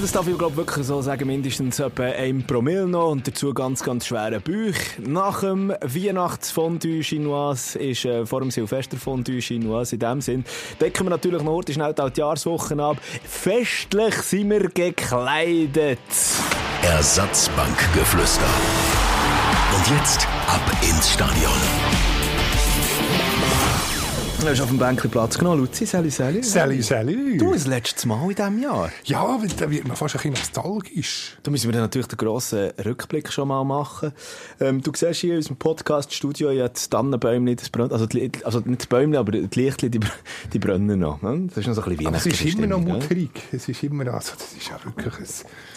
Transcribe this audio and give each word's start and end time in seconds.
Das 0.00 0.12
darf 0.12 0.26
ich 0.26 0.36
glaube 0.36 0.56
wirklich 0.56 0.86
so 0.86 1.00
sagen, 1.02 1.26
mindestens 1.28 1.78
etwa 1.78 2.04
ein 2.04 2.44
Promille 2.44 2.88
noch 2.88 3.10
und 3.10 3.26
dazu 3.28 3.54
ganz, 3.54 3.82
ganz 3.82 4.06
schwere 4.06 4.40
Bauch. 4.40 4.74
Nach 5.06 5.40
dem 5.40 5.70
Weihnachtsfondue 5.80 7.02
Chinoise 7.02 7.78
ist 7.78 8.04
äh, 8.04 8.26
vor 8.26 8.40
dem 8.40 8.50
Silvesterfondue 8.50 9.40
Chinoise 9.40 9.94
in 9.94 10.00
dem 10.00 10.20
Sinn. 10.20 10.44
Decken 10.80 11.06
wir 11.06 11.10
natürlich 11.10 11.42
noch 11.42 11.52
heute 11.52 11.72
schnell 11.72 11.94
die 11.94 12.20
Jahreswochen 12.20 12.80
ab. 12.80 12.96
Festlich 13.24 14.14
sind 14.16 14.50
wir 14.50 14.68
gekleidet. 14.68 15.98
Ersatzbankgeflüster. 16.82 18.48
Und 19.76 19.96
jetzt 19.96 20.26
ab 20.46 20.62
ins 20.82 21.12
Stadion. 21.12 21.97
Du 24.40 24.46
hast 24.46 24.60
auf 24.60 24.68
dem 24.68 24.78
Bänkchen 24.78 25.10
Platz 25.10 25.36
genommen. 25.36 25.62
Luzi, 25.62 25.84
Sally, 25.84 26.10
Sally. 26.10 26.44
Sally, 26.44 26.80
Sally. 26.80 27.38
Du, 27.38 27.52
das 27.52 27.66
letzte 27.66 28.06
Mal 28.06 28.22
in 28.22 28.36
diesem 28.36 28.62
Jahr. 28.62 28.88
Ja, 29.04 29.18
aber 29.18 29.48
da 29.48 29.68
wird 29.68 29.88
man 29.88 29.96
fast 29.96 30.14
ein 30.14 30.18
bisschen 30.18 30.34
nostalgisch. 30.34 31.36
Da 31.42 31.50
müssen 31.50 31.66
wir 31.66 31.72
dann 31.72 31.82
natürlich 31.82 32.06
den 32.06 32.18
grossen 32.18 32.70
Rückblick 32.84 33.32
schon 33.32 33.48
mal 33.48 33.64
machen. 33.64 34.12
Ähm, 34.60 34.80
du 34.80 34.92
siehst 34.94 35.20
hier 35.20 35.32
in 35.32 35.38
unserem 35.38 35.56
Podcast-Studio 35.56 36.52
ja 36.52 36.68
das 36.68 36.88
Tannenbäumchen, 36.88 37.56
das 37.56 37.68
brennt, 37.68 37.92
also, 37.92 38.06
die, 38.06 38.30
also 38.44 38.60
nicht 38.60 38.82
das 38.82 38.86
Bäumchen, 38.86 39.16
aber 39.16 39.32
die 39.32 39.48
Lichtchen, 39.60 39.90
die, 39.90 40.00
die 40.52 40.58
brennen 40.60 41.00
noch. 41.00 41.20
Ne? 41.20 41.48
Das 41.48 41.58
ist 41.58 41.66
noch 41.66 41.74
so 41.74 41.82
ein 41.82 41.88
bisschen 41.90 42.06
Aber 42.06 42.16
es 42.18 42.26
ist 42.26 42.40
immer 42.44 42.68
noch 42.68 42.80
mutterig. 42.80 43.30
Es 43.50 43.68
ist 43.68 43.82
immer 43.82 44.04
noch, 44.04 44.14
also 44.14 44.34
das 44.38 44.52
ist 44.52 44.68
ja 44.68 44.78
wirklich, 44.84 45.14
ein, 45.18 45.24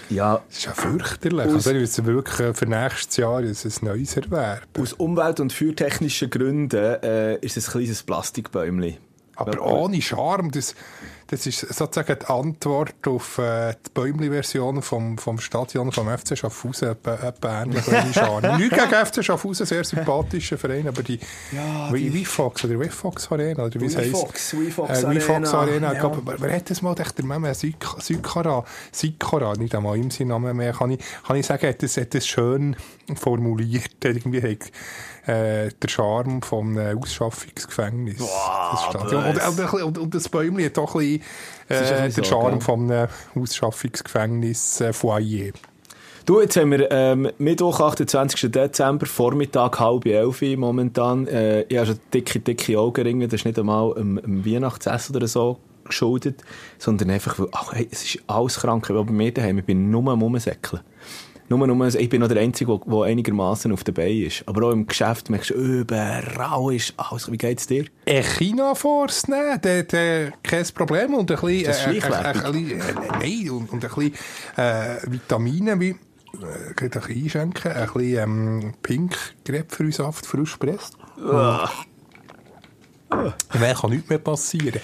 Ja, 0.09 0.41
das 0.47 0.57
ist 0.57 0.65
ja 0.65 0.73
fürchterlich. 0.73 1.45
Also 1.45 1.71
wir 1.73 1.79
müssen 1.79 2.05
wirklich 2.05 2.55
für 2.57 2.65
nächstes 2.65 3.17
Jahr 3.17 3.39
ein 3.39 3.47
ein 3.47 3.73
neues 3.81 4.17
erwerben. 4.17 4.61
aus 4.79 4.93
umwelt- 4.93 5.39
und 5.39 5.53
feuertechnischen 5.53 6.29
Gründen 6.29 6.75
äh, 7.03 7.35
ist 7.37 7.57
es 7.57 7.67
ein 7.67 7.71
kleines 7.71 8.03
Plastikbäumchen. 8.03 8.97
Aber 9.35 9.61
ohne 9.61 10.01
Charme, 10.01 10.51
das, 10.51 10.75
das 11.31 11.47
ist 11.47 11.61
sozusagen 11.73 12.17
die 12.21 12.25
Antwort 12.27 13.07
auf 13.07 13.37
äh, 13.37 13.73
die 13.85 13.89
Bäumli-Version 13.93 14.81
vom, 14.81 15.17
vom 15.17 15.39
Stadion 15.39 15.91
vom 15.91 16.07
FC 16.09 16.37
Schaffhausen, 16.37 16.89
etwa, 16.89 17.63
ähnlich 17.63 17.83
Charme. 18.13 18.57
Nicht 18.57 18.71
gegen 18.71 19.05
FC 19.05 19.23
Schaffhausen, 19.23 19.65
sehr 19.65 19.83
sympathischer 19.83 20.57
Verein, 20.57 20.87
aber 20.87 21.01
die, 21.03 21.19
Ja, 21.51 21.91
wie, 21.93 22.09
die- 22.09 22.13
wie 22.13 22.25
Fox 22.25 22.63
oder 22.65 22.79
Wefox 22.79 23.31
Arena, 23.31 23.63
oder 23.65 23.79
wie 23.79 23.85
es 23.85 23.95
heisst. 23.97 24.11
WeFox, 24.13 24.53
WeFox 24.59 25.03
äh, 25.03 25.09
WeFox 25.09 25.53
Arena, 25.53 25.59
Arena. 25.59 25.87
ja. 25.87 25.93
Ich 25.93 25.99
glaube, 25.99 26.21
wer- 26.39 26.55
hat 26.55 26.69
das 26.69 26.81
mal 26.81 26.93
gedacht, 26.95 27.17
der 27.17 27.25
Meme 27.25 27.53
Sykara, 27.55 28.65
Sykara, 28.91 29.53
nicht 29.57 29.73
einmal 29.73 29.97
ihm 29.97 30.11
sein 30.11 30.27
Name 30.27 30.53
mehr, 30.53 30.73
kann 30.73 30.91
ich, 30.91 30.99
kann 31.25 31.37
ich 31.37 31.45
sagen, 31.45 31.65
hat 31.67 31.81
das, 31.81 31.97
hat 31.97 32.13
das 32.13 32.27
schön 32.27 32.75
formuliert, 33.15 33.91
irgendwie 34.03 34.41
hat, 34.41 34.71
äh, 35.27 35.69
der 35.81 35.87
Charme 35.87 36.41
vom 36.41 36.77
Ausschaffungsgefängnis. 36.77 38.17
das 38.17 38.83
Stadion. 38.89 39.23
Und, 39.25 39.39
und, 39.59 39.83
und, 39.83 39.97
und 39.97 40.15
das 40.15 40.29
Bäumli 40.29 40.63
hat 40.65 40.77
doch 40.77 40.95
ein 40.95 40.99
bisschen, 41.01 41.20
äh, 41.69 42.09
der 42.09 42.23
Charme 42.23 42.51
gell? 42.51 42.61
vom 42.61 42.91
äh, 42.91 43.07
Ausschaffungsgefängnis 43.35 44.81
äh, 44.81 44.93
Foyer. 44.93 45.51
Du, 46.25 46.39
jetzt 46.39 46.55
haben 46.55 46.71
wir 46.71 46.91
ähm, 46.91 47.29
Mittwoch, 47.39 47.79
28. 47.79 48.51
Dezember, 48.51 49.07
Vormittag, 49.07 49.79
halb 49.79 50.05
elf 50.05 50.41
momentan. 50.55 51.27
Äh, 51.27 51.63
ich 51.63 51.77
habe 51.77 51.87
schon 51.87 51.99
dicke, 52.13 52.39
dicke 52.39 52.79
Augenringe. 52.79 53.27
Das 53.27 53.41
ist 53.41 53.45
nicht 53.45 53.57
einmal 53.57 53.95
einem, 53.95 54.19
einem 54.19 54.45
Weihnachtsessen 54.45 55.15
oder 55.15 55.27
so 55.27 55.57
geschuldet, 55.83 56.43
sondern 56.77 57.09
einfach, 57.09 57.39
weil, 57.39 57.47
ach, 57.51 57.73
hey, 57.73 57.87
es 57.91 58.03
ist 58.03 58.23
alles 58.27 58.59
krank. 58.59 58.89
Aber 58.89 59.03
bei 59.03 59.11
mir 59.11 59.33
daheim, 59.33 59.57
ich 59.57 59.65
bin 59.65 59.89
nur 59.89 60.11
am 60.11 60.21
Rumsäckeln. 60.21 60.83
Nur, 61.51 61.67
nur, 61.67 61.85
ich 61.95 62.07
bin 62.07 62.21
noch 62.21 62.29
der 62.29 62.41
Einzige, 62.41 62.79
der, 62.79 63.01
einigermaßen 63.01 63.73
auf 63.73 63.83
der 63.83 63.91
Beine 63.91 64.27
ist. 64.27 64.41
Aber 64.45 64.67
auch 64.67 64.71
im 64.71 64.87
Geschäft 64.87 65.29
merkst 65.29 65.49
du, 65.49 65.55
überall 65.55 66.73
ist 66.73 66.93
alles. 66.95 67.29
Wie 67.29 67.37
geht's 67.37 67.67
dir? 67.67 67.83
Ein 68.05 68.23
China 68.23 68.73
vorzunehmen, 68.73 69.59
der, 69.61 69.83
der, 69.83 70.31
kein 70.43 70.65
Problem. 70.73 71.13
Und 71.13 71.29
ein 71.29 71.35
bisschen, 71.35 71.65
äh, 71.65 71.69
äh, 71.69 71.73
schleichwerbig. 71.73 72.45
ein 72.45 72.51
bisschen, 72.53 72.79
äh, 72.79 72.93
nein, 73.19 73.49
und, 73.49 73.69
und 73.69 73.83
ein 73.83 73.91
bisschen, 73.93 74.13
äh, 74.55 75.11
Vitamine, 75.11 75.77
wie, 75.77 75.89
äh, 75.89 75.95
ein 76.85 76.89
bisschen 76.89 77.23
einschenken, 77.23 77.71
ein 77.73 77.87
bisschen, 77.87 78.23
ähm, 78.23 78.73
Pink 78.81 79.17
Grapefruitsaft 79.43 80.25
frisch 80.25 80.55
presst. 80.55 80.95
Dann 83.09 83.75
kann 83.75 83.89
nichts 83.89 84.07
mehr 84.07 84.19
passieren. 84.19 84.79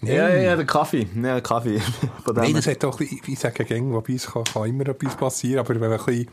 Nein. 0.00 0.14
Ja, 0.14 0.28
ja, 0.28 0.36
ja, 0.36 0.56
der 0.56 0.66
Kaffee. 0.66 1.06
Ja, 1.14 1.22
der 1.22 1.40
Kaffee. 1.40 1.80
Nein, 2.34 2.54
das 2.54 2.66
hat 2.66 2.82
doch, 2.82 3.00
ich 3.00 3.26
ich 3.26 3.38
sage 3.38 3.64
gäng, 3.64 3.92
wobei 3.92 4.14
es 4.14 4.26
kann, 4.26 4.44
kann 4.44 4.68
immer 4.68 4.88
etwas 4.88 5.16
passieren, 5.16 5.60
aber 5.60 5.80
wenn 5.80 5.90
man 5.90 5.98
ein 5.98 6.04
bisschen 6.04 6.28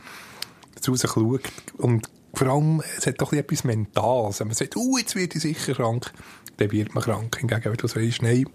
zu 0.79 0.95
sich 0.95 1.09
schaut 1.09 1.41
und 1.77 2.09
vor 2.33 2.47
allem, 2.47 2.81
es 2.97 3.05
hat 3.05 3.21
doch 3.21 3.31
etwas 3.31 3.63
Mentales. 3.63 4.39
Wenn 4.39 4.47
man 4.47 4.55
sagt, 4.55 4.75
uh, 4.75 4.97
jetzt 4.97 5.15
werde 5.15 5.35
ich 5.35 5.41
sicher 5.41 5.73
krank, 5.73 6.11
dann 6.57 6.71
wird 6.71 6.95
man 6.95 7.03
krank. 7.03 7.37
Hingegen, 7.39 7.65
wenn 7.65 7.73
du 7.73 7.87
sagst, 7.87 8.21
nein, 8.21 8.45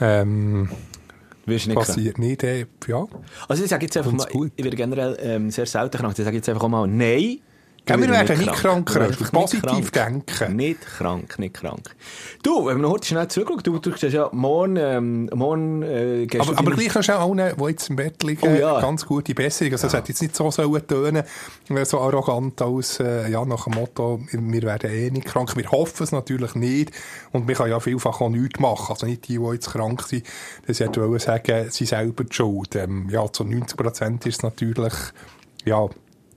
ähm, 0.00 0.68
nicht 1.46 1.66
krank. 1.66 1.78
passiert 1.78 2.18
nicht, 2.18 2.42
äh, 2.42 2.66
ja. 2.88 3.06
Also 3.48 3.62
ich 3.62 3.70
sage 3.70 3.86
jetzt 3.86 3.96
einfach 3.96 4.12
mal, 4.12 4.26
gut? 4.26 4.52
ich 4.56 4.64
werde 4.64 4.76
generell 4.76 5.16
ähm, 5.20 5.50
sehr 5.50 5.66
selten 5.66 5.98
krank. 5.98 6.18
Ich 6.18 6.24
sage 6.24 6.36
jetzt 6.36 6.48
einfach 6.48 6.68
mal, 6.68 6.86
nein. 6.86 7.38
Gell, 7.88 8.00
wir 8.02 8.10
werden 8.10 8.38
nicht 8.38 8.52
krank, 8.52 8.94
Wir 8.94 9.00
Rösti. 9.00 9.12
einfach 9.24 9.32
Positiv 9.32 9.90
krank. 9.92 10.26
denken. 10.26 10.56
Nicht 10.56 10.80
krank, 10.82 11.38
nicht 11.38 11.54
krank. 11.54 11.96
Du, 12.42 12.66
wenn 12.66 12.76
wir 12.76 12.82
noch 12.82 12.90
heute 12.92 13.06
schnell 13.08 13.26
zurückschauen, 13.28 13.62
du, 13.62 13.78
du 13.78 13.92
hast 13.92 14.02
ja 14.02 14.28
morgen, 14.32 14.76
ähm, 14.76 15.30
morgen 15.34 15.82
äh, 15.82 16.26
gehst 16.26 16.46
du 16.46 16.50
Aber, 16.52 16.58
aber 16.58 16.70
gleich 16.72 16.88
kannst 16.88 17.08
du 17.08 17.14
auch 17.18 17.30
allen, 17.30 17.56
die 17.58 17.64
jetzt 17.64 17.88
im 17.88 17.96
Bett 17.96 18.22
liegen, 18.22 18.46
Oh 18.46 18.54
ja. 18.54 18.80
ganz 18.80 19.06
gute 19.06 19.34
Besserung. 19.34 19.72
Also, 19.72 19.86
es 19.86 19.94
hätte 19.94 20.08
jetzt 20.10 20.20
nicht 20.22 20.36
so 20.36 20.50
sollen 20.50 20.86
tönen, 20.86 21.24
äh, 21.70 21.84
so 21.84 22.00
arrogant 22.00 22.60
als, 22.60 23.00
äh, 23.00 23.30
ja, 23.30 23.44
nach 23.44 23.64
dem 23.64 23.74
Motto, 23.74 24.20
wir 24.30 24.62
werden 24.62 24.90
eh 24.90 25.10
nicht 25.10 25.26
krank. 25.26 25.56
Wir 25.56 25.70
hoffen 25.70 26.02
es 26.04 26.12
natürlich 26.12 26.54
nicht. 26.54 26.92
Und 27.32 27.46
man 27.46 27.54
kann 27.54 27.70
ja 27.70 27.80
vielfach 27.80 28.20
auch 28.20 28.28
nichts 28.28 28.60
machen. 28.60 28.92
Also 28.92 29.06
nicht 29.06 29.28
die, 29.28 29.38
die 29.38 29.44
jetzt 29.52 29.70
krank 29.70 30.02
sind, 30.02 30.24
das 30.66 30.80
hätte 30.80 31.00
wollen 31.00 31.18
sagen, 31.18 31.70
sie 31.70 31.86
selber 31.86 32.24
die 32.24 32.34
schuld. 32.34 32.76
Ähm, 32.76 33.08
ja, 33.10 33.26
zu 33.32 33.44
90 33.44 33.76
Prozent 33.76 34.26
ist 34.26 34.36
es 34.36 34.42
natürlich, 34.42 34.92
ja, 35.64 35.88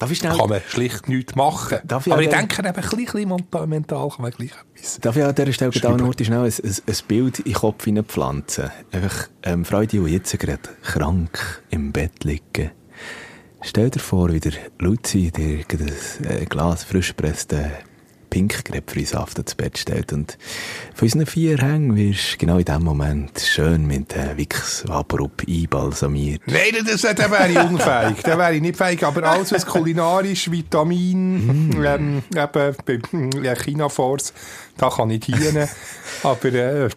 Darf 0.02 0.10
ich 0.12 0.18
schnell... 0.18 0.36
kann 0.36 0.50
man 0.50 0.62
schlicht 0.68 1.08
nichts 1.08 1.36
machen. 1.36 1.78
Darf 1.84 2.08
ich 2.08 2.14
aber 2.14 2.24
ich 2.24 2.30
den- 2.30 2.40
denke, 2.40 2.68
eben 2.68 2.76
ein 2.76 3.04
bisschen, 3.06 3.30
mental, 3.30 3.68
mental 3.68 4.10
kann 4.10 4.22
man 4.24 4.32
gleich 4.32 4.50
etwas. 4.76 5.00
Darf 5.00 5.16
ich 5.16 5.24
an 5.24 5.36
dieser 5.36 5.54
Stelle 5.54 5.72
Schreiben. 5.74 5.98
noch 5.98 6.14
schnell 6.20 6.40
ein, 6.40 6.46
ein, 6.52 6.76
ein 6.88 6.96
Bild 7.08 7.38
in 7.40 7.46
den 7.46 7.54
Kopf 7.54 7.84
hineinpflanzen? 7.86 8.72
Einfach, 8.92 9.30
ähm, 9.44 9.64
Freude, 9.64 10.04
die 10.04 10.12
jetzt 10.12 10.38
gerade 10.40 10.60
krank 10.82 11.62
im 11.70 11.92
Bett 11.92 12.24
liegen. 12.24 12.72
Stell 13.62 13.92
dir 13.92 14.00
vor, 14.00 14.34
wie 14.34 14.40
der 14.40 14.54
Luzi 14.80 15.30
dir 15.30 15.64
ein 15.70 15.92
äh, 16.26 16.46
Glas 16.46 16.84
frisch 16.84 17.10
gepressten 17.10 17.72
Pink-Grapefruitsaft 18.32 19.38
ins 19.38 19.54
Bett 19.54 19.78
stellt 19.78 20.12
und 20.14 20.38
von 20.96 21.06
unseren 21.06 21.26
vier 21.28 21.58
Hängen 21.60 21.96
wirst 21.96 22.34
du 22.34 22.38
genau 22.38 22.58
in 22.58 22.66
dem 22.66 22.84
Moment 22.84 23.40
schön 23.40 23.86
mit 23.86 24.16
äh, 24.16 24.36
Vicks 24.36 24.88
Vaporub 24.88 25.44
einbalsamiert. 25.48 26.42
Nein, 26.48 26.84
das, 26.84 27.02
das, 27.02 27.16
da 27.16 27.30
wäre 27.30 27.52
ich 27.52 27.60
unfähig. 27.60 28.24
Da 28.24 28.38
wäre 28.38 28.56
ich 28.56 28.62
nicht 28.62 28.78
fähig. 28.78 29.04
Aber 29.04 29.24
alles, 29.24 29.52
was 29.52 29.66
kulinarisch, 29.66 30.50
Vitamin, 30.50 31.72
ähm, 31.86 32.24
eben, 32.34 33.44
ja, 33.44 33.56
China 33.56 33.90
Force, 33.90 34.34
da 34.78 34.90
kann 34.90 35.12
ich 35.12 35.20
dienen. 35.20 35.68
Aber, 36.24 36.46
äh, 36.54 36.90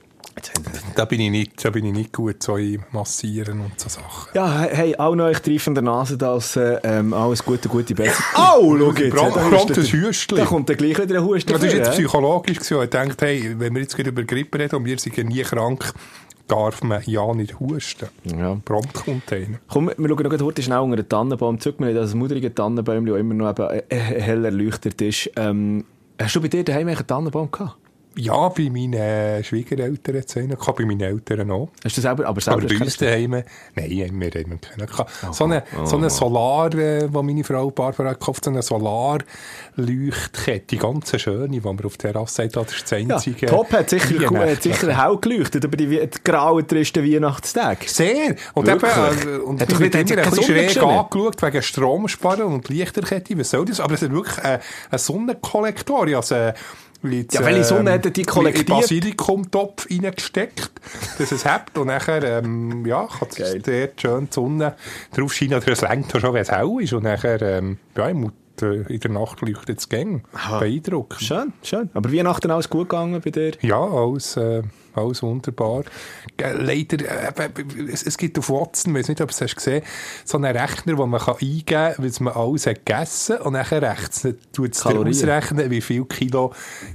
da 0.97 1.05
bin 1.05 1.21
ich 1.21 1.31
nicht, 1.31 1.65
da 1.65 1.71
bin 1.71 1.85
ich 1.87 1.93
nicht 1.93 2.13
gut 2.13 2.43
so 2.43 2.59
Massieren 2.93 3.61
und 3.61 3.79
so 3.79 3.89
Sachen. 3.89 4.31
Ja, 4.35 4.61
hey, 4.61 4.97
auch 4.97 5.15
noch 5.15 5.25
euch 5.25 5.41
triefende 5.41 5.83
Nase, 5.83 6.17
dass 6.19 6.57
äh, 6.57 6.79
ähm, 6.83 7.13
alles 7.13 7.45
Gute, 7.45 7.69
gute 7.69 7.95
Besserung. 7.95 8.25
Au, 8.35 8.77
schau 8.79 8.93
jetzt! 8.93 9.15
Brand- 9.15 9.37
da 9.37 10.37
der- 10.37 10.45
kommt 10.45 10.69
dann 10.69 10.77
gleich 10.77 10.99
wieder 10.99 11.19
ein 11.19 11.25
Husten. 11.25 11.53
Das 11.53 11.63
ist 11.63 11.73
jetzt 11.73 11.93
psychologisch 11.93 12.59
gewesen. 12.59 12.83
Ich 12.83 12.91
dachte, 12.91 13.27
hey, 13.27 13.55
wenn 13.59 13.75
wir 13.75 13.83
jetzt 13.83 13.97
gerade 13.97 14.11
über 14.11 14.23
Grippe 14.25 14.59
reden 14.59 14.77
und 14.77 14.85
wir 14.85 14.99
sind 14.99 15.17
ja 15.17 15.25
nie 15.25 15.43
krank, 15.43 15.93
darf 16.49 16.83
man 16.83 17.03
ja 17.07 17.33
nicht 17.35 17.59
husten. 17.59 18.09
Ja. 18.25 18.57
Brandcontainer. 18.65 19.59
Komm, 19.69 19.91
wir 19.97 20.09
schauen 20.09 20.23
noch 20.39 20.41
heute 20.45 20.63
schnell 20.63 20.79
unter 20.79 20.97
den 20.97 21.09
Tannenbaum 21.09 21.59
zurück. 21.61 21.77
Wir 21.79 21.87
haben 21.89 21.95
das 21.95 22.15
mudrige 22.15 22.55
Tannenbäumchen, 22.55 23.07
das 23.07 23.19
immer 23.21 23.35
noch 23.35 23.51
eben, 23.51 23.81
äh, 23.89 23.97
hell 23.97 24.45
erleuchtet 24.45 25.01
ist. 25.01 25.31
Ähm, 25.37 25.85
hast 26.21 26.37
du 26.37 26.41
bei 26.43 26.49
dir 26.49 26.65
daheim 26.65 26.89
einen 26.89 27.07
Tannenbaum 27.07 27.51
gehabt? 27.51 27.77
Ja, 28.17 28.49
bei 28.49 28.71
meinen 28.71 28.93
äh, 28.95 29.43
Schwiegereltern 29.43 30.23
einen 30.37 30.51
gehabt, 30.57 30.79
bei 30.79 30.85
meinen 30.85 31.01
Eltern 31.01 31.51
auch. 31.51 31.69
Hast 31.85 31.97
du 31.97 32.01
selber, 32.01 32.27
aber 32.27 32.41
selber 32.41 32.63
Aber 32.63 32.69
bei 32.69 32.81
uns 32.85 32.97
daheim, 32.97 33.31
nein, 33.31 33.45
wir 33.75 34.07
haben 34.07 34.61
keinen 34.61 34.87
gehabt. 34.87 35.11
So 35.33 35.45
eine, 35.45 35.65
so 35.85 35.97
eine 35.97 36.11
Solar, 36.11 36.73
äh, 36.75 37.13
wo 37.13 37.23
meine 37.23 37.43
Frau 37.43 37.71
Barbara 37.71 38.13
gekauft, 38.13 38.45
so 38.45 38.51
eine 38.53 38.63
Solarleuchtkette, 38.63 40.67
die 40.67 40.77
ganz 40.79 41.21
schöne, 41.21 41.49
die 41.49 41.61
man 41.61 41.81
auf 41.85 41.97
der 41.97 42.13
Terrasse 42.13 42.45
hat, 42.45 42.57
das 42.57 42.73
ist 42.73 42.83
das 42.83 42.91
ja, 42.91 42.99
einzige. 43.15 43.47
Top 43.47 43.73
hat 43.73 43.91
sicher, 43.91 44.27
gut, 44.27 44.39
hat 44.39 44.63
sicher 44.63 45.03
hell 45.03 45.19
geleuchtet 45.21 45.65
über 45.65 45.77
die, 45.77 45.87
die 45.89 46.09
grauen, 46.23 46.67
tristen 46.67 47.05
Weihnachtstage. 47.05 47.89
Sehr. 47.89 48.37
Und 48.55 48.69
eben, 48.69 48.81
Wirklich? 48.81 49.25
äh, 49.25 49.37
und 49.39 49.61
Hat 49.61 49.73
ich 49.73 49.79
nicht- 49.79 49.95
immer 49.95 50.23
ein 50.23 50.31
bisschen 50.31 50.45
schräg 50.45 50.83
angeschaut 50.83 51.43
wegen 51.43 51.63
Stromsparen 51.63 52.45
und 52.45 52.69
Lichterkette. 52.69 53.37
Was 53.39 53.51
soll 53.51 53.65
das? 53.65 53.81
Aber 53.81 53.95
es 53.95 54.03
ist 54.03 54.13
wirklich 54.13 54.39
äh, 54.45 54.59
ein 54.91 54.99
Sonnenkollektor. 54.99 56.07
Äh, 56.07 56.53
Jetzt, 57.11 57.35
Ja, 57.35 57.45
welche 57.45 57.65
Sonne 57.65 57.93
hätten 57.93 58.13
die 58.13 58.21
in 58.23 58.27
kollektiert? 58.27 58.69
Basilikumtopf 58.69 59.89
reingesteckt, 59.91 60.71
dass 61.19 61.33
es 61.33 61.45
hebt 61.45 61.77
und 61.77 61.89
nachher, 61.89 62.23
ähm, 62.23 62.85
ja, 62.87 63.07
kann 63.07 63.29
es 63.37 63.53
dort 63.63 64.01
schön 64.01 64.29
die 64.31 64.35
Sonne 64.35 64.75
drauf 65.15 65.33
scheinen, 65.35 65.55
oder 65.55 65.69
es 65.73 65.81
längt 65.83 66.11
schon, 66.11 66.33
wenn 66.35 66.43
es 66.43 66.51
hell 66.51 66.77
ist 66.81 66.93
und 66.93 67.05
nachher, 67.05 67.41
ähm, 67.43 67.79
ja, 67.97 68.09
ich 68.09 68.15
muss, 68.15 68.33
äh, 68.63 68.93
in 68.93 69.01
der 69.01 69.11
Nacht 69.11 69.41
leuchtet 69.43 69.81
es. 69.81 70.23
Aha. 70.33 70.59
Beeindruckend. 70.61 71.21
Schön, 71.21 71.53
schön. 71.63 71.91
Aber 71.93 72.13
Weihnachten 72.13 72.51
alles 72.51 72.71
gut 72.71 72.89
gegangen 72.89 73.21
bei 73.23 73.31
dir? 73.31 73.53
Ja, 73.61 73.81
alles, 73.81 74.37
äh, 74.37 74.63
alles 74.97 75.23
wunderbar. 75.23 75.85
Äh, 76.37 76.53
Leider, 76.53 76.99
äh, 77.05 77.33
es, 77.91 78.03
es 78.03 78.17
gibt 78.17 78.39
auf 78.39 78.51
Watson, 78.51 78.95
ich 78.95 79.01
weiß 79.01 79.09
nicht, 79.09 79.21
ob 79.21 79.29
du 79.29 79.35
es 79.35 79.41
hast 79.41 79.57
gesehen, 79.57 79.83
so 80.25 80.39
einen 80.39 80.57
Rechner, 80.57 80.97
wo 80.99 81.07
man 81.07 81.21
kann 81.21 81.37
eingeben 81.41 81.65
kann, 81.65 81.95
was 81.99 82.21
man 82.21 82.33
alles 82.35 82.67
hat 82.67 82.87
gegessen 82.87 83.39
und 83.39 83.55
dann 83.55 83.65
rechnet, 83.65 84.53
tut 84.53 84.75
es 84.75 84.83
dir 84.83 84.99
ausrechnen, 84.99 85.71
wie 85.71 85.81
viel 85.81 86.05
Kilo 86.05 86.53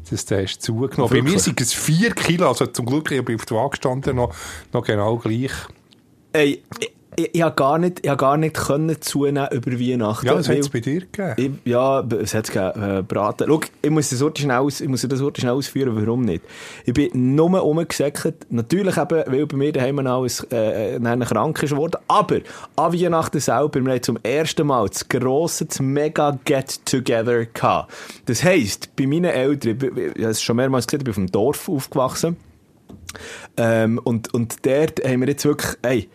das 0.10 0.26
du 0.26 0.42
hast 0.42 0.62
zugenommen. 0.62 1.12
Bei 1.12 1.22
mir 1.22 1.40
sind 1.40 1.60
es 1.62 1.74
vier 1.74 2.12
Kilo, 2.12 2.48
also 2.48 2.68
zum 2.68 2.86
Glück, 2.86 3.12
ich 3.12 3.24
bin 3.24 3.36
auf 3.36 3.46
der 3.46 3.58
Waage 3.58 3.72
gestanden, 3.72 4.16
noch, 4.16 4.34
noch 4.74 4.86
genau 4.86 5.18
gleich. 5.18 5.52
Ey, 6.34 6.64
ich, 7.16 7.34
ich, 7.34 7.56
gar 7.56 7.78
nicht, 7.80 8.06
ich 8.06 8.18
gar 8.18 8.38
nicht 8.38 8.56
können 8.56 9.02
zunehmen 9.02 9.48
über 9.52 9.72
Weihnachten. 9.72 10.26
Ja, 10.26 10.36
das 10.36 10.48
hat 10.48 10.58
es 10.58 10.70
bei 10.70 10.80
dir 10.80 11.02
gegeben. 11.02 11.60
Ich, 11.64 11.72
ja, 11.72 12.02
es 12.02 12.34
hat 12.34 12.52
gegeben, 12.52 13.00
äh, 13.00 13.04
Braten. 13.04 13.48
Schau, 13.48 13.62
ich 13.82 13.90
muss 13.90 14.10
das 14.10 14.22
Wort 14.22 14.40
schnell, 14.40 14.58
aus, 14.58 14.80
ich 14.80 14.88
muss 14.88 15.02
das 15.02 15.20
Wort 15.22 15.38
schnell 15.38 15.52
ausführen, 15.52 15.96
warum 15.96 16.22
nicht. 16.22 16.44
Ich 16.86 16.94
bin 16.94 17.36
nur 17.36 17.58
rumgesäckert. 17.58 18.46
Natürlich 18.50 18.98
eben, 18.98 19.24
weil 19.26 19.46
bei 19.48 19.58
mir 19.58 19.72
daheim 19.72 19.96
noch 19.96 20.22
alles, 20.22 20.46
äh, 20.52 20.96
äh, 20.96 21.26
krank 21.26 21.62
ist 21.64 21.76
worden. 21.76 22.00
Aber 22.08 22.40
an 22.76 22.94
Weihnachten 22.94 23.40
selber, 23.40 23.84
wir 23.84 23.92
haben 23.92 24.04
zum 24.04 24.18
ersten 24.24 24.68
Mal 24.68 24.88
das 24.88 25.08
grosse, 25.10 25.66
das 25.66 25.80
mega 25.80 26.38
Get-Together 26.46 27.46
gehabt. 27.46 27.94
Das 28.26 28.44
heisst, 28.44 28.96
bei 28.96 29.08
meinen 29.08 29.26
Eltern, 29.26 29.78
ich, 29.78 29.84
ich, 29.84 30.16
ich 30.16 30.22
habe 30.22 30.32
es 30.32 30.42
schon 30.42 30.56
mehrmals 30.56 30.88
gesagt, 30.88 31.02
ich 31.02 31.06
bin 31.06 31.12
auf 31.12 31.16
dem 31.16 31.32
Dorf 31.32 31.70
aufgewachsen. 31.70 32.38
Ähm, 33.58 34.00
und, 34.04 34.34
und 34.34 34.66
dort 34.66 35.04
haben 35.04 35.22
wir 35.22 35.28
jetzt 35.28 35.44
wirklich, 35.46 35.76
ey, 35.82 36.10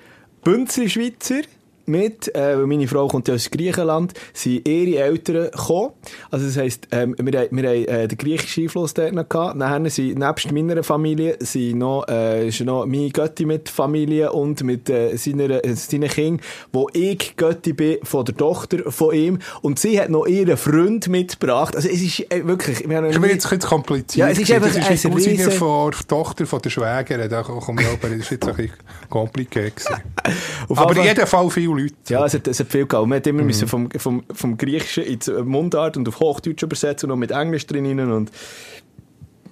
Bünzli 0.44 0.90
Schweizer 0.90 1.42
mit, 1.86 2.34
äh, 2.34 2.56
weil 2.58 2.66
meine 2.66 2.86
Frau 2.88 3.08
kommt 3.08 3.28
ja 3.28 3.34
aus 3.34 3.50
Griechenland, 3.50 4.12
sind 4.32 4.66
ihre 4.68 5.02
Eltern 5.02 5.50
gekommen. 5.50 5.90
Also 6.30 6.46
das 6.46 6.56
heisst, 6.56 6.88
ähm, 6.92 7.14
wir, 7.18 7.40
haben- 7.40 7.56
wir 7.56 7.68
haben 7.68 7.84
äh, 7.84 8.08
den 8.08 8.18
griechischen 8.18 8.64
Einfluss 8.64 8.94
dort 8.94 9.12
noch 9.12 9.28
gehabt. 9.28 9.60
Dann 9.60 9.88
sind, 9.90 10.18
nebst 10.18 10.50
meiner 10.52 10.82
Familie, 10.82 11.36
sind 11.40 11.78
noch, 11.78 12.06
äh, 12.08 12.48
ist 12.48 12.60
noch 12.60 12.86
meine 12.86 13.10
Götti 13.10 13.44
mit 13.44 13.68
Familie 13.68 14.32
und 14.32 14.62
mit 14.62 14.88
äh, 14.90 15.16
seiner, 15.16 15.64
äh, 15.64 15.74
seinen 15.74 16.08
Kindern, 16.08 16.40
wo 16.72 16.88
ich 16.92 17.36
Götti 17.36 17.72
bin 17.72 17.98
von 18.02 18.24
der 18.24 18.36
Tochter 18.36 18.90
von 18.90 19.14
ihm. 19.14 19.38
Und 19.62 19.78
sie 19.78 20.00
hat 20.00 20.08
noch 20.10 20.26
ihren 20.26 20.56
Freund 20.56 21.08
mitgebracht. 21.08 21.76
Also 21.76 21.88
es 21.88 22.02
ist 22.02 22.20
äh, 22.32 22.46
wirklich, 22.46 22.88
wir 22.88 22.96
haben 22.96 23.10
Ich 23.10 23.20
bin 23.20 23.30
jetzt 23.30 23.46
ein 23.46 23.58
bisschen 23.58 23.68
kompliziert. 23.70 24.26
Ja, 24.26 24.28
es 24.32 24.38
ist 24.38 24.50
einfach 24.52 24.72
das 24.74 24.90
ist 24.90 25.06
ein 25.06 25.12
riesen- 25.12 25.50
von 25.52 25.90
der 25.90 26.06
Tochter 26.06 26.46
von 26.46 26.60
der 26.62 26.70
Schwägerin. 26.70 27.28
Da 27.28 27.42
komme 27.42 27.82
ich 27.82 27.88
aber, 27.88 28.08
das 28.08 28.18
ist 28.18 28.30
jetzt 28.30 28.48
ein 28.48 28.54
bisschen 28.56 28.72
kompliziert 29.08 29.76
gewesen. 29.76 30.02
Aber 30.68 30.94
Fall- 30.94 31.04
jedem 31.04 31.26
Fall 31.26 31.50
viele 31.74 31.82
Leute. 31.88 31.94
Ja, 32.08 32.24
es 32.24 32.34
hat, 32.34 32.46
es 32.48 32.60
hat 32.60 32.68
viel 32.68 32.86
gegeben. 32.86 33.08
Man 33.08 33.16
hat 33.16 33.26
immer 33.26 33.40
Mhm. 33.42 33.46
müssen 33.46 33.68
vom, 33.68 33.90
vom, 33.90 34.24
vom 34.32 34.56
Griechischen 34.56 35.04
ins 35.04 35.28
Mundart 35.28 35.96
und 35.96 36.08
auf 36.08 36.20
Hochdeutsch 36.20 36.62
übersetzen 36.62 37.06
und 37.06 37.10
noch 37.16 37.20
mit 37.20 37.30
Englisch 37.30 37.66
drin 37.66 37.98
und 38.00 38.30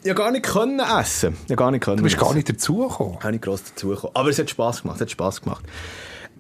ja 0.04 0.14
gar 0.14 0.30
nicht 0.32 0.44
können 0.44 0.80
essen. 0.80 1.36
Ja 1.48 1.54
gar 1.54 1.70
nicht 1.70 1.82
können. 1.84 1.98
Du 1.98 2.02
bist 2.02 2.19
gar 2.19 2.28
essen. 2.28 2.36
nicht 2.38 2.48
dazugekommen. 2.48 3.20
Habe 3.22 3.34
ich 3.36 3.40
gross 3.40 3.62
dazugekommen. 3.62 4.16
Aber 4.16 4.28
es 4.30 4.38
hat 4.38 4.50
Spass 4.50 4.82
gemacht, 4.82 4.96
es 4.96 5.02
hat 5.02 5.10
Spass 5.12 5.40
gemacht. 5.40 5.64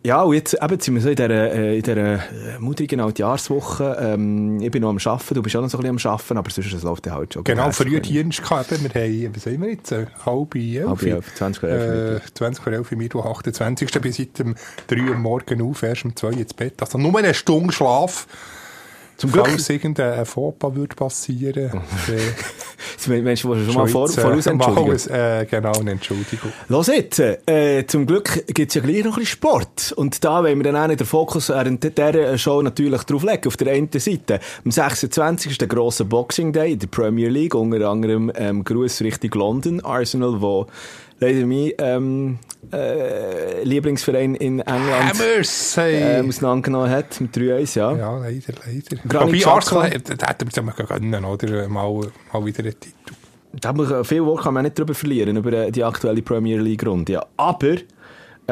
Ja, 0.04 0.22
und 0.22 0.34
jetzt, 0.34 0.54
eben, 0.60 0.80
sind 0.80 0.94
wir 0.94 1.00
so 1.00 1.10
in 1.10 1.14
dieser, 1.14 1.30
äh, 1.30 1.76
in 1.76 1.82
dieser 1.82 2.14
äh, 2.14 2.18
mutigen 2.58 2.98
Altjahrswoche. 2.98 3.96
Ähm, 4.00 4.60
ich 4.60 4.70
bin 4.72 4.82
noch 4.82 4.88
am 4.88 4.98
Arbeiten, 4.98 5.34
du 5.34 5.42
bist 5.42 5.54
auch 5.54 5.60
noch 5.60 5.70
so 5.70 5.78
ein 5.78 5.82
bisschen 5.82 6.08
am 6.08 6.12
Arbeiten, 6.14 6.38
aber 6.38 6.50
sonst 6.50 6.72
es 6.72 6.82
läuft 6.82 7.06
ja 7.06 7.14
halt 7.14 7.34
schon. 7.34 7.44
Genau, 7.44 7.70
früher 7.70 8.00
Dienst 8.00 8.42
gehabt. 8.42 8.72
eben. 8.72 8.92
Wir 8.92 9.28
haben, 9.28 9.36
was 9.36 9.46
haben 9.46 9.62
wir 9.62 9.70
jetzt? 9.70 9.92
Äh, 9.92 10.06
Halb 10.26 10.56
elf? 10.56 10.88
Halb 10.88 11.02
elf, 11.04 11.34
20 11.36 11.60
vor 11.60 11.68
elf, 11.68 12.22
Äh, 12.26 12.34
20 12.34 12.64
vor 12.64 12.72
elf, 12.72 12.90
Mittwoch, 12.90 13.26
28. 13.26 14.00
Bin 14.00 14.12
seit 14.12 14.38
dem 14.40 14.56
3 14.88 15.10
Uhr 15.10 15.14
morgen 15.14 15.62
auf, 15.62 15.82
erst 15.84 16.04
um 16.04 16.16
2 16.16 16.26
Uhr 16.26 16.32
ins 16.36 16.54
Bett. 16.54 16.74
Also 16.80 16.98
nur 16.98 17.16
eine 17.16 17.32
Stunde 17.32 17.72
Schlaf. 17.72 18.26
Zum 19.22 19.30
Glück. 19.30 19.46
Falls 19.46 19.70
irgendein 19.70 20.26
Fauxpas 20.26 20.74
würde 20.74 20.96
passieren. 20.96 21.70
äh, 23.08 23.20
Mensch, 23.20 23.42
du 23.42 23.54
schon 23.54 23.74
mal 23.74 23.86
vor, 23.86 24.08
voraus 24.08 24.46
entschuldigen. 24.46 25.10
äh, 25.10 25.46
genau, 25.48 25.70
eine 25.78 25.92
Entschuldigung. 25.92 26.50
Los 26.68 26.88
jetzt, 26.88 27.20
äh, 27.20 27.86
zum 27.86 28.04
Glück 28.04 28.44
gibt's 28.48 28.74
ja 28.74 28.80
gleich 28.80 29.04
noch 29.04 29.12
ein 29.16 29.20
bisschen 29.20 29.26
Sport. 29.26 29.92
Und 29.94 30.24
da 30.24 30.42
wollen 30.42 30.58
wir 30.58 30.64
dann 30.64 30.74
auch 30.74 30.88
nicht 30.88 30.98
den 30.98 31.06
Fokus 31.06 31.50
während 31.50 31.84
dieser 31.84 32.36
Show 32.36 32.62
natürlich 32.62 33.00
drauf 33.04 33.22
legen. 33.22 33.46
Auf 33.46 33.56
der 33.56 33.72
einen 33.72 33.90
Seite, 33.92 34.40
am 34.64 34.72
26. 34.72 35.52
ist 35.52 35.60
der 35.60 35.68
grosse 35.68 36.04
Boxing 36.04 36.52
Day 36.52 36.72
in 36.72 36.80
der 36.80 36.88
Premier 36.88 37.28
League, 37.28 37.54
unter 37.54 37.90
anderem 37.90 38.32
ähm, 38.34 38.64
Gruß 38.64 39.02
Richtung 39.02 39.30
London, 39.34 39.84
Arsenal, 39.84 40.40
wo 40.40 40.66
leider 41.22 41.46
mein 41.46 41.72
ähm, 41.78 42.38
äh, 42.72 43.62
Lieblingsverein 43.64 44.34
in 44.34 44.60
England 44.60 45.20
Hammers! 45.20 45.76
Hey. 45.76 46.18
ähm, 46.18 46.28
auseinandergenommen 46.28 46.90
hat, 46.90 47.20
mit 47.20 47.36
3-1, 47.36 47.78
ja. 47.78 47.96
ja, 47.96 48.18
leider, 48.18 48.52
leider. 48.66 49.08
Granit 49.08 49.44
Wobei. 49.44 49.54
Arsenal, 49.54 49.92
äh, 49.92 50.00
da 50.00 50.28
hätten 50.28 50.48
wir 50.48 50.56
es 50.56 50.62
mal 50.62 50.86
gönnen, 50.86 51.24
oder? 51.24 51.68
Mal, 51.68 52.12
mal 52.32 52.44
wieder 52.44 52.64
einen 52.64 52.80
Titel. 52.80 53.14
Da 53.52 53.68
haben 53.68 53.78
wir 53.78 54.04
viel 54.04 54.24
Wort 54.24 54.42
kann 54.42 54.54
man 54.54 54.64
nicht 54.64 54.78
drüber 54.78 54.94
verlieren, 54.94 55.36
über 55.36 55.52
äh, 55.52 55.70
die 55.70 55.84
aktuelle 55.84 56.22
Premier 56.22 56.58
League 56.58 56.84
Runde. 56.86 57.12
Ja. 57.12 57.26
Aber, 57.36 57.76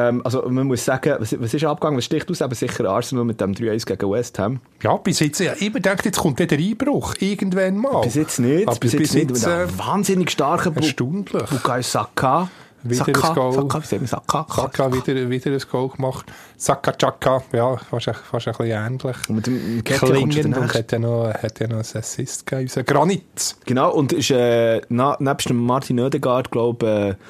ähm, 0.09 0.23
also 0.25 0.49
man 0.49 0.67
muss 0.67 0.85
sagen, 0.85 1.15
was, 1.19 1.39
was 1.41 1.55
ist 1.55 1.65
abgegangen? 1.65 1.97
Was 1.99 2.05
sticht 2.05 2.31
aus? 2.31 2.41
Eben 2.41 2.55
sicher 2.55 2.85
Arsenal 2.89 3.25
mit 3.25 3.41
dem 3.41 3.53
3-1 3.53 3.87
gegen 3.87 4.11
West 4.11 4.39
Ham. 4.39 4.61
Ja, 4.83 4.97
bis 4.97 5.21
jetzt, 5.21 5.41
ja, 5.41 5.53
ich 5.59 5.73
gedacht, 5.73 6.05
jetzt 6.05 6.19
kommt 6.19 6.39
der 6.39 6.51
Einbruch. 6.51 7.15
Irgendwann 7.21 7.77
mal. 7.77 8.01
Bis 8.03 8.15
jetzt 8.15 8.39
nicht. 8.41 8.69
Aber 8.69 8.79
bis 8.79 8.93
jetzt 8.93 9.15
nicht. 9.15 9.31
jetzt, 9.31 9.45
Mit 9.47 9.53
einem 9.55 9.69
äh, 9.69 9.79
wahnsinnig 9.79 10.31
starken 10.31 10.75
Bu- 10.75 10.81
erstaunlich. 10.81 11.43
Bukayo 11.51 11.83
Saka. 11.83 12.49
Wieder 12.83 13.05
Saka, 13.05 13.29
ein 13.29 13.35
Goal. 13.35 13.69
Saka, 14.07 14.91
wieder, 14.91 15.29
wieder 15.29 15.51
ein 15.51 15.61
Goal 15.71 15.89
gemacht. 15.91 16.25
Saka 16.57 16.93
Chaka, 16.93 17.43
ja, 17.53 17.77
fast, 17.77 18.09
ein- 18.09 18.15
fast 18.15 18.49
ein 18.49 18.55
bisschen 18.57 18.87
ähnlich. 18.87 19.17
Und 19.29 19.37
mit 19.37 19.47
dem 19.47 19.85
Klingend 19.85 20.57
und 20.57 20.73
hat 20.75 20.91
ja 20.91 20.99
noch, 20.99 21.29
hat 21.35 21.61
ja 21.61 21.67
noch 21.69 21.77
ein 21.77 21.81
Assist 21.81 22.47
gegeben. 22.47 22.63
Unser 22.69 22.85
Granit. 22.85 23.57
Genau, 23.67 23.93
und 23.93 24.15
ist 24.15 24.31
äh, 24.31 24.81
nebst 24.89 25.51
dem 25.51 25.59
Martin 25.59 26.01
Oedegaard, 26.01 26.51
glaube 26.51 27.17
äh, 27.19 27.25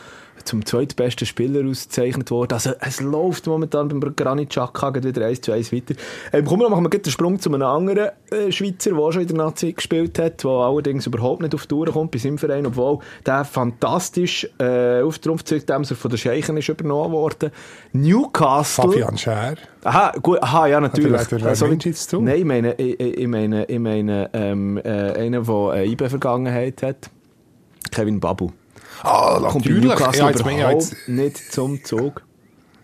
zum 0.45 0.65
zweitbesten 0.65 1.27
Spieler 1.27 1.69
ausgezeichnet 1.69 2.31
worden. 2.31 2.55
Also 2.55 2.73
es 2.81 3.01
läuft 3.01 3.47
momentan 3.47 3.89
beim 3.89 4.01
Granit 4.17 4.51
Xhaka 4.51 4.95
wieder 4.95 5.27
1 5.27 5.41
zu 5.41 5.53
1 5.53 5.73
weiter. 5.73 5.95
Ähm, 6.33 6.45
komm, 6.45 6.61
dann 6.61 6.71
machen 6.71 6.85
wir 6.91 6.99
den 6.99 7.11
Sprung 7.11 7.39
zu 7.41 7.53
einem 7.53 7.63
anderen 7.63 8.11
äh, 8.31 8.51
Schweizer, 8.53 8.91
der 8.93 9.13
schon 9.13 9.23
in 9.23 9.29
der 9.29 9.37
Nazi 9.37 9.73
gespielt 9.73 10.19
hat, 10.19 10.43
der 10.45 10.51
allerdings 10.51 11.07
überhaupt 11.07 11.43
nicht 11.43 11.55
auf 11.55 11.63
die 11.63 11.69
Tour 11.69 11.87
kommt 11.87 12.11
bei 12.11 12.19
seinem 12.19 12.39
Verein, 12.39 12.67
obwohl 12.67 12.99
der 13.27 13.45
fantastisch 13.45 14.49
äh, 14.59 15.03
auf 15.03 15.19
der 15.19 15.31
Rumpfzeugdämser 15.31 15.95
von 15.97 16.11
der 16.11 16.19
Scheichen 16.19 16.57
ist 16.57 16.69
übernommen 16.69 17.13
worden. 17.13 17.51
Newcastle. 17.93 18.85
Fabian 18.91 19.19
Scher. 19.19 19.55
Aha, 19.85 20.13
gut, 20.23 20.43
aha, 20.43 20.67
ja, 20.67 20.81
natürlich. 20.81 21.13
Hat 21.20 21.32
er- 21.32 21.47
Also, 21.47 21.67
zu? 21.77 22.20
Nein, 22.20 22.39
ich 22.39 22.44
meine, 22.44 22.75
ich, 22.75 23.01
ich 23.01 23.27
meine, 23.29 23.65
ich 23.65 23.79
meine 23.79 24.31
ähm, 24.32 24.77
äh, 24.79 24.81
einer, 24.91 25.43
der 25.43 25.55
eine 25.70 25.85
IB-Vergangenheit 25.87 26.82
hat. 26.82 27.11
Kevin 27.91 28.20
Babu. 28.20 28.51
Ah, 29.03 29.41
natürlich. 29.43 29.85
Newcastle 29.85 30.19
Ja, 30.21 30.29
jetzt, 30.31 30.41
überhaupt 30.41 30.59
ja, 30.61 30.71
jetzt, 30.73 30.97
nicht 31.09 31.53
zum 31.53 31.83
Zug. 31.85 32.23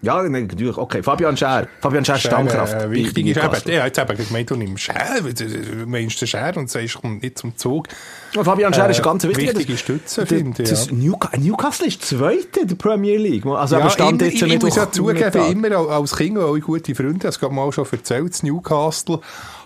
Ja, 0.03 0.23
natürlich. 0.23 0.77
Okay, 0.77 1.03
Fabian 1.03 1.37
Scher. 1.37 1.67
Fabian 1.81 2.05
Scher, 2.05 2.17
Scher, 2.17 2.29
Stammkraft. 2.31 2.75
Äh, 2.75 2.91
wichtig 2.93 3.27
ist 3.27 3.37
eben, 3.39 3.47
Newcastle. 3.47 3.75
ja, 3.75 3.87
jetzt 3.87 3.99
eben 3.99 4.17
gemeint, 4.17 4.51
du 4.51 4.55
nimmst 4.57 4.83
Scher, 4.85 4.95
du 5.23 5.87
meinst 5.87 6.21
den 6.21 6.29
Scher 6.29 6.53
und 6.57 6.71
sagst, 6.71 7.01
kommt 7.01 7.23
nicht 7.23 7.39
zum 7.39 7.57
Zug. 7.57 7.89
Und 8.37 8.45
Fabian 8.45 8.73
Scher 8.73 8.89
ist 8.91 8.99
Äh, 8.99 9.01
ein 9.01 9.05
ganz 9.05 9.25
wichtiger. 9.25 9.55
wichtige 9.55 9.77
Stütze, 9.79 10.27
finde 10.27 10.63
ich, 10.63 10.71
ja. 10.71 10.77
Newca- 10.93 11.37
Newcastle 11.39 11.87
ist 11.89 12.03
Zweite 12.05 12.61
in 12.61 12.69
der 12.69 12.77
Premier 12.77 13.17
League. 13.19 13.47
Also, 13.47 13.77
aber 13.77 13.91
stand 13.91 14.21
immer, 14.23 14.31
jetzt 14.31 14.43
ich, 14.43 14.53
ich 14.55 14.63
muss 14.63 14.77
ja 14.77 14.93
zugeben, 14.93 15.19
Mittag. 15.25 15.51
immer 15.51 15.77
al- 15.77 15.89
als 15.89 16.15
Kind, 16.15 16.39
ich 16.57 16.63
gute 16.63 16.95
Freunde, 16.95 17.19
das 17.21 17.41
gerade 17.41 17.55
mal 17.55 17.73
schon 17.73 17.87
erzählt, 17.91 18.43
Newcastle, 18.43 19.19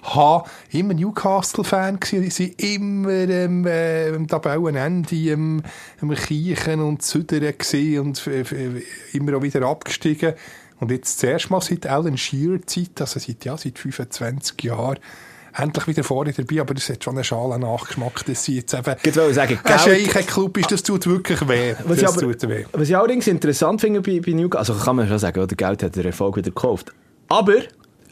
habe 0.02 0.49
immer 0.71 0.95
Newcastle-Fan 0.95 2.00
gewesen, 2.00 2.30
sie 2.30 2.54
sind 2.57 2.62
immer 2.62 3.11
ähm, 3.11 3.66
äh, 3.66 4.09
am 4.14 4.26
Tabellenende 4.26 5.14
ähm, 5.14 5.62
am 6.00 6.14
Kiechen 6.14 6.80
und 6.80 7.02
Südern 7.02 7.40
gewesen 7.59 7.99
und 8.00 8.26
f- 8.26 8.54
immer 9.12 9.37
auch 9.37 9.42
wieder 9.42 9.62
abgestiegen. 9.66 10.35
Und 10.78 10.90
jetzt 10.90 11.19
zuerst 11.19 11.50
mal 11.50 11.61
seit 11.61 11.87
Alan 11.87 12.16
Shearer-Zeit, 12.16 13.00
also 13.00 13.21
seit, 13.21 13.45
ja, 13.45 13.57
seit 13.59 13.78
25 13.78 14.62
Jahren, 14.62 14.99
endlich 15.54 15.87
wieder 15.88 16.04
vorne 16.04 16.33
dabei, 16.33 16.61
aber 16.62 16.73
das 16.75 16.88
hat 16.88 17.04
schon 17.04 17.16
einen 17.16 17.25
schalen 17.25 17.61
Nachgeschmack, 17.61 18.25
dass 18.25 18.45
sie 18.45 18.57
jetzt 18.57 18.73
eben... 18.73 18.95
Ich 19.02 19.14
wollte 19.16 19.35
sagen, 19.35 19.59
ein 19.62 19.76
Geld- 19.85 20.11
Scheich-Club 20.12 20.57
ist, 20.59 20.71
das 20.73 20.83
tut 20.83 21.07
wirklich 21.07 21.47
weh. 21.49 21.75
Was 21.85 21.99
ich, 21.99 22.04
das 22.04 22.16
aber, 22.16 22.33
tut 22.33 22.49
weh. 22.49 22.64
was 22.73 22.88
ich 22.88 22.97
allerdings 22.97 23.26
interessant 23.26 23.80
finde 23.80 24.00
bei, 24.00 24.21
bei 24.25 24.33
Newcastle, 24.33 24.75
also 24.75 24.85
kann 24.85 24.97
man 24.97 25.09
schon 25.09 25.19
sagen, 25.19 25.40
oder 25.40 25.54
Geld 25.57 25.83
hat 25.83 25.97
der 25.97 26.04
Erfolg 26.07 26.37
wieder 26.37 26.50
gekauft. 26.50 26.92
Aber, 27.28 27.57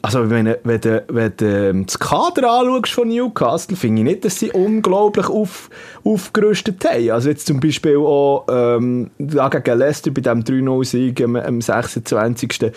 also 0.02 0.24
meine, 0.24 0.58
wenn 0.64 0.80
du, 0.80 1.04
wenn 1.08 1.32
du 1.36 1.68
ähm, 1.70 1.86
das 1.86 1.98
Kader 1.98 2.50
anschaust 2.50 2.92
von 2.92 3.08
Newcastle, 3.08 3.76
finde 3.76 4.02
ich 4.02 4.04
nicht, 4.04 4.24
dass 4.24 4.38
sie 4.38 4.50
unglaublich 4.52 5.28
auf, 5.28 5.70
aufgerüstet 6.04 6.84
haben. 6.84 7.10
Also 7.10 7.30
jetzt 7.30 7.46
zum 7.46 7.60
Beispiel 7.60 7.96
auch 7.96 8.46
ähm, 8.48 9.10
gegen 9.18 9.78
Leicester 9.78 10.10
bei 10.10 10.20
dem 10.20 10.44
3-0-Sieg 10.44 11.22
am, 11.22 11.36
am 11.36 11.60
26. 11.60 12.72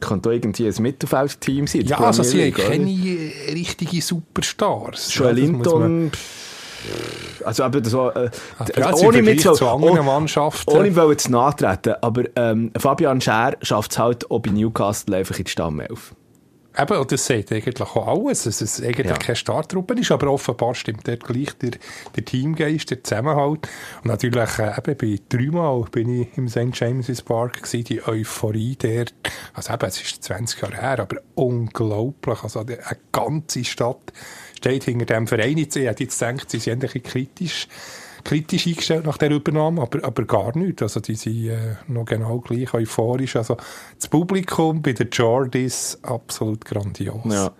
Kann 0.00 0.22
da 0.22 0.30
irgendwie 0.30 0.66
ein 0.66 0.82
Mittelfeldteam 0.82 1.66
sein? 1.66 1.82
Ja, 1.82 1.98
also 2.00 2.22
sie 2.22 2.52
haben 2.52 2.54
keine 2.54 2.90
richtigen 3.52 4.00
Superstars. 4.00 5.14
Joel 5.14 5.34
Linton, 5.34 6.10
Also 7.44 7.64
eben 7.64 7.84
so, 7.84 8.10
äh, 8.10 8.30
Ja, 8.76 8.86
also 8.86 9.06
ohne 9.06 9.22
mit 9.22 9.40
so, 9.40 9.52
zu 9.52 9.68
anderen 9.68 10.00
oh- 10.00 10.02
Mannschaften. 10.02 10.70
ohne 10.70 10.94
wollen 10.96 11.18
zu 11.18 11.30
nachtreten, 11.32 11.94
aber 12.02 12.24
ähm, 12.36 12.70
Fabian 12.78 13.20
Schär 13.20 13.56
schafft 13.62 13.92
es 13.92 13.98
halt 13.98 14.30
auch 14.30 14.40
bei 14.40 14.50
Newcastle 14.50 15.16
einfach 15.16 15.38
in 15.38 15.44
die 15.44 15.50
Stammelf. 15.50 16.14
Eben, 16.78 16.98
und 16.98 17.10
das 17.10 17.26
sagt 17.26 17.50
eigentlich 17.50 17.80
auch 17.80 18.06
alles, 18.06 18.44
dass 18.44 18.60
es 18.60 18.80
eigentlich 18.80 19.08
Ja. 19.08 19.16
keine 19.16 19.34
Starttruppe 19.34 19.94
ist, 19.94 20.12
aber 20.12 20.28
offenbar 20.30 20.74
stimmt 20.76 21.06
dort 21.08 21.24
gleich 21.24 21.52
der, 21.60 21.72
der 22.14 22.24
Teamgeist, 22.24 22.90
der 22.90 23.02
Zusammenhalt. 23.02 23.66
Und 24.04 24.06
natürlich, 24.06 24.58
äh, 24.60 24.74
eben, 24.78 24.96
bei 24.96 25.18
dreimal 25.28 25.82
bin 25.90 26.22
ich 26.22 26.28
im 26.38 26.48
St. 26.48 26.68
James's 26.74 27.22
Park 27.22 27.60
gewesen, 27.64 27.84
die 27.84 28.06
Euphorie 28.06 28.76
der, 28.76 29.06
also 29.52 29.72
eben, 29.72 29.84
es 29.86 30.00
ist 30.00 30.22
20 30.22 30.62
Jahre 30.62 30.76
her, 30.76 31.00
aber 31.00 31.16
unglaublich, 31.34 32.42
also 32.44 32.60
eine 32.60 32.76
ganze 33.10 33.64
Stadt 33.64 34.12
steht 34.60 34.84
hinter 34.84 35.06
dem 35.06 35.26
Verein. 35.26 35.56
Ich 35.58 35.74
hätte 35.74 36.04
jetzt 36.04 36.18
gedacht, 36.18 36.50
sie 36.50 36.58
sind 36.58 36.74
ein 36.74 36.78
bisschen 36.80 37.02
kritisch, 37.02 37.66
kritisch 38.24 38.66
eingestellt 38.66 39.06
nach 39.06 39.16
der 39.16 39.30
Übernahme, 39.30 39.80
aber, 39.80 40.04
aber 40.04 40.24
gar 40.24 40.56
nicht. 40.56 40.82
Also 40.82 41.00
die 41.00 41.14
sind 41.14 41.48
äh, 41.48 41.76
noch 41.88 42.04
genau 42.04 42.38
gleich 42.40 42.72
euphorisch. 42.74 43.36
Also 43.36 43.56
das 43.96 44.08
Publikum 44.08 44.82
bei 44.82 44.92
den 44.92 45.08
Jordis 45.10 45.98
absolut 46.02 46.64
grandios. 46.64 47.22
Ja. 47.24 47.52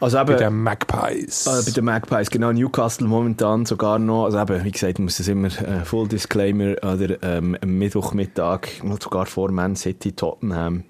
Also 0.00 0.16
Bei 0.18 0.34
eben, 0.34 0.36
den 0.36 0.62
Magpies. 0.62 1.46
äh, 1.46 1.62
bei 1.64 1.72
den 1.72 1.84
Magpies, 1.84 2.30
genau, 2.30 2.52
Newcastle 2.52 3.08
momentan 3.08 3.66
sogar 3.66 3.98
noch, 3.98 4.26
also 4.26 4.38
eben, 4.38 4.64
wie 4.64 4.70
gesagt, 4.70 5.00
muss 5.00 5.18
es 5.18 5.26
immer, 5.26 5.48
äh, 5.48 5.84
Full 5.84 6.06
Disclaimer, 6.06 6.76
oder 6.84 7.20
ähm, 7.22 7.56
Mittwochmittag, 7.64 8.68
sogar 9.00 9.26
vor 9.26 9.50
Man 9.50 9.74
City, 9.74 10.12
Tottenham. 10.12 10.84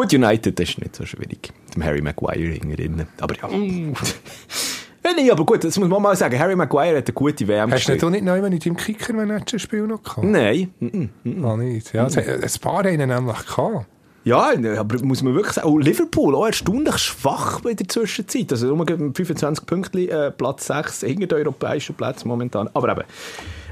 Gut, 0.00 0.14
United 0.14 0.58
das 0.58 0.70
ist 0.70 0.78
nicht 0.78 0.96
so 0.96 1.04
schwierig. 1.04 1.52
Mit 1.66 1.76
dem 1.76 1.84
Harry 1.84 2.00
Maguire 2.00 2.52
hinten 2.54 3.06
Aber 3.20 3.34
ja. 3.36 3.48
ja 5.04 5.10
nee, 5.14 5.30
aber 5.30 5.44
gut, 5.44 5.62
das 5.62 5.78
muss 5.78 5.88
man 5.90 6.00
mal 6.00 6.16
sagen. 6.16 6.38
Harry 6.38 6.56
Maguire 6.56 6.96
hat 6.96 7.06
eine 7.06 7.12
gute 7.12 7.46
WM 7.46 7.70
Hast 7.70 7.86
du 7.86 7.92
nicht, 7.92 8.04
auch 8.04 8.08
nicht 8.08 8.24
neu, 8.24 8.42
wenn 8.42 8.52
ich 8.54 8.64
im 8.64 8.78
Kicker-Manager-Spiel 8.78 9.82
noch 9.86 10.02
gehabt? 10.02 10.24
Nein. 10.24 10.72
mhm. 10.80 11.44
Ah, 11.44 11.54
nicht. 11.58 11.92
Ja, 11.92 12.06
es- 12.06 12.16
ein 12.16 12.60
paar 12.62 12.78
haben 12.84 12.98
ihn 12.98 13.08
nämlich 13.08 13.46
gehabt. 13.46 13.86
Ja, 14.24 14.52
aber 14.78 15.04
muss 15.04 15.22
man 15.22 15.34
wirklich 15.34 15.52
sagen, 15.54 15.68
oh, 15.68 15.78
Liverpool 15.78 16.34
auch 16.34 16.46
erstaunlich 16.46 16.96
schwach 16.96 17.62
in 17.66 17.76
der 17.76 17.88
Zwischenzeit. 17.88 18.50
Also 18.52 18.68
nur 18.74 18.76
mit 18.78 18.88
25 19.16 19.66
Punkten, 19.66 20.08
äh, 20.08 20.30
Platz 20.30 20.66
6, 20.66 21.02
hinter 21.02 21.26
den 21.26 21.46
europäischen 21.46 21.94
Plätzen 21.94 22.28
momentan. 22.28 22.70
Aber 22.72 22.90
eben, 22.92 23.02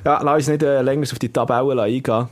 ja, 0.04 0.20
lass 0.22 0.36
uns 0.36 0.48
nicht 0.48 0.62
äh, 0.62 0.82
länger 0.82 1.06
auf 1.10 1.18
die 1.18 1.30
Tabelle 1.30 1.82
eingehen. 1.82 2.28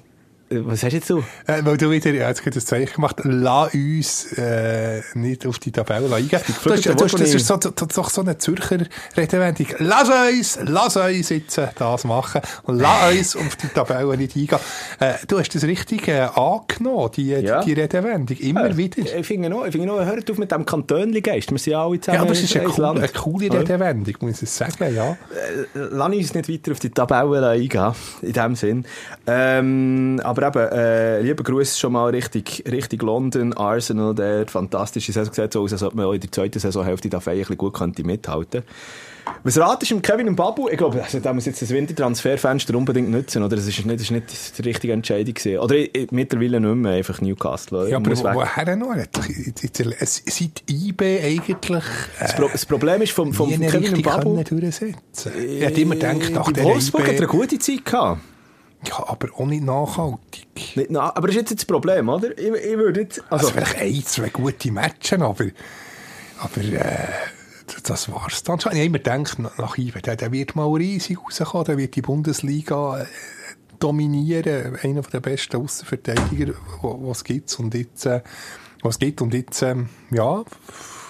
Äh, 0.49 0.57
Was 0.65 0.83
hast 0.83 0.93
du 0.93 0.97
jetzt 0.97 1.09
so? 1.09 1.19
Äh, 1.47 1.63
weil 1.65 1.77
du 1.77 1.91
wieder, 1.91 2.13
ja, 2.13 2.29
jetzt 2.29 2.43
gerade 2.43 2.55
das 2.55 2.67
Zeichen 2.67 2.95
gemacht, 2.95 3.17
lass 3.25 3.75
uns 3.75 4.33
äh, 4.39 5.03
nicht 5.15 5.47
auf 5.47 5.59
die 5.59 5.73
Tabelle 5.73 6.15
eingehen. 6.15 6.29
Das 6.31 6.49
ist, 6.49 6.59
Flügel, 6.59 6.95
das, 6.95 7.13
das 7.13 7.35
ist 7.35 7.47
so, 7.47 7.57
doch 7.57 8.11
so 8.11 8.21
eine 8.21 8.39
Zürcher 8.39 8.79
Redewendung. 9.17 9.67
Lass 9.79 10.09
uns, 10.09 10.59
lass 10.63 10.97
uns 10.97 11.29
jetzt 11.31 11.59
äh, 11.59 11.69
das 11.77 12.05
machen 12.05 12.41
und 12.65 12.79
lass 12.79 13.13
uns 13.35 13.37
auf 13.37 13.57
die 13.57 13.69
Tabelle 13.69 14.17
nicht 14.17 14.37
eingehen. 14.37 14.59
Äh, 15.01 15.15
du 15.27 15.39
hast 15.39 15.55
das 15.55 15.65
richtig 15.65 16.09
äh, 16.09 16.29
angenommen, 16.35 17.11
die, 17.17 17.27
Ja. 17.31 17.63
die 17.63 17.73
Redewendung, 17.73 18.37
immer 18.39 18.77
wieder. 18.77 18.99
Ich 19.19 19.27
finde 19.27 19.51
noch, 19.51 19.65
ich 19.67 19.73
finde 19.73 19.87
noch, 19.89 20.05
hört 20.05 20.31
auf 20.31 20.39
mit 20.39 20.53
dem 20.53 20.65
Kantönli-Geist. 20.65 21.51
Wir 21.51 21.59
sind 21.59 21.73
ja 21.73 21.85
alle 21.85 22.01
zusammen 22.01 22.17
Ja, 22.17 22.23
aber 22.23 22.33
es 22.33 22.43
ist 22.43 22.57
eine, 22.57 22.67
ein 22.67 22.73
cool, 22.77 22.85
eine 22.85 23.09
coole 23.09 23.47
Ja. 23.47 23.53
Redewendung, 23.55 24.15
muss 24.21 24.43
ich 24.43 24.51
sagen, 24.51 24.95
ja. 24.95 25.17
Lass 25.75 26.09
uns 26.15 26.35
nicht 26.35 26.49
weiter 26.49 26.73
auf 26.73 26.79
die 26.79 26.91
Tabelle 26.91 27.49
eingehen, 27.49 27.93
in 28.23 28.33
dem 28.33 28.55
Sinn. 28.55 28.85
Ähm, 29.27 30.21
aber 30.23 30.36
eben, 30.43 30.69
äh, 30.73 31.21
lieber 31.23 31.45
Gruß 31.45 31.79
schon 31.79 31.93
mal 31.93 32.11
richtig, 32.11 32.65
richtig 32.71 33.03
London, 33.03 33.53
Arsenal, 33.53 34.15
der 34.15 34.47
fantastische 34.47 35.13
Saison 35.13 35.33
sieht 35.33 35.53
so 35.53 35.63
aus, 35.63 35.73
als 35.73 35.83
ob 35.83 35.95
man 35.95 36.07
auch 36.07 36.13
in 36.13 36.21
der 36.21 36.33
zweiten 36.33 36.59
Saisonhälfte 36.59 37.09
da 37.09 37.19
ein 37.19 37.39
bisschen 37.39 37.57
gut 37.57 37.75
könnte 37.75 38.05
mithalten 38.05 38.63
Was 39.43 39.59
ratest 39.59 39.91
du 39.91 39.97
dem 39.97 40.03
Kevin 40.03 40.29
und 40.29 40.37
Babu? 40.37 40.69
Ich 40.69 40.77
glaube, 40.79 41.03
also, 41.03 41.19
da 41.19 41.33
muss 41.33 41.47
jetzt 41.47 41.61
das 41.63 41.71
Wintertransferfenster 41.71 42.75
unbedingt 42.77 43.11
nutzen, 43.11 43.43
oder? 43.43 43.57
Das 43.57 43.67
ist 43.67 43.85
nicht, 43.85 43.95
das 44.01 44.03
ist 44.03 44.11
nicht 44.11 44.59
die 44.59 44.63
richtige 44.63 44.93
Entscheidung 44.93 45.35
gewesen. 45.35 45.59
Oder 45.59 45.75
ich, 45.77 45.95
ich, 45.95 46.11
mittlerweile 46.13 46.61
nicht 46.61 46.75
mehr, 46.77 46.93
einfach 46.93 47.21
Newcastle. 47.21 47.89
Ja, 47.91 47.97
aber 47.97 48.11
wo, 48.17 48.25
woher 48.35 48.77
noch? 48.77 48.95
Es- 49.99 50.23
Seit 50.27 50.63
IB 50.71 51.21
eigentlich 51.23 51.57
das, 52.21 52.35
Pro 52.37 52.49
das 52.53 52.67
Problem 52.67 53.03
ist 53.03 53.13
vom, 53.13 53.33
vom, 53.33 53.51
vom 53.51 53.61
Kevin 53.61 53.95
und 53.95 54.03
Babu... 54.03 54.43
durchsetzen 54.43 55.33
Ich 55.49 55.63
hätte 55.63 55.81
immer 55.81 55.95
gedacht, 55.95 56.31
nach 56.33 56.53
der 56.53 56.65
Wolfsburg 56.65 57.03
hat 57.03 57.15
IB... 57.15 57.19
eine 57.19 57.27
gute 57.27 57.59
Zeit 57.59 57.85
gehabt. 57.85 58.21
Ja, 58.89 59.09
aber 59.09 59.29
auch 59.37 59.47
nicht 59.47 59.65
nachhaltig. 59.65 60.47
Nicht, 60.77 60.91
na, 60.91 61.15
aber 61.17 61.29
das 61.29 61.37
ist 61.37 61.51
jetzt 61.51 61.61
das 61.63 61.65
Problem, 61.67 62.09
oder? 62.09 62.37
Ich, 62.39 62.47
ich 62.47 62.77
würde 62.79 63.01
jetzt, 63.01 63.21
Also, 63.31 63.49
also, 63.49 63.51
vielleicht 63.51 63.77
ein, 63.79 64.05
zwei 64.05 64.29
gute 64.29 64.71
Matches, 64.71 65.21
aber, 65.21 65.45
aber 66.39 66.61
äh, 66.63 67.09
das 67.83 68.11
war's 68.13 68.43
dann 68.43 68.61
schon. 68.61 68.73
Ich 68.73 68.79
habe 68.79 68.87
immer 68.87 68.99
gedacht, 68.99 69.39
nach- 69.39 69.77
IB, 69.79 70.01
der, 70.03 70.17
der 70.17 70.31
wird 70.33 70.55
mal 70.55 70.67
riesig 70.69 71.19
rauskommen, 71.19 71.65
der 71.67 71.79
wird 71.79 71.97
die 71.97 72.03
Bundesliga 72.03 73.01
äh, 73.01 73.07
dominieren, 73.79 74.77
einer 74.83 75.03
der 75.03 75.21
besten 75.21 75.57
Außenverteidiger, 75.57 76.53
die 76.83 77.11
es 77.11 77.25
gibt. 77.25 77.59
Und 77.59 77.75
jetzt, 77.75 78.07
äh, 78.07 78.23
was 78.83 78.99
gibt. 78.99 79.21
Und 79.21 79.35
jetzt, 79.35 79.63
ähm, 79.63 79.89
ja, 80.11 80.45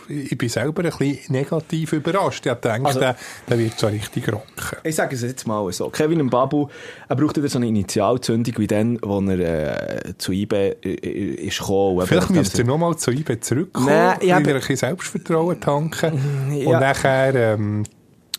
ich 0.09 0.37
bin 0.39 0.49
selber 0.49 0.85
ein 0.85 0.91
bisschen 0.99 1.19
negativ 1.29 1.93
überrascht. 1.93 2.45
Ich 2.47 2.53
gedacht, 2.53 2.85
Also- 2.85 3.01
der, 3.01 3.17
der 3.49 3.59
wird 3.59 3.79
so 3.79 3.87
richtig 3.87 4.33
rocken. 4.33 4.47
ich 4.83 4.95
sage 4.95 5.15
es 5.15 5.23
jetzt 5.23 5.47
mal 5.47 5.71
so. 5.73 5.89
Kevin 5.91 6.23
Mbabu, 6.25 6.69
er 7.09 7.17
braucht 7.17 7.37
wieder 7.37 7.49
so 7.49 7.59
eine 7.59 7.69
Initialzündung 7.69 8.55
wie 8.59 8.67
dann, 8.67 8.99
wo 9.03 9.21
er 9.21 10.07
äh, 10.07 10.19
zu 10.19 10.33
IB 10.33 10.53
äh, 10.57 10.71
äh, 10.83 11.47
ist 11.47 11.59
gekommen. 11.59 12.07
Vielleicht 12.07 12.31
müsst 12.31 12.59
ihr 12.59 12.65
nochmal 12.65 12.97
zu 12.97 13.11
IB 13.11 13.41
zurückkommen, 13.41 13.89
ja, 13.89 14.17
wieder 14.21 14.37
ein 14.37 14.43
bisschen 14.55 14.77
Selbstvertrauen 14.77 15.61
tanken 15.61 16.53
Ja. 16.57 16.67
und 16.69 16.81
nachher 16.81 17.35
ähm, 17.55 17.85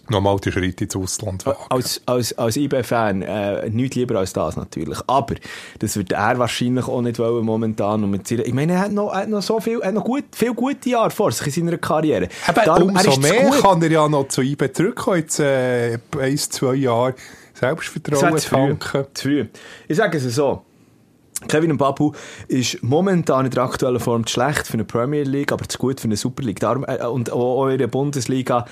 nochmal 0.09 0.37
den 0.37 0.51
Schritt 0.51 0.81
ins 0.81 0.95
Ausland 0.95 1.45
wagen. 1.45 1.59
als, 1.69 2.01
als, 2.05 2.37
als 2.37 2.57
IB-Fan 2.57 3.21
äh, 3.21 3.69
nichts 3.69 3.95
lieber 3.95 4.19
als 4.19 4.33
das 4.33 4.55
natürlich. 4.55 4.97
Aber 5.07 5.35
das 5.79 5.97
wird 5.97 6.11
er 6.11 6.37
wahrscheinlich 6.39 6.87
auch 6.87 7.01
nicht 7.01 7.19
wollen 7.19 7.45
momentan. 7.45 8.03
Und 8.03 8.11
mit 8.11 8.27
seiner, 8.27 8.45
ich 8.45 8.53
meine, 8.53 8.73
er 8.73 8.79
hat 8.79 8.91
noch, 8.91 9.13
hat 9.13 9.29
noch 9.29 9.41
so 9.41 9.59
viel, 9.59 9.81
hat 9.81 9.93
noch 9.93 10.03
gut, 10.03 10.25
viel 10.35 10.53
gute 10.53 10.89
Jahre 10.89 11.11
vor 11.11 11.31
sich 11.31 11.57
in 11.57 11.65
seiner 11.65 11.77
Karriere. 11.77 12.27
Aber 12.47 12.61
Darum, 12.63 12.89
umso 12.89 13.19
mehr 13.19 13.49
kann 13.61 13.81
er 13.81 13.91
ja 13.91 14.07
noch 14.07 14.27
zu 14.27 14.41
IB 14.41 14.71
zurückkommen, 14.73 15.17
jetzt 15.17 15.39
äh, 15.39 15.97
eins, 16.19 16.49
zwei 16.49 16.75
Jahre 16.75 17.15
Selbstvertrauen 17.53 18.37
zu 18.37 18.49
tanken. 18.49 19.05
Zu 19.13 19.23
früh. 19.23 19.45
Ich 19.87 19.97
sage 19.97 20.17
es 20.17 20.35
so. 20.35 20.63
Kevin 21.47 21.73
Mbabu 21.73 22.13
ist 22.47 22.81
momentan 22.81 23.45
in 23.45 23.51
der 23.51 23.63
aktuellen 23.63 23.99
Form 23.99 24.25
zu 24.25 24.33
schlecht 24.33 24.65
für 24.65 24.73
eine 24.73 24.85
Premier 24.85 25.23
League, 25.23 25.51
aber 25.51 25.67
zu 25.69 25.77
gut 25.77 25.99
für 25.99 26.05
eine 26.05 26.17
Super 26.17 26.43
League. 26.43 26.59
Darum, 26.59 26.83
äh, 26.87 27.05
und 27.05 27.31
auch 27.31 27.63
auch 27.63 27.67
in 27.67 27.77
der 27.77 27.87
Bundesliga. 27.87 28.65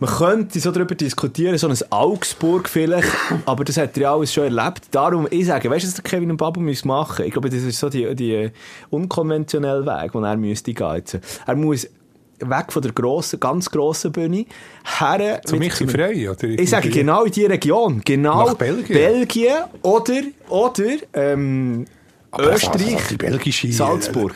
Man 0.00 0.10
könnte 0.10 0.58
so 0.58 0.70
darüber 0.70 0.94
diskutieren, 0.94 1.58
so 1.58 1.68
ein 1.68 1.76
Augsburg 1.90 2.70
vielleicht, 2.70 3.08
aber 3.44 3.64
das 3.64 3.76
hat 3.76 3.96
er 3.98 4.02
ja 4.02 4.14
alles 4.14 4.32
schon 4.32 4.44
erlebt. 4.44 4.84
Darum, 4.90 5.28
ich 5.30 5.46
sage, 5.46 5.70
weißt 5.70 5.84
du, 5.84 5.88
was 5.88 6.02
Kevin 6.02 6.32
Mbabu 6.32 6.60
muss 6.60 6.86
machen? 6.86 7.26
Ich 7.26 7.32
glaube, 7.32 7.50
das 7.50 7.62
ist 7.62 7.78
so 7.78 7.90
die, 7.90 8.14
die 8.14 8.50
unkonventionelle 8.88 9.84
Weg, 9.84 10.12
den 10.12 10.24
er 10.24 10.36
müsste 10.38 10.72
gehen 10.72 10.96
jetzt. 10.96 11.18
Er 11.46 11.54
muss 11.54 11.86
weg 12.38 12.72
von 12.72 12.80
der 12.80 12.92
grossen, 12.92 13.38
ganz 13.38 13.70
grossen 13.70 14.12
Bühne, 14.12 14.46
her... 14.98 15.42
Zu 15.44 15.56
Michi 15.56 15.86
Frey, 15.86 16.26
oder? 16.28 16.44
ich 16.44 16.70
sage 16.70 16.88
genau 16.88 17.24
in 17.24 17.32
die 17.32 17.44
Region. 17.44 18.00
Genau. 18.02 18.46
Nach 18.46 18.54
Belgien? 18.54 18.96
Belgien 18.96 19.64
oder, 19.82 20.22
oder 20.48 20.84
ähm, 21.12 21.84
Aber 22.30 22.52
also, 22.52 22.72
Österreich, 22.72 23.18
belgische, 23.18 23.70
Salzburg. 23.70 24.34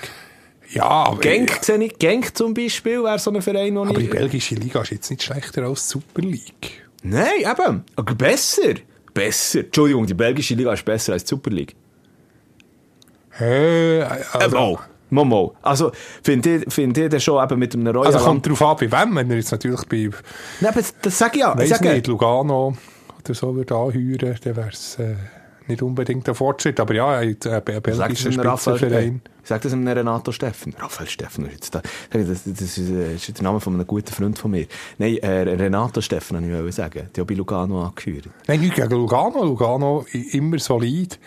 Ja, 0.71 0.85
aber, 0.85 1.21
Genk, 1.21 1.59
sehe 1.63 1.83
ich, 1.83 1.99
Genk 1.99 2.37
zum 2.37 2.55
Beispiel 2.55 3.03
wäre 3.03 3.19
so 3.19 3.31
ein 3.31 3.43
Verein, 3.43 3.75
wo 3.77 3.83
aber 3.83 3.95
die 3.95 4.05
ich... 4.05 4.11
belgische 4.11 4.55
Liga 4.55 4.83
ist 4.83 4.91
jetzt 4.91 5.11
nicht 5.11 5.23
schlechter 5.23 5.63
als 5.63 5.87
die 5.87 5.93
Super 5.93 6.23
League. 6.23 6.85
Nein, 7.03 7.41
eben. 7.41 7.85
Aber 7.97 8.15
besser. 8.15 8.75
Besser. 9.13 9.61
Entschuldigung, 9.61 10.07
die 10.07 10.15
belgische 10.15 10.55
Liga 10.55 10.73
ist 10.73 10.85
besser 10.85 11.13
als 11.13 11.25
die 11.25 11.29
Super 11.29 11.51
League. 11.51 11.77
Äh, 13.39 14.03
Also, 14.03 14.59
oh. 14.59 14.79
Momo. 15.11 15.55
Also, 15.63 15.93
finde 16.23 16.57
ich, 16.57 16.73
find 16.73 16.97
ich 16.99 17.09
das 17.09 17.23
schon 17.23 17.43
eben 17.43 17.59
mit 17.59 17.75
einem 17.75 17.87
Royal... 17.87 18.07
also 18.07 18.19
kommt 18.25 18.47
darauf 18.47 18.63
an, 18.63 18.77
bei 18.89 19.01
wem, 19.01 19.15
wenn 19.17 19.31
er 19.31 19.37
jetzt 19.37 19.53
natürlich 19.53 19.85
bei, 19.85 20.11
Nein, 20.61 20.73
aber 20.73 20.83
das 21.03 21.19
sage 21.19 21.35
ich 21.35 21.41
ja. 21.41 21.53
Ich 21.53 21.59
weiss 21.61 21.69
sage, 21.69 21.93
nicht, 21.93 22.07
Lugano 22.07 22.77
oder 23.23 23.35
so 23.35 23.55
würde 23.55 23.75
anheuern, 23.75 24.37
dann 24.43 24.57
wäre 24.57 24.71
es 24.71 24.99
äh, 24.99 25.15
nicht 25.69 25.83
unbedingt 25.83 26.29
ein 26.29 26.35
Fortschritt. 26.35 26.79
Aber 26.81 26.95
ja, 26.95 27.09
ein, 27.19 27.37
ein, 27.45 27.53
ein 27.67 27.83
belgischer 27.83 28.33
Spitzenverein. 28.33 29.23
Sag 29.43 29.61
das 29.63 29.73
einem 29.75 29.87
Renato 29.87 30.33
Steffen. 30.33 30.75
Raphael 30.79 31.09
Steffen 31.09 31.47
ist 31.47 31.53
jetzt 31.53 31.75
da. 31.75 31.83
Das, 32.11 32.27
das, 32.45 32.79
ist, 32.79 32.79
äh, 32.79 33.33
der 33.33 33.43
Name 33.43 33.61
von 33.61 33.75
einem 33.75 33.87
guten 33.87 34.11
Freund 34.13 34.39
von 34.39 34.51
mir. 34.51 34.67
Nein, 34.99 35.19
äh, 35.19 35.41
Renato 35.43 36.01
Steffen 36.01 36.41
wollte 36.51 36.69
ich 36.69 36.75
sagen. 36.75 37.09
Der 37.15 37.21
hat 37.23 37.29
bei 37.29 37.35
Lugano 37.35 37.83
angehört. 37.85 38.29
Nein, 38.47 38.61
nicht 38.61 38.75
gegen 38.75 38.89
Lugano. 38.91 39.45
Lugano 39.45 40.07
immer 40.33 40.59
solid. 40.59 41.19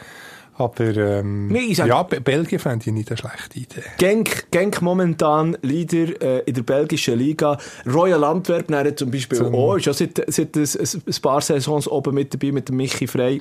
Aber 0.60 0.86
ähm, 0.98 1.50
Nee, 1.50 1.66
ich 1.70 1.78
sag- 1.78 1.88
ja, 1.88 2.02
Be- 2.02 2.20
Belgien 2.20 2.58
fände 2.58 2.84
ich 2.88 2.92
nicht 2.92 3.10
eine 3.12 3.18
schlechte 3.18 3.60
Idee. 3.60 3.84
Genk, 4.00 4.50
Genk 4.50 4.82
momentan 4.82 5.56
Leader 5.62 6.20
äh, 6.20 6.40
in 6.48 6.56
der 6.56 6.64
belgischen 6.64 7.20
Liga. 7.20 7.60
Royal 7.86 8.24
Antwerpen 8.24 8.74
er 8.74 8.86
hat 8.88 8.98
zum 8.98 9.12
Beispiel 9.12 9.38
Zum- 9.38 9.54
auch, 9.54 9.76
ist 9.76 9.86
ja 9.86 9.94
seit, 9.94 10.20
seit 10.28 10.58
ein, 10.58 10.64
ein 11.06 11.22
paar 11.22 11.42
Saisons 11.42 11.88
oben 11.88 12.16
mit 12.16 12.34
dabei 12.34 12.52
mit 12.52 12.70
dem 12.70 12.78
Michi 12.78 13.06
Frey. 13.06 13.40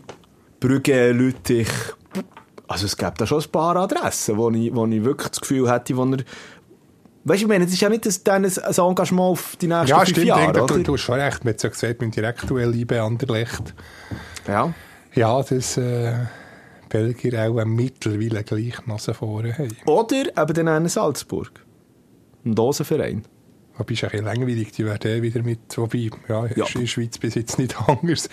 Brügge, 0.61 1.13
Lüttich. 1.13 1.69
Also 2.69 2.87
es 2.87 2.97
gibt 2.97 3.21
da 3.21 3.27
schon 3.27 3.43
ein 3.43 3.51
paar 3.51 3.77
Adressen, 3.77 4.37
wo 4.37 4.51
ich, 4.51 4.75
wo 4.75 4.87
ich 4.87 5.05
wirklich 5.05 5.29
das 5.29 5.41
Gefühl 5.41 5.71
hätte, 5.71 5.97
wo 5.97 6.05
er 6.05 6.19
weißt 7.25 7.43
du, 7.43 7.45
ich 7.45 7.49
meine, 7.49 7.65
das 7.65 7.75
ist 7.75 7.81
ja 7.81 7.89
nicht 7.89 8.07
das, 8.07 8.25
ein 8.27 8.45
ein 8.45 8.51
Engagement 8.51 9.21
auf 9.33 9.57
die 9.61 9.67
nächsten 9.67 9.89
Ja, 9.89 9.99
fünf 9.99 10.09
stimmt. 10.11 10.27
Jahre, 10.27 10.43
Jahre, 10.43 10.63
oder? 10.63 10.75
du, 10.75 10.83
du 10.83 10.93
hast 10.95 11.01
schon 11.03 11.21
recht. 11.21 11.45
Man 11.45 11.55
hat 11.55 11.63
ja 11.63 11.69
gesagt, 11.69 11.99
beim 11.99 12.11
direktuell 12.11 12.75
IB 12.75 12.99
Anderlecht. 12.99 13.75
Ja. 14.49 14.73
Ja, 15.15 15.43
dass 15.43 15.77
äh, 15.77 16.13
Belgier 16.89 17.49
auch 17.49 17.65
mittlerweile 17.65 18.45
gleich 18.45 18.87
Nase 18.87 19.15
vorne 19.15 19.57
haben. 19.57 19.77
Oder 19.87 20.27
eben 20.37 20.55
dann 20.55 20.69
einen 20.69 20.89
Salzburg. 20.89 21.51
Ein 22.45 22.55
Dosenverein. 22.55 23.25
Wobei 23.79 23.93
ist 23.93 24.05
ein 24.05 24.11
bisschen 24.11 24.25
langweilig, 24.25 24.73
die 24.73 24.85
werden 24.87 25.11
eh 25.11 25.23
wieder 25.23 25.43
mit, 25.43 25.59
wobei, 25.77 26.11
ja, 26.29 26.47
Ja. 26.55 26.65
in 26.75 26.81
der 26.81 26.87
Schweiz 26.87 27.19
bis 27.19 27.35
jetzt 27.35 27.59
nicht 27.59 27.77
anders, 27.89 28.29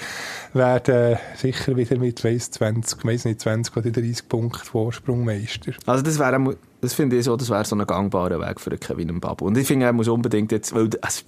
werden 0.53 1.17
sicher 1.35 1.75
wieder 1.75 1.97
mit, 1.97 2.23
weiss, 2.23 2.51
20, 2.51 3.03
weiss 3.05 3.25
nicht, 3.25 3.41
20 3.41 3.75
oder 3.75 3.91
30 3.91 4.29
Punkte 4.29 4.63
Vorsprung 4.65 5.25
Meister. 5.25 5.73
Also 5.85 6.03
das 6.03 6.17
wäre, 6.19 6.55
das 6.81 6.93
finde 6.93 7.17
ich 7.17 7.25
so, 7.25 7.35
das 7.35 7.50
wäre 7.50 7.65
so 7.65 7.75
ein 7.75 7.85
gangbarer 7.85 8.39
Weg 8.39 8.59
für 8.62 8.77
Kevin 8.77 9.15
Mbabu. 9.15 9.45
Und 9.45 9.57
ich 9.57 9.67
finde, 9.67 9.85
er 9.85 9.93
muss 9.93 10.07
unbedingt 10.07 10.51
jetzt, 10.51 10.73
weil, 10.73 10.89
also, 11.01 11.23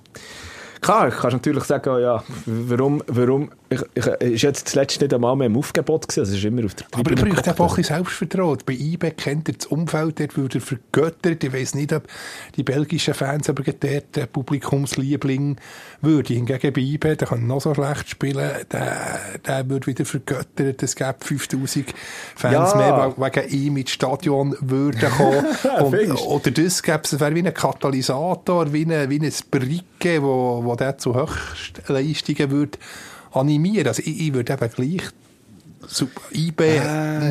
klar, 0.82 1.10
kannst 1.12 1.34
natürlich 1.34 1.64
sagen, 1.66 1.90
oh 1.90 1.98
ja, 1.98 2.24
warum, 2.46 3.04
warum, 3.08 3.50
ich, 3.76 4.06
ich, 4.06 4.34
ist 4.34 4.42
jetzt 4.42 4.68
das 4.68 4.76
letzte 4.76 5.04
nicht 5.04 5.14
einmal 5.14 5.36
mehr 5.36 5.48
im 5.48 5.58
Aufgebot 5.58 6.08
gewesen, 6.08 6.22
also 6.22 6.32
es 6.32 6.40
ist 6.40 6.46
immer 6.46 6.66
auf 6.66 6.74
der 6.76 6.88
Aber 6.92 6.98
er 6.98 7.16
Tribüne 7.16 7.36
braucht 7.36 7.48
einfach 7.48 7.70
ein 7.70 7.76
bisschen 7.76 7.96
Selbstvertrauen. 7.96 8.58
Bei 8.66 8.74
IB 8.74 9.12
kennt 9.12 9.50
er 9.50 9.56
das 9.56 9.66
Umfeld, 9.68 10.20
dort 10.20 10.38
wird 10.38 10.56
er 10.56 10.62
vergöttert. 10.62 11.44
Ich 11.44 11.54
weiss 11.54 11.76
nicht, 11.76 11.94
ob 11.94 12.08
die 12.56 12.64
belgischen 12.64 13.14
Fans 13.14 13.50
aber 13.50 13.64
dort 13.64 14.16
der 14.16 14.26
Publikumsliebling 14.28 15.58
würde. 16.02 16.34
Hingegen 16.34 16.74
bei 16.74 16.82
IB, 16.82 17.16
der 17.16 17.28
kann 17.28 17.48
noch 17.48 17.62
so 17.62 17.74
schlecht 17.74 18.10
spielen, 18.10 18.52
der, 18.72 19.20
der 19.46 19.70
wird 19.70 19.88
wieder 19.88 20.06
vergöttert. 20.06 20.82
Es 20.84 20.96
gäbe 20.96 21.16
5000 21.20 21.94
Fans 22.36 22.54
Ja. 22.54 22.78
mehr, 22.78 23.16
weil 23.18 23.32
wegen 23.32 23.50
ihm 23.50 23.78
ins 23.78 23.92
Stadion 23.92 24.56
würden 24.62 25.10
kommen. 25.12 25.46
Und, 25.82 26.16
oder 26.26 26.52
das 26.52 26.82
gäbe 26.82 27.02
es, 27.04 27.20
wäre 27.20 27.36
wie 27.36 27.46
ein 27.46 27.54
Katalysator, 27.54 28.72
wie 28.72 28.86
ein, 28.86 29.10
wie 29.10 29.20
ein 29.20 29.34
Bricke, 29.52 30.22
wo, 30.22 30.64
wo 30.64 30.76
der 30.76 30.98
zu 30.98 31.16
Höchstleistungen 31.16 32.52
würde 32.52 32.78
animieren. 33.36 33.88
Also 33.88 34.02
ich, 34.06 34.28
ich 34.28 34.34
würde 34.34 34.54
eben 34.54 34.70
gleich 34.70 35.10
super 35.88 36.22
IB 36.34 36.64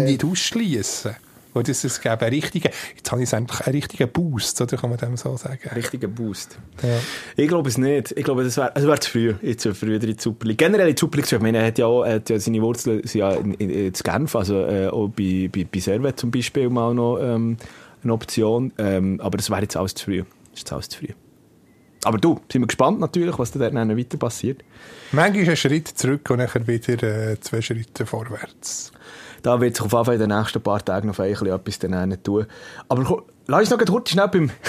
nicht 0.05 0.25
ausschließen. 0.25 1.17
Weil 1.55 1.63
das, 1.63 2.01
gäbe 2.01 2.21
einen 2.21 2.35
richtigen, 2.35 2.71
jetzt 2.97 3.13
habe 3.13 3.23
ich 3.23 3.29
es 3.29 3.33
endlich 3.33 3.61
einen 3.61 3.77
richtigen 3.77 4.11
Boost, 4.11 4.61
oder 4.61 4.77
kann 4.77 4.91
man 4.91 4.99
dem 4.99 5.17
so 5.17 5.37
sagen? 5.37 5.61
Richtiger 5.77 6.09
Boost. 6.09 6.59
Ja. 6.83 6.99
Ich 7.37 7.47
glaube 7.47 7.69
es 7.69 7.79
nicht. 7.79 8.11
Ich 8.11 8.25
glaube, 8.25 8.43
das 8.43 8.57
wäre 8.57 8.73
es 8.75 8.85
wär 8.85 9.01
zu 9.01 9.11
früh, 9.13 9.35
jetzt 9.41 9.63
zu 9.63 9.73
früh 9.73 9.95
in 9.95 10.01
die 10.01 10.17
Super 10.19 10.49
League. 10.49 10.59
Generell 10.59 10.89
in 10.89 10.97
die 10.97 11.01
Super 11.01 11.19
League, 11.19 11.31
ich 11.31 11.41
meine, 11.41 11.59
er 11.59 11.69
hat 11.69 11.79
ja, 11.79 11.87
auch, 11.87 12.05
hat 12.05 12.29
ja 12.29 12.41
seine 12.41 12.61
Wurzeln 12.61 13.07
sind 13.07 13.21
ja 13.21 13.31
in, 13.35 13.55
in, 13.55 13.71
in 13.71 13.93
Genf, 13.93 14.35
also 14.35 14.65
äh, 14.65 14.89
auch 14.89 15.09
bei, 15.11 15.49
bei, 15.53 15.65
bei 15.65 15.79
Servet 15.79 16.19
zum 16.19 16.33
Beispiel 16.33 16.69
mal 16.69 16.93
noch 16.93 17.21
ähm, 17.21 17.57
eine 18.03 18.13
Option. 18.13 18.73
Ähm, 18.77 19.21
aber 19.21 19.37
das 19.37 19.49
wäre 19.49 19.63
jetzt 19.63 19.77
alles 19.77 19.95
zu 19.95 20.07
früh. 20.07 20.19
Das 20.19 20.55
ist 20.55 20.59
jetzt 20.61 20.73
alles 20.73 20.89
zu 20.89 20.99
früh. 20.99 21.15
Aber 22.05 22.19
du, 22.19 22.41
sind 22.51 22.63
wir 22.63 22.67
gespannt 22.67 23.01
natürlich, 23.01 23.39
was 23.39 23.51
da 23.53 23.59
dann 23.71 23.97
weiter 23.97 24.19
passiert. 24.19 24.63
Manchmal 25.13 25.49
ein 25.51 25.57
Schritt 25.57 25.89
zurück 25.89 26.29
und 26.31 26.39
dann 26.39 26.67
wieder 26.67 27.03
äh, 27.03 27.41
zwei 27.41 27.61
Schritte 27.61 28.07
vorwärts. 28.07 28.93
Da 29.43 29.61
wird 29.61 29.77
sich 29.77 29.85
auf 29.85 29.93
jeden 29.93 30.05
Fall 30.05 30.15
in 30.15 30.21
den 30.21 30.39
nächsten 30.39 30.63
paar 30.63 30.83
Tagen 30.83 31.09
noch 31.09 31.19
ein 31.19 31.31
bisschen 31.31 31.49
etwas 31.49 31.79
dann 31.79 32.23
tun. 32.23 32.47
Aber 32.89 33.23
lass 33.47 33.61
uns 33.61 33.71
noch 33.71 33.87
kurz 33.87 34.11
schnell 34.11 34.29
beim... 34.29 34.51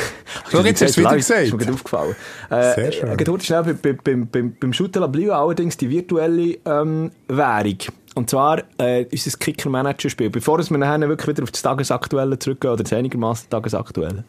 So, 0.51 0.61
jetzt 0.61 0.81
hast 0.81 0.97
du 0.97 1.01
es 1.01 1.07
wieder 1.07 1.15
gesagt. 1.15 1.41
Ist 1.43 1.53
mir 1.53 1.73
aufgefallen. 1.73 2.15
Äh, 2.49 2.73
Sehr 2.75 2.91
schön. 2.91 3.09
Gerade 3.09 3.23
kurz 3.23 3.45
schnell 3.45 3.63
beim, 3.63 3.77
beim, 3.81 3.97
beim, 4.03 4.27
beim, 4.27 4.55
beim 4.59 4.73
Shooter 4.73 5.07
Blue 5.07 5.33
allerdings 5.33 5.77
die 5.77 5.89
virtuelle 5.89 6.57
ähm, 6.65 7.11
Währung. 7.27 7.77
Und 8.15 8.29
zwar 8.29 8.63
äh, 8.77 9.05
unser 9.11 9.37
Kicker-Manager-Spiel. 9.37 10.29
Bevor 10.29 10.59
wir 10.59 10.77
nachher 10.77 11.07
wirklich 11.07 11.27
wieder 11.27 11.43
auf 11.43 11.51
das 11.51 11.61
Tagesaktuelle 11.61 12.37
zurückgehen, 12.37 12.73
oder 12.73 12.83
das 12.83 12.93
einigermaßen 12.93 13.49
Tagesaktuelle. 13.49 14.23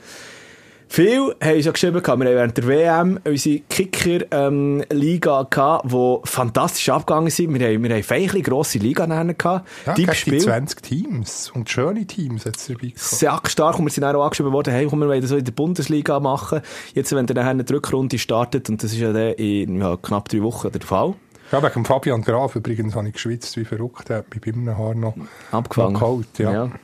Viele 0.88 1.36
haben 1.42 1.60
ja 1.60 1.72
geschrieben, 1.72 1.96
wir 1.96 2.12
haben 2.12 2.20
während 2.20 2.56
der 2.56 2.66
WM 2.66 3.20
unsere 3.24 3.58
Kicker-Liga 3.68 5.42
gehabt, 5.50 5.92
die 5.92 6.16
fantastisch 6.24 6.88
abgegangen 6.88 7.30
sind. 7.30 7.58
Wir 7.58 7.68
haben, 7.68 7.82
wir 7.82 7.90
haben 7.90 8.02
feine 8.02 8.40
grosse 8.40 8.78
Liga 8.78 9.04
gehabt. 9.06 9.68
Ja, 9.84 9.94
Deep 9.94 10.14
Spiel. 10.14 10.40
20 10.40 10.82
Teams 10.82 11.50
und 11.54 11.68
schöne 11.68 12.06
Teams 12.06 12.46
hat 12.46 12.56
es 12.56 12.66
dabei 12.68 12.88
gehabt. 12.88 12.98
Sehr 13.00 13.40
stark. 13.46 13.78
Und 13.78 13.84
wir 13.84 13.90
sind 13.90 14.04
auch 14.04 14.24
angeschrieben 14.24 14.52
worden, 14.52 14.72
hey, 14.72 14.86
komm, 14.86 15.00
wir 15.00 15.08
wollen 15.08 15.20
das 15.20 15.30
so 15.30 15.36
in 15.36 15.44
der 15.44 15.52
Bundesliga 15.52 16.20
machen. 16.20 16.60
Jetzt, 16.94 17.14
wenn 17.14 17.26
dann 17.26 17.38
eine 17.38 17.68
Rückrunde 17.68 18.18
startet, 18.18 18.70
und 18.70 18.82
das 18.82 18.92
ist 18.92 18.98
ja 19.00 19.12
dann 19.12 19.32
in 19.34 19.80
ja, 19.80 19.96
knapp 19.96 20.28
drei 20.28 20.42
Wochen 20.42 20.70
der 20.70 20.80
Fall, 20.80 21.14
Ja, 21.52 21.62
wegen 21.62 21.84
Fabian 21.84 22.22
Graf 22.22 22.56
übrigens 22.56 22.94
habe 22.94 23.08
ich 23.08 23.14
geschwitzt 23.14 23.56
wie 23.56 23.64
verrückt, 23.64 24.08
der 24.08 24.18
hat 24.18 24.30
mich 24.30 24.40
bei 24.40 24.52
einem 24.52 24.78
Haar 24.78 24.94
noch, 24.94 25.14
abgefangen. 25.50 25.94
noch 25.94 26.00
geholt. 26.00 26.38
Ja. 26.38 26.52
ja. 26.52 26.62
Also 26.62 26.74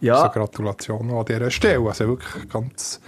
Ja, 0.00 0.28
Gratulation 0.28 1.10
an 1.10 1.24
dieser 1.24 1.50
Stelle. 1.50 1.86
Also 1.86 2.06
wirklich 2.08 2.48
ganz 2.48 3.00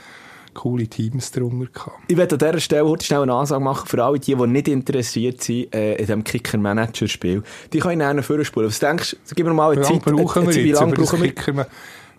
coole 0.54 0.86
Teams 0.86 1.30
drunter 1.32 1.66
gehabt. 1.72 1.98
ich 2.08 2.16
werde 2.16 2.34
an 2.34 2.38
dieser 2.38 2.60
Stelle 2.60 2.86
heute 2.86 3.04
schnell 3.04 3.22
eine 3.22 3.34
Ansage 3.34 3.62
machen 3.62 3.86
für 3.86 4.02
alle, 4.02 4.18
die, 4.18 4.34
die 4.34 4.46
nicht 4.46 4.68
interessiert 4.68 5.42
sind 5.42 5.74
äh, 5.74 5.92
in 5.92 5.98
diesem 5.98 6.24
Kicker-Manager-Spiel. 6.24 7.42
Die 7.72 7.78
können 7.80 8.02
einen 8.02 8.22
vorspulen. 8.22 8.68
Was 8.68 8.78
denkst 8.78 9.16
du? 9.28 9.34
Gib 9.34 9.46
mir 9.46 9.52
mal 9.54 9.72
eine 9.72 9.80
Wie 9.80 9.84
lange 9.84 10.02
Zeit. 10.02 10.14
brauchen 10.14 10.46
wie 10.54 10.60
jetzt? 10.60 10.80
lange 10.80 10.92
brauchen 10.94 11.22
wir? 11.22 11.32
Kicker- 11.34 11.66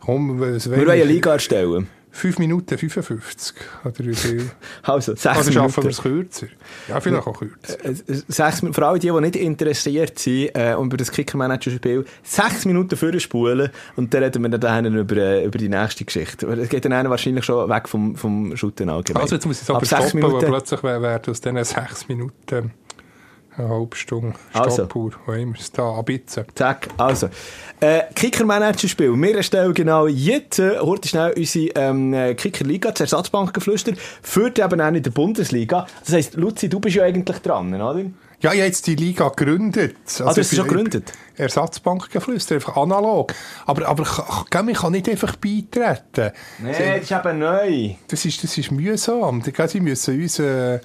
Komm, 0.01 0.39
was 0.39 0.69
Wir 0.69 0.77
wollen 0.77 0.89
eine 0.91 1.03
Liga 1.05 1.31
erstellen. 1.33 1.87
5 2.15 2.39
Minuten 2.39 2.77
55. 2.77 3.55
Oder 3.83 3.93
wie 3.99 4.15
viel? 4.15 4.49
Also, 4.83 5.15
sechs 5.15 5.41
Oder 5.41 5.51
schaffen 5.51 5.83
wir 5.83 5.89
es 5.91 6.01
kürzer? 6.01 6.47
Ja, 6.87 6.99
vielleicht 7.01 7.27
auch 7.27 7.37
kürzer. 7.37 7.83
Äh, 7.83 7.93
sechs, 8.27 8.61
Min- 8.61 8.73
für 8.73 8.85
alle 8.87 8.99
die, 8.99 9.09
die 9.11 9.19
nicht 9.21 9.35
interessiert 9.35 10.17
sind 10.17 10.51
äh, 10.55 10.75
und 10.75 10.87
über 10.87 10.97
das 10.97 11.11
Kicker-Manager-Spiel, 11.11 12.05
sechs 12.23 12.65
Minuten 12.65 12.95
vorspulen 12.95 13.69
und 13.97 14.13
dann 14.13 14.23
reden 14.23 14.41
wir 14.43 14.57
dann 14.57 14.85
über, 14.95 15.17
äh, 15.17 15.45
über 15.45 15.57
die 15.57 15.67
nächste 15.69 16.05
Geschichte. 16.05 16.47
Es 16.47 16.69
geht 16.69 16.85
dann 16.85 17.09
wahrscheinlich 17.09 17.43
schon 17.43 17.69
weg 17.69 17.89
vom, 17.89 18.15
vom 18.15 18.55
Shooten 18.55 18.89
allgemein. 18.89 19.21
Also 19.23 19.35
jetzt 19.35 19.45
muss 19.45 19.57
ich 19.57 19.63
es 19.63 19.69
aber 19.69 19.79
Ab 19.79 19.85
sechs 19.85 20.09
stoppen, 20.09 20.19
Minuten. 20.21 20.45
plötzlich 20.45 20.83
wär- 20.83 21.01
werden 21.01 21.31
aus 21.31 21.41
diesen 21.41 21.63
6 21.63 22.07
Minuten 22.07 22.71
eine 23.57 23.69
halbe 23.69 23.95
Stunde 23.95 24.33
Also. 24.53 24.83
Stoppuhr. 24.83 25.11
Wo 25.25 25.33
immer 25.33 25.55
es 25.59 25.71
da? 25.71 26.03
Jetzt. 26.07 26.39
Zack, 26.55 26.89
also. 26.97 27.29
Äh, 27.79 28.03
Kicker-Manager-Spiel. 28.13 29.13
Wir 29.15 29.35
erstellen 29.35 29.73
genau 29.73 30.07
jetzt, 30.07 30.59
äh, 30.59 30.79
heute 30.79 31.07
schnell 31.07 31.33
unsere 31.35 31.67
ähm, 31.75 32.13
äh, 32.13 32.35
Kicker-Liga, 32.35 32.91
das 32.91 33.01
Ersatzbank 33.01 33.53
geflüstert, 33.53 33.97
führt 34.21 34.59
eben 34.59 34.81
auch 34.81 34.87
in 34.87 35.03
der 35.03 35.11
Bundesliga. 35.11 35.87
Das 36.03 36.13
heisst, 36.13 36.35
Luzi, 36.35 36.69
du 36.69 36.79
bist 36.79 36.95
ja 36.95 37.03
eigentlich 37.03 37.39
dran, 37.39 37.73
oder? 37.73 38.05
Ja, 38.41 38.51
ich 38.51 38.59
habe 38.59 38.67
jetzt 38.67 38.85
die 38.87 38.95
Liga 38.95 39.29
gegründet. 39.29 39.95
Also 40.05 40.25
Ah, 40.25 40.33
du 40.33 40.41
hast 40.41 40.49
sie 40.49 40.55
schon 40.57 40.67
gegründet? 40.67 41.13
Ersatzbank 41.35 42.09
geflüstert, 42.11 42.57
einfach 42.57 42.77
analog. 42.77 43.33
Aber, 43.65 43.87
aber 43.87 44.03
ich, 44.03 44.49
kann 44.49 44.91
nicht 44.91 45.09
einfach 45.09 45.35
beitreten. 45.37 46.31
das 46.63 46.79
ist 47.01 47.11
eben 47.11 47.39
neu. 47.39 47.95
Das 48.07 48.25
ist, 48.25 48.43
das 48.43 48.57
ist 48.57 48.71
mühsam. 48.71 49.41
Sie 49.67 49.79
müssen 49.79 50.21
uns 50.21 50.39
äh, 50.39 50.79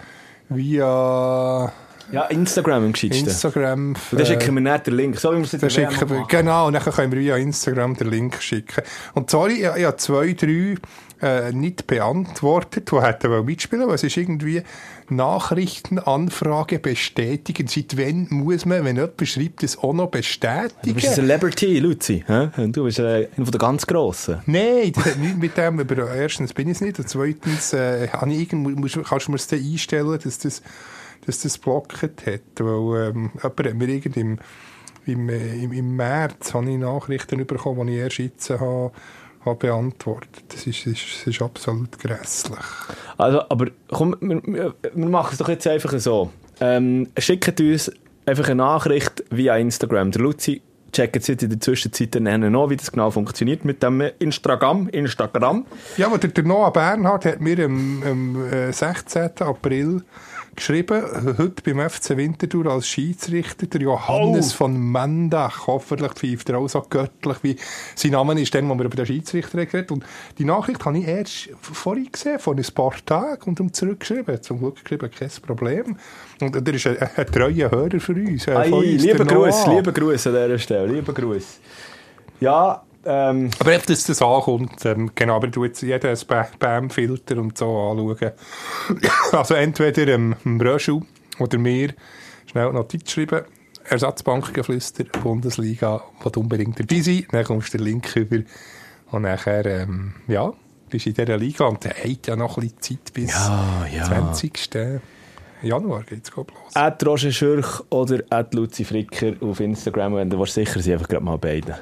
via 0.48 1.72
Ja, 2.12 2.25
Instagram 2.25 2.87
im 2.87 2.92
Geschichten. 2.92 3.29
Instagram... 3.29 3.94
Und 4.11 4.18
dann 4.18 4.27
schicken 4.27 4.55
wir 4.55 4.61
nicht 4.73 4.87
den 4.87 4.94
Link, 4.94 5.18
so 5.18 5.33
wie 5.33 5.38
wir 5.38 5.42
es 5.66 5.73
schicken 5.73 6.11
wir, 6.11 6.25
genau, 6.29 6.66
und 6.66 6.73
dann 6.73 6.83
können 6.83 7.12
wir 7.12 7.20
via 7.20 7.37
Instagram 7.37 7.96
den 7.96 8.09
Link 8.09 8.42
schicken. 8.42 8.83
Und 9.14 9.31
sorry, 9.31 9.55
ich, 9.55 9.77
ich 9.77 9.85
habe 9.85 9.96
zwei, 9.96 10.33
drei 10.33 10.77
äh, 11.23 11.53
nicht 11.53 11.87
beantwortet, 11.87 12.90
die 12.90 13.01
hätten 13.01 13.44
mitspielen 13.44 13.87
weil 13.87 13.94
es 13.94 14.03
ist 14.03 14.16
irgendwie 14.16 14.62
Nachrichtenanfrage 15.09 16.79
bestätigen. 16.79 17.66
Seit 17.66 17.96
wann 17.96 18.27
muss 18.31 18.64
man, 18.64 18.85
wenn 18.85 18.96
jemand 18.96 19.29
schreibt, 19.29 19.62
das 19.62 19.79
auch 19.79 19.92
noch 19.92 20.07
Du 20.07 20.18
bist 20.18 20.40
bestätigen? 20.40 20.96
ein 20.96 21.14
Celebrity, 21.14 21.79
Luzi. 21.79 22.25
hä? 22.27 22.49
Du 22.68 22.85
bist 22.85 22.99
äh, 23.01 23.29
einer 23.37 23.44
von 23.44 23.51
der 23.51 23.59
ganz 23.59 23.87
Grossen. 23.87 24.40
Nein, 24.46 24.92
das 24.94 25.05
hat 25.05 25.18
nichts 25.18 25.38
mit 25.38 25.57
dem. 25.57 25.81
Aber 25.81 26.14
erstens 26.14 26.53
bin 26.55 26.68
ich 26.68 26.77
es 26.77 26.81
nicht. 26.81 26.99
Und 26.99 27.09
zweitens 27.09 27.73
äh, 27.73 28.09
ich 28.29 28.53
muss, 28.53 28.99
kannst 29.07 29.27
du 29.27 29.33
mir 29.33 29.38
das 29.38 29.53
einstellen, 29.53 30.18
dass 30.23 30.38
das, 30.38 30.62
dass 31.26 31.40
das 31.40 31.59
blockt 31.59 32.02
hat. 32.02 32.40
Weil 32.59 33.09
ähm, 33.09 33.30
jemand 33.35 33.42
hat 33.42 33.74
mir 33.74 33.88
irgend 33.88 34.16
im, 34.16 34.38
im, 35.06 35.28
äh, 35.28 35.62
im, 35.62 35.72
im 35.72 35.96
März 35.96 36.54
habe 36.54 36.70
ich 36.70 36.78
Nachrichten 36.78 37.44
bekommen, 37.46 37.87
die 37.87 37.94
ich 37.94 37.98
erst 38.00 38.18
jetzt 38.18 38.50
habe, 38.50 38.92
habe 39.44 39.56
beantwortet. 39.56 40.44
Das 40.48 40.66
ist, 40.66 40.87
das 40.87 40.92
ist, 40.92 41.20
das 41.20 41.26
ist 41.26 41.42
absolut 41.42 41.98
grässlich. 41.98 42.59
Also, 43.16 43.42
aber 43.48 43.66
komm, 43.90 44.16
wir, 44.20 44.74
wir 44.94 45.09
machen 45.09 45.30
es 45.33 45.38
doch 45.38 45.48
jetzt 45.48 45.66
einfach 45.66 45.98
so. 45.98 46.30
Ähm, 46.61 47.09
schickt 47.18 47.61
uns 47.61 47.90
einfach 48.26 48.46
eine 48.46 48.56
Nachricht 48.56 49.24
via 49.30 49.56
Instagram. 49.56 50.11
Der 50.12 50.22
Luzi 50.22 50.62
checkt 50.92 51.16
jetzt 51.16 51.42
in 51.42 51.50
der 51.50 51.61
Zwischenzeit 51.61 52.14
dann 52.14 52.52
noch, 52.52 52.70
wie 52.70 52.76
das 52.76 52.90
genau 52.90 53.11
funktioniert 53.11 53.64
mit 53.64 53.83
dem 53.83 54.02
Instagram. 54.18 54.88
Instagram. 54.88 55.66
Ja, 55.96 56.06
aber 56.06 56.18
der, 56.18 56.30
der 56.30 56.44
Noah 56.44 56.72
Bernhard 56.72 57.24
hat 57.24 57.40
mir 57.40 57.64
am, 57.64 58.02
am 58.02 58.52
äh, 58.52 58.72
16. 58.72 59.30
April 59.40 60.02
geschrieben, 60.61 61.03
heute 61.38 61.62
beim 61.64 61.88
FC 61.90 62.16
Winterthur 62.16 62.66
als 62.66 62.87
Schiedsrichter, 62.87 63.66
der 63.66 63.81
Johannes 63.81 64.53
Oh. 64.53 64.57
von 64.59 64.79
Mendach. 64.79 65.66
Hoffentlich 65.66 66.12
pfeift 66.12 66.51
er 66.51 66.59
auch 66.59 66.68
so 66.68 66.85
göttlich, 66.88 67.37
wie 67.42 67.57
sein 67.94 68.12
Name 68.12 68.40
ist, 68.40 68.55
dann, 68.55 68.68
wo 68.68 68.75
wir 68.77 68.85
über 68.85 68.96
den 68.96 69.07
Schiedsrichter 69.07 69.64
geredet 69.64 69.90
Und 69.90 70.05
die 70.38 70.44
Nachricht 70.44 70.85
habe 70.85 70.99
ich 70.99 71.07
erst 71.09 71.49
vorhin 71.61 72.12
gesehen, 72.12 72.38
vor 72.38 72.55
ein 72.55 72.66
paar 72.75 72.94
Tagen, 73.05 73.42
und 73.44 73.59
ihm 73.61 73.73
zurückgeschrieben. 73.73 74.42
Zum 74.42 74.59
Glück 74.59 74.83
geschrieben, 74.83 75.11
kein 75.11 75.31
Problem. 75.46 75.96
Und 76.40 76.55
er 76.68 76.75
ist 76.75 76.87
ein, 76.87 76.99
ein 76.99 77.27
treuer 77.27 77.70
Hörer 77.70 77.99
für 78.01 78.12
uns. 78.12 78.46
Ei, 78.46 78.70
uns, 78.70 79.03
lieber 79.03 79.25
der 79.25 79.37
Gruß, 79.37 79.66
lieber 79.66 79.92
Gruß 79.92 80.27
an 80.27 80.33
dieser 80.35 80.59
Stelle, 80.59 80.92
lieber 80.92 81.12
Gruß. 81.12 81.59
Ja, 82.40 82.83
Ähm, 83.04 83.50
Aber 83.58 83.74
ob 83.74 83.86
das, 83.86 84.04
das 84.04 84.20
ankommt, 84.20 84.84
ähm, 84.84 85.10
genau, 85.14 85.36
aber 85.36 85.48
du 85.48 85.64
jetzt 85.64 85.82
jeden 85.82 86.16
Spam-Filter 86.16 87.38
und 87.38 87.56
so 87.56 87.78
anschauen. 87.78 88.32
also 89.32 89.54
entweder 89.54 90.08
ähm, 90.08 90.36
dem 90.44 90.60
Röschel 90.60 91.00
oder 91.38 91.58
mir 91.58 91.94
schnell 92.46 92.72
Notiz 92.72 93.10
schreiben, 93.10 93.44
Ersatzbankgeflüster, 93.84 95.04
Bundesliga, 95.22 96.02
was 96.22 96.32
unbedingt 96.36 96.78
dabei 96.78 97.00
sein. 97.00 97.26
Dann 97.30 97.44
kommst 97.44 97.72
du 97.72 97.78
den 97.78 97.86
Link 97.86 98.14
über 98.16 98.44
und 99.10 99.22
nachher, 99.22 99.64
ähm, 99.66 100.14
ja, 100.28 100.52
bist 100.90 101.06
du 101.06 101.10
in 101.10 101.16
dieser 101.16 101.38
Liga 101.38 101.64
und 101.64 101.82
der 101.84 101.94
hat 101.94 102.26
ja 102.26 102.36
noch 102.36 102.58
ein 102.58 102.68
bisschen 102.68 103.00
Zeit 103.02 103.14
bis 103.14 103.32
Ja, 103.32 103.86
ja. 103.92 104.04
20. 104.04 105.00
Januar 105.62 106.04
geht's 106.04 106.30
glaub, 106.30 106.52
los. 106.52 106.74
At 106.74 107.04
Roger 107.06 107.32
Schürch 107.32 107.80
oder 107.90 108.22
at 108.30 108.54
Luzi 108.54 108.84
Fricker 108.84 109.34
auf 109.40 109.60
Instagram, 109.60 110.16
wenn 110.16 110.30
du 110.30 110.44
sicher 110.46 110.80
sind, 110.80 110.94
einfach 110.94 111.08
gerade 111.08 111.24
mal 111.24 111.36
beide. 111.36 111.78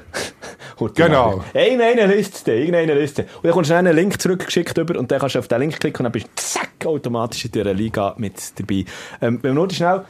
Heute 0.79 1.03
Genau. 1.03 1.43
Irgendeine 1.53 2.07
Liste, 2.07 2.53
irgendeine 2.53 2.93
Liste. 2.93 3.23
Und 3.23 3.45
dann 3.45 3.51
kommst 3.51 3.69
du 3.69 3.75
einen 3.75 3.95
Link 3.95 4.21
zurückgeschickt 4.21 4.77
über 4.77 4.97
und 4.97 5.11
dann 5.11 5.19
kannst 5.19 5.35
du 5.35 5.39
auf 5.39 5.47
den 5.47 5.59
Link 5.59 5.79
klicken 5.79 6.05
und 6.05 6.05
dann 6.05 6.11
bist 6.11 6.27
du 6.27 6.31
zack, 6.35 6.85
automatisch 6.85 7.45
in 7.45 7.51
dieser 7.51 7.73
Liga 7.73 8.15
mit 8.17 8.59
dabei. 8.59 8.85
Ähm, 9.21 9.39
wenn 9.41 9.51
wir 9.51 9.53
nur 9.53 9.69
schnell, 9.71 10.05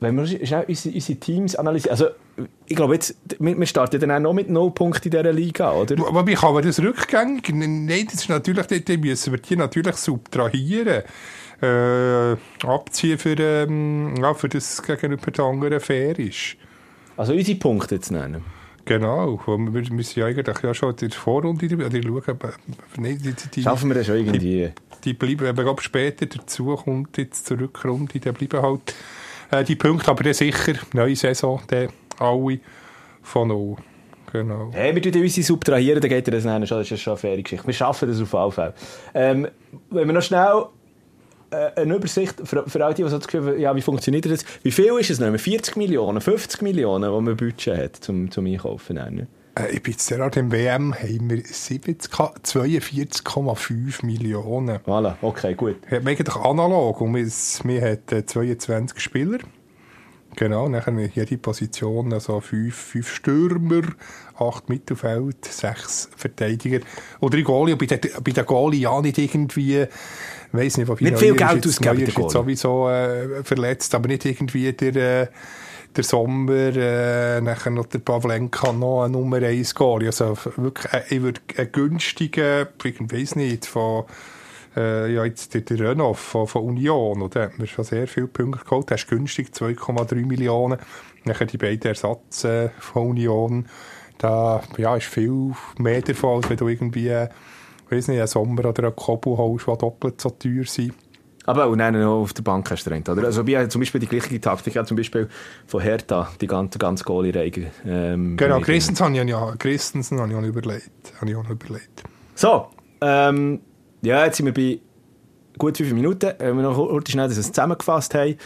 wenn 0.00 0.16
wir 0.16 0.26
schnell 0.26 0.64
unsere, 0.66 0.94
unsere 0.94 1.18
Teams 1.18 1.56
analysieren, 1.56 1.92
also 1.92 2.06
ich 2.66 2.76
glaube 2.76 2.94
jetzt, 2.94 3.14
wir, 3.38 3.66
starten 3.66 4.00
dann 4.00 4.10
auch 4.10 4.20
noch 4.20 4.32
mit 4.32 4.48
0 4.48 4.70
Punkten 4.70 5.08
in 5.08 5.10
dieser 5.10 5.32
Liga, 5.32 5.72
oder? 5.72 5.96
Aber 6.06 6.26
wie 6.26 6.34
kann 6.34 6.54
man 6.54 6.62
das 6.62 6.80
rückgängig? 6.80 7.50
Nein, 7.52 8.06
das 8.06 8.22
ist 8.22 8.28
natürlich, 8.28 8.66
dort 8.66 9.00
müssen 9.00 9.32
wir 9.32 9.40
die 9.40 9.56
natürlich 9.56 9.96
subtrahieren. 9.96 11.02
Äh, 11.60 12.36
abziehen 12.66 13.18
für, 13.18 13.38
ähm, 13.38 14.16
ja, 14.20 14.34
für 14.34 14.48
das 14.48 14.82
gegenüber 14.82 15.30
den 15.30 15.44
anderen 15.44 15.78
fair 15.78 16.18
ist. 16.18 16.56
Also 17.16 17.34
unsere 17.34 17.56
Punkte 17.56 18.00
zu 18.00 18.14
nennen. 18.14 18.42
Genau, 18.84 19.40
wir 19.46 19.58
müssen 19.92 20.20
ja 20.20 20.26
eigentlich 20.26 20.62
ja 20.62 20.74
schon 20.74 20.90
in 20.90 20.96
der 20.96 21.10
Vorrunde 21.10 21.66
oder 21.66 22.02
schauen, 22.02 22.38
nein, 22.98 23.18
die, 23.22 23.32
die, 23.32 23.48
die, 23.54 23.62
Schaffen 23.62 23.88
wir 23.90 23.94
das 23.94 24.06
schon 24.06 24.16
irgendwie? 24.16 24.72
die 25.04 25.14
bleiben, 25.14 25.40
wenn 25.40 25.54
man 25.54 25.64
glaub, 25.64 25.80
später 25.80 26.26
dazu 26.26 26.76
kommt, 26.76 27.16
jetzt 27.18 27.46
zur 27.46 27.60
Rückrunde, 27.60 28.18
dann 28.20 28.34
bleiben 28.34 28.62
halt 28.62 28.94
äh, 29.50 29.64
die 29.64 29.76
Punkte, 29.76 30.10
aber 30.10 30.24
dann 30.24 30.34
sicher, 30.34 30.74
neue 30.92 31.16
Saison, 31.16 31.60
dann 31.68 31.88
alle 32.18 32.60
von 33.22 33.48
null. 33.48 33.76
Genau. 34.32 34.70
Hey, 34.72 34.94
wir 34.94 35.02
tun 35.02 35.20
unsere 35.20 35.44
subtrahieren, 35.44 36.00
dann 36.00 36.08
geht 36.08 36.26
ihr 36.26 36.32
das 36.32 36.44
nennen, 36.44 36.64
das 36.66 36.90
ist 36.90 37.00
schon 37.00 37.12
eine 37.12 37.18
faire 37.18 37.42
Geschichte. 37.42 37.66
Wir 37.66 37.74
schaffen 37.74 38.08
das 38.08 38.20
auf 38.20 38.34
alle 38.34 38.50
Fälle. 38.50 38.74
Ähm, 39.14 39.48
wenn 39.90 40.06
wir 40.08 40.14
noch 40.14 40.22
schnell 40.22 40.64
eine 41.52 41.94
Übersicht, 41.94 42.34
für, 42.44 42.68
für 42.68 42.84
all 42.84 42.94
die, 42.94 43.02
die 43.02 43.08
so 43.08 43.18
das 43.18 43.28
Gefühl 43.28 43.52
haben, 43.52 43.60
ja, 43.60 43.74
wie 43.76 43.82
funktioniert 43.82 44.24
das? 44.26 44.44
Wie 44.62 44.70
viel 44.70 44.98
ist 44.98 45.10
es 45.10 45.20
noch? 45.20 45.36
40 45.36 45.76
Millionen, 45.76 46.20
50 46.20 46.62
Millionen, 46.62 47.12
die 47.12 47.20
man 47.20 47.36
Budget 47.36 47.76
hat 47.76 47.96
zum, 47.96 48.30
zum 48.30 48.46
Einkaufen? 48.46 48.96
Nennen? 48.96 49.28
Äh, 49.54 49.72
ich 49.72 49.82
bin 49.82 49.92
jetzt 49.92 50.08
gerade 50.08 50.40
im 50.40 50.50
WM, 50.52 50.94
haben 50.94 51.30
wir 51.30 51.42
70, 51.44 52.10
42,5 52.10 54.06
Millionen. 54.06 54.78
Voilà, 54.78 55.14
okay, 55.22 55.54
gut. 55.54 55.76
Hat 55.90 56.04
man 56.04 56.14
eigentlich 56.14 56.36
analog 56.36 57.00
und 57.00 57.14
wir, 57.14 57.26
wir 57.26 57.90
hat 57.90 58.12
äh, 58.12 58.24
22 58.24 59.00
Spieler. 59.00 59.38
Genau, 60.34 60.66
nachher 60.66 60.92
haben 60.92 61.10
jede 61.14 61.36
Position, 61.36 62.10
also 62.12 62.40
fünf, 62.40 62.74
fünf 62.74 63.14
Stürmer, 63.14 63.82
acht 64.38 64.70
Mittelfeld, 64.70 65.44
sechs 65.44 66.08
Verteidiger. 66.16 66.80
Oder 67.20 67.36
die 67.36 67.42
Goalie, 67.42 67.76
bei 67.76 67.84
den, 67.84 68.00
bei 68.24 68.30
den 68.30 68.46
Goalie 68.46 68.80
ja 68.80 68.98
nicht 69.02 69.18
irgendwie, 69.18 69.86
weiss 70.52 70.76
nicht, 70.76 70.88
wobei 70.88 71.04
Nicht 71.04 71.18
viel 71.18 71.34
Geld 71.34 71.66
ausgeben 71.66 71.98
Neuer 71.98 72.08
ist 72.08 72.18
jetzt 72.18 72.30
sowieso 72.30 72.88
äh, 72.88 73.42
verletzt, 73.44 73.94
aber 73.94 74.08
nicht 74.08 74.24
irgendwie 74.24 74.72
der, 74.72 74.96
äh, 74.96 75.26
der 75.96 76.04
Sommer, 76.04 76.74
äh, 76.76 77.40
nachher 77.40 77.70
noch 77.70 77.86
der 77.86 77.98
Pavlenka, 77.98 78.72
noch 78.72 79.04
ein 79.04 79.12
Nummer 79.12 79.38
1 79.38 79.74
Goalie. 79.74 80.08
Also 80.08 80.36
wirklich, 80.56 80.92
äh, 80.92 81.02
ich 81.08 81.22
würde 81.22 81.40
einen 81.56 81.72
günstigen, 81.72 82.66
ich 82.84 83.00
weiss 83.12 83.36
nicht, 83.36 83.66
von, 83.66 84.04
äh, 84.76 85.12
ja, 85.12 85.24
jetzt 85.24 85.54
der, 85.54 85.62
der 85.62 85.90
Renov 85.90 86.18
von, 86.18 86.46
von 86.46 86.62
Union, 86.62 87.22
oder? 87.22 87.42
Hat 87.44 87.58
mir 87.58 87.66
schon 87.66 87.84
sehr 87.84 88.06
viele 88.06 88.26
Punkte 88.26 88.64
geholt. 88.64 88.90
Der 88.90 88.96
ist 88.96 89.08
günstig, 89.08 89.50
2,3 89.54 90.26
Millionen. 90.26 90.78
Nachher 91.24 91.46
die 91.46 91.58
beiden 91.58 91.82
Ersatz 91.82 92.44
äh, 92.44 92.70
von 92.78 93.10
Union. 93.10 93.66
Da, 94.18 94.62
ja, 94.76 94.96
ist 94.96 95.06
viel 95.06 95.52
mehr 95.78 96.00
davon, 96.00 96.36
als 96.36 96.50
wenn 96.50 96.56
du 96.56 96.68
irgendwie, 96.68 97.26
weiss 97.92 98.08
nicht, 98.08 98.18
einen 98.18 98.26
Sommer 98.26 98.64
oder 98.64 98.84
einen 98.84 98.96
Kobu 98.96 99.36
holst, 99.36 99.66
die 99.66 99.78
doppelt 99.78 100.20
so 100.20 100.30
teuer 100.30 100.64
sind. 100.64 100.94
Aber 101.44 101.66
auch 101.66 101.74
nein, 101.74 101.94
noch 101.94 102.22
auf 102.22 102.32
der 102.32 102.42
Bank 102.42 102.70
hast 102.70 102.84
du 102.84 102.90
recht, 102.90 103.08
oder? 103.08 103.24
Also, 103.24 103.46
wir 103.46 103.58
haben 103.58 103.68
zum 103.68 103.80
Beispiel 103.80 104.00
die 104.00 104.06
gleiche 104.06 104.40
Taktik, 104.40 104.74
ja, 104.74 104.84
zum 104.84 104.96
Beispiel 104.96 105.28
von 105.66 105.80
Hertha, 105.80 106.30
die 106.40 106.46
ganze, 106.46 106.78
ganze 106.78 107.04
Goalie-Reihe. 107.04 107.70
Ähm, 107.84 108.36
Genau, 108.36 108.60
Christensen 108.60 109.04
habe 109.04 109.16
ich 109.16 109.28
ja, 109.28 109.54
Christensen 109.56 110.20
habe 110.20 110.30
ich 110.30 110.36
auch 110.36 110.42
überlegt. 110.42 110.90
Habe 111.20 111.30
ich 111.30 111.36
auch 111.36 111.48
überlegt. 111.48 112.04
So, 112.36 112.68
ähm, 113.00 113.60
ja, 114.02 114.24
jetzt 114.24 114.36
sind 114.36 114.46
wir 114.46 114.54
bei 114.54 114.78
gut 115.58 115.76
fünf 115.76 115.92
Minuten. 115.92 116.32
Wenn 116.38 116.56
wir 116.56 116.62
noch 116.62 116.76
kurz 116.76 117.10
schnell 117.10 117.28
das 117.28 117.40
zusammengefasst 117.40 118.14
haben. 118.14 118.36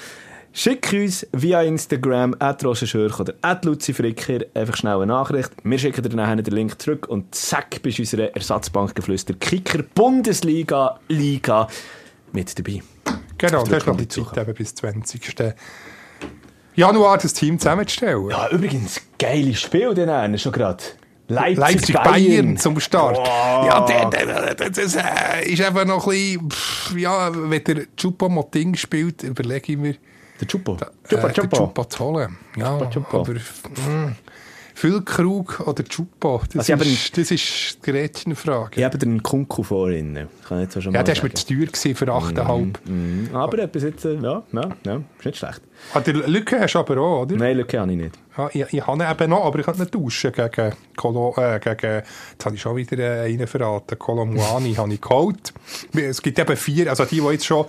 Schick 0.59 0.91
uns 0.95 1.27
via 1.33 1.61
Instagram 1.61 2.35
at 2.39 2.65
Rosenschürch 2.65 3.21
oder 3.21 3.35
at 3.43 3.67
Luzi 3.67 3.93
Fricker 3.93 4.39
einfach 4.55 4.75
schnell 4.75 4.95
eine 4.95 5.09
Nachricht. 5.09 5.51
Wir 5.63 5.79
schicken 5.79 6.03
dir 6.03 6.17
nachher 6.17 6.37
den 6.37 6.55
Link 6.55 6.81
zurück 6.81 7.07
und 7.09 7.35
zack, 7.35 7.83
bist 7.83 7.99
du 7.99 8.03
unsere 8.03 8.35
Ersatzbank 8.35 8.95
geflüstert. 8.95 9.39
Kicker 9.39 9.83
Bundesliga 9.83 10.99
Liga 11.09 11.69
mit 12.33 12.59
dabei. 12.59 12.83
Genau, 13.37 13.61
Auf 13.61 13.69
da 13.69 13.77
ist 13.77 13.87
noch 13.87 13.99
die 13.99 14.09
Zeit 14.09 14.35
eben 14.39 14.55
bis 14.55 14.75
20. 14.77 15.55
Januar 16.75 17.19
das 17.19 17.35
Team 17.35 17.59
zusammenzustellen. 17.59 18.31
Ja, 18.31 18.49
übrigens, 18.49 19.03
geiles 19.19 19.61
Spiel 19.61 19.93
den 19.93 20.09
einen 20.09 20.39
schon 20.39 20.53
gerade. 20.53 20.83
Leipzig, 21.29 21.59
Leipzig 21.59 21.95
Bayern. 21.97 22.13
Bayern 22.13 22.57
zum 22.57 22.81
Start. 22.81 23.19
Wow. 23.19 23.27
Ja, 23.67 23.87
der, 23.87 24.09
der, 24.09 24.55
der, 24.55 24.71
das 24.71 24.97
äh, 24.97 25.53
ist 25.53 25.61
einfach 25.61 25.85
noch 25.85 26.07
ein 26.07 26.49
bisschen, 26.49 26.99
ja, 26.99 27.31
wenn 27.35 27.63
der 27.63 27.89
Choupo-Moting 27.95 28.75
spielt, 28.77 29.23
überlege 29.23 29.73
ich 29.73 29.79
mir, 29.79 29.97
Der 30.41 30.49
Chupo. 30.49 30.75
äh, 30.75 31.09
Chupa, 31.09 31.29
den 31.29 31.51
Chupa. 31.51 31.89
Zu 31.89 31.99
holen. 32.05 32.37
Ja, 32.57 32.79
Choupo. 32.91 33.21
aber 33.21 33.33
mh, 33.35 34.13
Füllkrug 34.75 35.61
oder 35.67 35.83
Choupo, 35.85 36.43
das, 36.53 36.69
Also, 36.71 36.85
ist, 36.85 37.17
das 37.17 37.31
ist 37.31 37.79
die 37.87 37.91
Gretchenfrage. 37.91 38.79
Ich 38.79 38.85
habe 38.85 38.99
den 38.99 39.23
Kunku 39.23 39.63
vorhin. 39.63 40.29
Kann 40.47 40.59
ich 40.59 40.65
jetzt 40.65 40.83
schon 40.83 40.93
Ja, 40.93 41.01
mal 41.01 41.05
der 41.05 41.17
war 41.17 41.25
mir 41.25 41.33
zu 41.35 41.47
teuer 41.47 41.95
für 41.95 42.05
8,5. 42.13 42.75
Mhm. 42.85 43.31
Aber 43.35 43.59
etwas 43.59 43.83
jetzt, 43.85 44.05
äh, 44.05 44.17
ja, 44.17 44.43
ja, 44.53 44.69
ja, 44.85 44.97
ist 45.19 45.25
nicht 45.25 45.39
schlecht. 45.39 45.63
Ah, 45.95 46.01
der 46.01 46.15
Lücke 46.15 46.61
hast 46.61 46.75
du 46.75 46.79
aber 46.81 46.99
auch, 46.99 47.23
oder? 47.23 47.37
Nein, 47.37 47.57
Lücke 47.57 47.79
habe 47.81 47.91
ich 47.93 47.97
nicht. 47.99 48.19
Ja, 48.37 48.49
ich, 48.53 48.73
ich 48.75 48.87
habe 48.87 49.03
ihn 49.03 49.11
eben 49.11 49.31
noch, 49.31 49.45
aber 49.45 49.59
ich 49.61 49.67
kann 49.67 49.79
nicht 49.79 49.93
tauschen 49.93 50.33
gegen 50.33 50.73
Colo, 50.97 51.35
äh, 51.39 51.59
gegen, 51.61 52.03
jetzt 52.33 52.45
habe 52.45 52.55
ich 52.55 52.61
schon 52.61 52.77
wieder 52.77 52.99
äh, 52.99 53.33
einen 53.33 53.47
verraten, 53.47 53.99
Colomuani 53.99 54.75
habe 54.75 54.93
ich 54.93 55.01
geholt. 55.01 55.55
Es 55.95 56.21
gibt 56.21 56.39
eben 56.39 56.57
vier, 56.57 56.91
also 56.91 57.05
die, 57.05 57.21
die 57.21 57.27
jetzt 57.29 57.47
schon 57.47 57.65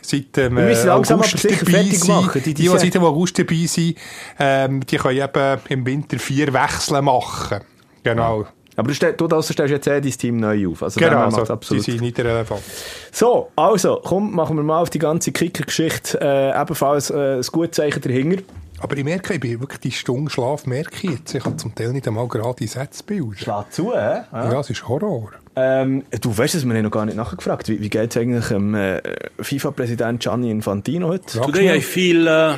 seit 0.00 0.36
dem 0.36 0.54
müssen 0.54 0.84
äh, 0.84 0.86
langsam 0.86 1.20
August 1.20 1.44
dabei 1.44 1.82
sind, 1.84 2.08
machen, 2.08 2.32
die, 2.34 2.40
die- 2.40 2.54
die, 2.54 2.62
diese- 2.62 2.78
seit 2.78 2.94
dem 2.94 3.04
August 3.04 3.38
dabei 3.38 3.66
sind, 3.66 3.96
ähm, 4.38 4.80
die 4.86 4.96
können 4.96 5.18
eben 5.22 5.60
im 5.68 5.86
Winter 5.86 6.18
vier 6.18 6.52
Wechsel 6.52 7.00
machen. 7.02 7.60
Genau. 8.04 8.46
Aber 8.76 8.88
du, 8.88 8.94
stell, 8.94 9.12
du 9.12 9.26
draussen 9.26 9.52
stellst 9.52 9.72
jetzt 9.72 9.86
eh 9.86 10.00
dein 10.00 10.10
Team 10.10 10.36
neu 10.38 10.68
auf. 10.68 10.82
Also 10.82 10.98
Genau, 10.98 11.24
also, 11.24 11.42
die 11.44 11.50
absolut. 11.50 11.84
sind 11.84 12.00
nicht 12.00 12.18
relevant. 12.18 12.62
So, 13.10 13.50
also, 13.54 14.00
komm, 14.02 14.34
machen 14.34 14.56
wir 14.56 14.62
mal 14.62 14.80
auf 14.80 14.90
die 14.90 14.98
ganze 14.98 15.30
Kicker-Geschichte 15.32 16.18
äh, 16.20 16.60
ebenfalls 16.60 17.10
äh, 17.10 17.36
ein 17.36 17.42
gutes 17.52 17.76
Zeichen 17.76 18.00
dahinter. 18.00 18.42
Aber 18.80 18.96
ich 18.96 19.04
merke, 19.04 19.34
ich 19.34 19.40
bin 19.40 19.60
wirklich 19.60 19.80
die 19.80 19.92
Stunde 19.92 20.30
Schlaf 20.30 20.66
merke 20.66 20.96
ich 21.02 21.10
jetzt. 21.10 21.34
Ich 21.34 21.44
kann 21.44 21.56
zum 21.56 21.74
Teil 21.74 21.92
nicht 21.92 22.08
einmal 22.08 22.26
gerade 22.26 22.66
Sätze 22.66 23.04
bilden. 23.04 23.36
Schlag 23.36 23.72
zu, 23.72 23.92
hä? 23.92 24.22
Ja, 24.32 24.58
es 24.58 24.70
ist 24.70 24.88
Horror. 24.88 25.30
Ähm, 25.54 26.04
du 26.20 26.36
weißt 26.36 26.54
es, 26.54 26.64
wir 26.64 26.74
haben 26.74 26.82
noch 26.82 26.90
gar 26.90 27.04
nicht 27.04 27.16
nachgefragt. 27.16 27.68
Wie, 27.68 27.80
wie 27.80 27.90
geht 27.90 28.10
es 28.10 28.20
eigentlich 28.20 28.46
dem 28.46 28.74
äh, 28.74 29.00
FIFA-Präsident 29.40 30.20
Gianni 30.20 30.50
Infantino 30.50 31.08
heute? 31.08 31.24
Sag 31.28 31.46
Today. 31.46 31.76
I 31.76 31.80
feel 31.80 32.26
uh, 32.26 32.54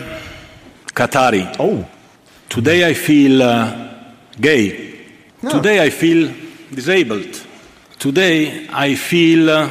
Qatari. 0.94 1.46
Oh, 1.58 1.84
Today 2.48 2.90
I 2.90 2.94
feel 2.94 3.42
uh, 3.42 3.66
gay. 4.40 4.83
Today 5.50 5.86
I 5.86 5.90
feel 5.90 6.30
disabled. 6.70 7.40
Today 7.98 8.68
I 8.72 8.94
feel 8.96 9.48
uh, 9.48 9.68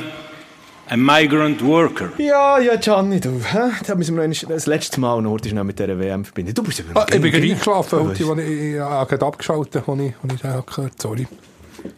a 0.90 0.98
migrant 0.98 1.62
worker. 1.62 2.12
ja, 2.18 2.60
ja, 2.60 2.76
Gianni, 2.78 3.20
du. 3.20 3.40
Hä? 3.44 3.72
Da 3.88 3.96
müssen 3.96 4.16
wir 4.18 4.28
noch 4.28 4.36
das 4.50 4.66
letzte 4.66 5.00
Mal 5.00 5.22
schnell 5.46 5.64
mit 5.64 5.80
dieser 5.80 5.98
WM 6.00 6.26
verbinden. 6.26 6.54
Du 6.54 6.64
bist 6.64 6.84
aber 6.90 7.02
Ah, 7.02 7.06
ich 7.10 7.22
bin 7.22 7.32
gerade 7.32 7.44
eingeschlafen, 7.46 8.00
Oh, 8.00 8.08
heute, 8.10 8.26
als 8.26 8.40
ich, 8.40 8.48
ich, 8.50 8.74
ich 8.74 8.80
habe 8.80 9.10
gerade 9.10 9.26
abgeschaltet, 9.26 9.76
als 9.88 10.00
ich, 10.00 10.14
als 10.24 10.34
ich 10.34 10.42
den 10.42 10.52
habe 10.52 10.64
gehört 10.64 11.02
Sorry. 11.02 11.28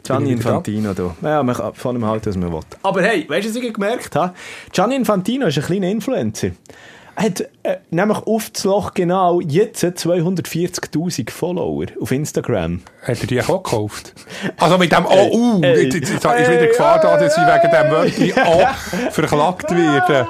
Gianni 0.04 0.26
da? 0.28 0.32
Infantino, 0.34 0.94
du. 0.94 1.14
Ja, 1.22 1.44
man 1.44 1.56
kann 1.56 1.74
von 1.76 1.96
ihm 1.96 2.06
halten, 2.06 2.26
was 2.28 2.38
man 2.38 2.52
will. 2.52 2.62
Aber 2.82 3.02
hey, 3.04 3.26
weißt 3.28 3.46
du, 3.48 3.50
was 3.56 3.56
ich 3.64 3.74
gemerkt 3.74 4.16
habe? 4.16 4.34
Gianni 4.72 4.96
Infantino 4.96 5.48
ist 5.48 5.58
ein 5.58 5.64
kleiner 5.64 5.90
Influencer. 5.90 6.52
Hat 7.15 7.41
äh, 7.63 7.78
nämlich 7.91 8.17
auf 8.17 8.49
das 8.49 8.65
Loch 8.65 8.93
genau 8.93 9.39
jetzt 9.39 9.84
240.000 9.84 11.32
Follower 11.32 11.86
auf 12.01 12.12
Instagram. 12.12 12.82
Hat 13.04 13.21
er 13.21 13.28
die 13.28 13.41
auch 13.41 13.63
gekauft? 13.63 14.13
Also 14.58 14.78
mit 14.78 14.91
dem 14.91 15.06
Oh, 15.10 15.30
uh, 15.32 15.62
Ey. 15.62 15.84
jetzt, 15.84 15.93
jetzt, 15.95 16.10
jetzt 16.12 16.25
ist 16.25 16.51
wieder 16.51 16.67
Gefahr 16.67 16.99
da, 16.99 17.17
dass 17.17 17.38
ich 17.38 17.43
ah. 17.43 17.62
wegen 17.62 17.71
dem 17.71 17.91
Wörtchen 17.91 18.34
Oh 18.45 19.12
verklagt 19.12 19.71
werde. 19.71 20.28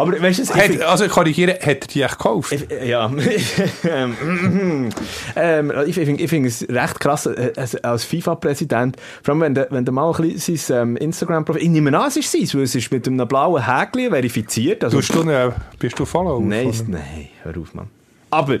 Aber 0.00 0.20
weißt 0.22 0.38
du, 0.50 0.54
Hat, 0.54 0.80
also 0.82 1.04
ich 1.04 1.10
korrigiere, 1.10 1.52
hat 1.54 1.66
er 1.66 1.74
die 1.74 2.02
echt 2.02 2.18
gekauft? 2.18 2.52
ich- 2.52 2.66
ja, 2.88 3.10
ähm, 3.84 4.88
ähm, 5.36 5.72
ich 5.86 5.94
finde 5.94 6.28
find 6.28 6.46
es 6.46 6.66
recht 6.68 7.00
krass, 7.00 7.26
äh, 7.26 7.52
als- 7.56 7.82
FIFA-Präsident, 8.04 8.96
vor 9.22 9.34
allem 9.34 9.40
wenn 9.42 9.54
du, 9.54 9.66
wenn 9.70 9.84
du 9.84 9.92
mal 9.92 10.10
ein 10.12 10.32
bisschen 10.32 10.56
sein 10.56 10.70
ähm, 10.70 10.96
Instagram-Profil, 10.96 11.62
ich 11.62 11.68
nehme 11.68 11.96
an, 11.98 12.08
es 12.08 12.16
ist 12.16 12.30
sein, 12.32 12.48
weil 12.54 12.62
es 12.62 12.74
ist 12.74 12.90
mit 12.90 13.06
einem 13.06 13.26
blauen 13.28 13.64
Häkchen 13.64 14.10
verifiziert. 14.10 14.84
Also, 14.84 14.96
du, 15.14 15.22
ne- 15.24 15.52
bist 15.78 15.98
du 15.98 16.04
Follower? 16.04 16.40
nein, 16.40 16.72
nein, 16.88 17.28
hör 17.42 17.56
auf, 17.58 17.74
Mann. 17.74 17.88
Aber, 18.30 18.58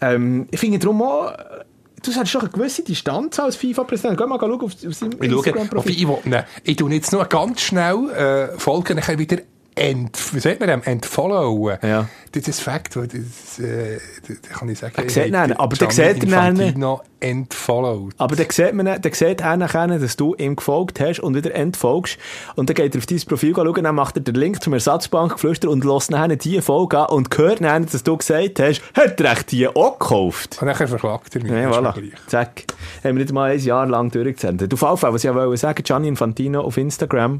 ähm, 0.00 0.46
ich 0.50 0.60
finde 0.60 0.78
darum 0.78 1.02
auch, 1.02 1.30
äh, 1.32 1.34
du 2.04 2.12
hast 2.14 2.28
schon 2.30 2.40
eine 2.42 2.50
gewisse 2.50 2.82
Distanz 2.82 3.38
als 3.40 3.56
FIFA-Präsident. 3.56 4.18
Geh 4.18 4.26
mal 4.26 4.38
schauen 4.38 4.52
auf, 4.52 4.62
auf 4.64 4.72
seinem 4.94 5.12
Ich 5.12 5.30
schaue, 5.30 5.36
Instagram-Profil. 5.38 5.92
ich, 5.92 6.06
will, 6.08 6.16
ne, 6.24 6.44
ich 6.64 6.76
tue 6.76 6.92
jetzt 6.92 7.12
nur 7.12 7.24
ganz 7.24 7.60
schnell 7.62 8.10
äh, 8.10 8.58
folgen, 8.58 8.96
dann 8.96 9.18
wieder 9.18 9.38
ent, 9.78 10.34
wie 10.34 10.40
sagt 10.40 10.60
man 10.60 10.68
dem, 10.68 10.82
entfollowen. 10.82 11.78
Ja. 11.82 12.08
Das 12.32 12.46
ist 12.46 12.60
Fakt, 12.60 12.96
weil 12.96 13.08
das, 13.08 13.58
äh, 13.58 13.98
da 14.28 14.58
kann 14.58 14.68
ich 14.68 14.78
sagen, 14.78 14.94
Er 14.96 15.08
sieht 15.08 15.34
habe 15.34 15.58
aber 15.58 15.76
der 15.76 15.90
sieht 15.90 16.24
ihn 16.24 16.30
dann. 16.30 17.00
Entfollowed. 17.20 18.14
Aber 18.18 18.36
dann 18.36 18.46
sieht 18.50 18.74
man, 18.74 18.86
dann 18.86 19.12
sieht 19.12 19.40
er 19.40 19.56
nachher, 19.56 19.88
dass 19.88 20.16
du 20.16 20.34
ihm 20.36 20.54
gefolgt 20.54 21.00
hast 21.00 21.20
und 21.20 21.34
wieder 21.34 21.54
entfolgst. 21.54 22.18
Und 22.54 22.68
dann 22.68 22.74
geht 22.74 22.94
er 22.94 22.98
auf 22.98 23.06
dein 23.06 23.20
Profil 23.20 23.54
schauen, 23.54 23.82
dann 23.82 23.94
macht 23.94 24.16
er 24.16 24.22
den 24.22 24.34
Link 24.34 24.62
zum 24.62 24.72
Ersatzbankgeflüster 24.74 25.68
und 25.68 25.84
lässt 25.84 26.10
nachher 26.10 26.36
diese 26.36 26.62
Folge 26.62 26.98
an 26.98 27.06
und 27.06 27.36
hört 27.36 27.60
nachher, 27.60 27.80
dass 27.80 28.02
du 28.04 28.16
gesagt 28.16 28.60
hast, 28.60 28.82
hat 28.94 29.20
er 29.20 29.32
echt 29.32 29.50
die 29.50 29.66
auch 29.66 29.98
gekauft? 29.98 30.58
Und 30.60 30.68
dann 30.68 30.76
verklagt 30.76 31.34
er 31.34 31.42
mich. 31.42 31.50
Ja, 31.50 31.68
das 31.68 31.76
voilà. 31.76 32.12
Zack. 32.28 32.64
Haben 33.02 33.16
wir 33.16 33.24
nicht 33.24 33.32
mal 33.32 33.50
ein 33.50 33.58
Jahr 33.58 33.86
lang 33.86 34.10
durchgesendet. 34.10 34.72
Auf 34.72 34.82
jeden 34.82 34.96
Fall, 34.96 35.12
was 35.12 35.24
ich 35.24 35.34
wollte 35.34 35.56
sagen, 35.56 35.82
Gianni 35.82 36.08
Infantino 36.08 36.60
auf 36.60 36.76
Instagram. 36.76 37.38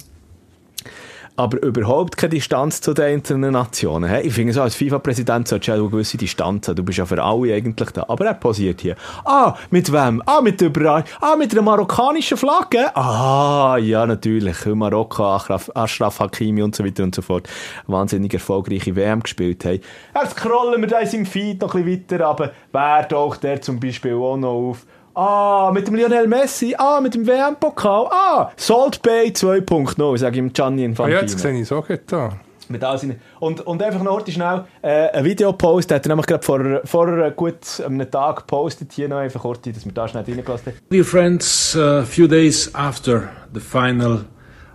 Aber 1.38 1.62
überhaupt 1.62 2.16
keine 2.16 2.31
Distanz 2.31 2.81
zu 2.81 2.94
den 2.94 3.05
einzelnen 3.05 3.53
Nationen. 3.53 4.12
Ich 4.24 4.33
finde 4.33 4.53
so, 4.53 4.61
als 4.61 4.74
FIFA-Präsident 4.74 5.46
solltest 5.46 5.68
du 5.68 5.72
ja 5.72 5.79
eine 5.79 5.88
gewisse 5.88 6.16
Distanz 6.16 6.66
haben. 6.66 6.74
Du 6.74 6.83
bist 6.83 6.98
ja 6.98 7.07
für 7.07 7.22
alle 7.22 7.55
eigentlich 7.55 7.90
da. 7.90 8.07
Aber 8.09 8.27
er 8.27 8.35
posiert 8.35 8.81
hier. 8.81 8.96
Ah, 9.24 9.55
mit 9.70 9.92
wem? 9.92 10.20
Ah, 10.27 10.40
mit 10.40 10.61
überall. 10.61 11.05
Ah, 11.20 11.37
mit 11.37 11.53
einer 11.53 11.62
marokkanischen 11.62 12.37
Flagge? 12.37 12.90
Ah, 12.96 13.79
ja, 13.81 14.05
natürlich. 14.05 14.66
Marokko, 14.66 15.37
Achraf, 15.37 15.70
Ashraf 15.77 16.18
Hakimi 16.18 16.61
und 16.61 16.74
so 16.74 16.85
weiter 16.85 17.05
und 17.05 17.14
so 17.14 17.22
fort. 17.22 17.48
Wahnsinnig 17.87 18.35
erfolgreiche 18.35 18.96
WM 18.96 19.22
gespielt 19.22 19.64
haben. 19.64 19.79
Jetzt 20.20 20.37
scrollen 20.37 20.81
wir 20.81 20.88
da 20.88 20.98
in 20.98 21.07
seinem 21.07 21.27
Feed 21.27 21.61
noch 21.61 21.72
ein 21.77 21.85
bisschen 21.85 22.11
weiter, 22.11 22.27
aber 22.27 22.51
wer 22.72 23.07
taucht 23.07 23.44
der 23.44 23.62
zum 23.62 23.79
Beispiel 23.79 24.14
auch 24.14 24.37
noch 24.37 24.70
auf? 24.70 24.87
Ah, 25.20 25.72
mit 25.74 25.88
dem 25.88 25.96
Lionel 25.96 26.28
Messi. 26.28 26.76
Ah, 26.78 27.00
mit 27.00 27.12
dem 27.12 27.26
WM-Pokal. 27.26 28.07
Ah, 28.09 28.52
Salt 28.57 29.02
Bay 29.02 29.31
2.0, 29.31 30.16
sage 30.16 30.37
ich 30.37 30.38
ihm 30.38 30.52
Gianni 30.52 30.83
Ah, 30.83 30.85
Infantino. 30.87 31.16
ja, 31.16 31.22
jetzt 31.22 31.40
sehe 31.40 31.61
ich 31.61 31.66
so 31.66 31.83
gut 31.83 32.02
da. 32.07 32.35
Mit 32.68 32.85
all 32.85 32.96
seinen 32.98 33.20
und, 33.40 33.66
und 33.66 33.83
einfach 33.83 34.02
noch 34.02 34.24
schnell 34.28 34.64
äh, 34.83 35.09
ein 35.11 35.24
Videopost, 35.24 35.90
hat 35.90 36.04
er 36.07 36.09
nämlich 36.11 36.26
gerade 36.26 36.44
vor, 36.44 36.61
vor 36.85 37.31
gut 37.33 37.83
einem 37.85 38.09
Tag 38.09 38.37
gepostet, 38.37 38.92
hier 38.92 39.09
noch 39.09 39.16
einfach 39.16 39.40
kurz, 39.40 39.62
dass 39.62 39.85
wir 39.85 39.90
da 39.92 40.07
schnell 40.07 40.22
reingelassen 40.22 40.66
haben. 40.72 40.78
Dear 40.92 41.04
friends, 41.04 41.76
a 41.76 42.04
few 42.04 42.28
days 42.28 42.72
after 42.76 43.31
the 43.52 43.61
final 43.61 44.24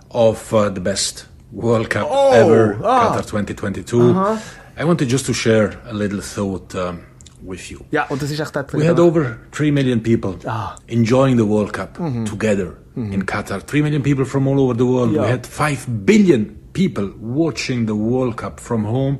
of 0.10 0.52
uh, 0.52 0.70
the 0.74 0.82
best 0.82 1.30
World 1.54 1.90
Cup 1.90 2.10
Oh, 2.12 2.34
ever, 2.34 2.76
ah. 2.84 3.14
Qatar 3.16 3.26
2022, 3.28 4.16
I 4.78 4.84
wanted 4.84 5.10
just 5.10 5.26
to 5.28 5.34
share 5.34 5.74
a 5.90 5.94
little 5.94 6.20
thought 6.22 6.76
um, 6.76 7.00
with 7.46 7.70
you. 7.70 7.80
Ja, 7.92 8.06
und 8.10 8.22
das 8.22 8.32
ist 8.32 8.40
echt 8.40 8.56
We 8.74 8.88
had 8.88 9.00
over 9.00 9.38
3 9.52 9.72
million 9.72 10.02
people 10.02 10.36
Ah. 10.46 10.76
enjoying 10.88 11.38
the 11.38 11.46
World 11.48 11.74
Cup 11.74 11.98
together 12.30 12.74
in 12.96 13.26
Qatar. 13.26 13.62
3 13.66 13.82
million 13.82 14.02
people 14.02 14.26
from 14.26 14.48
all 14.48 14.60
over 14.60 14.76
the 14.76 14.84
world. 14.86 15.14
Ja. 15.14 15.24
We 15.24 15.30
had 15.32 15.46
5 15.48 15.88
billion 16.06 16.56
people 16.74 17.12
watching 17.22 17.86
the 17.88 17.94
World 17.96 18.36
Cup 18.38 18.60
from 18.60 18.86
home 18.86 19.20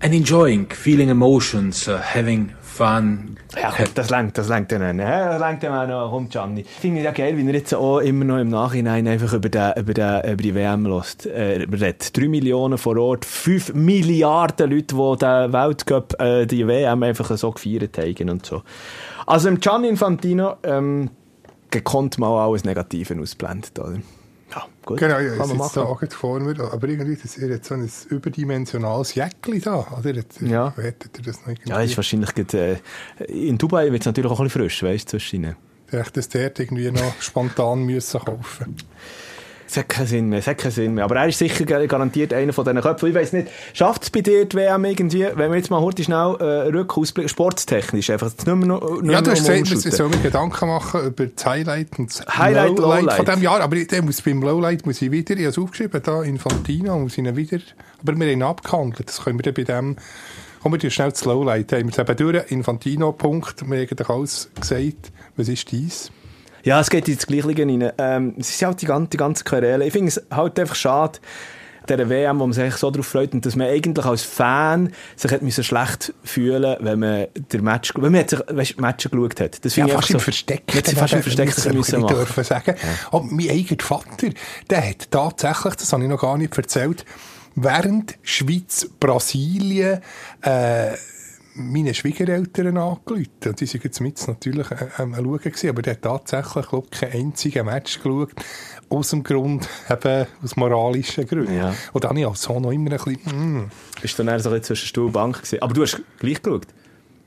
and 0.00 0.12
enjoying, 0.14 0.66
feeling 0.72 1.10
emotions, 1.10 1.88
uh, 1.88 1.98
having 2.00 2.50
fun. 2.76 3.36
Ja, 3.60 3.72
das 3.94 4.10
lenkt, 4.10 4.38
das 4.38 4.48
dann. 4.48 4.98
Ja, 4.98 5.30
das 5.30 5.40
lenkt 5.40 5.62
dann 5.62 5.72
auch 5.72 6.04
noch, 6.04 6.10
kommt 6.10 6.30
Gianni. 6.30 6.60
Ich 6.60 6.68
finde 6.68 7.00
es 7.00 7.04
ja 7.04 7.10
geil, 7.10 7.36
wie 7.36 7.46
er 7.46 7.54
jetzt 7.54 7.74
auch 7.74 7.98
immer 8.00 8.24
noch 8.24 8.38
im 8.38 8.48
Nachhinein 8.48 9.08
einfach 9.08 9.32
über, 9.32 9.48
den, 9.48 9.72
über, 9.76 9.94
den, 9.94 10.32
über 10.32 10.42
die 10.42 10.54
WM 10.54 10.86
lässt, 10.86 11.26
äh, 11.26 11.62
redet. 11.62 12.16
3 12.16 12.28
Millionen 12.28 12.78
vor 12.78 12.96
Ort, 12.98 13.24
5 13.24 13.74
Milliarden 13.74 14.70
Leute, 14.70 14.94
die 14.94 15.18
den 15.18 15.52
Weltcup, 15.52 16.20
äh, 16.20 16.46
die 16.46 16.66
WM 16.66 17.02
einfach 17.02 17.36
so 17.36 17.50
gefeiert 17.50 17.98
haben 17.98 18.30
und 18.30 18.46
so. 18.46 18.62
Also 19.26 19.48
im 19.48 19.58
Gianni 19.58 19.88
Infantino, 19.88 20.56
ähm, 20.62 21.10
gekonnt 21.70 22.18
mal 22.18 22.46
alles 22.46 22.64
Negative 22.64 23.20
ausblendet, 23.20 23.78
oder? 23.78 23.98
Ja, 24.54 24.66
gut. 24.84 24.98
Genau, 24.98 25.18
ja, 25.18 25.34
man 25.34 25.60
ist 25.60 25.76
da 25.76 25.82
auch 25.82 26.00
vor 26.10 26.38
mir, 26.40 26.58
aber 26.60 26.88
irgendwie, 26.88 27.16
das, 27.16 27.36
er 27.36 27.54
hat 27.54 27.64
so 27.64 27.74
ein 27.74 27.90
überdimensionales 28.10 29.14
Jäckli 29.14 29.60
da, 29.60 29.86
oder? 29.98 30.14
Jetzt, 30.14 30.40
Ja. 30.40 30.72
Wettet 30.76 31.18
er 31.18 31.24
das 31.24 31.40
noch 31.40 31.48
irgendwie? 31.48 31.70
Ja, 31.70 31.80
ist 31.80 31.96
wahrscheinlich 31.96 32.34
gerade, 32.34 32.80
äh, 33.18 33.24
in 33.24 33.58
Dubai 33.58 33.90
wird 33.90 34.02
es 34.02 34.06
natürlich 34.06 34.30
auch 34.30 34.38
ein 34.38 34.44
bisschen 34.44 34.62
frisch, 34.62 34.82
weißt 34.82 35.12
du, 35.12 35.18
zwischen. 35.18 35.56
Vielleicht 35.86 36.16
das 36.16 36.28
dort 36.28 36.58
irgendwie 36.58 36.90
noch 36.90 37.20
spontan 37.20 37.82
müssen 37.84 38.20
kaufen. 38.20 38.76
Es 39.68 39.76
hat 39.76 39.88
keinen 39.88 40.06
Sinn 40.06 40.28
mehr, 40.28 40.38
es 40.38 40.46
hat 40.46 40.58
keinen 40.58 40.70
Sinn 40.70 40.94
mehr. 40.94 41.04
Aber 41.04 41.16
er 41.16 41.28
ist 41.28 41.38
sicher 41.38 41.64
gar- 41.64 41.84
garantiert 41.86 42.32
einer 42.32 42.52
von 42.52 42.64
diesen 42.64 42.80
Köpfen. 42.80 43.08
Ich 43.08 43.14
weiss 43.14 43.32
nicht, 43.32 43.48
schafft 43.72 44.04
es 44.04 44.10
bei 44.10 44.20
dir 44.20 44.44
die 44.44 44.56
WM 44.56 44.84
irgendwie, 44.84 45.26
wenn 45.34 45.50
wir 45.50 45.56
jetzt 45.58 45.70
mal 45.70 45.80
heute 45.80 46.04
schnell 46.04 46.36
äh, 46.38 46.68
rückausblicken, 46.68 47.28
sportstechnisch 47.28 48.10
einfach, 48.10 48.28
nicht 48.30 48.46
mehr 48.46 48.56
nicht 48.56 48.70
Ja, 48.70 48.98
du 49.00 49.02
mehr 49.02 49.16
hast 49.16 49.26
gesagt, 49.40 49.58
umschuten. 49.60 49.88
ich 49.88 49.94
soll 49.94 50.08
mir 50.08 50.18
Gedanken 50.18 50.68
machen 50.68 51.04
über 51.06 51.26
das 51.26 51.44
Highlight 51.44 51.98
und 51.98 52.10
das 52.10 52.26
Highlight, 52.38 52.78
Lowlight, 52.78 53.00
Lowlight. 53.02 53.16
von 53.16 53.24
diesem 53.26 53.42
Jahr. 53.42 53.60
Aber 53.60 53.76
ich, 53.76 54.02
muss, 54.02 54.22
beim 54.22 54.42
Lowlight 54.42 54.86
muss 54.86 55.02
ich 55.02 55.10
wieder, 55.10 55.34
ich 55.34 55.40
habe 55.40 55.48
es 55.50 55.58
aufgeschrieben, 55.58 56.00
da 56.02 56.22
Infantino, 56.22 56.98
muss 57.00 57.12
ich 57.12 57.18
ihn 57.24 57.36
wieder, 57.36 57.58
aber 58.02 58.16
wir 58.16 58.26
haben 58.26 58.32
ihn 58.32 58.42
abgehandelt. 58.44 59.08
Das 59.08 59.24
können 59.24 59.38
wir 59.38 59.42
dann 59.42 59.54
bei 59.54 59.64
dem, 59.64 59.96
kommen 60.62 60.80
wir 60.80 60.90
schnell 60.90 61.12
zu 61.12 61.28
Lowlight. 61.28 61.72
Haben 61.72 61.86
wir 61.86 61.92
es 61.92 61.98
eben 61.98 62.16
durch, 62.16 62.50
Infantino, 62.52 63.12
Punkt, 63.12 63.62
wir 63.68 63.78
haben 63.78 63.82
eigentlich 63.88 64.08
alles 64.08 64.48
gesagt. 64.60 65.12
Was 65.36 65.48
ist 65.48 65.70
dies? 65.72 66.10
Ja, 66.66 66.80
es 66.80 66.90
geht 66.90 67.06
ins 67.08 67.26
Gleiche 67.28 67.62
rein. 67.62 67.92
Ähm, 67.96 68.34
es 68.38 68.50
ist 68.50 68.60
halt 68.62 68.82
die 68.82 68.86
ganze, 68.86 69.10
die 69.10 69.16
ganze 69.18 69.44
Querele. 69.44 69.86
Ich 69.86 69.92
finde 69.92 70.08
es 70.08 70.20
halt 70.32 70.58
einfach 70.58 70.74
schade, 70.74 71.20
der 71.88 72.08
WM, 72.10 72.40
wo 72.40 72.46
man 72.46 72.52
sich 72.52 72.74
so 72.74 72.90
darauf 72.90 73.06
freut 73.06 73.32
und 73.34 73.46
dass 73.46 73.54
man 73.54 73.68
eigentlich 73.68 74.04
als 74.04 74.24
Fan 74.24 74.92
sich 75.14 75.30
hat 75.30 75.42
müssen 75.42 75.62
schlecht 75.62 76.12
fühlen 76.24 76.76
wenn 76.80 76.98
man 76.98 77.26
der 77.52 77.62
Match, 77.62 77.92
wenn 77.94 78.10
man 78.10 78.22
jetzt, 78.22 78.36
weißt, 78.48 78.80
Matches 78.80 79.12
geschaut 79.12 79.38
hat. 79.40 79.64
Das 79.64 79.76
Ja, 79.76 79.84
fast 79.86 79.94
einfach 79.96 80.10
im 80.10 80.12
so- 80.14 80.18
Versteck. 80.18 80.62
Sie 80.84 80.96
fast 80.96 81.12
im 81.12 81.22
Versteck 81.22 81.54
Das 81.54 81.72
müssen 81.72 82.00
machen. 82.00 82.16
dürfen 82.16 82.42
sagen. 82.42 82.74
Oh, 83.12 83.20
mein 83.20 83.48
eigener 83.48 83.80
Vater, 83.84 84.30
der 84.68 84.90
hat 84.90 85.08
tatsächlich, 85.12 85.74
das 85.76 85.92
habe 85.92 86.02
ich 86.02 86.08
noch 86.08 86.20
gar 86.20 86.36
nicht 86.36 86.58
erzählt, 86.58 87.04
während 87.54 88.16
Schweiz-Brasilien 88.22 90.00
äh, 90.42 90.88
meine 91.56 91.94
Schwiegereltern 91.94 92.76
angerufen. 92.76 93.28
Und 93.46 93.60
die 93.60 93.66
waren 93.66 93.80
jetzt 93.82 94.00
mit 94.00 94.28
natürlich 94.28 94.70
äh, 94.70 94.88
am 94.98 95.14
Schauen 95.14 95.38
gewesen, 95.38 95.68
aber 95.70 95.82
der 95.82 95.94
hat 95.94 96.02
tatsächlich, 96.02 96.68
glaube 96.68 96.86
ich, 96.90 97.00
kein 97.00 97.12
einziges 97.12 97.64
Match 97.64 97.96
geschaut. 97.96 98.32
Aus 98.88 99.10
dem 99.10 99.22
Grund, 99.22 99.68
eben 99.90 100.26
aus 100.42 100.56
moralischen 100.56 101.26
Gründen. 101.26 101.56
Ja. 101.56 101.74
Und 101.92 102.04
dann 102.04 102.10
habe 102.10 102.20
ich 102.20 102.26
als 102.26 102.42
Sohn 102.42 102.62
noch 102.62 102.70
immer 102.70 102.92
ein 102.92 102.98
bisschen, 102.98 103.60
mm, 103.60 103.70
Bist 104.00 104.18
du 104.18 104.22
dann 104.22 104.38
so 104.38 104.50
ein 104.50 104.52
bisschen 104.52 104.64
zwischen 104.64 104.86
Stuhl 104.86 105.06
und 105.06 105.12
Bank 105.12 105.36
gewesen. 105.36 105.62
Aber 105.62 105.74
du 105.74 105.82
hast 105.82 106.00
gleich 106.18 106.42
geschaut. 106.42 106.66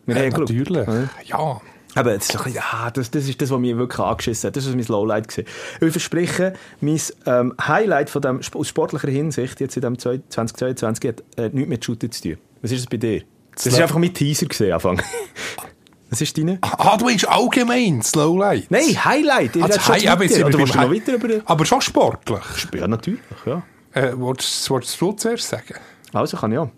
Wir 0.06 0.16
haben 0.16 0.30
geschaut. 0.30 0.50
natürlich. 0.50 0.88
Ja. 0.88 1.10
Ja. 1.26 1.62
Aber 1.96 2.14
das 2.14 2.30
ist, 2.30 2.36
doch 2.36 2.46
ah, 2.72 2.92
das, 2.92 3.10
das 3.10 3.28
ist 3.28 3.42
das, 3.42 3.50
was 3.50 3.60
mich 3.60 3.76
wirklich 3.76 4.00
angeschissen 4.00 4.48
hat. 4.48 4.56
Das 4.56 4.66
ist 4.66 4.76
mein 4.76 4.86
Lowlight 4.86 5.28
gewesen. 5.28 5.48
Ich 5.82 5.92
verspreche, 5.92 6.54
mein 6.82 7.02
ähm, 7.26 7.54
Highlight 7.60 8.12
von 8.12 8.22
dem, 8.22 8.42
aus 8.54 8.68
sportlicher 8.68 9.10
Hinsicht, 9.10 9.60
jetzt 9.60 9.76
in 9.76 9.82
dem 9.82 9.98
2022, 9.98 11.10
hat 11.10 11.24
äh, 11.38 11.50
nichts 11.50 11.70
mit 11.70 11.84
Shooting 11.84 12.12
zu 12.12 12.22
tun. 12.22 12.38
Was 12.62 12.72
ist 12.72 12.82
es 12.82 12.86
bei 12.86 12.98
dir? 12.98 13.24
Das 13.60 13.68
ist 13.68 13.74
Slow- 13.76 13.84
einfach 13.84 13.98
mein 14.00 14.14
Teaser 14.14 14.46
gewesen, 14.48 14.72
Anfang. 14.74 15.02
Was 16.10 16.22
ist 16.22 16.36
deine? 16.38 16.58
Ah, 16.62 16.98
du 16.98 17.06
bist 17.06 17.28
allgemein 17.28 18.02
Slowlight. 18.02 18.72
Nein, 18.72 19.06
Highlight. 19.06 19.56
Ich 19.56 19.62
Ah, 19.62 19.66
rede 19.66 19.76
das 19.78 19.86
schon 19.86 19.96
Hi- 19.96 20.08
aber 20.08 20.24
jetzt 20.24 20.44
Oder 20.44 20.58
willst 20.58 20.76
noch 20.76 20.92
weiter 20.92 21.14
über... 21.14 21.42
Aber 21.46 21.66
schon 21.66 21.82
sportlich. 21.82 22.40
Ja, 22.74 22.88
natürlich, 22.88 23.20
ja. 23.46 23.62
Äh, 23.94 24.18
wolltest, 24.18 24.68
wolltest 24.72 25.00
du 25.00 25.12
zuerst 25.12 25.48
sagen? 25.50 25.76
Also 26.12 26.38
kann 26.38 26.52
ich 26.52 26.58
auch. 26.58 26.70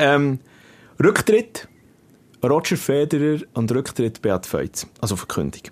Ähm, 0.00 0.40
Rücktritt 1.02 1.68
Roger 2.42 2.76
Federer 2.76 3.40
und 3.54 3.70
Rücktritt 3.72 4.22
Beat 4.22 4.46
Feutz. 4.46 4.86
Also 5.00 5.14
Verkündung. 5.16 5.62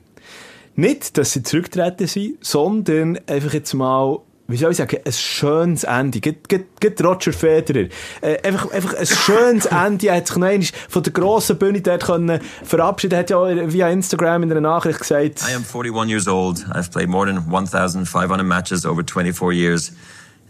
Nicht, 0.77 1.17
dass 1.19 1.33
sie 1.33 1.43
zurücktreten 1.43 2.07
sind, 2.07 2.45
sondern 2.45 3.19
einfach 3.27 3.55
jetzt 3.55 3.73
mal, 3.75 4.19
wie 4.49 4.57
soll 4.57 4.71
ich 4.71 4.77
sagen, 4.77 4.99
ein 5.05 5.13
schönes 5.13 5.85
Ende. 5.85 6.21
Geht, 6.21 6.49
geht, 6.49 6.81
geht 6.81 7.03
Roger 7.03 7.33
Federer. 7.33 7.89
Äh, 8.21 8.43
einfach, 8.47 8.71
einfach 8.71 8.95
ein 8.95 9.07
schönes 9.07 9.67
Ende. 9.67 10.09
Er 10.09 10.17
hat 10.17 10.29
sich 10.29 10.37
noch 10.37 10.47
einmal 10.47 10.69
von 10.89 11.03
der 11.03 11.13
grossen 11.13 11.59
Bühne 11.59 11.81
dort 11.81 12.05
können 12.05 12.41
verabschieden. 12.63 13.15
Er 13.15 13.21
hat 13.21 13.31
ja 13.31 13.73
via 13.73 13.89
Instagram 13.89 14.45
in 14.45 14.51
einer 14.53 14.61
Nachricht 14.61 15.01
gesagt, 15.01 15.43
I 15.49 15.55
am 15.55 15.65
41 15.65 16.09
years 16.09 16.29
old. 16.29 16.59
I've 16.73 16.91
played 16.91 17.09
more 17.09 17.27
than 17.27 17.51
1,500 17.51 18.45
matches 18.47 18.87
over 18.87 19.03
24 19.05 19.53
years. 19.53 19.93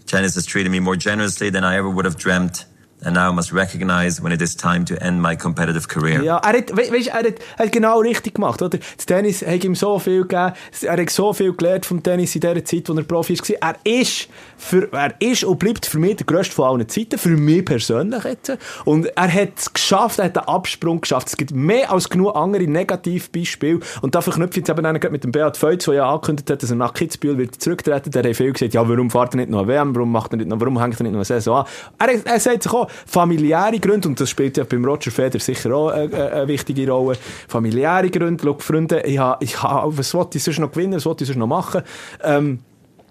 Tennis 0.07 0.37
has 0.37 0.45
treated 0.45 0.71
me 0.71 0.81
more 0.81 0.97
generously 0.97 1.51
than 1.51 1.65
I 1.65 1.77
ever 1.77 1.89
would 1.89 2.05
have 2.05 2.17
dreamt. 2.17 2.67
And 3.05 3.15
now 3.15 3.33
must 3.33 3.53
recognize 3.53 4.23
when 4.23 4.33
it 4.33 4.41
is 4.41 4.55
time 4.55 4.85
to 4.85 4.95
end 5.03 5.21
my 5.21 5.37
competitive 5.37 5.89
career. 5.89 6.23
Ja, 6.23 6.39
er 6.39 6.59
hat, 6.59 6.77
we, 6.77 6.91
weißt, 6.91 7.09
er 7.09 7.15
hat, 7.15 7.35
hat 7.59 7.73
genau 7.73 8.01
richtig 8.01 8.35
gemacht, 8.35 8.63
oder? 8.63 8.79
Das 8.79 9.07
Tennis 9.07 9.45
hat 9.47 9.65
ihm 9.65 9.75
so 9.75 9.99
viel 9.99 10.23
gegeben, 10.23 10.53
er 10.83 10.97
hat 10.97 11.11
so 11.11 11.33
viel 11.33 11.53
gelernt 11.53 11.87
vom 11.87 12.03
Tennis 12.03 12.35
in 12.35 12.41
der 12.41 12.65
Zeit, 12.65 12.89
wo 12.89 12.95
er 12.95 13.03
Profi 13.03 13.39
war. 13.39 13.75
Er 13.85 14.01
ist, 14.01 14.29
für, 14.57 14.93
er 14.93 15.15
ist 15.21 15.45
und 15.45 15.59
bleibt 15.59 15.87
für 15.87 15.99
mich 15.99 16.17
der 16.17 16.27
grösste 16.27 16.55
von 16.55 16.67
allen 16.67 16.89
Zeiten, 16.89 17.19
für 17.19 17.37
mich 17.37 17.65
persönlich 17.65 18.25
jetzt. 18.25 18.57
Und 18.85 19.07
er 19.07 19.33
hat 19.33 19.51
es 19.57 19.73
geschafft, 19.73 20.19
er 20.19 20.27
hat 20.27 20.39
einen 20.39 20.49
Absprung 20.49 21.01
geschafft. 21.01 21.29
Es 21.29 21.37
gibt 21.37 21.53
mehr 21.53 21.93
als 21.93 22.09
genug 22.09 22.35
andere 22.35 22.65
Negativbeispiele. 22.65 23.81
Und 24.01 24.15
da 24.15 24.21
verknüpfe 24.21 24.61
ich 24.61 24.67
jetzt 24.67 24.71
eben 24.71 25.13
mit 25.13 25.25
dem 25.25 25.33
Beat 25.33 25.57
Feutz, 25.57 25.85
der 25.85 25.95
ja 25.95 26.11
angekündigt 26.11 26.51
hat, 26.51 26.63
dass 26.63 26.71
er 26.71 26.77
nach 26.77 26.95
Kitzbühel 26.95 27.39
wird 27.39 27.61
zurücktreten. 27.61 28.11
Der 28.11 28.25
hat 28.25 28.37
viel 28.37 28.53
gesagt, 28.53 28.75
ja, 28.75 28.89
warum 28.89 29.11
fährt 29.11 29.35
er 29.35 29.37
nicht 29.37 29.51
noch 29.51 29.61
eine 29.61 29.69
WM, 29.69 29.95
warum 29.95 30.13
macht 30.13 30.33
er 30.33 30.39
nicht 30.39 30.49
noch, 30.49 30.61
warum 30.61 30.81
hängt 30.81 30.99
er 30.99 31.03
nicht 31.03 31.13
noch 31.13 31.19
eine 31.19 31.25
Saison 31.25 31.59
an? 31.59 31.67
Er, 31.99 32.27
er 32.27 32.41
sagt 32.41 32.63
sich 32.63 32.73
auch, 32.73 32.86
familiäre 33.07 33.79
Gründe, 33.79 34.09
und 34.09 34.21
das 34.21 34.31
spielt 34.31 34.57
ja 34.57 34.65
beim 34.65 34.85
Roger 34.85 35.11
Federer 35.11 35.41
sicher 35.41 35.75
auch 35.75 35.89
eine, 35.89 36.33
eine 36.33 36.49
wichtige 36.49 36.91
Rolle, 36.91 37.17
familiäre 37.49 38.11
Gründe, 38.11 38.43
schau, 38.45 38.57
Freunde, 38.59 39.01
ich 39.03 39.19
habe, 39.19 39.45
ich 39.45 39.63
habe, 39.63 39.97
was 39.97 40.15
wollte 40.15 40.39
ich 40.39 40.45
sonst 40.45 40.59
noch 40.59 40.71
gewinnen, 40.71 40.95
was 40.95 41.07
wollte 41.07 41.25
ich 41.25 41.29
sonst 41.29 41.39
noch 41.39 41.47
machen, 41.47 41.83
ähm, 42.23 42.61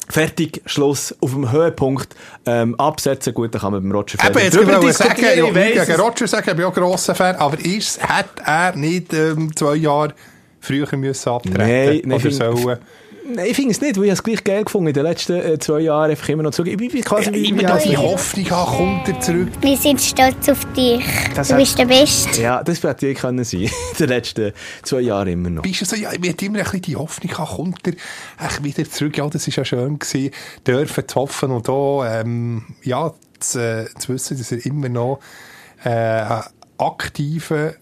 Fertig, 0.07 0.61
Schluss, 0.67 1.15
auf 1.19 1.31
dem 1.31 1.51
Höhepunkt, 1.51 2.15
ähm, 2.45 2.75
absetzen, 2.75 3.33
gut, 3.33 3.55
dann 3.55 3.61
kann 3.61 3.71
man 3.71 3.81
beim 3.81 3.91
Roger 3.91 4.19
Federer 4.19 4.29
Eben, 4.29 4.45
jetzt 4.45 4.55
darüber 4.55 4.93
sagen, 4.93 5.21
ja, 5.23 5.45
ich 5.45 5.88
gegen 5.88 5.99
Roger 5.99 6.27
sagen, 6.27 6.49
ich 6.51 6.55
bin 6.55 6.65
auch 6.65 6.73
grosser 6.73 7.15
Fan, 7.15 7.35
aber 7.38 7.57
ist, 7.59 8.03
hat 8.03 8.29
er 8.45 8.75
nicht 8.75 9.13
ähm, 9.13 9.55
zwei 9.55 9.75
Jahre 9.75 10.13
früher 10.59 10.95
müssen 10.95 11.29
abtreten 11.29 11.57
Nein, 11.57 12.01
nein, 12.05 12.19
oder 12.19 12.31
sollen? 12.31 12.77
Nein, 13.27 13.47
ich 13.47 13.55
finde 13.55 13.71
es 13.71 13.81
nicht, 13.81 13.97
weil 13.97 14.05
ich 14.05 14.11
es 14.11 14.21
gleich 14.21 14.43
geil 14.43 14.63
gefunden 14.63 14.89
in 14.89 14.93
den 14.93 15.03
letzten 15.03 15.33
äh, 15.33 15.57
zwei 15.57 15.79
Jahren 15.79 16.11
einfach 16.11 16.29
immer 16.29 16.43
noch 16.43 16.51
zurück. 16.51 16.67
Ich 16.69 16.77
bin 16.77 16.89
quasi 17.03 17.33
wie 17.33 17.49
immer 17.49 17.63
da 17.63 17.77
die 17.77 17.97
Hoffnung 17.97 18.49
habe, 18.51 18.77
kommt 18.77 19.07
er 19.07 19.19
zurück. 19.19 19.49
Wir 19.61 19.77
sind 19.77 19.99
stolz 19.99 20.47
auf 20.47 20.63
dich. 20.73 21.03
Das 21.33 21.47
du 21.47 21.55
bist 21.55 21.79
der 21.79 21.85
Beste. 21.85 22.41
Ja, 22.41 22.63
das 22.63 22.83
hätte 22.83 23.07
ich 23.07 23.17
können 23.17 23.43
sein. 23.43 23.61
in 23.61 23.69
den 23.99 24.09
letzten 24.09 24.53
zwei 24.83 25.01
Jahren 25.01 25.27
immer 25.27 25.49
noch. 25.49 25.63
Bist 25.63 25.81
du 25.81 25.85
so, 25.85 25.95
ja, 25.95 26.11
mir 26.19 26.31
hat 26.31 26.41
immer 26.43 26.59
ein 26.59 26.63
bisschen 26.65 26.81
die 26.83 26.95
Hoffnung 26.95 27.31
gehabt, 27.31 27.55
kommt 27.55 27.88
er 27.88 27.93
echt 28.45 28.63
wieder 28.63 28.88
zurück. 28.88 29.17
Ja, 29.17 29.27
das 29.27 29.47
war 29.47 29.53
ja 29.55 29.65
schön 29.65 29.97
gewesen, 29.97 30.31
dürfen 30.67 31.07
zu 31.07 31.15
hoffen 31.15 31.51
und 31.51 31.67
da, 31.67 32.21
ähm, 32.21 32.63
ja, 32.83 33.11
zu, 33.39 33.59
äh, 33.59 33.85
zu 33.97 34.13
wissen, 34.13 34.38
dass 34.38 34.51
er 34.51 34.63
immer 34.67 34.89
noch 34.89 35.19
äh, 35.83 36.41
aktiver 36.77 37.73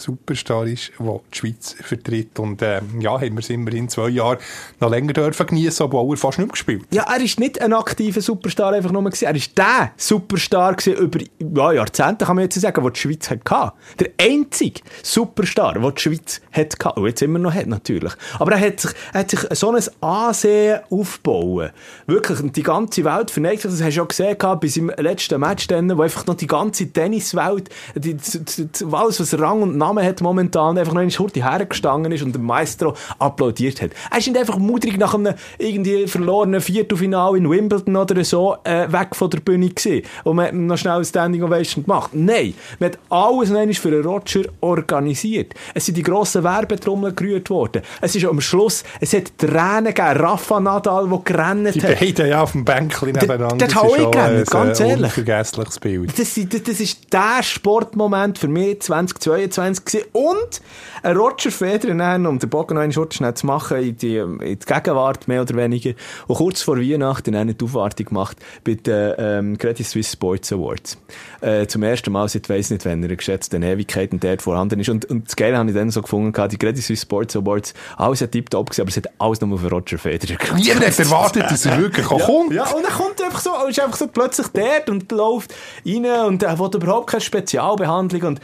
Superstar 0.00 0.66
ist, 0.66 0.92
der 0.98 1.20
die 1.32 1.38
Schweiz 1.38 1.76
vertritt. 1.80 2.38
Und 2.38 2.62
äh, 2.62 2.80
ja, 2.98 3.12
haben 3.12 3.34
wir 3.34 3.38
es 3.40 3.50
immerhin 3.50 3.88
zwei 3.88 4.08
Jahre 4.08 4.38
noch 4.80 4.90
länger 4.90 5.12
dürfen 5.12 5.46
geniessen, 5.46 5.84
obwohl 5.84 6.14
er 6.14 6.18
fast 6.18 6.38
nicht 6.38 6.52
gespielt 6.52 6.86
Ja, 6.90 7.04
er 7.04 7.22
ist 7.22 7.38
nicht 7.38 7.60
ein 7.60 7.72
aktiver 7.72 8.20
Superstar 8.20 8.72
einfach 8.72 8.90
nur 8.90 9.04
gewesen. 9.04 9.26
Er 9.26 9.34
ist 9.36 9.56
der 9.56 9.92
Superstar 9.96 10.76
über 10.86 11.20
ja, 11.38 11.72
Jahrzehnte, 11.72 12.24
kann 12.24 12.36
man 12.36 12.44
jetzt 12.44 12.60
sagen, 12.60 12.82
den 12.82 12.92
die 12.92 13.00
Schweiz 13.00 13.30
hatte. 13.30 13.72
Der 13.98 14.10
einzige 14.20 14.80
Superstar, 15.02 15.74
den 15.74 15.94
die 15.94 16.00
Schweiz 16.00 16.40
hatte. 16.52 16.92
Und 17.00 17.06
jetzt 17.06 17.22
immer 17.22 17.38
noch 17.38 17.54
hat, 17.54 17.66
natürlich. 17.66 18.12
Aber 18.38 18.52
er 18.52 18.60
hat 18.60 18.80
sich, 18.80 18.92
er 19.12 19.20
hat 19.20 19.30
sich 19.30 19.40
so 19.52 19.70
ein 19.70 19.82
Ansehen 20.00 20.80
aufgebaut. 20.90 21.72
Wirklich, 22.06 22.52
die 22.52 22.62
ganze 22.62 23.04
Welt 23.04 23.30
verneigt 23.30 23.62
sich. 23.62 23.70
Das 23.70 23.82
hast 23.82 23.96
du 23.96 24.02
auch 24.02 24.08
gesehen 24.08 24.36
bei 24.38 24.68
seinem 24.68 24.92
letzten 24.98 25.40
Match, 25.40 25.66
dann, 25.66 25.96
wo 25.96 26.02
einfach 26.02 26.26
noch 26.26 26.34
die 26.34 26.46
ganze 26.46 26.90
Tenniswelt, 26.90 27.68
die, 27.94 28.14
die, 28.14 28.38
die, 28.66 28.84
alles, 28.92 29.20
was 29.20 29.38
Rang 29.38 29.62
und 29.62 29.76
Namen 29.76 29.89
hat 29.98 30.20
momentan, 30.20 30.78
einfach 30.78 30.92
noch 30.92 31.00
eine 31.00 31.10
Schurte 31.10 31.42
hergestanden 31.42 32.12
ist 32.12 32.22
und 32.22 32.32
der 32.32 32.40
Maestro 32.40 32.94
applaudiert 33.18 33.82
hat. 33.82 33.90
Er 34.10 34.18
ist 34.18 34.26
nicht 34.26 34.38
einfach 34.38 34.58
mutig 34.58 34.98
nach 34.98 35.14
einem 35.14 35.34
irgendwie 35.58 36.06
verlorenen 36.06 36.60
Viertelfinale 36.60 37.38
in 37.38 37.50
Wimbledon 37.50 37.96
oder 37.96 38.24
so 38.24 38.56
äh, 38.64 38.90
weg 38.92 39.14
von 39.14 39.30
der 39.30 39.40
Bühne 39.40 39.68
gewesen 39.68 40.02
und 40.24 40.36
man 40.36 40.46
hat 40.46 40.54
noch 40.54 40.76
schnell 40.76 40.98
ein 40.98 41.04
Standing 41.04 41.42
Ovation 41.42 41.84
gemacht. 41.84 42.10
Nein, 42.12 42.54
man 42.78 42.90
hat 42.90 42.98
alles 43.08 43.50
noch 43.50 43.60
für 43.74 43.88
einen 43.88 44.04
Roger 44.04 44.42
organisiert. 44.60 45.54
Es 45.74 45.86
sind 45.86 45.96
die 45.96 46.02
grossen 46.02 46.44
Werbetrommeln 46.44 47.14
gerührt 47.14 47.50
worden. 47.50 47.82
Es 48.00 48.14
ist 48.14 48.24
am 48.24 48.40
Schluss, 48.40 48.84
es 49.00 49.12
hat 49.12 49.36
Tränen 49.38 49.94
gegeben. 49.94 50.20
Rafa 50.20 50.60
Nadal, 50.60 51.08
der 51.08 51.18
gerannt 51.24 51.68
hat. 51.68 51.74
Die 51.74 51.80
beiden 51.80 52.28
ja 52.28 52.42
auf 52.42 52.52
dem 52.52 52.64
Bänkchen 52.64 53.12
nebeneinander. 53.12 53.56
Das, 53.56 53.74
das 53.74 53.82
habe 53.82 53.96
ich 53.96 54.10
gerannt, 54.10 54.50
ganz 54.50 54.80
ehrlich. 54.80 55.04
unvergessliches 55.04 55.78
Bild. 55.78 56.18
Das, 56.18 56.34
das, 56.34 56.62
das 56.62 56.80
ist 56.80 57.12
der 57.12 57.42
Sportmoment 57.42 58.38
für 58.38 58.48
mich 58.48 58.80
2022 58.80 59.79
gewesen. 59.84 60.06
Und 60.12 60.60
ein 61.02 61.16
Roger 61.16 61.50
Federer, 61.50 62.16
um 62.28 62.38
den 62.38 62.50
Bogen 62.50 62.74
noch 62.74 62.82
einen 62.82 62.92
Schutz 62.92 63.16
schnell 63.16 63.34
zu 63.34 63.46
machen, 63.46 63.78
in 63.78 63.96
die, 63.96 64.16
in 64.16 64.38
die 64.38 64.56
Gegenwart 64.58 65.28
mehr 65.28 65.42
oder 65.42 65.56
weniger, 65.56 65.92
und 66.26 66.36
kurz 66.36 66.62
vor 66.62 66.78
Weihnachten 66.78 67.34
eine 67.34 67.54
Aufwartung 67.62 68.06
gemacht 68.06 68.36
bei 68.64 68.74
den 68.74 69.14
ähm, 69.18 69.58
Credit 69.58 69.86
Suisse 69.86 70.12
Sports 70.12 70.52
Awards. 70.52 70.98
Äh, 71.40 71.66
zum 71.66 71.82
ersten 71.82 72.12
Mal 72.12 72.28
seit 72.28 72.48
weiss 72.48 72.70
nicht, 72.70 72.84
wenn 72.84 73.02
er 73.02 73.14
geschätzten 73.14 73.62
Ewigkeiten 73.62 74.20
dort 74.20 74.42
vorhanden 74.42 74.80
ist. 74.80 74.88
Und, 74.88 75.04
und 75.06 75.28
das 75.28 75.36
Geile 75.36 75.56
habe 75.56 75.68
ich 75.70 75.74
dann 75.74 75.90
so 75.90 76.02
gefunden, 76.02 76.32
die 76.48 76.58
Credit 76.58 76.82
Suisse 76.82 77.02
Sports 77.02 77.36
Awards, 77.36 77.74
alles 77.96 78.20
hat 78.20 78.32
tiptop 78.32 78.70
gewesen, 78.70 78.82
aber 78.82 78.90
es 78.90 78.96
hat 78.96 79.08
alles 79.18 79.40
nur 79.40 79.58
für 79.58 79.70
Roger 79.70 79.98
Federer 79.98 80.36
Niemand 80.54 80.86
hat 80.86 80.98
erwartet, 80.98 81.44
dass 81.50 81.66
er 81.66 81.78
wirklich 81.78 82.10
ja, 82.10 82.18
kommt. 82.18 82.52
Ja, 82.52 82.70
und 82.70 82.84
er 82.84 82.90
kommt 82.90 83.22
einfach 83.22 83.40
so, 83.40 83.50
ist 83.68 83.80
einfach 83.80 83.96
so 83.96 84.06
plötzlich 84.06 84.48
dort 84.48 84.90
und 84.90 85.10
läuft 85.12 85.54
rein 85.86 86.06
und 86.26 86.42
er 86.42 86.58
will 86.58 86.70
überhaupt 86.74 87.10
keine 87.10 87.20
Spezialbehandlung 87.20 88.22
und 88.22 88.40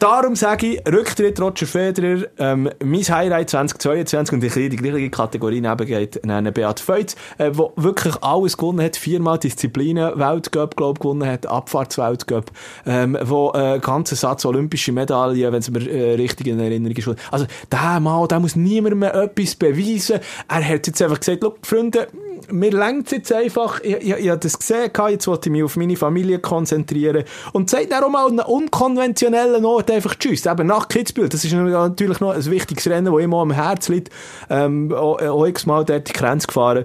Darum 0.00 0.34
sage 0.34 0.66
ich, 0.66 0.92
Rücktritt 0.92 1.40
Roger 1.40 1.66
Federer, 1.66 2.26
ähm, 2.38 2.68
mein 2.84 3.02
Highlight 3.02 3.50
2022 3.50 4.32
und 4.32 4.42
ich 4.42 4.52
die 4.52 4.76
gleiche 4.76 5.08
Kategorie 5.08 5.60
nebengeht, 5.60 6.20
nennen 6.26 6.52
Beat 6.52 6.80
Feutz, 6.80 7.14
äh, 7.38 7.52
wo 7.54 7.72
wirklich 7.76 8.20
alles 8.20 8.56
gewonnen 8.56 8.84
hat, 8.84 8.96
viermal 8.96 9.38
Disziplinen, 9.38 10.18
Weltcup, 10.18 10.76
glaub, 10.76 10.98
gewonnen 10.98 11.28
hat, 11.28 11.46
Abfahrtsweltcup, 11.46 12.50
ähm, 12.86 13.16
wo 13.22 13.52
äh, 13.52 13.78
ganzen 13.78 14.16
Satz 14.16 14.44
olympische 14.44 14.90
Medaillen, 14.90 15.52
wenn 15.52 15.60
es 15.60 15.70
mir 15.70 15.88
äh, 15.88 16.14
richtig 16.14 16.48
in 16.48 16.58
Erinnerung 16.58 16.96
ist. 16.96 17.08
Also, 17.30 17.46
der 17.70 18.00
Mann, 18.00 18.26
der 18.26 18.40
muss 18.40 18.56
niemand 18.56 18.96
mehr 18.96 19.14
etwas 19.14 19.54
beweisen. 19.54 20.18
Er 20.48 20.68
hat 20.68 20.88
jetzt 20.88 21.00
einfach 21.00 21.20
gesagt, 21.20 21.44
Freunde, 21.62 22.08
mir 22.50 22.70
längt 22.70 23.10
jetzt 23.10 23.32
einfach, 23.32 23.80
ich, 23.80 23.94
ich, 23.94 24.10
ich 24.10 24.28
habe 24.28 24.38
das 24.38 24.58
gesehen, 24.58 24.90
jetzt 25.08 25.26
wollte 25.26 25.48
ich 25.48 25.52
mich 25.52 25.62
auf 25.62 25.76
meine 25.76 25.96
Familie 25.96 26.38
konzentrieren 26.38 27.24
und 27.52 27.70
sagt 27.70 27.92
dann 27.92 28.04
auch 28.04 28.10
mal 28.10 28.28
einen 28.28 28.40
unkonventionellen 28.40 29.64
Ort 29.68 29.90
einfach 29.90 30.14
Tschüss, 30.14 30.46
eben 30.46 30.66
nach 30.66 30.88
Kitzbühel, 30.88 31.28
das 31.28 31.44
ist 31.44 31.52
natürlich 31.52 32.20
noch 32.20 32.34
ein 32.34 32.44
wichtiges 32.46 32.86
Rennen, 32.86 33.12
das 33.12 33.22
immer 33.22 33.38
am 33.38 33.50
Herzen 33.50 33.94
liegt, 33.94 34.10
ähm, 34.50 34.92
auch, 34.92 35.20
auch 35.20 35.46
x-mal 35.46 35.84
dort 35.84 36.08
die 36.08 36.12
Grenze 36.12 36.46
gefahren 36.46 36.84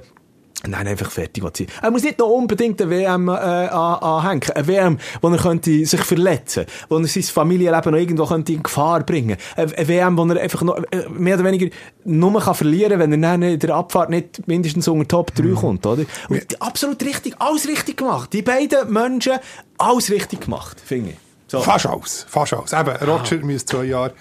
Nein, 0.65 0.87
einfach 0.87 1.11
fertig 1.11 1.43
sein. 1.57 1.67
Er 1.81 1.91
muss 1.91 2.03
nicht 2.03 2.19
noch 2.19 2.29
unbedingt 2.29 2.81
eine 2.81 2.89
WM 2.89 3.27
äh, 3.27 3.31
anhängen. 3.31 4.49
Eine 4.55 4.67
WM, 4.67 4.97
wo 5.21 5.27
er 5.27 5.37
könnte 5.37 5.85
sich 5.85 6.01
verletzen 6.01 6.65
könnte, 6.65 6.85
wo 6.87 6.97
er 6.99 7.07
sein 7.07 7.23
Familienleben 7.23 7.91
noch 7.91 7.99
irgendwo 7.99 8.25
könnte 8.25 8.53
in 8.53 8.63
Gefahr 8.63 9.01
bringen 9.01 9.37
könnte. 9.55 9.77
Eine 9.77 9.87
WM, 9.89 10.17
wo 10.17 10.23
er 10.25 10.41
einfach 10.41 10.61
noch 10.61 10.77
äh, 10.91 11.09
mehr 11.09 11.35
oder 11.35 11.43
weniger 11.43 11.75
nur 12.05 12.39
kann 12.39 12.55
verlieren 12.55 12.97
kann, 12.97 13.11
wenn 13.11 13.23
er 13.23 13.33
in 13.33 13.59
der 13.59 13.75
Abfahrt 13.75 14.09
nicht 14.09 14.47
mindestens 14.47 14.87
unter 14.87 15.07
Top 15.07 15.35
3 15.35 15.43
mhm. 15.43 15.55
kommt. 15.55 15.85
Oder? 15.85 16.05
Und 16.29 16.61
absolut 16.61 17.03
richtig, 17.03 17.35
alles 17.39 17.67
richtig 17.67 17.97
gemacht. 17.97 18.31
Die 18.31 18.41
beiden 18.41 18.91
Menschen, 18.91 19.33
alles 19.77 20.11
richtig 20.11 20.41
gemacht, 20.41 20.79
finde 20.79 21.09
ich. 21.11 21.17
So. 21.53 21.61
Fast 21.61 21.85
alles, 21.85 22.25
fast 22.27 22.53
alles. 22.53 22.73
Eben, 22.73 22.95
Roger 23.07 23.37
ah. 23.41 23.45
müsste 23.45 23.77
zwei 23.77 23.83
Jahre 23.85 24.13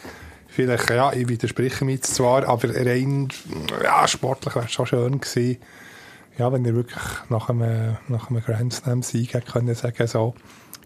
vielleicht, 0.49 0.91
ja, 0.91 1.13
ich 1.13 1.29
widerspreche 1.29 1.85
mich 1.85 2.03
zwar, 2.03 2.47
aber 2.47 2.69
rein, 2.75 3.29
ja, 3.83 4.07
sportlich 4.07 4.55
wäre 4.55 4.67
es 4.67 4.73
schon 4.73 4.87
schön 4.87 5.21
gewesen 5.21 5.57
ja, 6.39 6.53
wenn 6.53 6.65
er 6.65 6.75
wirklich 6.75 7.03
nach 7.29 7.49
einem, 7.49 7.97
nach 8.09 8.31
einem 8.31 8.43
Grand 8.43 8.73
Slam-Sieg 8.73 9.35
hätte 9.35 9.53
können 9.53 9.75
sagen, 9.75 10.07
so, 10.07 10.35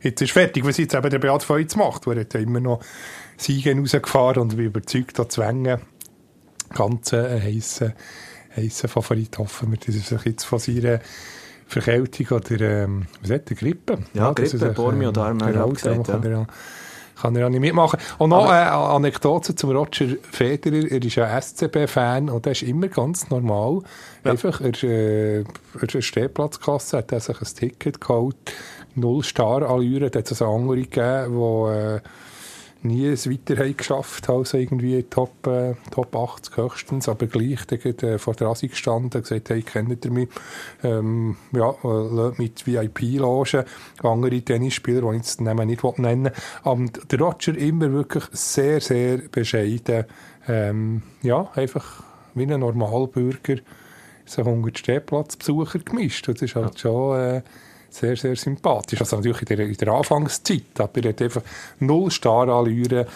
jetzt 0.03 0.21
ist 0.21 0.33
fertig, 0.33 0.65
was 0.65 0.77
jetzt 0.77 0.95
eben 0.95 1.11
der 1.11 1.19
Beat 1.19 1.43
Feutz 1.43 1.77
macht, 1.77 2.07
wo 2.07 2.13
er 2.13 2.21
hat 2.21 2.35
ja 2.35 2.41
immer 2.41 2.61
noch 2.61 2.81
Siege 3.37 3.77
rausgefahren 3.77 4.43
und 4.43 4.57
bin 4.57 4.67
überzeugt, 4.67 5.19
da 5.19 5.29
Zwänge 5.29 5.81
ganz 6.75 7.13
äh, 7.13 7.41
heissen, 7.41 7.93
heissen 8.57 8.89
Favorit 8.89 9.39
hoffen 9.39 9.71
wir, 9.71 9.79
dass 9.79 9.95
er 9.95 10.19
sich 10.19 10.27
jetzt 10.27 10.45
von 10.45 10.59
seiner 10.59 11.01
Verkältung 11.67 12.39
oder, 12.39 12.61
ähm, 12.61 13.07
was 13.23 13.31
hat 13.31 13.49
der, 13.49 13.57
Grippe? 13.57 13.99
Ja, 14.15 14.27
ja 14.27 14.33
Grippe, 14.33 14.71
Bormio, 14.71 15.11
da 15.11 15.27
haben 15.27 15.41
wir 15.41 15.69
gesagt, 15.73 16.09
ja 16.09 16.47
kann 17.17 17.35
er 17.35 17.43
ja 17.43 17.49
nicht 17.49 17.61
mitmachen. 17.61 17.99
Und 18.19 18.31
noch 18.31 18.49
eine 18.49 18.73
Anekdote 18.73 19.55
zum 19.55 19.71
Roger 19.71 20.17
Federer. 20.31 20.91
Er 20.91 21.03
ist 21.03 21.15
ja 21.15 21.41
SCB-Fan 21.41 22.29
und 22.29 22.47
er 22.47 22.53
ist 22.53 22.63
immer 22.63 22.89
ganz 22.89 23.31
normal. 23.31 23.81
Ja. 24.25 24.33
Einfach, 24.33 24.61
er, 24.61 24.83
äh, 24.85 25.41
er 25.41 25.83
ist 25.83 25.95
eine 25.95 26.03
Stehplatzkasse, 26.03 26.99
hat 26.99 27.13
er 27.13 27.21
sich 27.21 27.41
ein 27.41 27.49
Ticket 27.57 28.01
geholt, 28.01 28.37
null 28.95 29.25
Star-Allüre, 29.25 30.11
da 30.11 30.19
hat 30.19 30.31
es 30.31 30.43
eine 30.43 30.51
andere 30.51 30.83
gegeben, 30.83 31.37
die 31.37 31.73
äh, 31.73 32.01
nie 32.83 33.07
es 33.07 33.31
weiter 33.31 33.57
haben 33.59 33.77
geschafft 33.77 34.29
also 34.29 34.57
irgendwie 34.57 35.03
Top, 35.05 35.47
äh, 35.47 35.75
Top 35.91 36.15
80 36.15 36.57
höchstens, 36.57 37.09
aber 37.09 37.27
gleich, 37.27 37.61
hat 37.61 38.03
äh, 38.03 38.19
vor 38.19 38.35
der 38.35 38.49
Asi 38.49 38.69
gestanden, 38.69 39.23
gesagt, 39.23 39.51
hey, 39.51 39.63
kennt 39.63 40.05
ihr 40.05 40.11
mich? 40.11 40.29
Ähm, 40.83 41.37
ja, 41.53 41.71
äh, 41.71 42.33
mit 42.37 42.67
VIP-Logen, 42.67 43.65
andere 44.03 44.41
Tennisspieler, 44.41 45.03
die 45.03 45.09
ich 45.09 45.17
jetzt 45.17 45.41
den 45.41 45.45
Namen 45.45 45.69
nicht 45.69 45.83
nennen 45.99 46.31
Und 46.65 47.13
der 47.13 47.19
Roger 47.21 47.57
immer 47.57 47.93
wirklich 47.93 48.25
sehr, 48.33 48.81
sehr 48.81 49.19
bescheiden, 49.19 50.05
ähm, 50.49 51.03
ja, 51.23 51.51
einfach 51.55 52.05
wie 52.35 52.47
ein 52.47 52.61
Normalbürger, 52.61 53.57
sich 54.25 54.45
unter 54.45 54.71
die 54.71 54.79
Stehplatzbesucher 54.79 55.79
gemischt. 55.81 56.29
Das 56.29 56.43
ist 56.43 56.57
halt 56.57 56.75
ja. 56.75 56.79
schon, 56.79 57.19
äh, 57.19 57.43
sehr, 57.91 58.17
sehr 58.17 58.37
sympathisch. 58.37 59.01
Also 59.01 59.17
natürlich 59.17 59.43
in 59.43 59.57
der, 59.57 59.67
in 59.67 59.75
der 59.77 59.89
Anfangszeit, 59.89 60.63
aber 60.79 61.03
er 61.03 61.11
hat 61.11 61.23
einfach 61.23 61.43
null 61.81 62.11
Starallüre. 62.11 63.07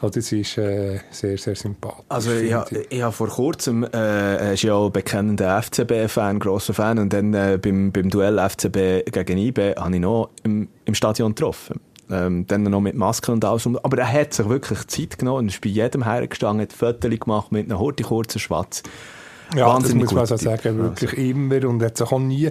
Also 0.00 0.20
das 0.20 0.32
ist 0.32 0.58
äh, 0.58 1.00
sehr, 1.10 1.38
sehr 1.38 1.54
sympathisch. 1.54 2.04
Also 2.08 2.32
ich, 2.32 2.52
ha- 2.52 2.66
ich 2.90 3.00
habe 3.02 3.12
vor 3.12 3.28
kurzem, 3.28 3.84
äh, 3.84 3.88
er 3.92 4.52
ist 4.52 4.62
ja 4.62 4.74
auch 4.74 4.90
bekennender 4.90 5.62
FCB-Fan, 5.62 6.40
grosser 6.40 6.74
Fan, 6.74 6.98
und 6.98 7.12
dann 7.12 7.32
äh, 7.32 7.58
beim, 7.62 7.90
beim 7.92 8.10
Duell 8.10 8.38
FCB 8.38 9.10
gegen 9.10 9.38
IB 9.38 9.76
habe 9.76 9.94
ich 9.94 10.00
noch 10.00 10.30
im, 10.42 10.68
im 10.84 10.94
Stadion 10.94 11.34
getroffen. 11.34 11.80
Ähm, 12.10 12.46
dann 12.46 12.64
noch 12.64 12.82
mit 12.82 12.96
Maske 12.96 13.32
und 13.32 13.42
alles. 13.46 13.66
Aber 13.66 13.96
er 13.96 14.12
hat 14.12 14.34
sich 14.34 14.46
wirklich 14.46 14.86
Zeit 14.88 15.18
genommen 15.18 15.38
und 15.38 15.48
ist 15.48 15.62
bei 15.62 15.70
jedem 15.70 16.04
hergestanden, 16.04 16.60
hat 16.60 16.74
Fotos 16.74 17.18
gemacht 17.18 17.50
mit 17.50 17.70
einem 17.70 17.78
kurzen, 17.78 18.04
kurzen 18.04 18.38
Schwatz. 18.40 18.82
Ja, 19.54 19.66
Wahnsinnig 19.68 20.04
das 20.04 20.12
muss 20.12 20.12
man 20.12 20.20
also 20.20 20.36
sagen, 20.36 20.78
wirklich 20.78 21.12
immer. 21.14 21.66
Und 21.66 21.82
hat 21.82 21.96
sich 21.96 22.10
auch 22.10 22.18
nie, 22.18 22.50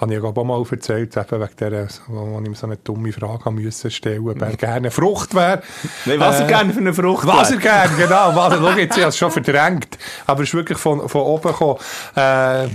habe 0.00 0.14
ich 0.14 0.22
ja 0.22 0.28
auch 0.28 0.44
mal 0.44 0.64
erzählt, 0.70 1.16
eben 1.16 1.40
wegen 1.40 1.56
der, 1.58 1.88
wo 2.06 2.40
ich 2.40 2.46
ihm 2.46 2.54
so 2.54 2.66
eine 2.66 2.76
dumme 2.78 3.12
Frage 3.12 3.44
haben 3.44 3.56
müssen 3.56 3.90
stellen, 3.90 4.26
ob 4.26 4.40
er 4.40 4.56
gerne 4.56 4.76
eine 4.76 4.90
Frucht 4.90 5.34
wäre. 5.34 5.62
Nein, 6.06 6.18
was 6.20 6.40
er 6.40 6.46
gerne 6.46 6.72
für 6.72 6.80
eine 6.80 6.94
Frucht 6.94 7.26
Was 7.26 7.50
er 7.50 7.62
wäre. 7.62 7.62
gerne, 7.62 7.96
genau. 7.96 8.34
Was, 8.34 8.54
schau 8.54 8.70
jetzt, 8.78 8.96
ich 8.96 9.02
habe 9.02 9.08
es 9.10 9.18
schon 9.18 9.30
verdrängt. 9.30 9.98
Aber 10.26 10.42
es 10.42 10.48
ist 10.48 10.54
wirklich 10.54 10.78
von, 10.78 11.08
von 11.08 11.20
oben 11.20 11.48
gekommen. 11.52 11.78
Äh, 12.16 12.68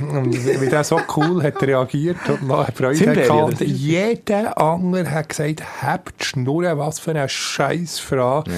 wie 0.61 0.69
der 0.69 0.84
so 0.84 0.99
cool 1.15 1.41
hat 1.41 1.61
reagiert 1.63 2.17
und 2.30 2.47
noch 2.47 2.65
eine 2.65 2.76
Freude 2.76 3.13
gehabt. 3.13 3.61
Jeder 3.61 4.57
andere 4.61 5.09
hat 5.09 5.30
gesagt, 5.30 5.63
habt 5.82 6.23
Schnurren, 6.23 6.78
was 6.78 6.99
für 6.99 7.11
eine 7.11 7.28
Scheißfrage. 7.28 8.51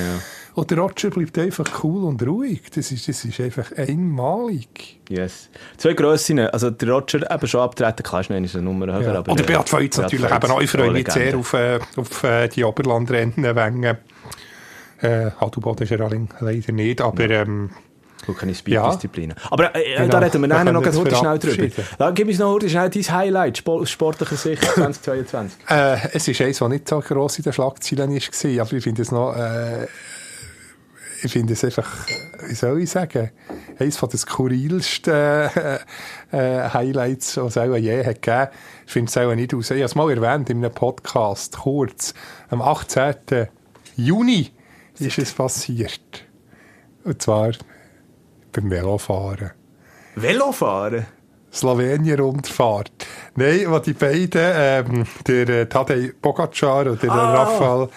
Und 0.58 0.72
der 0.72 0.80
Roger 0.80 1.12
bleibt 1.12 1.38
einfach 1.38 1.84
cool 1.84 2.04
und 2.06 2.26
ruhig. 2.26 2.64
Das 2.74 2.92
ist, 2.92 3.08
das 3.08 3.24
ist 3.24 3.40
einfach 3.40 3.72
einmalig. 3.78 5.00
Yes. 5.08 5.50
Zwei 5.78 5.94
Grössinnen, 5.94 6.48
also 6.50 6.72
der 6.72 6.90
Roger 6.90 7.32
eben 7.32 7.48
schon 7.48 7.62
abtreten, 7.62 8.02
klar 8.02 8.22
ist 8.22 8.32
eine 8.32 8.64
Nummer 8.64 8.88
höher. 8.88 9.02
Ja. 9.04 9.20
Aber, 9.20 9.32
Und 9.34 9.40
der 9.40 9.48
äh, 9.48 9.54
Beat 9.54 9.70
Feutz 9.70 9.98
natürlich 10.00 10.32
eben 10.32 10.52
auch. 10.52 10.60
Ich 10.60 10.72
freue 10.72 10.90
mich 10.90 11.12
sehr 11.12 11.38
auf, 11.38 11.54
äh, 11.54 11.80
auf 11.96 12.24
äh, 12.24 12.48
die 12.48 12.64
Oberlandrennen 12.64 13.36
wegen 13.36 13.84
äh, 13.84 15.32
Adelboden 15.40 15.84
ist 15.84 15.92
er 15.92 16.10
leider 16.40 16.72
nicht, 16.72 17.02
aber 17.02 17.30
ähm, 17.30 17.70
Gut, 18.26 18.40
keine 18.40 18.52
Ja. 18.54 18.58
Speed-Disziplinen. 18.58 19.38
Aber 19.52 19.76
äh, 19.76 19.96
Genau, 19.96 20.08
da 20.10 20.18
reden 20.18 20.42
wir 20.42 20.48
nachher 20.48 20.72
noch 20.72 20.82
ganz 20.82 20.96
kurz 20.96 21.20
schnell 21.20 21.38
drüber. 21.38 21.56
verabschieden. 21.56 21.88
Da, 22.00 22.10
gib 22.10 22.28
uns 22.30 22.40
noch 22.40 22.58
kurz 22.58 22.72
schnell 22.72 22.90
dein 22.90 23.04
Highlight 23.04 23.68
aus 23.68 23.92
sportlicher 23.92 24.36
Sicht 24.36 24.64
2022. 24.74 25.60
Äh, 25.70 25.98
es 26.14 26.28
ist 26.28 26.42
eins, 26.42 26.60
was 26.60 26.70
nicht 26.70 26.88
so 26.90 27.00
gross 27.00 27.38
in 27.38 27.44
den 27.44 27.54
Schlagzeilen 27.54 28.10
war, 28.10 28.62
aber 28.66 28.74
ich 28.74 28.84
finde 28.84 29.04
es 29.04 29.12
noch, 29.12 29.36
äh, 29.36 29.86
ich 31.24 31.32
finde 31.32 31.54
es 31.54 31.64
einfach, 31.64 32.08
wie 32.48 32.54
soll 32.54 32.82
ich 32.82 32.90
sagen, 32.90 33.32
eines 33.80 33.98
von 33.98 34.10
den 34.10 34.18
skurrilsten 34.18 35.14
äh, 35.14 35.80
äh, 36.32 36.70
Highlights, 36.70 37.34
die 37.36 37.40
es 37.42 37.58
auch 37.58 37.76
je 37.76 38.04
hat 38.06 38.22
gegeben. 38.22 38.48
Ich 38.86 38.92
finde 38.94 39.10
es 39.10 39.18
auch 39.18 39.36
nicht 39.36 39.54
aus. 39.54 39.72
Ich 39.72 39.78
habe 39.78 39.86
es 39.86 39.96
mal 39.96 40.12
erwähnt 40.12 40.50
in 40.50 40.64
einem 40.64 40.74
Podcast, 40.74 41.58
kurz. 41.58 42.14
Am 42.50 42.62
18. 42.62 43.48
Juni 43.96 44.52
ist 45.00 45.18
es 45.18 45.32
passiert. 45.34 46.26
Und 47.04 47.22
zwar 47.22 47.52
beim 48.52 48.70
Velofahren. 48.70 49.52
Velofahren? 50.16 51.06
Slowenien-Rundfahrt. 51.54 52.92
Nein, 53.36 53.66
wo 53.68 53.80
die 53.80 53.94
beiden, 53.94 54.30
ähm, 54.36 55.06
der 55.26 55.50
äh, 55.50 55.66
Tadej 55.68 56.14
Pogacar 56.22 56.88
und 56.88 57.02
der 57.02 57.12
Ah. 57.12 57.34
Rafael 57.34 57.90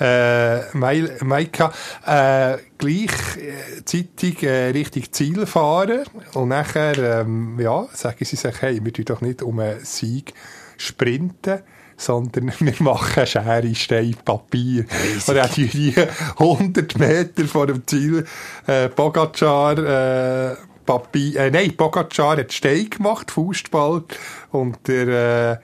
äh, 0.00 0.76
Mai- 0.76 1.16
Maika, 1.22 1.72
äh, 2.06 2.58
gleichzeitig 2.78 4.42
äh, 4.42 4.70
Richtung 4.70 5.04
Ziel 5.12 5.46
fahren. 5.46 6.04
Und 6.34 6.48
nachher, 6.48 7.20
ähm, 7.20 7.58
ja, 7.60 7.86
sagen 7.92 8.24
sie 8.24 8.36
sich, 8.36 8.60
hey, 8.62 8.80
wir 8.84 8.92
tun 8.92 9.04
doch 9.06 9.20
nicht 9.20 9.42
um 9.42 9.58
einen 9.58 9.84
Sieg 9.84 10.34
sprinten, 10.76 11.60
sondern 11.96 12.52
wir 12.60 12.74
machen 12.80 13.26
Schere, 13.26 13.74
Stein, 13.74 14.16
Papier. 14.24 14.84
Und 15.26 15.34
dann 15.36 15.50
die 15.56 15.66
die 15.66 15.94
100 16.38 16.98
Meter 16.98 17.44
vor 17.46 17.66
dem 17.66 17.86
Ziel 17.86 18.26
äh, 18.66 18.88
Pogacar 18.88 19.78
äh, 20.52 20.56
Papier, 20.84 21.40
äh, 21.40 21.50
nein, 21.50 21.76
Pogacar 21.76 22.36
hat 22.36 22.52
Stein 22.52 22.90
gemacht, 22.90 23.30
Fußball. 23.30 24.04
Und 24.52 24.86
der 24.86 25.08
äh, 25.52 25.56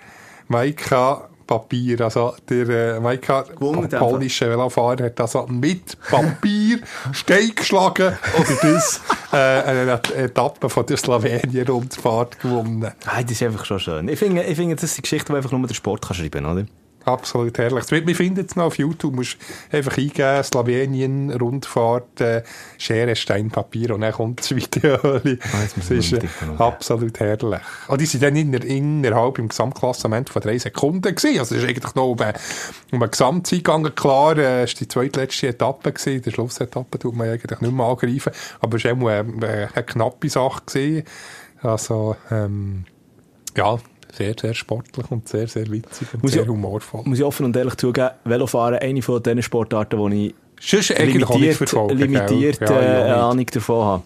Maika 0.48 1.28
Papier, 1.46 2.00
also 2.02 2.34
der 2.48 2.68
äh, 2.96 3.00
Maika, 3.00 3.42
Gewonnen, 3.42 3.88
pa- 3.88 3.98
polnische 3.98 4.48
Velofahrer, 4.48 5.04
hat 5.04 5.20
also 5.20 5.46
mit 5.48 5.96
Papier 6.08 6.78
Stein 7.12 7.52
geschlagen 7.54 8.16
und 8.36 8.46
das 8.62 9.00
äh, 9.32 9.36
eine 9.36 10.00
Etappe 10.16 10.68
von 10.68 10.86
der 10.86 10.96
Slowenien-Rundfahrt 10.96 12.40
gewonnen. 12.40 12.90
Hey, 13.06 13.22
das 13.24 13.32
ist 13.32 13.42
einfach 13.42 13.64
schon 13.64 13.80
schön. 13.80 14.08
Ich 14.08 14.18
finde, 14.18 14.42
ich 14.42 14.56
finde 14.56 14.74
das 14.74 14.84
ist 14.84 14.96
die 14.98 15.02
Geschichte, 15.02 15.32
die 15.32 15.36
einfach 15.36 15.52
nur 15.52 15.66
der 15.66 15.74
Sport 15.74 16.02
kann 16.06 16.16
schreiben 16.16 16.44
kann, 16.44 16.46
oder? 16.46 16.66
Absolut 17.04 17.58
herrlich. 17.58 17.90
Wir 17.90 18.14
finden 18.16 18.44
es 18.48 18.54
noch 18.56 18.66
auf 18.66 18.78
YouTube. 18.78 19.00
Du 19.00 19.10
musst 19.10 19.36
einfach 19.72 19.96
eingeben, 19.98 20.42
Slowenien, 20.44 21.30
Rundfahrt, 21.32 22.20
äh, 22.20 22.42
Schere, 22.78 23.16
Stein, 23.16 23.50
Papier 23.50 23.94
und 23.94 24.02
dann 24.02 24.12
kommt 24.12 24.40
das 24.40 24.54
Video. 24.54 24.96
das 24.98 25.90
wir 25.90 25.98
ist 25.98 26.12
äh, 26.12 26.20
absolut 26.58 27.18
herrlich. 27.18 27.60
Und 27.88 28.00
die 28.00 28.06
sind 28.06 28.22
dann 28.22 28.36
inner, 28.36 28.62
innerhalb 28.64 29.38
im 29.38 29.48
Gesamtklassement 29.48 30.30
von 30.30 30.42
drei 30.42 30.58
Sekunden 30.58 31.14
gewesen. 31.14 31.38
Also 31.40 31.56
es 31.56 31.62
ist 31.64 31.68
eigentlich 31.68 31.94
noch 31.94 32.08
um, 32.10 32.20
eine- 32.20 32.34
um 32.92 33.02
eine 33.02 33.10
Gesamtzeit 33.10 33.58
gegangen. 33.58 33.94
Klar, 33.94 34.38
äh, 34.38 34.62
es 34.62 34.74
war 34.74 34.78
die 34.78 34.88
zweitletzte 34.88 35.48
Etappe 35.48 35.92
gewesen. 35.92 36.22
Der 36.22 36.30
Schlussetappe 36.30 36.98
tut 36.98 37.16
man 37.16 37.28
eigentlich 37.28 37.60
nicht 37.60 37.72
mehr 37.72 37.86
angreifen. 37.86 38.32
Aber 38.60 38.76
es 38.76 38.84
war 38.84 38.92
auch 38.92 38.96
eine, 39.08 39.18
eine, 39.20 39.68
eine 39.74 39.84
knappe 39.84 40.28
Sache 40.28 40.62
gewesen. 40.66 41.04
Also, 41.62 42.16
ähm, 42.30 42.84
ja, 43.56 43.78
sehr, 44.12 44.34
sehr 44.40 44.54
sportlich 44.54 45.10
und 45.10 45.28
sehr, 45.28 45.48
sehr 45.48 45.70
witzig 45.70 46.08
und 46.14 46.22
Muss 46.22 46.32
sehr 46.32 46.42
ich- 46.42 46.48
humorvoll. 46.48 47.02
Muss 47.04 47.18
ich 47.18 47.24
offen 47.24 47.46
und 47.46 47.56
ehrlich 47.56 47.76
zugeben, 47.76 48.10
Velofahren, 48.24 48.78
eine 48.78 49.02
von 49.02 49.22
diesen 49.22 49.42
Sportarten, 49.42 50.10
die 50.10 50.28
ich 50.28 50.34
Sonst 50.60 50.90
limitiert, 50.98 51.70
limitiert? 51.92 52.60
Ja, 52.60 52.80
äh. 52.80 53.10
Ahnung 53.10 53.46
davon 53.46 53.84
habe. 53.84 54.02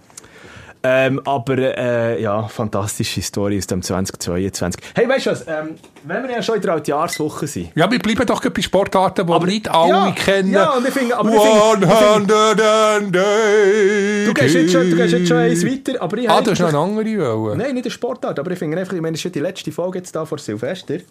Ähm, 0.89 1.20
aber 1.24 1.59
äh, 1.59 2.22
ja, 2.22 2.47
fantastische 2.47 3.20
Story 3.20 3.59
aus 3.59 3.66
dem 3.66 3.82
2022. 3.82 4.80
Hey, 4.95 5.09
weißt 5.09 5.26
du 5.26 5.30
was? 5.30 5.43
Ähm, 5.49 5.70
wenn 6.05 6.22
wir 6.22 6.30
ja 6.30 6.43
schon 6.43 6.55
in 6.57 6.62
der 6.62 6.74
Altjahrswoche 6.74 7.49
sind. 7.49 7.70
Ja, 7.74 7.91
wir 7.91 7.99
bleiben 7.99 8.24
doch 8.24 8.41
bei 8.49 8.62
Sportarten, 8.62 9.26
die 9.26 9.32
Aber- 9.32 9.47
nicht 9.47 9.68
alle 9.68 9.89
ja, 9.91 10.11
kennen. 10.12 10.53
ja, 10.53 10.70
und 10.70 10.87
ich 10.87 10.95
finde- 10.95 11.16
aber 11.16 11.28
ich 11.30 11.41
finde- 11.41 11.87
ich 11.87 11.93
finde- 11.93 12.34
180 12.34 14.26
Du 14.26 14.34
gehst 14.34 14.55
jetzt 14.55 14.72
schon, 14.72 14.91
du 14.91 14.97
gehst 14.97 15.12
jetzt 15.14 15.28
schon 15.28 15.37
eins 15.39 15.64
weiter, 15.66 16.01
aber 16.03 16.18
ich 16.18 16.30
Ah, 16.30 16.41
du 16.41 16.51
hast 16.53 16.61
noch 16.61 16.68
eine 16.68 16.78
andere 16.78 17.37
wollen. 17.39 17.59
Nein, 17.59 17.74
nicht 17.74 17.87
der 17.87 17.91
Sportart, 17.91 18.39
aber 18.39 18.51
ich 18.53 18.59
finde 18.59 18.78
einfach, 18.78 18.93
ich 18.95 19.01
meine, 19.01 19.12
das 19.12 19.20
ist 19.20 19.24
ja 19.24 19.30
die 19.30 19.41
letzte 19.41 19.72
Folge 19.72 19.99
jetzt 19.99 20.14
da 20.14 20.24
vor 20.24 20.39
Silvester. 20.39 20.95
Und 20.95 21.03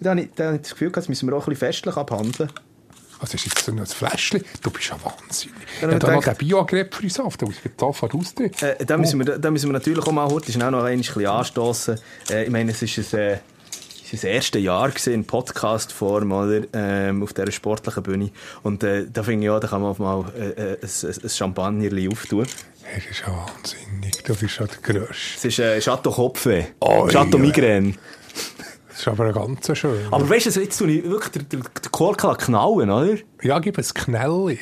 Da 0.00 0.10
habe 0.10 0.22
ich, 0.22 0.30
da 0.34 0.44
habe 0.46 0.56
ich 0.56 0.62
das 0.62 0.72
Gefühl, 0.72 0.88
gehabt, 0.88 0.96
das 1.04 1.08
müssen 1.08 1.28
wir 1.28 1.36
auch 1.36 1.46
ein 1.46 1.50
bisschen 1.50 1.68
festlich 1.68 1.96
abhandeln. 1.96 2.50
Was 3.22 3.32
ist 3.34 3.44
jetzt 3.44 3.64
so 3.64 3.70
ein 3.70 3.86
Fläschchen? 3.86 4.44
Du 4.62 4.70
bist 4.70 4.88
ja 4.88 4.96
wahnsinnig. 5.00 5.56
Ja, 5.80 5.88
Ja, 5.88 5.94
ich 5.94 5.98
da 6.00 6.10
noch 6.10 6.24
den 6.24 6.34
Bio-Grapefruitsaft, 6.34 7.40
da 7.40 7.46
muss 7.46 7.54
ich 7.62 7.70
da 7.76 7.92
voraustreten. 7.92 8.68
Äh, 8.68 8.84
da, 8.84 8.98
müssen 8.98 9.24
wir, 9.24 9.38
da 9.38 9.48
müssen 9.48 9.68
wir 9.68 9.74
natürlich 9.74 10.04
auch 10.04 10.10
mal 10.10 10.28
heute 10.28 10.50
schnell 10.50 10.72
noch 10.72 10.82
ein 10.82 10.98
bisschen 10.98 11.24
anstoßen. 11.26 12.00
Äh, 12.30 12.44
ich 12.44 12.50
meine, 12.50 12.72
es 12.72 12.82
ist 12.82 13.14
ein, 13.14 13.20
äh, 13.20 13.32
es 13.34 14.12
ist 14.12 14.12
das 14.12 14.24
erste 14.24 14.58
Jahr 14.58 14.88
gewesen, 14.88 15.12
in 15.12 15.24
Podcast-Form, 15.24 16.32
oder? 16.32 16.62
Ähm, 16.72 17.22
auf 17.22 17.32
dieser 17.32 17.52
sportlichen 17.52 18.02
Bühne. 18.02 18.30
Und 18.64 18.82
äh, 18.82 19.06
da 19.08 19.22
finde 19.22 19.44
ich 19.44 19.50
auch, 19.50 19.60
da 19.60 19.68
kann 19.68 19.82
man 19.82 19.92
auch 19.92 19.98
mal 20.00 20.24
äh, 20.36 20.72
äh, 20.72 20.78
ein, 20.82 21.30
Champagner 21.30 22.10
auftun. 22.10 22.44
Das 22.92 23.06
ist 23.08 23.20
ja 23.20 23.28
wahnsinnig. 23.28 24.24
Du 24.24 24.34
bist 24.34 24.58
ja 24.58 24.66
der 24.66 24.78
Grösste. 24.78 25.14
Es 25.36 25.44
ist 25.44 25.58
äh, 25.60 25.80
Chateau 25.80 26.10
Kopfweh. 26.10 26.64
Oi, 26.80 27.08
Chateau. 27.08 27.38
Migraine. 27.38 27.94
Das 28.92 29.00
ist 29.00 29.08
aber 29.08 29.24
ein 29.26 29.32
ganz 29.32 29.78
schön. 29.78 29.98
Aber 30.10 30.28
weißt 30.28 30.54
du, 30.54 30.60
jetzt 30.60 30.78
tue 30.78 30.90
ich 30.90 31.04
wirklich 31.04 31.32
den, 31.32 31.48
den, 31.48 31.62
den 31.62 31.90
Korken 31.92 32.36
knallen, 32.36 32.90
oder? 32.90 33.16
Ja, 33.42 33.58
gib 33.58 33.78
ein 33.78 33.84
Knelli. 33.84 34.60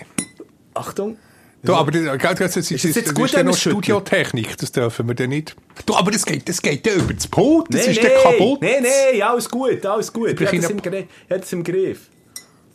Achtung. 0.74 1.16
Du, 1.62 1.74
aber 1.74 1.90
das, 1.90 2.04
das, 2.04 2.54
das, 2.54 2.70
Ist 2.70 2.84
das, 2.84 2.96
es 2.96 3.14
gut, 3.14 3.26
ist 3.26 3.34
ja 3.34 3.42
noch? 3.42 3.54
Studiotechnik, 3.54 4.56
das 4.56 4.72
dürfen 4.72 5.06
wir 5.08 5.14
dann 5.14 5.28
nicht. 5.28 5.54
Du, 5.84 5.94
aber 5.94 6.10
das 6.10 6.24
geht, 6.24 6.48
das 6.48 6.62
geht 6.62 6.86
ja 6.86 6.94
über 6.94 7.12
das 7.12 7.26
Pult, 7.28 7.66
das 7.68 7.84
Nee, 7.86 7.92
ist 7.92 8.02
nee, 8.02 8.08
dann 8.08 8.22
kaputt. 8.32 8.62
Nein, 8.62 8.82
nein, 8.82 9.22
alles 9.22 9.50
gut, 9.50 9.84
alles 9.84 10.10
gut. 10.10 10.30
Ich 10.30 10.36
brauche 10.36 10.46
habe 10.46 10.60
das, 10.60 10.70
im 10.70 10.80
Gri- 10.80 11.06
ich 11.26 11.30
habe 11.30 11.40
das 11.40 11.52
im 11.52 11.62
Griff. 11.64 12.08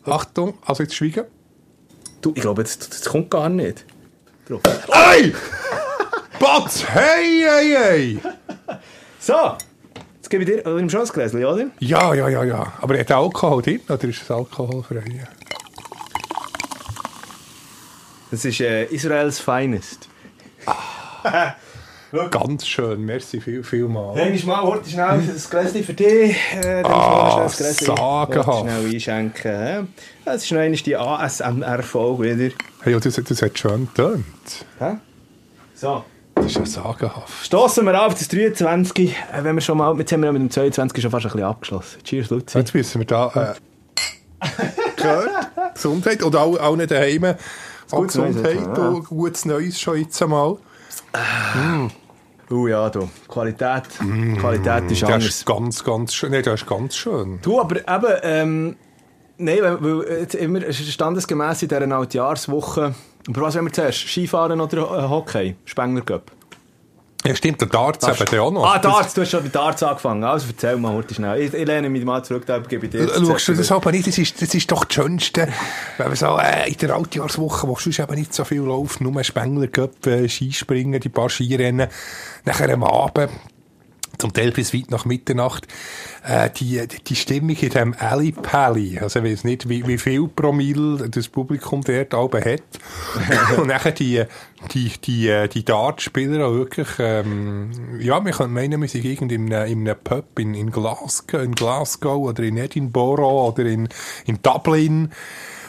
Achtung, 0.03 0.53
also 0.65 0.83
jetzt 0.83 0.93
schweigen. 0.93 1.25
Du, 2.21 2.31
ich 2.35 2.41
glaube, 2.41 2.61
das, 2.61 2.77
das 2.77 3.05
kommt 3.05 3.31
gar 3.31 3.49
nicht. 3.49 3.85
Drauf. 4.47 4.61
Hey! 4.91 5.33
Batz! 6.39 6.85
Hey, 6.87 7.43
hey, 7.43 7.75
hey! 7.75 8.19
So, 9.19 9.33
ich 10.43 10.49
dir 10.49 10.65
im 10.65 10.89
schon 10.89 11.01
ein 11.01 11.07
Gläschen, 11.07 11.45
oder? 11.45 11.67
Ja, 11.79 12.13
ja, 12.13 12.29
ja, 12.29 12.43
ja. 12.43 12.73
Aber 12.81 12.97
hat 12.97 13.11
Alkohol 13.11 13.61
drin 13.61 13.81
oder 13.87 14.03
ist 14.03 14.21
es 14.21 14.31
alkoholfrei? 14.31 15.27
Das 18.31 18.43
ist 18.43 18.59
äh, 18.59 18.85
Israels 18.85 19.39
Finest. 19.39 20.09
Ganz 22.31 22.65
schön, 22.67 23.01
merci 23.05 23.41
viel, 23.41 23.63
viel 23.63 23.87
mal. 23.87 24.15
Hängst 24.15 24.45
mal, 24.45 24.61
heute 24.63 24.89
schnell 24.89 25.05
ein 25.05 25.41
Gläschen 25.49 25.83
für 25.83 25.93
dich. 25.93 26.35
Äh, 26.53 26.81
dann 26.83 26.85
Ah, 26.91 27.43
ein 27.43 27.51
Gläschen 27.51 27.95
schnell 27.95 28.93
einschenken. 28.93 29.87
Das 30.23 30.43
ist 30.43 30.51
noch 30.51 30.59
einmal 30.59 30.79
die 30.79 30.95
ASMR-Folge 30.95 32.23
wieder. 32.37 32.55
Hey, 32.81 32.93
ja, 32.93 32.99
das, 32.99 33.15
das 33.15 33.41
hat 33.41 33.57
schön 33.57 33.87
getönt. 33.87 34.25
Hä? 34.79 34.95
So. 35.73 36.03
Das 36.45 36.55
ist 36.55 36.75
ja 36.75 36.83
sagenhaft. 36.83 37.43
Stossen 37.43 37.87
wir 37.87 38.05
auf 38.05 38.13
das 38.13 38.27
23. 38.27 39.09
Äh, 39.09 39.43
wenn 39.43 39.55
wir 39.55 39.61
schon 39.61 39.79
mal, 39.79 39.97
jetzt 39.97 40.11
haben 40.11 40.21
wir 40.21 40.27
ja 40.27 40.31
mit 40.31 40.43
dem 40.43 40.51
22 40.51 41.01
schon 41.01 41.09
fast 41.09 41.25
ein 41.25 41.31
bisschen 41.31 41.47
abgeschlossen. 41.47 42.03
Cheers, 42.03 42.29
Luzi. 42.29 42.59
Jetzt 42.59 42.75
müssen 42.75 43.01
wir 43.01 43.07
da... 43.07 43.55
Äh, 44.41 44.45
gehört? 44.95 45.29
Gesundheit. 45.73 46.21
Und 46.21 46.35
auch, 46.35 46.55
auch 46.59 46.75
nicht 46.75 46.91
daheim. 46.91 47.23
Auch 47.89 47.97
Neues 47.97 48.13
Gesundheit 48.13 48.57
jetzt, 48.57 48.77
ja. 48.77 48.89
und 48.89 49.05
gutes 49.05 49.45
Neues 49.45 49.81
schon 49.81 49.97
jetzt 49.97 50.21
einmal. 50.21 50.57
Oh 52.51 52.67
ja, 52.67 52.91
du. 52.91 53.09
Qualität. 53.27 53.83
Qualität 54.37 54.91
ist 54.91 55.01
Das 55.01 55.09
anders. 55.09 55.25
ist 55.25 55.45
ganz, 55.47 55.83
ganz 55.83 56.13
schön. 56.13 56.29
Nein, 56.29 56.43
das 56.43 56.61
ist 56.61 56.67
ganz 56.67 56.95
schön. 56.95 57.39
Du, 57.41 57.59
aber 57.59 57.77
eben, 57.77 58.19
ähm, 58.21 58.75
nein, 59.39 59.57
weil, 59.61 60.19
jetzt 60.19 60.35
immer, 60.35 60.61
standesgemäss 60.71 61.63
in 61.63 61.69
dieser 61.69 61.91
Altjahrswoche. 61.91 62.93
Aber 63.27 63.41
was 63.41 63.55
wollen 63.55 63.65
wir 63.65 63.73
zuerst? 63.73 64.07
Skifahren 64.07 64.61
oder 64.61 64.77
äh, 64.77 65.09
Hockey? 65.09 65.55
Spengler 65.65 66.01
Cup? 66.01 66.34
Ja, 67.25 67.35
stimmt, 67.35 67.59
der 67.59 67.67
Darts 67.67 68.07
eben 68.07 68.25
der 68.31 68.43
auch 68.43 68.51
noch. 68.51 68.65
Ah, 68.65 68.77
Das- 68.77 68.93
Darts, 68.93 69.13
du 69.15 69.21
hast 69.21 69.31
schon 69.31 69.43
mit 69.43 69.55
Darts 69.55 69.81
angefangen. 69.81 70.23
Also 70.23 70.47
erzähl 70.49 70.77
mal 70.77 70.93
heute 70.93 71.13
schnell. 71.15 71.41
Ich, 71.41 71.53
ich 71.53 71.65
lehne 71.65 71.89
mich 71.89 72.05
mal 72.05 72.23
zurück, 72.23 72.45
da 72.45 72.59
gebe 72.59 72.85
ich 72.85 72.91
dir. 72.91 73.01
Äh, 73.01 73.25
Schaust 73.25 73.47
du 73.47 73.53
das 73.55 73.71
aber 73.71 73.91
nicht, 73.91 74.07
das 74.07 74.17
ist, 74.17 74.41
das 74.41 74.53
ist 74.53 74.71
doch 74.71 74.85
das 74.85 74.93
Schönste, 74.95 75.47
wenn 75.97 76.07
man 76.07 76.15
so 76.15 76.37
äh, 76.37 76.69
in 76.69 76.77
der 76.77 76.95
Altjahrswoche, 76.95 77.67
wo 77.67 77.75
sonst 77.77 77.99
eben 77.99 78.13
nicht 78.15 78.33
so 78.33 78.43
viel 78.43 78.61
läuft, 78.61 79.01
nur 79.01 79.23
Spengler 79.23 79.67
äh, 80.05 80.29
Skispringen, 80.29 80.99
die 80.99 81.09
paar 81.09 81.29
Skirennen, 81.29 81.87
nachher 82.45 82.71
am 82.71 82.83
Abend, 82.83 83.31
zum 84.17 84.33
Teil 84.33 84.51
bis 84.51 84.73
weit 84.73 84.91
nach 84.91 85.05
Mitternacht, 85.05 85.67
äh, 86.25 86.49
die, 86.49 86.81
die, 86.87 87.15
Stimmung 87.15 87.55
in 87.55 87.69
dem 87.69 87.95
Alley 87.97 88.31
Pally, 88.31 88.99
also 88.99 89.19
ich 89.19 89.25
weiß 89.25 89.43
nicht, 89.43 89.69
wie, 89.69 89.85
wie 89.87 89.97
viel 89.97 90.27
Promille 90.27 91.09
das 91.09 91.27
Publikum 91.27 91.81
dort 91.81 92.13
oben 92.13 92.43
hat, 92.43 92.63
und 93.57 93.67
nachher 93.67 93.91
die, 93.91 94.23
die, 94.73 94.91
die, 95.03 95.27
äh, 95.27 95.47
die 95.47 95.65
Dartspieler 95.65 96.47
auch 96.47 96.53
wirklich, 96.53 96.87
ähm, 96.99 97.99
ja, 97.99 98.19
man 98.19 98.33
könnte 98.33 98.51
meinen, 98.51 98.81
wir 98.81 98.87
sind 98.87 99.05
irgendwie 99.05 99.35
in 99.35 99.53
einem, 99.53 99.71
in 99.71 99.87
einem 99.87 99.99
Pub 100.03 100.39
in, 100.39 100.53
in 100.53 100.71
Glasgow, 100.71 101.41
in 101.41 101.53
Glasgow 101.53 102.29
oder 102.29 102.43
in 102.43 102.57
Edinburgh 102.57 103.23
oder 103.23 103.65
in, 103.65 103.89
in 104.25 104.39
Dublin. 104.41 105.09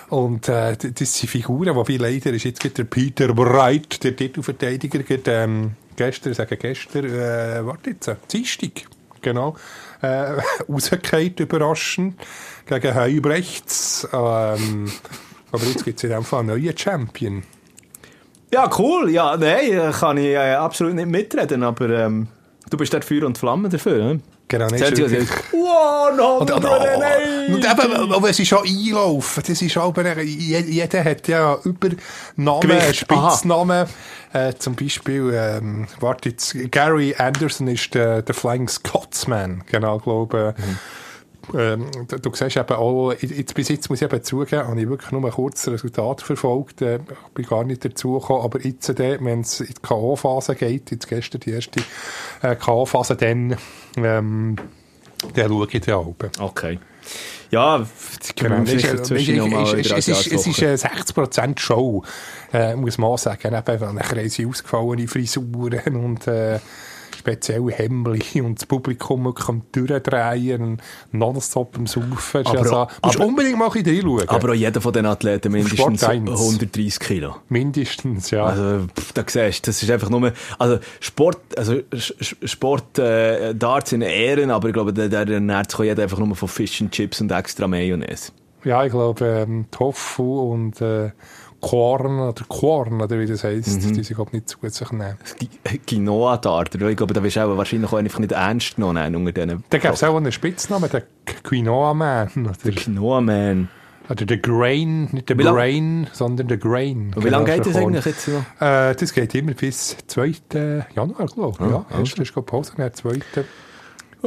Und 0.08 0.48
äh, 0.48 0.76
das 0.76 1.14
sind 1.14 1.28
Figuren, 1.28 1.74
wobei 1.74 1.96
leider 1.96 2.32
ist. 2.32 2.44
Jetzt 2.44 2.78
der 2.78 2.84
Peter 2.84 3.34
Bright, 3.34 4.04
der 4.04 4.14
Titelverteidiger, 4.14 5.00
ähm, 5.26 5.72
gestern, 5.96 6.34
sagen 6.34 6.56
gestern, 6.60 7.04
äh, 7.06 7.64
warte 7.64 7.90
jetzt, 7.90 8.08
äh, 8.08 8.16
Dienstag, 8.30 8.86
genau, 9.20 9.56
äh, 10.02 10.34
rausgefallen, 10.68 11.34
überraschend, 11.38 12.20
gegen 12.66 12.94
Heubrechts. 12.94 14.06
Ähm, 14.12 14.92
aber 15.52 15.64
jetzt 15.64 15.84
gibt 15.84 15.98
es 15.98 16.04
in 16.04 16.10
dem 16.10 16.24
Fall 16.24 16.40
einen 16.40 16.48
neuen 16.48 16.76
Champion. 16.76 17.42
Ja, 18.52 18.70
cool. 18.78 19.10
Ja, 19.10 19.36
nein, 19.36 19.92
kann 19.92 20.18
ich 20.18 20.26
äh, 20.26 20.54
absolut 20.54 20.94
nicht 20.94 21.08
mitreden, 21.08 21.62
aber 21.62 21.90
ähm, 21.90 22.28
du 22.70 22.76
bist 22.76 22.92
dort 22.94 23.04
Feuer 23.04 23.24
und 23.24 23.38
Flamme 23.38 23.68
dafür. 23.68 24.14
Ne? 24.14 24.20
Genau, 24.48 24.66
nicht 24.68 24.78
sagt, 24.78 24.96
wow, 25.52 26.40
Und, 26.40 26.50
und, 26.52 26.64
oh, 26.64 27.54
und 27.54 27.64
eben, 27.64 28.12
aber 28.12 28.30
es 28.30 28.38
ist 28.38 28.46
schon 28.48 28.64
einlaufen. 28.66 29.42
Das 29.46 29.60
ist 29.60 29.76
auch, 29.76 29.92
je- 29.96 30.60
jeder 30.60 31.04
hat 31.04 31.26
ja 31.26 31.58
Übernamen, 31.64 32.94
Spitznamen. 32.94 33.86
Äh, 34.32 34.52
zum 34.58 34.76
Beispiel, 34.76 35.32
ähm, 35.34 35.86
warte 35.98 36.28
jetzt, 36.28 36.54
Gary 36.70 37.14
Anderson 37.18 37.68
ist 37.68 37.92
der, 37.94 38.22
der 38.22 38.34
Flying 38.34 38.68
Scotsman. 38.68 39.62
Genau, 39.70 39.98
glaube 39.98 40.54
ähm, 41.54 41.86
du, 42.08 42.18
du 42.18 42.34
siehst 42.34 42.56
eben 42.56 42.72
auch, 42.74 43.12
jetzt, 43.12 43.54
bis 43.54 43.68
jetzt 43.68 43.88
muss 43.88 44.00
ich 44.00 44.10
eben 44.10 44.22
zugeben, 44.22 44.66
habe 44.66 44.80
ich 44.80 44.88
wirklich 44.88 45.12
nur 45.12 45.24
ein 45.24 45.30
kurzes 45.30 45.72
Resultat 45.72 46.22
verfolgt, 46.22 46.82
äh, 46.82 46.98
bin 47.34 47.46
gar 47.46 47.64
nicht 47.64 47.84
dazugekommen, 47.84 48.42
aber 48.42 48.60
jetzt, 48.60 48.88
äh, 48.88 49.18
wenn 49.20 49.40
es 49.40 49.60
in 49.60 49.66
die 49.66 49.82
K.O.-Phase 49.82 50.54
geht, 50.54 50.90
jetzt 50.90 51.08
gestern 51.08 51.40
die 51.40 51.50
erste 51.50 51.80
äh, 52.42 52.56
K.O.-Phase, 52.56 53.14
dann, 53.14 53.56
ähm, 53.96 54.56
dann 55.34 55.48
schaue 55.48 55.68
ich 55.70 55.80
den 55.80 55.94
oben. 55.94 56.30
Okay. 56.38 56.78
Ja, 57.50 57.86
Genau, 58.34 58.64
genau, 58.64 59.62
es 59.62 59.72
ist, 59.74 60.08
es 60.08 60.08
ist, 60.08 60.62
es 60.62 60.84
eine 60.84 61.00
60% 61.00 61.58
Show, 61.60 62.02
äh, 62.52 62.74
muss 62.74 62.98
man 62.98 63.16
sagen. 63.16 63.54
Eben, 63.54 63.82
haben 63.82 64.28
sie 64.28 64.46
ausgefallene 64.46 65.06
Frisuren 65.06 65.96
und 65.96 66.26
äh, 66.26 66.58
spezielle 67.26 67.72
Hemdli 67.72 68.40
und 68.42 68.58
das 68.60 68.66
Publikum 68.66 69.26
am 69.26 69.62
Durchdrehen 69.72 70.80
nonstop 71.12 71.76
am 71.76 71.86
Saufen. 71.86 72.46
Aber- 72.46 72.58
also, 72.58 72.86
musst 73.02 73.16
aber- 73.16 73.26
unbedingt 73.26 73.58
mal 73.58 73.66
ein 73.66 73.72
bisschen 73.72 73.96
reinschauen. 74.06 74.28
Aber 74.28 74.50
auch 74.50 74.54
jeder 74.54 74.80
von 74.80 74.92
den 74.92 75.06
Athleten 75.06 75.52
mindestens 75.52 75.78
Sport 76.00 76.04
eins. 76.04 76.30
130 76.30 76.98
Kilo. 77.00 77.36
Mindestens, 77.48 78.30
ja. 78.30 78.44
Also, 78.44 78.86
pff, 78.98 79.12
da 79.12 79.22
siehst 79.26 79.66
du, 79.66 79.70
das 79.70 79.82
ist 79.82 79.90
einfach 79.90 80.08
nur, 80.10 80.32
also 80.58 80.78
Sport, 81.00 81.38
also 81.58 81.80
Sport, 82.20 82.98
äh, 82.98 83.54
Darts 83.54 83.92
in 83.92 84.02
Ehren, 84.02 84.50
aber 84.50 84.68
ich 84.68 84.74
glaube, 84.74 84.92
der, 84.92 85.08
der 85.08 85.28
ernährt 85.28 85.70
sich 85.70 85.80
jeder 85.80 86.02
einfach 86.02 86.18
nur 86.18 86.34
von 86.36 86.48
Fish 86.48 86.80
and 86.80 86.92
Chips 86.92 87.20
und 87.20 87.32
extra 87.32 87.66
Mayonnaise. 87.66 88.30
ja, 88.64 88.84
ich 88.84 88.92
glaube, 88.92 89.24
ähm, 89.26 89.66
Tofu 89.70 90.52
und 90.52 90.80
äh, 90.80 91.10
Korn 91.68 92.18
oder 92.20 92.44
Korn, 92.48 93.00
oder 93.00 93.18
wie 93.18 93.26
das 93.26 93.44
heisst, 93.44 93.82
Mhm. 93.82 93.94
die 93.94 94.02
sich 94.04 94.16
glaube 94.16 94.30
nicht 94.32 94.48
zu 94.48 94.58
gut 94.58 94.72
sich 94.72 94.90
nehmen. 94.92 95.16
Quinoa-Dart, 95.86 96.74
oder? 96.74 96.88
ich 96.88 96.96
glaube, 96.96 97.14
da 97.14 97.22
wirst 97.22 97.36
du 97.36 97.40
auch 97.40 97.56
wahrscheinlich 97.56 97.90
auch 97.92 97.96
einfach 97.98 98.18
nicht 98.18 98.32
ernst 98.32 98.76
genommen 98.76 99.14
unter 99.14 99.32
denen. 99.32 99.64
Da 99.70 99.78
gäbe 99.78 99.94
es 99.94 100.02
auch 100.04 100.16
einen 100.16 100.32
Spitznamen, 100.32 100.88
der 100.90 101.02
Quinoa 101.42 101.94
Man. 101.94 102.28
Oder, 102.36 102.72
Quinoa-Man. 102.72 103.68
oder 104.08 104.24
der 104.26 104.38
Grain, 104.38 105.08
nicht 105.12 105.28
der 105.28 105.38
Wie 105.38 105.42
lang- 105.42 105.54
Brain, 105.54 106.06
sondern 106.12 106.48
der 106.48 106.58
Grain. 106.58 107.12
Und 107.14 107.24
wie 107.24 107.28
lange 107.28 107.46
geht 107.46 107.66
das 107.66 107.76
eigentlich 107.76 108.04
jetzt 108.04 108.28
noch? 108.28 108.44
Äh, 108.60 108.94
das 108.94 109.12
geht 109.12 109.34
immer 109.34 109.52
bis 109.54 109.96
2. 110.06 110.86
Januar, 110.94 111.26
glaube 111.26 111.64
ich. 111.64 111.70
ja, 111.70 111.84
erst 111.98 112.18
ist 112.18 112.34
Pause, 112.46 112.72
dann 112.76 112.92
2. 112.94 113.20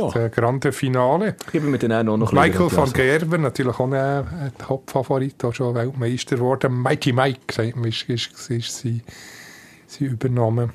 Das 0.07 0.15
äh, 0.15 0.29
Grande 0.29 0.71
Finale. 0.71 1.35
Geben 1.51 1.71
wir 1.71 1.79
den 1.79 1.91
auch 1.91 2.17
noch 2.17 2.31
Michael 2.31 2.71
van 2.71 2.91
Gerber, 2.91 3.37
natürlich 3.37 3.79
auch 3.79 3.91
ein 3.91 4.51
Top-Favorit, 4.57 5.43
auch 5.45 5.53
schon 5.53 5.75
Weltmeister 5.75 6.37
geworden. 6.37 6.81
Mighty 6.81 7.13
Mike, 7.13 7.53
sagt 7.53 7.75
man, 7.75 7.89
ist, 7.89 8.03
ist, 8.09 8.31
ist, 8.31 8.49
ist 8.49 8.77
sie, 8.79 9.01
sie 9.87 10.05
übernommen. 10.05 10.71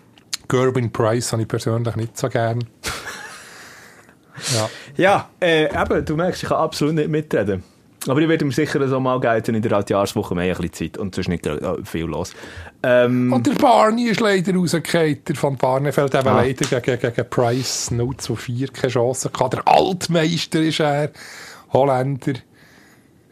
Gerwin 0.48 0.92
Price 0.92 1.32
habe 1.32 1.42
ich 1.42 1.48
persönlich 1.48 1.96
nicht 1.96 2.18
so 2.18 2.28
gern. 2.28 2.64
ja. 4.54 4.70
Ja, 4.96 5.30
äh, 5.40 5.64
eben, 5.64 6.04
du 6.04 6.16
merkst, 6.16 6.42
ich 6.42 6.48
kann 6.48 6.58
absolut 6.58 6.94
nicht 6.94 7.08
mitreden. 7.08 7.62
Aber 8.06 8.20
ich 8.20 8.28
werde 8.28 8.44
mir 8.44 8.52
sicher 8.52 8.86
so 8.86 9.00
mal 9.00 9.18
gelten 9.18 9.54
in 9.54 9.62
der 9.62 9.72
Altjahrswoche 9.72 10.34
mehr 10.34 10.54
ein 10.54 10.60
bisschen 10.60 10.92
Zeit 10.92 10.98
und 10.98 11.14
sonst 11.14 11.28
nicht 11.28 11.46
äh, 11.46 11.58
viel 11.84 12.04
los. 12.04 12.32
Ähm, 12.82 13.32
Und 13.32 13.46
der 13.46 13.52
Barney 13.54 14.08
ist 14.08 14.20
leider 14.20 14.54
rausgefallen. 14.54 15.18
Der 15.26 15.36
von 15.36 15.56
Barnefeld 15.56 16.14
eben 16.14 16.28
Ah. 16.28 16.42
leider 16.42 16.80
gegen, 16.80 17.00
gegen 17.00 17.30
Price 17.30 17.90
0 17.90 18.16
zu 18.18 18.36
4 18.36 18.68
keine 18.68 18.92
Chance 18.92 19.30
gehabt. 19.30 19.54
Der 19.54 19.66
Altmeister 19.66 20.60
ist 20.62 20.80
er. 20.80 21.10
Holländer. 21.72 22.34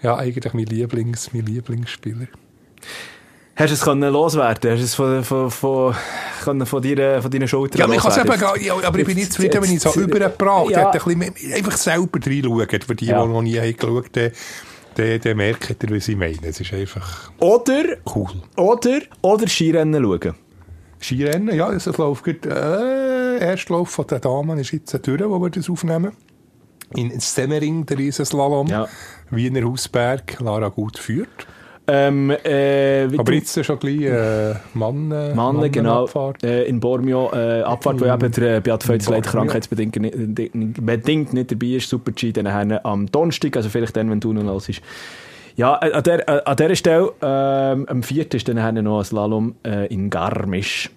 Ja, 0.03 0.17
eigentlich 0.17 0.53
mein, 0.55 0.65
Lieblings, 0.67 1.33
mein 1.33 1.47
Lieblingsspieler. 1.47 2.27
Hast 3.55 3.71
du 3.71 3.75
es 3.75 3.81
können 3.83 4.13
loswerden? 4.13 4.73
Hast 4.73 4.81
du 4.81 4.85
es 4.85 4.95
von, 4.95 5.25
von, 5.25 5.51
von, 5.51 6.67
von, 6.67 6.83
deiner, 6.83 7.23
von 7.23 7.31
deinen 7.31 7.49
Schultern 7.49 7.79
Ja, 7.79 7.85
aber 7.85 7.95
ich, 7.95 8.05
eben, 8.05 8.65
ja, 8.65 8.75
aber 8.83 8.99
ich 8.99 9.07
bin 9.07 9.17
nicht 9.17 9.33
zufrieden, 9.33 9.63
wenn 9.63 9.73
ich 9.73 9.81
so 9.81 10.01
übergebracht 10.01 10.71
ja. 10.71 10.93
habe. 10.93 11.01
Ein 11.01 11.19
bisschen, 11.19 11.53
einfach 11.55 11.77
selber 11.77 12.19
reinschauen. 12.25 12.81
Für 12.87 12.95
die, 12.95 13.07
Ja. 13.07 13.23
die 13.23 13.29
noch 13.29 13.43
nie 13.43 13.59
haben 13.59 13.77
geschaut 13.77 14.17
haben, 14.17 14.33
dann, 14.95 15.21
dann 15.21 15.37
merkt 15.37 15.83
ihr, 15.83 15.97
was 15.97 16.09
ich 16.09 16.17
meine. 16.17 16.39
Es 16.43 16.61
ist 16.61 16.73
einfach 16.73 17.31
Oder, 17.39 17.97
cool. 18.15 18.31
oder, 18.57 19.01
oder 19.23 19.49
Skirennen 19.49 20.03
schauen. 20.03 20.35
Skirennen, 21.01 21.55
ja, 21.57 21.73
es 21.73 21.87
läuft 21.87 22.25
gerade, 22.25 23.39
äh, 23.41 23.45
Erstlauf 23.45 23.91
von 23.91 24.07
den 24.07 24.21
Damen 24.21 24.59
ist 24.59 24.73
jetzt 24.73 25.07
durch, 25.07 25.21
wo 25.23 25.39
wir 25.41 25.51
das 25.51 25.69
aufnehmen. 25.69 26.13
In 26.95 27.19
Semmering, 27.19 27.87
der 27.87 27.99
Riesenslalom. 27.99 28.67
Ja. 28.67 28.87
Wiener 29.31 29.67
Hausberg, 29.67 30.39
Lara 30.41 30.69
gut 30.69 30.99
führt. 30.99 31.47
Ähm, 31.89 32.31
äh, 32.31 33.05
Aber 33.05 33.25
du- 33.25 33.33
jetzt 33.33 33.65
schon 33.65 33.79
gleich 33.79 34.03
äh, 34.03 34.55
Mann, 34.75 35.11
äh, 35.11 35.35
Mann, 35.35 35.61
genau, 35.73 35.91
Mannenabfahrt. 35.91 36.45
äh, 36.45 36.65
in 36.65 36.79
Bormio, 36.79 37.31
äh, 37.33 37.63
Abfahrt, 37.63 38.01
wo 38.01 38.05
eben 38.05 38.31
der 38.33 38.57
äh, 38.57 38.61
Beat 38.61 38.87
Bormio. 39.25 39.31
krankheitsbedingt 39.31 39.97
nicht, 39.97 40.85
bedingt 40.87 41.33
nicht 41.33 41.51
dabei 41.51 41.67
ist, 41.67 41.89
Super 41.89 42.13
G, 42.13 42.31
dann 42.33 42.53
am 42.85 43.11
Donnerstag, 43.11 43.57
also 43.57 43.69
vielleicht 43.69 43.97
dann, 43.97 44.11
wenn 44.11 44.21
du 44.21 44.33
noch 44.33 44.45
los 44.45 44.69
ist. 44.69 44.81
Ja, 45.57 45.79
äh, 45.83 45.93
an, 45.93 46.03
der, 46.05 46.29
äh, 46.29 46.43
dieser 46.57 46.77
Stelle, 46.77 47.13
ähm, 47.21 47.87
am 47.89 48.03
4. 48.03 48.33
ist 48.35 48.49
dann 48.49 48.59
noch 48.85 48.99
ein 49.01 49.05
Slalom 49.05 49.55
äh, 49.67 49.87
in 49.93 50.09
Garmisch. 50.09 50.89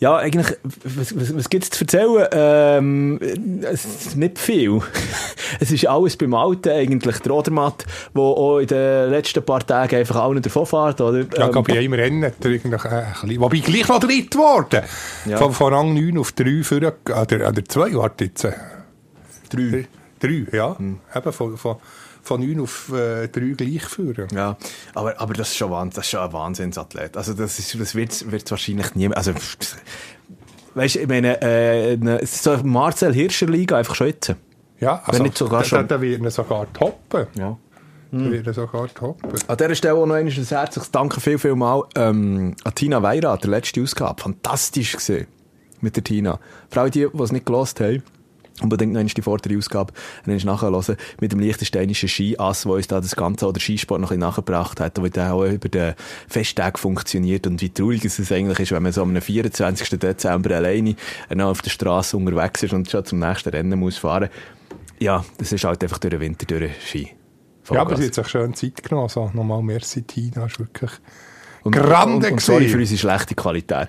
Ja, 0.00 0.16
eigentlich, 0.16 0.56
was, 0.62 1.18
was, 1.18 1.36
was 1.36 1.50
gibt 1.50 1.64
es 1.64 1.70
zu 1.70 1.82
erzählen? 1.84 2.28
Ähm, 2.30 3.18
es 3.62 3.84
ist 3.84 4.16
nicht 4.16 4.38
viel. 4.38 4.80
es 5.60 5.72
ist 5.72 5.86
alles 5.88 6.16
beim 6.16 6.34
Alten 6.34 6.68
eigentlich. 6.68 7.18
Der 7.18 7.32
Odermatt, 7.32 7.84
der 8.14 8.22
auch 8.22 8.58
in 8.58 8.68
den 8.68 9.10
letzten 9.10 9.44
paar 9.44 9.66
Tagen 9.66 9.96
einfach 9.96 10.16
allen 10.16 10.40
davon 10.40 10.66
fährt, 10.66 11.00
oder? 11.00 11.26
Ja, 11.36 11.46
Ähm, 11.46 11.52
glaube 11.52 11.72
ich, 11.72 11.78
einem 11.78 11.92
Rennen 11.94 12.24
hat 12.24 12.34
er 12.44 12.50
eigentlich, 12.52 12.84
ein 12.84 13.12
bisschen, 13.22 13.40
wobei 13.40 13.58
gleich 13.58 13.88
noch 13.88 13.98
dritt 13.98 14.30
geworden. 14.30 14.82
Ja. 15.26 15.36
Von, 15.36 15.52
von 15.52 15.74
Rang 15.74 15.94
9 15.94 16.16
auf 16.18 16.30
3 16.30 16.62
für, 16.62 16.76
oder, 16.76 17.48
oder 17.48 17.64
2, 17.64 17.94
warte 17.94 18.24
jetzt. 18.26 18.44
Äh, 18.44 18.52
drei. 19.50 19.88
drei, 20.20 20.46
ja. 20.52 20.78
Hm. 20.78 21.00
Eben 21.12 21.32
von, 21.32 21.56
von, 21.56 21.76
von 22.28 22.40
9 22.40 22.60
auf 22.60 22.92
äh, 22.92 23.26
3 23.28 23.54
gleich 23.56 23.84
führen. 23.84 24.28
Ja, 24.32 24.56
aber, 24.94 25.20
aber 25.20 25.34
das, 25.34 25.48
ist 25.48 25.56
schon, 25.56 25.90
das 25.90 26.04
ist 26.04 26.10
schon 26.10 26.20
ein 26.20 26.32
Wahnsinnsathlet. 26.32 27.16
Also 27.16 27.34
das, 27.34 27.58
ist, 27.58 27.80
das 27.80 27.94
wird, 27.94 28.30
wird 28.30 28.50
wahrscheinlich 28.50 28.94
nie 28.94 29.08
also 29.08 29.32
weißt 30.74 30.94
du, 30.94 30.98
ich 31.00 31.08
meine, 31.08 31.40
äh, 31.40 31.96
ne, 31.96 32.20
so 32.24 32.56
Marcel 32.62 33.12
Hirscher 33.12 33.46
Liga 33.46 33.78
einfach 33.78 33.94
schon 33.94 34.08
jetzt. 34.08 34.34
Ja, 34.78 35.02
also, 35.04 35.18
Wenn 35.18 35.26
nicht 35.26 35.38
sogar 35.38 35.62
da, 35.62 35.64
schon. 35.64 35.88
da 35.88 36.00
wird 36.00 36.22
er 36.22 36.30
sogar 36.30 36.72
toppen. 36.72 37.26
Ja. 37.36 37.56
Da 38.12 38.30
wird 38.30 38.46
er 38.46 38.54
sogar 38.54 38.86
toppen. 38.88 39.30
An 39.48 39.56
dieser 39.56 39.74
Stelle 39.74 39.94
auch 39.94 40.06
noch 40.06 40.14
einmal 40.14 40.32
ein 40.32 40.44
herzliches 40.44 40.90
Danke 40.90 41.20
viel, 41.20 41.38
viel 41.38 41.56
mal 41.56 41.82
ähm, 41.96 42.54
an 42.62 42.74
Tina 42.74 43.02
Weirath, 43.02 43.42
der 43.42 43.50
letzte 43.50 43.82
Ausgabe. 43.82 44.22
Fantastisch 44.22 44.92
gesehen 44.92 45.26
mit 45.80 45.96
der 45.96 46.04
Tina. 46.04 46.38
Vor 46.70 46.82
allem 46.82 46.90
die, 46.92 47.06
die 47.12 47.22
es 47.22 47.32
nicht 47.32 47.46
gelost 47.46 47.80
haben, 47.80 48.02
unbedingt 48.62 48.92
noch 48.92 49.00
einmal 49.00 49.12
die 49.12 49.22
vordere 49.22 49.56
Ausgabe 49.56 49.92
einmal 50.26 50.38
nachhören, 50.44 50.96
mit 51.20 51.32
dem 51.32 51.40
liechtensteinischen 51.40 52.08
Skiass, 52.08 52.62
der 52.62 52.72
uns 52.72 52.88
da 52.88 53.00
das 53.00 53.16
Ganze, 53.16 53.46
oder 53.46 53.60
Skisport 53.60 54.00
noch 54.00 54.10
ein 54.10 54.18
bisschen 54.18 54.28
nachgebracht 54.28 54.80
hat, 54.80 54.98
und 54.98 55.04
wie 55.04 55.10
der 55.10 55.34
auch 55.34 55.44
über 55.44 55.68
den 55.68 55.94
Festtag 56.28 56.78
funktioniert 56.78 57.46
und 57.46 57.60
wie 57.60 57.70
traurig 57.70 58.04
es 58.04 58.32
eigentlich 58.32 58.60
ist, 58.60 58.72
wenn 58.72 58.82
man 58.82 58.92
so 58.92 59.02
am 59.02 59.20
24. 59.20 59.98
Dezember 59.98 60.56
alleine 60.56 60.96
noch 61.34 61.48
auf 61.50 61.62
der 61.62 61.70
Straße 61.70 62.16
unterwegs 62.16 62.62
ist 62.62 62.72
und 62.72 62.90
schon 62.90 63.04
zum 63.04 63.18
nächsten 63.18 63.50
Rennen 63.50 63.78
muss 63.78 63.98
fahren. 63.98 64.28
Ja, 64.98 65.24
das 65.38 65.52
ist 65.52 65.64
halt 65.64 65.82
einfach 65.82 65.98
durch 65.98 66.10
den 66.10 66.20
Winter, 66.20 66.46
durch 66.46 66.60
den 66.60 66.70
Ski. 66.84 67.14
Ja, 67.70 67.80
aber 67.82 67.90
Vollgas. 67.90 67.98
sie 68.00 68.06
hat 68.06 68.14
sich 68.14 68.28
schön 68.28 68.54
Zeit 68.54 68.82
genommen. 68.82 69.04
Also, 69.04 69.30
nochmal 69.34 69.62
merci, 69.62 70.02
Tina. 70.02 70.46
ist 70.46 70.58
wirklich 70.58 70.90
Und, 71.62 71.72
grande 71.72 72.26
und, 72.28 72.32
und 72.32 72.40
sorry 72.40 72.60
gewesen. 72.60 72.72
für 72.72 72.78
unsere 72.80 72.98
schlechte 72.98 73.34
Qualität. 73.34 73.88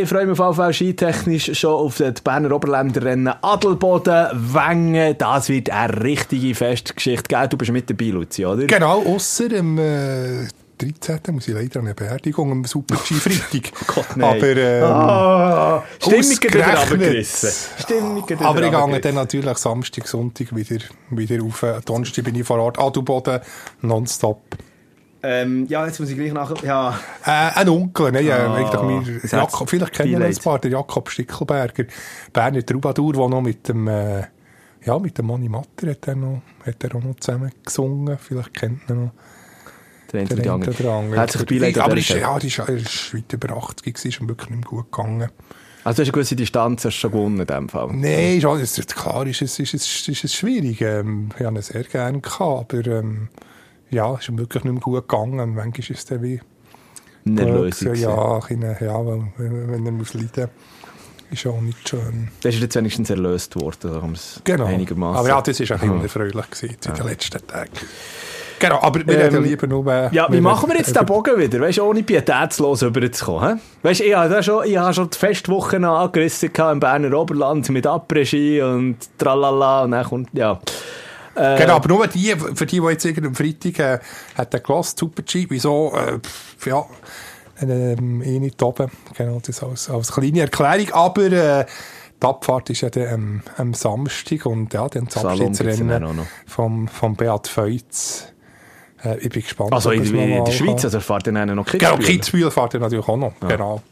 Ich 0.00 0.08
freue 0.08 0.26
mich 0.26 0.38
auf 0.38 0.46
jeden 0.46 0.54
Fall 0.54 0.72
skitechnisch 0.72 1.58
schon 1.58 1.72
auf 1.72 1.96
das 1.96 2.20
Berner 2.20 2.52
Oberländerrennen 2.52 3.34
Adelboden, 3.42 4.28
Wengen. 4.32 5.18
Das 5.18 5.48
wird 5.48 5.70
eine 5.70 6.04
richtige 6.04 6.54
Festgeschichte 6.54 7.26
geben. 7.26 7.48
Du 7.48 7.56
bist 7.56 7.72
mit 7.72 7.90
dabei, 7.90 8.04
Luzi, 8.04 8.46
oder? 8.46 8.64
Genau, 8.66 9.02
ausser 9.02 9.46
am 9.58 9.76
äh, 9.76 10.46
13. 10.78 11.34
muss 11.34 11.48
ich 11.48 11.54
leider 11.54 11.80
eine 11.80 11.94
Beerdigung 11.94 12.52
am 12.52 12.64
Super-G-Freitag. 12.64 13.72
Gott, 13.88 14.16
nein. 14.16 14.36
aber 14.36 14.56
ähm, 14.56 14.84
Ah, 14.84 15.82
Stimmung 15.98 16.30
wieder 16.30 16.78
runtergerissen. 16.78 17.50
Stimmung 17.82 18.28
wieder 18.28 18.46
Aber 18.46 18.62
ich 18.62 18.70
gehe 18.70 19.00
dann 19.00 19.14
natürlich 19.16 19.58
Samstag, 19.58 20.06
Sonntag 20.06 20.54
wieder, 20.54 20.78
wieder 21.10 21.42
auf. 21.42 21.64
Äh, 21.64 21.80
Donnerstag 21.84 22.24
bin 22.24 22.36
ich 22.36 22.46
vor 22.46 22.60
Ort. 22.60 22.78
Adelboden, 22.78 23.40
nonstop. 23.82 24.42
Ähm, 25.22 25.66
ja, 25.68 25.84
jetzt 25.86 25.98
muss 25.98 26.10
ich 26.10 26.16
gleich 26.16 26.32
nach... 26.32 26.62
Ja, 26.62 26.98
Äh, 27.24 27.30
ein 27.60 27.68
Onkel, 27.68 28.12
ne? 28.12 28.20
Ja, 28.22 28.46
Ah, 28.46 28.54
eigentlich 28.54 28.82
mir, 28.82 29.20
Jakob, 29.30 29.68
vielleicht 29.68 29.92
kennen 29.92 30.18
wir 30.18 30.24
ein 30.26 30.36
paar, 30.36 30.58
der 30.60 30.70
Jakob 30.70 31.10
Stickelberger, 31.10 31.84
Berner 32.32 32.64
Troubadour, 32.64 33.12
der 33.14 33.28
noch 33.28 33.40
mit 33.40 33.68
dem, 33.68 33.88
äh, 33.88 34.22
ja, 34.84 34.98
mit 34.98 35.18
dem 35.18 35.26
Manni 35.26 35.48
Matter 35.48 35.90
hat 35.90 36.06
er 36.06 36.14
noch, 36.14 36.42
hat 36.64 36.84
er 36.84 36.94
auch 36.94 37.02
noch 37.02 37.16
zusammen 37.18 37.50
gesungen. 37.64 38.16
Vielleicht 38.18 38.54
kennt 38.54 38.88
man 38.88 39.06
noch 39.06 39.12
der 40.12 40.20
eine 40.20 40.32
oder 40.34 40.52
andere. 40.54 40.70
anderen. 40.92 41.14
Herzlich 41.14 41.46
Beileid 41.46 41.78
Aber 41.78 41.96
ist, 41.96 42.08
ja, 42.10 42.38
die 42.38 42.46
ist, 42.46 42.58
er 42.60 42.68
ist 42.68 43.14
weit 43.14 43.32
über 43.32 43.56
80 43.56 43.82
gewesen, 43.94 44.08
ist 44.08 44.20
ihm 44.20 44.28
wirklich 44.28 44.50
nicht 44.50 44.60
mehr 44.60 44.70
gut 44.82 44.92
gegangen. 44.92 45.28
Also 45.84 45.96
du 45.96 46.02
hast 46.02 46.08
eine 46.08 46.12
gewisse 46.12 46.36
Distanz, 46.36 46.84
hast 46.84 46.94
schon 46.94 47.10
gewonnen 47.10 47.40
in 47.40 47.46
dem 47.46 47.68
Fall. 47.68 47.88
Nein, 47.92 48.38
ist, 48.38 48.44
auch- 48.46 48.56
es 48.56 48.78
ist, 48.78 48.94
klar 48.94 49.26
ist 49.26 49.42
es, 49.42 49.58
ist 49.58 49.74
es, 49.74 50.08
ist 50.08 50.24
es 50.24 50.34
schwierig. 50.34 50.80
Ähm, 50.80 51.30
ich 51.38 51.44
habe 51.44 51.56
ihn 51.56 51.62
sehr 51.62 51.82
gerne 51.84 52.20
gehabt, 52.20 52.72
aber 52.74 52.86
ähm, 52.86 53.28
ja, 53.90 54.14
es 54.14 54.20
ist 54.20 54.28
ihm 54.28 54.38
wirklich 54.38 54.64
nicht 54.64 54.72
mehr 54.72 54.82
gut 54.82 55.08
gegangen. 55.08 55.40
Und 55.40 55.54
manchmal 55.54 55.80
ist 55.80 55.90
es 55.90 56.04
dann 56.06 56.22
wie 56.22 56.40
gewesen. 57.24 57.94
Ja. 57.96 58.38
Ja, 58.48 58.76
ja 58.80 59.06
wenn, 59.06 59.32
wenn 59.36 59.86
er 59.86 59.92
muss 59.92 60.14
leiden 60.14 60.48
ist 61.30 61.46
auch 61.46 61.60
nicht 61.60 61.86
schön. 61.88 62.28
Das 62.42 62.54
ist 62.54 62.62
jetzt 62.62 62.74
wenigstens 62.76 63.10
erlöst 63.10 63.54
worden, 63.60 63.76
da 63.82 64.00
haben 64.00 64.10
wir 64.12 64.14
es 64.16 64.40
Genau. 64.44 64.64
einigermaßen. 64.64 65.18
Aber 65.18 65.28
ja, 65.28 65.42
das 65.42 65.60
war 65.60 65.66
bisschen 65.66 65.90
Ah. 65.90 65.92
unerfreulich 65.92 66.50
gewesen, 66.50 66.76
in 66.86 66.94
den 66.94 67.06
letzten 67.06 67.46
Tagen. 67.46 67.70
Genau, 68.58 68.80
aber 68.80 69.06
wir 69.06 69.18
reden 69.18 69.44
lieber 69.44 69.66
nur... 69.68 69.86
Äh, 69.86 70.08
Ja, 70.12 70.26
wie 70.32 70.40
machen 70.40 70.68
wir 70.68 70.76
jetzt 70.76 70.96
den 70.96 71.06
Bogen 71.06 71.38
wieder? 71.38 71.60
Weißt 71.60 71.78
du, 71.78 71.84
ohne 71.84 72.02
pietätslos 72.02 72.82
rüberzukommen? 72.82 73.60
Weißt 73.82 74.00
du, 74.00 74.04
ich 74.04 74.14
habe 74.16 74.42
schon, 74.42 74.64
ich 74.66 74.76
habe 74.76 74.92
schon 74.94 75.10
die 75.10 75.18
Festwochen 75.18 75.84
angerissen 75.84 76.50
im 76.72 76.80
Berner 76.80 77.16
Oberland 77.16 77.68
mit 77.68 77.86
Après-Ski 77.86 78.62
und 78.62 78.96
tralala 79.16 79.84
und 79.84 79.92
dann 79.92 80.04
kommt, 80.04 80.30
ja. 80.32 80.58
Äh, 81.38 81.58
Genau, 81.58 81.76
aber 81.76 81.88
nur 81.88 82.06
die, 82.06 82.34
für 82.54 82.66
die, 82.66 82.80
die 82.80 82.86
jetzt 82.86 83.06
am 83.06 83.34
Freitag 83.34 83.78
äh, 83.78 83.98
hat 84.36 84.52
der 84.52 84.60
gelassen, 84.60 84.96
Super 84.98 85.22
G, 85.22 85.46
wieso, 85.48 85.92
äh, 85.94 86.18
pff, 86.18 86.66
ja, 86.66 86.84
ähm, 87.60 88.22
eh 88.22 88.38
nicht 88.38 88.62
oben. 88.62 88.90
Genau, 89.16 89.40
das 89.44 89.62
als, 89.62 89.90
als 89.90 90.12
kleine 90.12 90.40
Erklärung. 90.40 90.90
Aber 90.92 91.22
äh, 91.22 91.66
die 92.20 92.26
Abfahrt 92.26 92.70
ist 92.70 92.80
ja 92.80 92.90
dann 92.90 93.08
am, 93.08 93.42
am 93.56 93.74
Samstag 93.74 94.46
und 94.46 94.72
ja, 94.74 94.88
dann 94.88 95.06
das 95.06 95.14
dann 95.14 95.26
Abschiedsrennen 95.32 96.20
vom, 96.46 96.88
vom 96.88 97.16
Beat 97.16 97.48
Feutz. 97.48 98.32
Äh, 99.04 99.18
ich 99.18 99.30
bin 99.30 99.42
gespannt. 99.42 99.72
Also 99.72 99.90
in, 99.90 100.02
in 100.04 100.44
der 100.44 100.52
Schweiz, 100.52 100.76
kann. 100.76 100.84
also 100.84 101.00
fahrt 101.00 101.26
dann 101.26 101.36
einer 101.36 101.54
noch 101.54 101.66
Genau, 101.66 101.96
Kitzbühel. 101.96 102.16
Kitzbühel 102.16 102.50
fährt 102.50 102.74
er 102.74 102.80
natürlich 102.80 103.08
auch 103.08 103.16
noch. 103.16 103.32
Genau. 103.40 103.82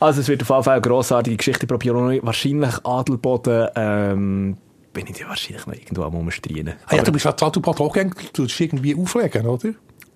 Also 0.00 0.20
es 0.20 0.28
wird 0.28 0.42
auf 0.42 0.48
jeden 0.50 0.64
Fall 0.64 0.74
eine 0.74 0.82
grossartige 0.82 1.36
Geschichte. 1.36 1.64
Ich 1.64 1.68
probiere 1.68 1.96
auch 1.96 2.02
noch 2.02 2.18
wahrscheinlich 2.22 2.74
Adelboden, 2.84 3.68
ähm, 3.76 4.56
bin 4.92 5.06
ich 5.06 5.14
dir 5.14 5.28
wahrscheinlich 5.28 5.66
noch 5.66 5.74
irgendwo 5.74 6.02
am 6.02 6.14
Umstrien. 6.14 6.74
Ah, 6.86 6.96
ja, 6.96 7.02
du 7.02 7.12
bist 7.12 7.24
ja 7.24 7.32
gerne, 7.32 8.10
du 8.10 8.28
tust 8.32 8.60
irgendwie 8.60 8.94
auflegen, 8.94 9.46
oder? 9.46 9.70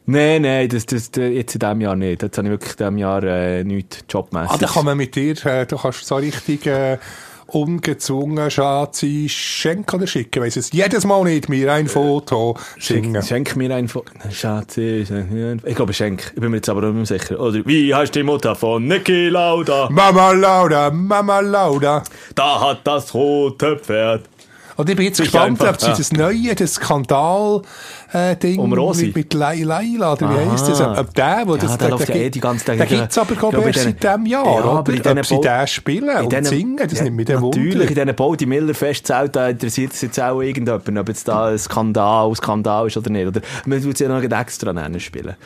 Nein, 0.09 0.43
nein, 0.43 0.68
das, 0.68 0.87
das, 0.87 1.11
jetzt 1.16 1.55
in 1.55 1.59
diesem 1.59 1.81
Jahr 1.81 1.97
nicht. 1.97 2.22
Jetzt 2.22 2.39
habe 2.39 2.47
ich 2.47 2.53
wirklich 2.53 2.72
in 2.72 2.77
diesem 2.77 2.99
Jahr 2.99 3.22
äh, 3.24 3.64
nichts 3.64 4.05
jobmässig. 4.09 4.53
Ah, 4.53 4.59
dann 4.59 4.70
kann 4.70 4.85
man 4.85 4.97
mit 4.97 5.16
dir, 5.16 5.45
äh, 5.47 5.66
du 5.66 5.77
kannst 5.77 6.07
so 6.07 6.14
richtig 6.14 6.64
äh, 6.66 6.99
ungezwungen 7.47 8.51
Schatzi 8.51 9.27
schenken 9.29 9.97
oder 9.97 10.07
schicken. 10.07 10.43
Weiss 10.43 10.57
es 10.57 10.70
jedes 10.72 11.05
Mal 11.05 11.24
nicht, 11.24 11.49
mir 11.49 11.72
ein 11.72 11.89
Foto 11.89 12.57
singen. 12.79 13.14
Schenk, 13.14 13.27
schenk 13.27 13.57
mir 13.57 13.74
ein 13.74 13.89
Foto. 13.89 14.12
Ich 14.29 15.74
glaube, 15.74 15.93
schenk. 15.93 16.33
Ich 16.35 16.41
bin 16.41 16.51
mir 16.51 16.59
jetzt 16.59 16.68
aber 16.68 16.83
nicht 16.83 16.95
mehr 16.95 17.07
sicher. 17.07 17.41
Oder 17.41 17.66
wie 17.66 17.95
heißt 17.95 18.14
die 18.14 18.22
Mutter 18.22 18.55
von 18.55 18.87
Niki 18.87 19.29
Lauda? 19.29 19.89
Mama 19.91 20.33
Lauda, 20.33 20.91
Mama 20.91 21.41
Lauda. 21.41 22.03
Da 22.35 22.61
hat 22.61 22.87
das 22.87 23.12
rote 23.14 23.77
Pferd. 23.79 24.29
Und 24.77 24.91
ich 24.91 24.97
bin 24.97 25.07
jetzt 25.07 25.18
gespannt, 25.18 25.61
ob 25.62 25.81
sie 25.81 25.87
ja. 25.89 25.97
das 25.97 26.12
neue, 26.12 26.55
das 26.55 26.74
Skandal-Ding 26.74 28.59
Um 28.59 28.72
Rosi? 28.72 29.12
mit, 29.14 29.33
Laila, 29.33 30.12
oder 30.12 30.31
wie 30.31 30.51
heisst 30.51 30.68
das? 30.68 30.81
Ob 30.81 31.14
der, 31.14 31.43
wo 31.47 31.57
Ja, 31.57 31.62
das, 31.62 31.79
der 31.79 31.89
läuft 31.91 32.09
ja 32.11 32.14
eh 32.14 32.31
die 32.31 32.41
ganze 32.41 32.64
Zeit. 32.66 32.81
Den 32.81 32.89
gibt's 32.89 33.16
aber, 33.16 33.35
glaube 33.35 33.59
ich, 33.61 33.66
erst 33.66 33.83
seit 33.83 34.03
diesem 34.03 34.27
Jahr, 34.27 34.45
Ja, 34.45 34.53
oder? 34.53 34.64
aber 34.79 34.93
in 34.93 35.18
ob 35.18 35.24
sie 35.27 35.41
den 35.41 35.66
spielen 35.66 36.16
und 36.16 36.31
diesen- 36.33 36.45
singen, 36.45 36.77
das 36.77 36.99
ja, 36.99 37.05
nimmt 37.05 37.16
mich 37.16 37.27
dann 37.27 37.43
Natürlich, 37.43 37.89
in 37.91 37.95
diesen 37.95 38.14
Body 38.14 38.47
Miller 38.47 38.74
Festzelt, 38.74 39.35
da 39.35 39.49
interessiert 39.49 39.93
es 39.93 40.03
jetzt 40.03 40.20
auch 40.20 40.41
irgendjemand, 40.41 40.89
ob 40.99 41.09
jetzt 41.09 41.27
da 41.27 41.47
ein 41.47 41.59
Skandal, 41.59 42.35
Skandal 42.35 42.87
ist 42.87 42.97
oder 42.97 43.11
nicht. 43.11 43.27
Oder 43.27 43.41
man 43.64 43.83
tut 43.83 43.95
es 43.95 44.01
ja 44.01 44.09
noch 44.09 44.22
extra 44.22 44.72
nennen 44.72 45.01
spielen. 45.01 45.37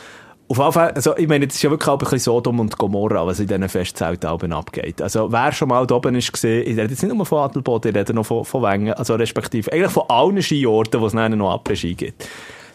Auf 0.50 0.58
jeden 0.58 0.72
Fall, 0.72 0.90
also, 0.90 1.16
ich 1.16 1.28
meine, 1.28 1.46
das 1.46 1.54
ist 1.54 1.62
ja 1.62 1.70
wirklich 1.70 1.86
auch 1.86 1.92
ein 1.92 1.98
bisschen 1.98 2.18
Sodom 2.18 2.58
und 2.58 2.76
Gomorra, 2.76 3.24
was 3.24 3.38
in 3.38 3.46
diesen 3.46 3.68
Festzeltalben 3.68 4.52
abgeht. 4.52 5.00
Also, 5.00 5.30
wer 5.30 5.52
schon 5.52 5.68
mal 5.68 5.86
da 5.86 5.94
oben 5.94 6.16
ist 6.16 6.32
gesehen, 6.32 6.62
ich 6.62 6.76
rede 6.76 6.90
jetzt 6.90 7.04
nicht 7.04 7.14
nur 7.14 7.24
von 7.24 7.38
Adelboden, 7.38 7.92
ich 7.92 7.96
rede 7.96 8.12
noch 8.12 8.26
von, 8.26 8.44
von 8.44 8.60
Wengen, 8.64 8.92
also 8.94 9.14
respektive, 9.14 9.72
eigentlich 9.72 9.92
von 9.92 10.02
allen 10.08 10.42
Skiorten, 10.42 11.00
wo 11.00 11.06
es 11.06 11.12
dann 11.12 11.38
noch 11.38 11.54
Après-Ski 11.54 11.94
gibt. 11.94 12.28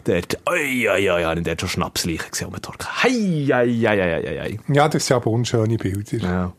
Dort, 0.04 0.38
oi, 0.48 0.88
oi, 0.88 1.10
oi, 1.10 1.22
habe 1.24 1.40
ich 1.40 1.44
dort 1.44 1.60
schon 1.60 1.68
Schnapsleichen 1.68 2.30
gesehen, 2.30 2.46
um 2.46 2.54
den 2.54 2.62
Torque. 2.62 2.86
Hei, 3.02 3.10
hei, 3.10 3.68
hei, 3.68 3.98
hei, 3.98 4.22
hei, 4.24 4.38
hei. 4.40 4.58
Ja, 4.72 4.88
das 4.88 5.06
sind 5.06 5.16
aber 5.16 5.26
unschöne 5.26 5.76
Bilder. 5.76 6.16
Ja. 6.16 6.52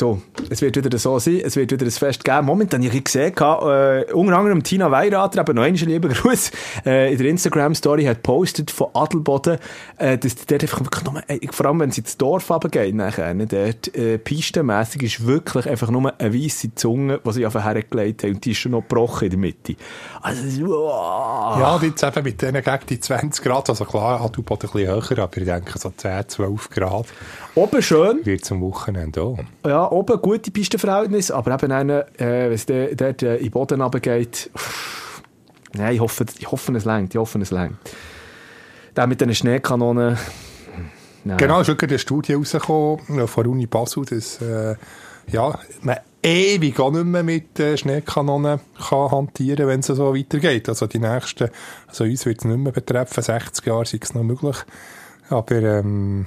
So, 0.00 0.22
es 0.48 0.62
wird 0.62 0.76
wieder 0.76 0.96
so 0.96 1.18
sein, 1.18 1.40
es 1.44 1.56
wird 1.56 1.72
wieder 1.72 1.84
ein 1.84 1.90
Fest 1.90 2.22
geben. 2.22 2.46
Momentan 2.46 2.84
habe 2.84 2.96
ich 2.96 3.02
gesehen, 3.02 3.34
äh, 3.36 4.12
unter 4.12 4.38
anderem 4.38 4.62
Tina 4.62 4.92
Weirater, 4.92 5.40
eben 5.40 5.56
noch 5.56 5.64
einen 5.64 5.74
lieben 5.74 6.12
Gruß, 6.14 6.52
äh, 6.86 7.10
in 7.10 7.18
der 7.18 7.26
Instagram-Story 7.26 8.04
hat 8.04 8.22
postet 8.22 8.70
von 8.70 8.90
Adelboden, 8.94 9.58
äh, 9.96 10.16
dass 10.16 10.36
dort 10.46 10.62
einfach 10.62 10.84
wirklich 10.84 11.04
nur, 11.04 11.20
äh, 11.26 11.40
vor 11.50 11.66
allem 11.66 11.80
wenn 11.80 11.90
sie 11.90 12.02
ins 12.02 12.16
Dorf 12.16 12.48
runtergehen, 12.48 12.96
nachher, 12.96 13.34
ne, 13.34 13.48
dort, 13.48 13.92
äh, 13.96 14.18
pistenmässig 14.18 15.02
ist 15.02 15.26
wirklich 15.26 15.68
einfach 15.68 15.90
nur 15.90 16.14
eine 16.16 16.32
weisse 16.32 16.72
Zunge, 16.76 17.18
die 17.26 17.32
sie 17.32 17.44
einfach 17.44 17.64
hergelegt 17.64 18.22
haben 18.22 18.34
und 18.36 18.44
die 18.44 18.52
ist 18.52 18.58
schon 18.58 18.72
noch 18.72 18.82
gebrochen 18.82 19.24
in 19.24 19.30
der 19.30 19.38
Mitte. 19.40 19.74
Also, 20.22 20.68
wow. 20.68 21.58
Ja, 21.58 21.80
jetzt 21.82 22.04
eben 22.04 22.22
mit 22.22 22.40
denen 22.40 22.62
gegen 22.62 22.86
die 22.88 23.00
20 23.00 23.44
Grad, 23.44 23.68
also 23.68 23.84
klar, 23.84 24.30
du 24.30 24.42
ein 24.42 24.58
bisschen 24.58 24.86
höher, 24.86 25.18
aber 25.18 25.36
ich 25.38 25.44
denke 25.44 25.76
so 25.76 25.90
10, 25.90 26.28
12 26.28 26.70
Grad 26.70 27.06
Oben 27.58 27.82
schön, 27.82 28.24
wird 28.24 28.44
zum 28.44 28.60
Wochenende 28.60 29.22
auch. 29.22 29.38
Ja, 29.66 29.90
oben 29.90 30.20
gute 30.22 30.50
Pistenverhältnisse, 30.50 31.34
aber 31.34 31.54
eben 31.54 31.72
einer, 31.72 32.06
äh, 32.20 32.44
wenn 32.46 32.52
es 32.52 32.66
de- 32.66 32.94
dort 32.94 33.22
äh, 33.22 33.36
in 33.36 33.44
den 33.44 33.50
Boden 33.50 33.80
runtergeht, 33.80 34.50
nein, 35.74 35.94
ich 35.94 36.00
hoffe, 36.00 36.24
ich 36.38 36.50
hoffe, 36.50 36.72
es 36.76 36.84
längt, 36.84 37.14
ich 37.14 37.18
hoffe, 37.20 37.38
es 37.40 37.50
längt. 37.50 37.76
Der 38.96 39.06
mit 39.06 39.20
den 39.20 39.34
Schneekanonen, 39.34 40.16
nein. 41.24 41.36
Genau, 41.36 41.60
ist 41.60 41.68
wirklich 41.68 41.90
eine 41.90 41.98
Studie 41.98 42.34
rausgekommen 42.34 43.26
von 43.26 43.42
der 43.44 43.50
Uni 43.52 43.66
Basel, 43.66 44.04
dass 44.04 44.40
äh, 44.40 44.76
ja, 45.32 45.58
man 45.82 45.96
ewig 46.22 46.78
auch 46.80 46.90
nicht 46.92 47.04
mehr 47.06 47.22
mit 47.22 47.58
äh, 47.60 47.76
Schneekanonen 47.76 48.60
kann 48.88 49.10
hantieren 49.10 49.66
wenn 49.68 49.80
es 49.80 49.86
so 49.86 50.14
weitergeht. 50.16 50.68
Also 50.68 50.86
die 50.86 50.98
nächsten, 51.00 51.50
also 51.86 52.04
uns 52.04 52.24
wird 52.24 52.38
es 52.38 52.44
nicht 52.44 52.58
mehr 52.58 52.72
betreffen, 52.72 53.22
60 53.22 53.66
Jahre 53.66 53.84
sei 53.84 53.98
es 54.00 54.14
noch 54.14 54.22
möglich. 54.22 54.56
Aber 55.28 55.56
ähm, 55.56 56.26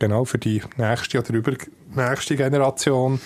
genau, 0.00 0.24
für 0.24 0.38
die 0.38 0.60
nächste 0.76 1.20
oder 1.20 1.30
über 1.34 1.52
nächste 1.94 2.34
Generation 2.36 3.20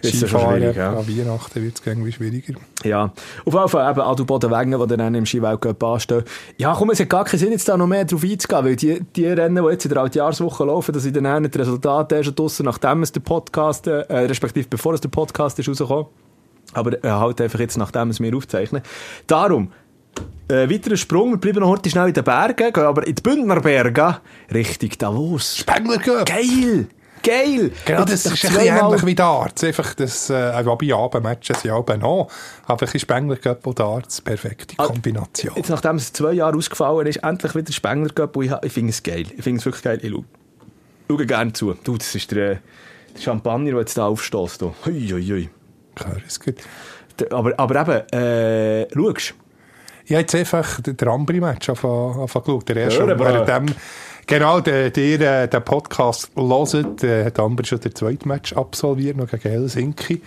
Ist 0.00 0.16
Skifahren. 0.16 0.58
schwierig, 0.58 0.76
ja. 0.76 0.96
An 0.96 1.08
Weihnachten 1.08 1.62
wird 1.62 1.80
es 1.80 1.86
irgendwie 1.86 2.12
schwieriger. 2.12 2.54
Ja, 2.84 3.12
auf 3.44 3.54
jeden 3.54 3.68
Fall 3.68 3.90
eben 3.90 4.00
Adu 4.00 4.24
Bodenwegen, 4.24 4.88
die 4.88 4.96
dann 4.96 5.14
im 5.16 5.26
Skiweltcup 5.26 5.82
anstehen. 5.82 6.22
Ja, 6.56 6.74
komm, 6.78 6.90
es 6.90 7.00
hat 7.00 7.08
gar 7.08 7.24
keinen 7.24 7.40
Sinn, 7.40 7.50
jetzt 7.50 7.68
da 7.68 7.76
noch 7.76 7.88
mehr 7.88 8.04
drauf 8.04 8.22
einzugehen, 8.22 8.64
weil 8.64 8.76
die, 8.76 9.00
die 9.16 9.26
Rennen, 9.26 9.64
die 9.64 9.70
jetzt 9.70 9.84
in 9.84 9.90
der 9.92 10.02
Altjahrswoche 10.02 10.64
laufen, 10.64 10.92
dass 10.92 11.04
ich 11.04 11.12
dann 11.12 11.26
auch 11.26 11.40
nicht 11.40 11.54
die 11.54 11.58
Resultate 11.58 12.16
erst 12.16 12.38
draussen, 12.38 12.66
nachdem 12.66 13.02
es 13.02 13.10
der 13.10 13.20
Podcast, 13.20 13.86
äh, 13.88 14.00
respektive 14.10 14.68
bevor 14.68 14.94
es 14.94 15.00
der 15.00 15.08
Podcast 15.08 15.58
ist 15.58 15.68
rausgekommen. 15.68 16.06
Aber 16.74 17.02
äh, 17.02 17.08
halt 17.08 17.40
einfach 17.40 17.58
jetzt, 17.60 17.78
nachdem 17.78 18.10
es 18.10 18.20
mir 18.20 18.36
aufzeichnen. 18.36 18.82
Darum, 19.26 19.72
äh, 20.48 20.70
weiterer 20.70 20.96
Sprung, 20.96 21.30
wir 21.32 21.38
bleiben 21.38 21.60
noch 21.60 21.68
heute 21.68 21.90
schnell 21.90 22.08
in 22.08 22.14
den 22.14 22.24
Bergen, 22.24 22.72
gehen 22.72 22.84
aber 22.84 23.06
in 23.06 23.14
die 23.14 23.22
Bündner 23.22 23.60
Berge, 23.60 24.18
Richtung 24.52 24.90
Davos. 24.98 25.58
Spengler! 25.58 26.24
Geil! 26.24 26.86
Geil! 27.22 27.72
Genau, 27.84 28.04
das 28.04 28.22
doch 28.22 28.32
ist 28.32 28.44
ein 28.46 28.54
bisschen 28.54 28.76
ähnlich 28.76 29.04
wie 29.04 29.14
Darts. 29.14 29.64
Einfach 29.64 29.94
das, 29.94 30.30
äh, 30.30 30.64
wobei 30.64 30.94
Abendmatches 30.94 31.62
ja 31.64 31.74
auch 31.74 31.86
noch. 31.96 32.28
Aber 32.66 32.86
ein 32.90 32.98
Spengler 32.98 33.36
Cup 33.36 33.66
und 33.66 33.78
Darts, 33.78 34.20
perfekte 34.20 34.74
Ah, 34.78 34.86
Kombination. 34.86 35.54
Jetzt, 35.56 35.68
nachdem 35.68 35.96
es 35.96 36.12
zwei 36.12 36.32
Jahre 36.32 36.56
ausgefallen 36.56 37.06
ist, 37.06 37.16
endlich 37.18 37.54
wieder 37.54 37.72
Spengler 37.72 38.10
Cup 38.14 38.36
und 38.36 38.44
ich, 38.44 38.52
ich 38.62 38.72
finde 38.72 38.90
es 38.90 39.02
geil. 39.02 39.26
Ich 39.36 39.42
finde 39.42 39.58
es 39.58 39.66
wirklich 39.66 39.82
geil. 39.82 39.98
Ich 40.02 40.10
schaue, 40.10 40.24
schaue 41.08 41.26
gerne 41.26 41.52
zu. 41.52 41.74
Du, 41.84 41.96
das 41.96 42.14
ist 42.14 42.30
der, 42.30 42.60
der 43.14 43.20
Champagner, 43.20 43.72
der 43.72 43.80
jetzt 43.80 43.98
da 43.98 44.06
aufstößt. 44.06 44.62
du. 44.62 44.74
Hui, 44.86 45.08
hui, 45.08 45.26
hui. 45.26 45.50
Klar, 45.94 46.16
ist 46.26 46.44
gut. 46.44 46.56
Aber, 47.32 47.52
aber 47.58 47.80
eben, 47.80 48.18
äh, 48.18 48.88
schaust 48.94 49.34
Ich 50.08 50.14
habe 50.14 50.22
jetzt 50.22 50.34
einfach 50.34 50.80
den 50.80 50.96
den 50.96 51.06
Ambri-Match 51.06 51.68
angeschaut. 51.68 52.66
Der 52.70 52.76
erste, 52.76 53.06
wir. 53.06 53.18
während 53.18 53.46
dem, 53.46 53.76
genau, 54.26 54.58
der, 54.58 54.88
der, 54.88 55.42
äh, 55.42 55.48
den 55.48 55.62
Podcast 55.62 56.30
hört, 56.34 57.04
äh, 57.04 57.26
hat 57.26 57.38
Ambri 57.38 57.66
schon 57.66 57.80
den 57.80 57.94
zweiten 57.94 58.26
Match 58.26 58.54
absolviert, 58.54 59.18
noch 59.18 59.28
gegen 59.28 59.50
Helsinki. 59.50 60.22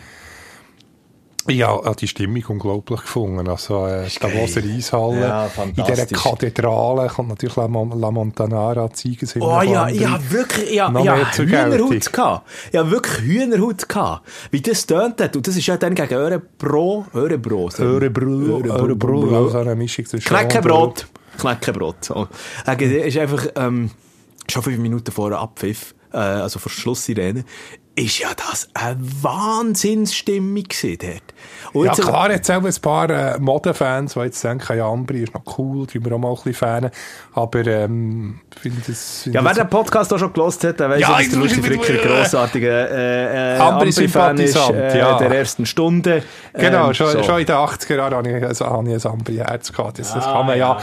Ja, 1.48 1.70
habe 1.70 1.96
die 1.96 2.08
Stimmung 2.08 2.44
unglaublich 2.48 3.02
gefunden. 3.02 3.48
Also, 3.48 3.88
äh, 3.88 4.08
Davoser 4.20 4.62
Eishalle, 4.64 5.22
Ja, 5.22 5.50
in 5.66 5.74
dieser. 5.74 6.06
Kathedrale 6.06 7.08
kommt 7.08 7.30
natürlich 7.30 7.56
La, 7.56 7.66
La 7.66 8.12
Montanara, 8.12 8.90
Siegessäule 8.94 9.46
Oh 9.46 9.62
ja, 9.62 9.90
ich 9.90 10.06
habe 10.06 10.32
wirklich, 10.32 10.72
ja, 10.72 10.90
Noch 10.90 11.04
ja, 11.04 11.16
Hühnerhaut 11.36 12.14
gehabt. 12.14 12.48
Ich 12.72 12.78
habe 12.78 12.92
wirklich 12.92 13.18
Hühnerhaut 13.22 13.90
gehabt. 13.90 14.28
Wie 14.52 14.62
das 14.62 14.86
tönt 14.86 15.20
hat. 15.20 15.36
Und 15.36 15.48
das 15.48 15.56
ist 15.56 15.66
ja 15.66 15.78
dann 15.78 15.96
gegen 15.96 16.14
Örebro, 16.14 17.06
Örebro. 17.14 17.70
so- 17.70 17.84
Örebro, 17.84 18.62
Örebro, 18.70 19.46
also 19.46 19.58
eine 19.60 19.76
Mischung 19.76 20.06
zwischen 20.06 20.28
Knäckebrot. 20.28 21.08
Knäckebrot. 21.40 22.06
So. 22.06 22.28
Äh, 22.68 23.08
ist 23.08 23.18
einfach, 23.18 23.48
ähm, 23.56 23.90
schon 24.50 24.64
fünf 24.64 24.78
Minuten 24.78 25.12
vor 25.12 25.32
Abpfiff, 25.32 25.96
äh, 26.14 26.18
also 26.18 26.60
vor 26.60 26.72
Schlusssirene, 26.72 27.46
ist 27.96 28.20
ja 28.20 28.30
das 28.36 28.70
eine 28.74 28.98
Wahnsinnsstimmung 29.22 30.64
gewesen 30.64 30.98
dort. 31.02 31.31
Und 31.74 31.86
Ja 31.86 31.94
jetzt- 31.94 32.02
klar, 32.08 32.32
jetzt 32.32 32.52
auch 32.52 32.64
ein 32.64 32.74
paar 32.82 33.10
äh, 33.10 33.40
Modenfans, 33.40 34.14
die 34.14 34.20
jetzt 34.20 34.44
denken, 34.44 34.78
ja, 34.78 34.86
Ambri 34.88 35.24
ist 35.24 35.34
noch 35.34 35.44
cool, 35.58 35.88
die 35.88 36.04
wir 36.04 36.12
auch 36.14 36.18
mal 36.20 36.30
ein 36.30 36.36
bisschen 36.36 36.54
fanen. 36.54 36.92
Aber 37.34 37.66
ähm, 37.66 38.42
ich 38.54 38.60
finde 38.60 38.82
das... 38.88 39.22
finde 39.24 39.38
Ja, 39.40 39.46
wer 39.46 39.54
den 39.54 39.70
Podcast 39.70 40.14
auch 40.14 40.20
schon 40.20 40.34
gelost 40.34 40.64
hat, 40.64 40.80
der 40.80 40.90
weiss, 40.90 41.00
Ja, 41.02 41.10
ja, 41.10 41.16
dass 41.18 41.26
ich 41.26 41.32
der 41.32 41.40
Lucy 41.40 41.62
Fricker 41.62 41.94
ein 41.94 42.00
grosartiger 42.08 42.92
äh, 42.92 43.56
äh, 43.58 43.60
Ambri-Fan 43.60 44.38
ist, 44.40 44.56
äh, 44.56 45.00
ja. 45.00 45.18
der 45.18 45.32
ersten 45.32 45.66
Stunde. 45.66 46.24
Genau, 46.54 46.88
Ähm, 46.88 46.94
schon, 46.94 47.08
so. 47.12 47.24
schon 47.24 47.40
in 47.40 47.46
den 47.46 47.56
80er 47.56 47.96
Jahren 47.96 48.14
habe 48.16 48.30
ich, 48.30 48.44
also, 48.44 48.66
habe 48.66 48.90
ich 48.92 49.06
ein 49.06 49.12
Ambri-Herz 49.12 49.72
gehabt. 49.72 50.00
Das, 50.00 50.14
das 50.14 50.26
kann, 50.26 50.46
man 50.46 50.58
ja, 50.58 50.78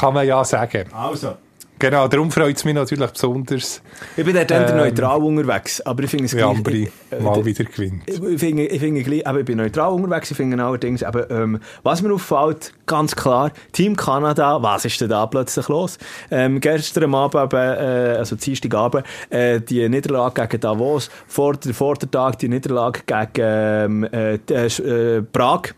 kann 0.00 0.14
man 0.14 0.26
ja 0.26 0.44
sagen. 0.44 0.84
Also. 0.92 1.34
Genau, 1.78 2.08
darum 2.08 2.30
freut 2.30 2.56
es 2.56 2.64
mich 2.64 2.74
natürlich 2.74 3.08
besonders, 3.10 3.82
Ich 4.16 4.24
bin 4.24 4.34
dort 4.34 4.50
Ähm, 4.50 4.76
neutral 4.76 5.22
unterwegs, 5.22 5.80
aber 5.82 6.02
ich 6.02 6.10
finde 6.10 6.24
es 6.24 6.32
gleich- 6.32 6.44
Ambri 6.44 6.90
äh, 7.10 7.20
mal 7.20 7.44
wieder 7.44 7.64
gewinnt. 7.64 8.02
Ich 8.06 8.40
finde, 8.40 8.66
ich 8.66 8.80
finde 8.80 9.02
gleich, 9.02 9.26
aber 9.26 9.40
ich 9.40 9.44
bin 9.44 9.58
neutral 9.58 9.92
unterwegs, 9.92 10.30
ich 10.30 10.36
finde 10.36 10.62
allerdings, 10.62 11.02
aber, 11.02 11.30
ähm, 11.30 11.60
was 11.84 12.02
mir 12.02 12.12
auffällt, 12.12 12.72
ganz 12.86 13.14
klar, 13.14 13.52
Team 13.72 13.94
Kanada, 13.96 14.60
was 14.62 14.84
ist 14.84 15.00
denn 15.00 15.08
da 15.08 15.26
plötzlich 15.26 15.68
los? 15.68 15.98
Ähm, 16.30 16.60
gestern 16.60 17.14
Abend, 17.14 17.52
äh, 17.52 17.56
also 17.56 18.34
Dienstagabend, 18.36 19.04
äh, 19.30 19.60
die 19.60 19.88
Niederlage 19.88 20.46
gegen 20.48 20.60
Davos, 20.60 21.10
vor 21.26 21.54
vor 21.72 21.94
der 21.94 22.10
Tag 22.10 22.38
die 22.38 22.48
Niederlage 22.48 23.00
gegen 23.06 23.30
ähm, 23.38 24.04
äh, 24.04 24.38
d- 24.38 24.54
äh, 24.54 25.22
Prag. 25.22 25.74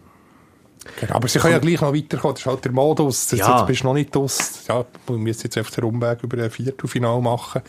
Genau, 0.98 1.14
aber 1.14 1.28
sie 1.28 1.38
können 1.38 1.52
ja 1.52 1.58
gleich 1.58 1.80
noch 1.80 1.94
weiterkommen, 1.94 2.34
das 2.34 2.42
ist 2.42 2.46
halt 2.46 2.64
der 2.64 2.72
Modus. 2.72 3.26
Das, 3.26 3.38
Ja. 3.38 3.58
Jetzt 3.58 3.66
bist 3.66 3.82
du 3.82 3.86
noch 3.86 3.94
nicht 3.94 4.16
aus. 4.16 4.64
Ja, 4.68 4.84
du 5.06 5.18
musst 5.18 5.44
jetzt 5.44 5.56
einfach 5.58 5.72
den 5.72 5.84
Umweg 5.84 6.22
über 6.22 6.42
ein 6.42 6.50
Viertelfinale 6.50 7.20
machen. 7.20 7.62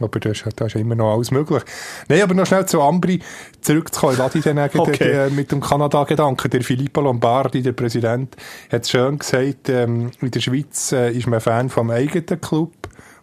Aber 0.00 0.20
da 0.20 0.30
ist, 0.30 0.44
da 0.56 0.66
ist 0.66 0.74
ja 0.74 0.80
immer 0.80 0.94
noch 0.94 1.14
alles 1.14 1.30
möglich. 1.30 1.62
Nein, 2.08 2.20
aber 2.20 2.34
noch 2.34 2.46
schnell 2.46 2.66
zu 2.66 2.82
Ambri 2.82 3.20
zurückzukommen. 3.62 4.12
Ich 4.12 4.18
lasse 4.18 4.38
dich 4.38 4.44
dann 4.44 4.58
okay. 4.58 5.26
Äh, 5.26 5.30
mit 5.30 5.50
dem 5.52 5.60
Kanada-Gedanken. 5.60 6.50
Der 6.50 6.62
Filippo 6.62 7.00
Lombardi, 7.00 7.62
der 7.62 7.72
Präsident, 7.72 8.36
hat 8.70 8.82
es 8.82 8.90
schön 8.90 9.18
gesagt, 9.18 9.70
ähm, 9.70 10.10
in 10.20 10.30
der 10.30 10.40
Schweiz 10.40 10.92
äh, 10.92 11.12
ist 11.12 11.26
man 11.26 11.40
Fan 11.40 11.70
vom 11.70 11.90
eigenen 11.90 12.40
Club. 12.40 12.72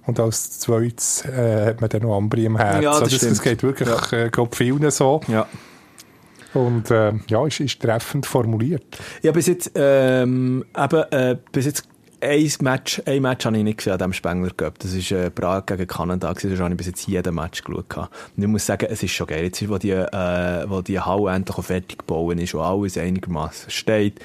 Und 0.05 0.19
als 0.19 0.59
zweites 0.59 1.23
äh, 1.25 1.67
hat 1.67 1.81
man 1.81 1.89
dann 1.89 2.01
noch 2.01 2.17
Ambri 2.17 2.45
im 2.45 2.57
Herzen. 2.57 2.83
Ja, 2.83 2.91
das 2.91 3.03
Also 3.03 3.17
das, 3.17 3.29
das 3.29 3.41
geht 3.41 3.63
wirklich, 3.63 3.89
äh, 4.11 4.29
glaub, 4.29 4.55
vielen 4.55 4.89
so. 4.91 5.21
Ja. 5.27 5.47
Und 6.53 6.91
äh, 6.91 7.13
ja, 7.27 7.45
ist, 7.45 7.59
ist 7.59 7.81
treffend 7.81 8.25
formuliert. 8.25 8.85
Ja, 9.21 9.31
bis 9.31 9.47
jetzt, 9.47 9.71
ähm, 9.75 10.63
eben, 10.75 11.03
äh, 11.11 11.37
bis 11.51 11.65
jetzt 11.65 11.87
ein 12.23 12.49
Match, 12.61 13.01
ein 13.05 13.21
Match 13.21 13.45
habe 13.45 13.57
ich 13.57 13.63
nicht 13.63 13.77
gesehen 13.77 13.93
an 13.93 13.99
diesem 13.99 14.13
Spengler 14.13 14.51
Cup. 14.51 14.79
Das 14.79 14.93
ist 14.93 15.11
äh, 15.11 15.29
Prag 15.29 15.65
gegen 15.65 15.87
Kanada 15.87 16.31
gewesen. 16.31 16.51
Das 16.51 16.59
habe 16.59 16.71
ich 16.71 16.77
bis 16.77 16.87
jetzt 16.87 17.07
jeden 17.07 17.35
Match 17.35 17.63
geschaut. 17.63 17.97
Und 17.97 18.43
ich 18.43 18.47
muss 18.47 18.65
sagen, 18.65 18.87
es 18.89 19.03
ist 19.03 19.11
schon 19.11 19.27
geil. 19.27 19.43
Jetzt, 19.43 19.67
wo 19.67 19.77
die, 19.77 19.91
äh, 19.91 20.69
wo 20.69 20.81
die 20.81 20.99
Halle 20.99 21.31
endlich 21.31 21.65
fertig 21.65 21.99
gebaut 21.99 22.39
ist 22.39 22.53
und 22.53 22.61
alles 22.61 22.97
einigermaßen 22.97 23.69
steht. 23.69 24.19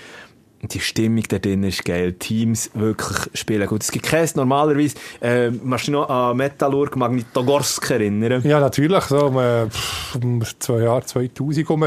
Die 0.60 0.80
Stimmung 0.80 1.22
da 1.28 1.38
drin 1.38 1.62
ist 1.62 1.84
geil. 1.84 2.14
Teams 2.14 2.70
wirklich 2.74 3.16
spielen 3.34 3.66
gut. 3.68 3.82
Es 3.84 3.92
gibt 3.92 4.06
keins 4.06 4.34
normalerweise, 4.34 4.96
äh, 5.20 5.50
machst 5.50 5.86
du 5.86 5.92
noch 5.92 6.08
an 6.10 6.36
Metallurg 6.36 6.96
Magnitogorsk 6.96 7.90
erinnern? 7.92 8.42
Ja, 8.44 8.58
natürlich. 8.58 9.04
So 9.04 9.26
um, 9.26 9.38
äh, 9.38 9.68
pff, 9.68 10.16
um 10.16 10.42
zwei 10.58 10.80
Jahre 10.80 11.04
2000 11.04 11.70
um 11.70 11.82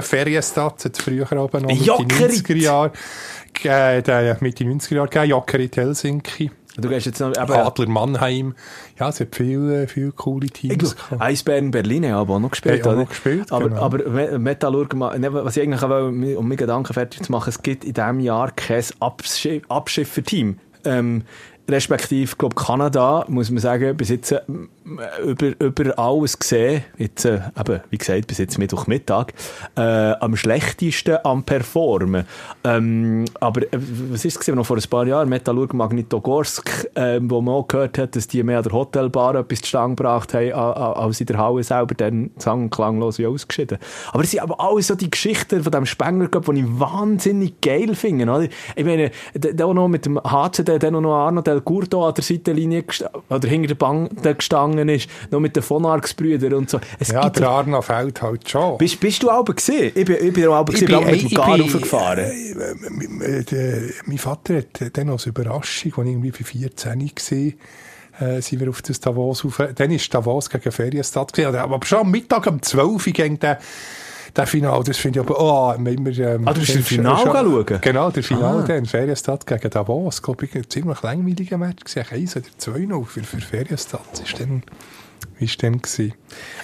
hat 0.86 0.98
es 0.98 1.04
früher 1.04 1.30
aber 1.32 1.60
noch 1.60 1.68
mit 1.70 1.80
den 1.80 1.84
Jokerit. 1.86 2.32
90er 2.48 2.56
Jahren 2.56 2.92
äh, 3.64 4.02
der- 4.02 4.38
mit 4.40 4.60
den 4.60 4.80
90er 4.80 4.96
Jahren 4.96 5.10
gegeben. 5.10 5.30
Jokerit 5.32 5.76
Helsinki, 5.78 6.52
Du 6.82 6.90
gehst 6.90 7.06
jetzt 7.06 7.20
noch, 7.20 7.30
eben, 7.30 7.52
Adler 7.52 7.88
Mannheim. 7.88 8.56
Ja, 9.00 9.10
es 9.10 9.20
hat 9.20 9.36
viele, 9.36 9.88
viele 9.88 10.12
coole 10.12 10.46
Ich 10.48 10.54
Teams 10.54 10.96
gehabt. 10.96 11.22
Eisbären 11.22 11.72
Berlin 11.72 12.06
haben 12.06 12.14
aber 12.14 12.36
auch 12.36 12.40
noch 12.40 12.52
gespielt, 12.52 12.86
Haben 12.86 12.94
auch 12.94 13.02
noch 13.04 13.10
gespielt, 13.10 13.52
aber, 13.52 13.70
genau. 13.70 13.82
aber 13.82 14.10
Me- 14.10 14.40
Metallurg, 14.40 14.94
ne, 14.94 15.34
was 15.34 15.56
ich 15.58 15.64
eigentlich 15.64 15.82
auch 15.84 15.90
will, 15.90 16.36
um 16.36 16.46
meine 16.48 16.58
Gedanken 16.58 16.94
fertig 16.94 17.24
zu 17.24 17.32
machen, 17.32 17.50
es 17.50 17.62
gibt 17.62 17.84
in 17.86 17.94
diesem 17.94 18.20
Jahr 18.20 18.52
kein 18.52 18.84
Abschi 19.00 19.62
Abschifferteam. 19.70 20.58
Ähm, 20.84 21.24
respektive, 21.70 22.36
glaube 22.36 22.56
Kanada, 22.56 23.26
muss 23.28 23.50
man 23.50 23.60
sagen, 23.60 23.96
bis 23.96 24.10
jetzt 24.10 24.32
äh, 24.32 24.42
über, 25.24 25.54
über 25.60 25.98
alles 25.98 26.38
gesehen, 26.38 26.84
jetzt, 26.98 27.26
äh, 27.26 27.40
eben, 27.60 27.82
wie 27.90 27.98
gesagt, 27.98 28.28
bis 28.28 28.38
jetzt 28.38 28.58
Mittwochmittag, 28.58 29.34
äh, 29.76 29.82
am 29.82 30.36
schlechtesten 30.36 31.18
am 31.24 31.44
Performen. 31.44 32.26
Ähm, 32.64 33.26
aber 33.40 33.62
äh, 33.64 33.80
was 34.12 34.26
ist 34.26 34.42
es 34.42 34.48
noch 34.48 34.66
vor 34.66 34.78
ein 34.78 34.90
paar 34.90 35.06
Jahren, 35.06 35.30
Metallurg 35.30 35.74
Magnitogorsk, 35.74 36.90
ähm, 36.96 37.30
wo 37.30 37.42
man 37.42 37.56
auch 37.56 37.68
gehört 37.68 37.98
hat, 37.98 38.16
dass 38.16 38.28
die 38.28 38.44
mehr 38.44 38.58
an 38.58 38.64
der 38.64 38.74
Hotelbar 38.74 39.36
etwas 39.36 39.62
zustande 39.62 39.96
gebracht 39.96 40.34
haben, 40.34 40.52
als 40.54 41.20
in 41.20 41.28
der 41.28 41.38
Halle 41.38 41.64
selber, 41.64 41.96
dann 41.96 42.32
sang- 42.38 42.64
und 42.64 42.70
klanglos 42.70 43.20
wie 43.20 43.28
ausgeschieden. 43.28 43.78
Aber 44.12 44.24
es 44.24 44.32
sind 44.32 44.42
aber 44.42 44.60
alles 44.60 44.88
so 44.88 44.96
die 44.96 45.10
Geschichten 45.10 45.64
von 45.64 45.72
dem 45.72 45.86
Spengler 45.86 46.28
die 46.28 46.60
ich 46.60 46.80
wahnsinnig 46.80 47.62
geil 47.62 47.96
finde, 47.96 48.26
oder? 48.26 48.48
Ich 48.76 48.86
meine, 48.86 49.12
auch 49.62 49.74
noch 49.74 49.88
mit 49.88 50.06
dem 50.06 50.20
HCD, 50.22 50.80
der 50.80 50.92
noch 50.92 51.14
Arno 51.14 51.42
Del 51.54 51.62
Curto 51.62 52.08
an 52.08 52.14
der 52.14 52.24
Seitenlinie 52.24 52.84
oder 53.30 53.48
hinter 53.48 53.68
der 53.70 53.76
Bank 53.76 54.22
der 54.24 54.34
gestanden 54.36 54.90
ist, 54.90 55.10
noch 55.30 55.40
mit 55.40 55.56
den 55.56 55.64
von 55.64 55.86
Arx-Brüdern 55.86 56.54
und 56.54 56.70
so. 56.70 56.80
Es 57.00 57.10
Ja, 57.10 57.24
gibt 57.24 57.40
der 57.40 57.50
Arno 57.50 57.82
fällt 57.82 58.22
halt 58.22 58.50
schon. 58.50 58.78
bist, 58.78 59.00
bist 59.00 59.24
du 59.24 59.30
auch 59.30 59.46
gesehen? 59.46 59.92
Ich 59.96 60.06
bin, 60.06 60.18
ich 60.20 60.34
bin 60.34 60.48
auch 60.48 60.66
gesehen, 60.66 60.88
ich 60.90 60.98
bin 60.98 61.12
mit 61.12 61.22
dem 61.32 61.36
Gar 61.36 61.60
raufgefahren. 61.62 62.20
Äh, 62.26 62.52
äh, 62.52 63.40
äh, 63.40 63.44
der- 63.44 63.82
mein 64.06 64.18
Vater 64.18 64.58
hat 64.58 64.98
dann 64.98 65.10
als 65.10 65.26
Überraschung, 65.26 65.62
als 65.62 66.06
ich 66.08 66.12
irgendwie 66.12 66.32
bei 66.32 66.44
14 66.44 67.00
war, 68.20 68.28
äh, 68.28 68.42
sind 68.42 68.60
wir 68.60 68.70
auf 68.70 68.82
das 68.82 69.00
Davos 69.00 69.44
rauf. 69.46 69.62
Dann 69.76 69.92
ist 69.92 70.14
Davos 70.14 70.50
gegen 70.50 70.72
Ferienstadt 70.72 71.34
gewesen. 71.34 71.56
Aber 71.56 71.80
schon 71.86 72.00
am 72.00 72.12
Mittag 72.12 72.46
um 72.48 72.62
12 72.62 73.08
Uhr 73.08 73.14
ging 73.14 73.40
der, 73.40 73.60
der 74.36 74.48
Final. 74.48 74.84
Das 74.84 74.98
finde 74.98 75.20
ich 75.20 75.26
aber, 75.30 75.40
oh, 75.40 75.74
immer, 75.78 76.10
ähm, 76.18 76.48
Ah, 76.48 76.54
du 76.54 76.60
bist 76.62 76.76
im 76.76 76.84
Final 76.84 77.18
schauen? 77.18 77.80
Genau, 77.82 78.10
der 78.12 78.24
Final 78.24 78.60
Ah. 78.60 78.66
dann, 78.68 78.86
Ferienstadt 78.86 79.46
gegen 79.46 79.70
Davos. 79.70 80.22
Glaube 80.22 80.46
ich, 80.46 80.56
ein 80.56 80.70
ziemlich 80.70 81.02
langweiliger 81.02 81.58
Match 81.58 81.84
gewesen. 81.84 82.06
1 82.14 82.38
oder 82.38 82.46
2 82.58 83.04
für, 83.06 83.24
für 83.24 83.42
Ferienstadt. 83.42 84.02
Das 84.12 84.22
ist 84.22 84.40
dann, 84.40 84.64
ist 85.40 85.62
dann 85.64 85.82
gewesen. 85.82 86.14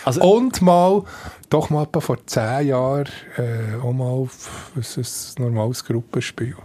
Also- 0.05 0.21
Und 0.21 0.61
mal, 0.61 1.03
doch 1.49 1.69
mal 1.69 1.83
etwa 1.83 1.99
vor 1.99 2.17
10 2.25 2.67
Jahren, 2.67 3.07
äh, 3.37 3.75
auch 3.83 3.93
mal 3.93 4.27
ein, 4.75 4.81
ein 4.83 5.43
normales 5.43 5.83
Gruppenspiel. 5.85 6.55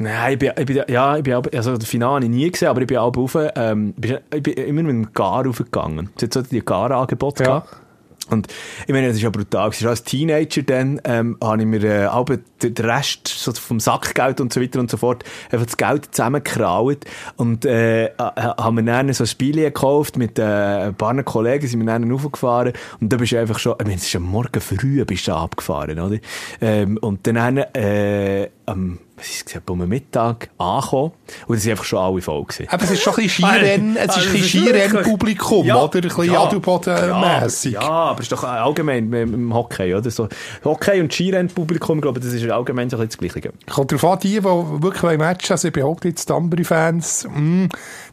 Nein, 0.00 0.34
ich 0.34 0.38
bin, 0.38 0.52
ich 0.56 0.66
bin, 0.66 0.82
ja, 0.88 1.16
ich 1.16 1.24
bin 1.24 1.34
also 1.34 1.76
das 1.76 1.88
Finale 1.88 2.14
habe 2.16 2.24
ich 2.24 2.30
nie 2.30 2.48
gesehen, 2.48 2.68
aber 2.68 2.80
ich 2.82 2.86
bin 2.86 2.98
auch 2.98 3.16
rauf, 3.16 3.36
ähm, 3.56 3.94
ich 4.00 4.42
bin 4.44 4.52
immer 4.54 4.82
mit 4.84 4.92
dem 4.92 5.12
Gar 5.12 5.44
raufgegangen. 5.44 6.10
Es 6.16 6.22
hat 6.22 6.34
so 6.34 6.42
die 6.42 6.60
Gar-Angebote 6.64 7.42
Ja. 7.42 7.48
gehabt. 7.60 7.76
Und 8.30 8.48
ich 8.86 8.92
meine, 8.92 9.08
das 9.08 9.16
ist 9.16 9.22
ja 9.22 9.30
brutal. 9.30 9.70
gewesen. 9.70 9.88
Als 9.88 10.04
Teenager 10.04 10.62
dann 10.62 11.00
ähm, 11.04 11.36
habe 11.42 11.60
ich 11.62 11.66
mir 11.66 11.84
äh, 11.84 12.06
auch 12.06 12.26
den 12.26 12.74
Rest 12.84 13.28
so 13.28 13.52
vom 13.52 13.80
Sackgeld 13.80 14.40
und 14.40 14.52
so 14.52 14.60
weiter 14.60 14.80
und 14.80 14.90
so 14.90 14.96
fort 14.96 15.24
einfach 15.50 15.66
das 15.66 15.76
Geld 15.76 16.14
zusammengekraut 16.14 17.04
und 17.36 17.64
äh, 17.64 18.10
haben 18.18 18.74
mir 18.74 18.84
dann 18.84 19.12
so 19.12 19.24
ein 19.24 19.28
Spiel 19.28 19.56
gekauft 19.56 20.16
mit 20.16 20.38
äh, 20.38 20.42
ein 20.42 20.94
paar 20.94 21.22
Kollegen, 21.22 21.66
sind 21.66 21.80
wir 21.80 21.86
dann 21.86 22.10
raufgefahren 22.10 22.72
und 23.00 23.12
da 23.12 23.16
bist 23.16 23.32
du 23.32 23.38
einfach 23.38 23.58
schon, 23.58 23.74
ich 23.78 23.84
meine, 23.84 23.96
es 23.96 24.06
ist 24.06 24.16
am 24.16 24.24
Morgen 24.24 24.60
früh 24.60 25.04
bist 25.04 25.28
du 25.28 25.32
abgefahren, 25.32 25.98
oder? 25.98 26.18
Ähm, 26.60 26.98
und 26.98 27.26
dann 27.26 27.58
äh, 27.58 28.48
am 28.66 28.98
was 29.18 29.28
ist 29.28 29.46
gesagt, 29.46 29.68
um 29.68 29.86
Mittag 29.86 30.48
angekommen 30.58 31.12
und 31.46 31.56
es 31.56 31.62
sind 31.62 31.72
einfach 31.72 31.84
schon 31.84 31.98
alle 31.98 32.22
voll 32.22 32.44
gewesen. 32.44 32.66
Aber 32.70 32.84
es 32.84 32.90
ist 32.92 33.02
schon 33.02 33.14
ein 33.14 33.22
bisschen 33.24 33.44
Skirennen, 33.48 33.96
es 33.96 34.16
ist 34.16 34.26
ein 34.26 34.32
bisschen 34.32 34.62
Skirennpublikum, 34.62 35.66
Ja. 35.66 35.82
oder? 35.82 35.96
Ein 35.98 36.02
bisschen 36.02 36.24
Ja. 36.32 36.42
Adelboden-mässig. 36.44 37.72
Ja, 37.74 37.80
aber 37.80 38.20
es 38.20 38.26
ist 38.26 38.32
doch 38.32 38.44
allgemein 38.44 39.10
dem 39.10 39.52
Hockey, 39.54 39.94
oder? 39.94 40.10
So, 40.10 40.28
Hockey 40.64 41.00
und 41.00 41.12
Skirennpublikum, 41.12 41.98
ich 41.98 42.02
glaube, 42.02 42.20
das 42.20 42.32
ist 42.32 42.48
allgemein 42.48 42.88
so 42.90 42.96
ein 42.96 43.08
bisschen 43.08 43.28
das 43.32 43.32
Gleiche. 43.42 43.52
Kommt 43.70 43.92
darauf 43.92 44.04
an, 44.04 44.18
die, 44.20 44.34
die 44.40 44.44
wirklich 44.44 45.04
ein 45.04 45.18
Match 45.18 45.50
also 45.50 45.68
ich 45.68 45.74
behaupte 45.74 46.08
jetzt 46.08 46.28
die 46.28 46.32
Ambri-Fans, 46.32 47.28
mm, 47.34 47.66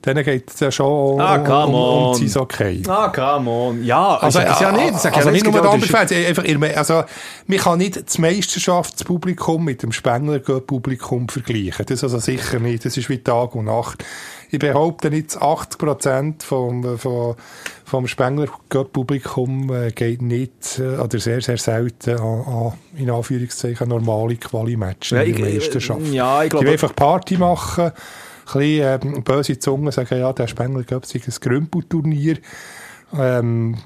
denen 0.05 0.23
geht 0.23 0.51
es 0.51 0.59
ja 0.59 0.71
schon 0.71 1.19
Ah, 1.21 1.35
um, 1.65 1.73
um, 1.73 2.15
um 2.15 2.21
das 2.23 2.37
okay. 2.37 2.81
Ah, 2.87 3.09
come 3.09 3.49
on. 3.49 3.83
Ja, 3.83 4.15
Also, 4.17 4.39
das 4.39 4.59
ja 4.59 4.71
nicht. 4.71 4.93
Also 4.93 5.09
ja 5.09 5.31
nicht 5.31 5.43
nur 5.45 5.61
die 5.61 5.67
Ambri-Fans, 5.67 6.11
einfach, 6.11 6.43
also, 6.77 7.03
man 7.47 7.57
kann 7.59 7.77
nicht 7.77 8.05
das 8.07 8.17
Meisterschaftspublikum 8.17 9.63
mit 9.63 9.83
dem 9.83 9.91
Spengler-Publikum 9.91 11.29
vergleichen. 11.29 11.85
Das 11.87 12.03
also 12.03 12.19
sicher 12.19 12.59
nicht. 12.59 12.85
Das 12.85 12.97
ist 12.97 13.09
wie 13.09 13.19
Tag 13.19 13.55
und 13.55 13.65
Nacht. 13.65 14.03
Ich 14.51 14.59
behaupte 14.59 15.07
jetzt 15.09 15.41
80% 15.41 16.43
vom, 16.43 16.97
vom, 16.97 17.35
vom 17.83 18.07
Spengler-Publikum 18.07 19.73
äh, 19.73 19.91
geht 19.91 20.21
nicht, 20.21 20.79
äh, 20.79 20.97
oder 20.97 21.19
sehr, 21.19 21.41
sehr 21.41 21.57
selten 21.57 22.11
an, 22.19 22.41
an 22.45 22.73
in 22.97 23.09
Anführungszeichen, 23.09 23.89
normale 23.89 24.35
Quali-Matches 24.35 25.11
Ja, 25.11 25.21
in 25.23 25.35
der 25.35 25.53
Meisterschaft. 25.53 26.01
ja, 26.11 26.43
ich 26.43 26.45
Die 26.45 26.49
glaube- 26.49 26.65
wollen 26.65 26.73
einfach 26.73 26.95
Party 26.95 27.37
machen, 27.37 27.91
ein 28.47 28.59
bisschen 28.59 29.15
ähm, 29.15 29.23
böse 29.23 29.59
Zungen 29.59 29.91
sagen, 29.91 30.19
ja, 30.19 30.31
der 30.33 30.47
Spengler 30.47 30.83
Cup 30.83 31.05
sei 31.05 31.19
ein 31.25 31.33
Grümpelturnier. 31.41 32.37
Ähm, 33.17 33.77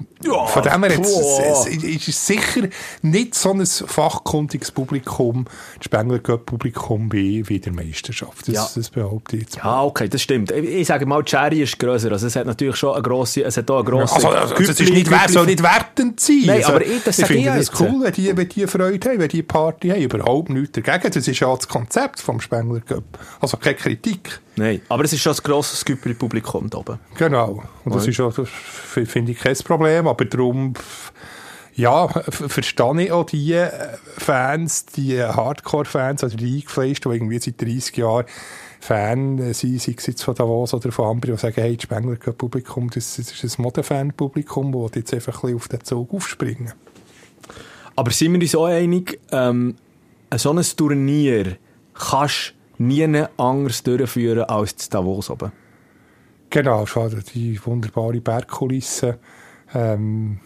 von 0.46 0.62
dem 0.62 0.82
her 0.82 0.90
jetzt, 0.92 1.02
boah. 1.14 1.42
es, 1.66 1.66
es, 1.76 1.84
es 1.84 2.08
ist 2.08 2.26
sicher 2.26 2.62
nicht 3.02 3.34
so 3.34 3.52
ein 3.52 3.64
fachkundiges 3.64 4.72
Publikum, 4.72 5.44
das 5.76 5.84
Spengler 5.84 6.18
Cup 6.18 6.46
Publikum 6.46 7.12
wie, 7.12 7.46
wie 7.48 7.60
der 7.60 7.72
Meisterschaft. 7.72 8.48
Das, 8.48 8.54
Ja. 8.54 8.68
das 8.74 8.88
behaupte 8.90 9.36
ich 9.36 9.42
jetzt 9.42 9.58
mal. 9.58 9.64
Ja, 9.70 9.82
okay, 9.84 10.08
das 10.08 10.22
stimmt. 10.22 10.50
Ich, 10.50 10.64
ich 10.64 10.86
sage 10.86 11.06
mal, 11.06 11.22
die 11.22 11.30
Cherry 11.30 11.62
ist 11.62 11.78
grösser. 11.78 12.10
Also 12.10 12.26
es 12.26 12.34
hat 12.34 12.46
natürlich 12.46 12.74
schon 12.76 12.94
eine 12.94 13.02
grosse, 13.02 13.44
es 13.44 13.56
hat 13.56 13.70
auch 13.70 13.76
eine 13.80 13.84
grosse... 13.84 14.14
Also, 14.14 14.28
also, 14.30 14.54
es 14.56 14.80
ist 14.80 14.90
nicht, 14.92 15.08
wer- 15.10 15.18
Güppli- 15.18 15.32
soll 15.32 15.46
nicht 15.46 15.62
wertend 15.62 16.18
sein. 16.18 16.42
Nein, 16.46 16.56
also, 16.56 16.72
aber 16.72 16.86
ich- 16.86 17.04
das 17.04 17.18
ich 17.18 17.26
finde 17.26 17.44
das 17.50 17.56
jetzt. 17.68 17.80
cool, 17.80 18.00
wenn 18.02 18.12
die, 18.12 18.36
wenn 18.36 18.48
die 18.48 18.66
Freude 18.66 19.10
haben, 19.10 19.18
wenn 19.20 19.28
die 19.28 19.42
Party 19.42 19.88
haben. 19.90 20.00
Überhaupt 20.00 20.48
nichts 20.48 20.72
dagegen. 20.80 21.12
Das 21.12 21.28
ist 21.28 21.38
ja 21.38 21.54
das 21.54 21.68
Konzept 21.68 22.20
vom 22.20 22.40
Spengler 22.40 22.80
Cup. 22.80 23.04
Also 23.40 23.58
keine 23.58 23.76
Kritik. 23.76 24.40
Nein, 24.56 24.80
aber 24.88 25.04
es 25.04 25.12
ist 25.12 25.20
schon 25.22 25.32
ein 25.32 25.38
grosses 25.42 25.84
Güppli-Publikum 25.84 26.68
da 26.70 26.78
oben. 26.78 26.98
Genau. 27.16 27.62
Und 27.84 27.94
das 27.94 28.06
ist 28.06 28.18
f- 28.18 28.98
finde 29.06 29.32
ich 29.32 29.38
kein 29.38 29.54
Problem, 29.56 30.06
aber 30.08 30.24
darum, 30.24 30.74
ja, 31.74 32.08
verstehe 32.08 33.02
ich 33.02 33.12
auch 33.12 33.24
die 33.24 33.52
äh, 33.54 33.70
Fans, 34.18 34.86
die 34.86 35.22
Hardcore-Fans, 35.22 36.24
also 36.24 36.36
die 36.36 36.56
eingefleischten, 36.56 37.10
die 37.10 37.16
irgendwie 37.16 37.38
seit 37.38 37.60
30 37.62 37.96
Jahren 37.96 38.26
Fan 38.80 39.38
äh, 39.38 39.54
sind, 39.54 39.80
sei 39.80 39.94
es 39.96 40.06
jetzt 40.06 40.22
von 40.24 40.34
Davos 40.34 40.74
oder 40.74 40.90
von 40.90 41.06
Ambri, 41.06 41.30
die 41.30 41.38
sagen, 41.38 41.60
hey, 41.60 41.76
das 41.76 41.84
Spengler 41.84 42.16
Publikum, 42.16 42.90
das, 42.90 43.16
das 43.16 43.42
ist 43.44 43.58
ein 43.58 43.62
Modern-Fan-Publikum, 43.62 44.72
das 44.72 44.90
jetzt 44.96 45.14
einfach 45.14 45.36
ein 45.36 45.40
bisschen 45.42 45.56
auf 45.56 45.68
den 45.68 45.84
Zug 45.84 46.12
aufspringen. 46.12 46.72
Aber 47.96 48.10
sind 48.10 48.32
wir 48.32 48.40
uns 48.40 48.54
auch 48.54 48.66
einig, 48.66 49.20
ähm, 49.30 49.76
so 50.36 50.50
ein 50.52 50.62
Turnier 50.76 51.56
kannst 51.94 52.54
nie 52.80 53.24
anders 53.36 53.82
durchführen 53.82 54.44
als 54.44 54.74
das 54.76 54.88
Davos 54.88 55.30
oben? 55.30 55.52
Genau, 56.48 56.84
schade, 56.86 57.22
die 57.34 57.64
wunderbare 57.64 58.20
Bergkulisse. 58.20 59.18
Ähm, 59.74 60.40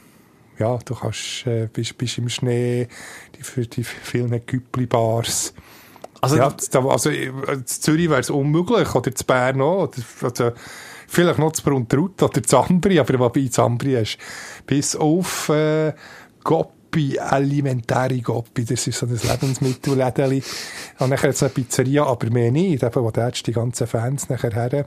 ja, 0.59 0.77
du 0.85 0.95
kannst, 0.95 1.47
äh, 1.47 1.69
bist, 1.73 1.97
bist 1.97 2.19
im 2.19 2.29
Schnee, 2.29 2.89
die, 3.37 3.43
für 3.43 3.67
die 3.67 3.85
vielen 3.85 4.45
Güppli-Bars. 4.45 5.55
Also, 6.21 6.37
ja, 6.37 6.55
da- 6.71 6.87
also 6.87 7.11
äh, 7.11 7.27
in 7.29 7.67
Zürich 7.67 8.11
wäre 8.11 8.21
es 8.21 8.31
unmöglich, 8.31 8.95
oder 8.95 9.15
zu 9.15 9.25
Bern 9.25 9.61
auch. 9.61 9.91
Also, 10.23 10.53
vielleicht 11.07 11.39
noch 11.39 11.53
zu 11.53 11.63
Bruntrut 11.63 12.23
oder 12.23 12.43
zu 12.43 12.59
Ambri, 12.59 12.99
aber 12.99 13.19
wobei 13.19 13.47
zu 13.49 13.63
Ambri 13.63 13.95
hast 13.95 14.19
bis 14.67 14.97
auf 14.97 15.49
äh, 15.49 15.93
Goppi, 16.95 17.19
Alimentari 17.19 18.21
Goppi, 18.21 18.65
das 18.65 18.87
ist 18.87 19.01
so 19.01 19.07
ein 19.07 19.19
Lebensmittellädeli. 19.21 20.43
Und 21.01 21.11
nachher 21.11 21.31
jetzt 21.31 21.43
eine 21.43 21.51
Pizzeria, 21.51 22.05
aber 22.07 22.31
mehr 22.31 22.53
nicht, 22.53 22.83
wo 22.83 23.11
die 23.11 23.53
ganzen 23.53 23.87
Fans 23.89 24.29
nachher 24.29 24.53
her 24.53 24.87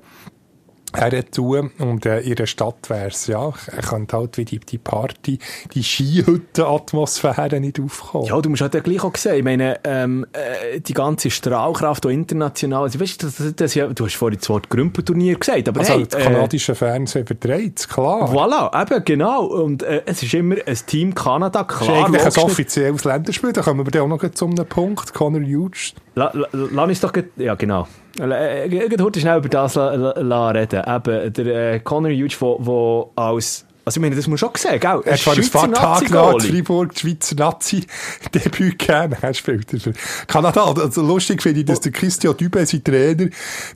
herzu 0.93 1.57
und 1.79 2.05
äh, 2.05 2.21
in 2.21 2.35
der 2.35 2.45
Stadt 2.45 2.89
wär's 2.89 3.27
ja, 3.27 3.51
er 3.67 3.83
könnte 3.83 4.17
halt 4.17 4.37
wie 4.37 4.45
die, 4.45 4.59
die 4.59 4.77
Party, 4.77 5.37
die 5.73 5.83
Skihütten-Atmosphäre 5.83 7.59
nicht 7.59 7.79
aufkommen. 7.79 8.25
Ja, 8.25 8.39
du 8.39 8.49
musst 8.49 8.61
halt 8.61 8.73
ja 8.73 8.79
gleich 8.79 9.03
auch 9.03 9.15
sehen, 9.15 9.37
ich 9.37 9.43
meine, 9.43 9.79
ähm, 9.83 10.25
äh, 10.31 10.79
die 10.79 10.93
ganze 10.93 11.29
Strahlkraft, 11.29 12.05
die 12.05 12.13
international, 12.13 12.83
also, 12.83 12.99
weißt 12.99 13.21
du, 13.21 13.27
das, 13.27 13.55
das, 13.55 13.75
ja, 13.75 13.87
du 13.87 14.05
hast 14.05 14.15
vorhin 14.15 14.39
das 14.39 14.49
Wort 14.49 14.69
Grümpelturnier 14.69 15.37
gesagt, 15.37 15.67
aber 15.67 15.81
also 15.81 15.93
hey, 15.93 16.07
das 16.07 16.19
äh, 16.19 16.23
kanadische 16.23 16.75
Fernsehen 16.75 17.25
verdreht, 17.25 17.87
klar. 17.89 18.31
Voilà, 18.31 18.81
eben, 18.81 19.03
genau. 19.03 19.45
Und 19.45 19.83
äh, 19.83 20.03
es 20.05 20.23
ist 20.23 20.33
immer 20.33 20.55
ein 20.65 20.77
Team 20.85 21.13
Kanada, 21.13 21.63
Das 21.63 21.81
ist 21.81 21.85
klar. 21.85 22.05
eigentlich 22.05 22.23
ein 22.23 22.43
offizielles 22.43 23.03
Länderspiel, 23.03 23.51
da 23.51 23.61
kommen 23.61 23.85
wir 23.85 23.91
dann 23.91 24.03
auch 24.03 24.21
noch 24.21 24.31
zu 24.31 24.45
einem 24.45 24.65
Punkt, 24.65 25.13
Conor 25.13 25.41
Hughes. 25.41 25.93
La, 26.15 26.31
la, 26.33 26.47
lass 26.51 26.87
uns 26.87 27.01
doch, 27.01 27.13
ja 27.35 27.55
genau. 27.55 27.87
Grad 28.17 29.01
heute 29.01 29.19
schnell 29.19 29.37
über 29.37 29.49
das 29.49 29.77
reden. 29.77 30.83
Eben, 30.87 31.33
der 31.33 31.73
äh, 31.73 31.79
Conor 31.79 32.11
Hughes, 32.11 32.41
wo 32.41 33.11
als, 33.15 33.66
also 33.87 33.99
ich 33.99 34.01
meine, 34.01 34.15
das 34.17 34.25
du 34.25 34.33
auch 34.45 34.57
sehen, 34.57 34.79
gell? 34.81 35.01
Er 35.05 35.17
hat 35.17 35.37
ein 35.37 35.49
paar 35.49 35.71
Tagen 35.71 36.13
nach. 36.13 36.41
Freiburg 36.41 36.93
die 36.93 36.99
Schweizer 36.99 37.35
Nazi-Debüt 37.35 38.77
gegeben. 38.77 39.15
Er 39.21 39.33
spielt 39.33 39.71
für 39.81 39.93
Kanada. 40.27 40.65
Also 40.65 41.01
lustig 41.01 41.41
finde 41.41 41.61
ich, 41.61 41.65
dass 41.65 41.79
der 41.79 41.93
Christian 41.93 42.35
Dübe, 42.35 42.65
sein 42.65 42.83
Trainer, 42.83 43.29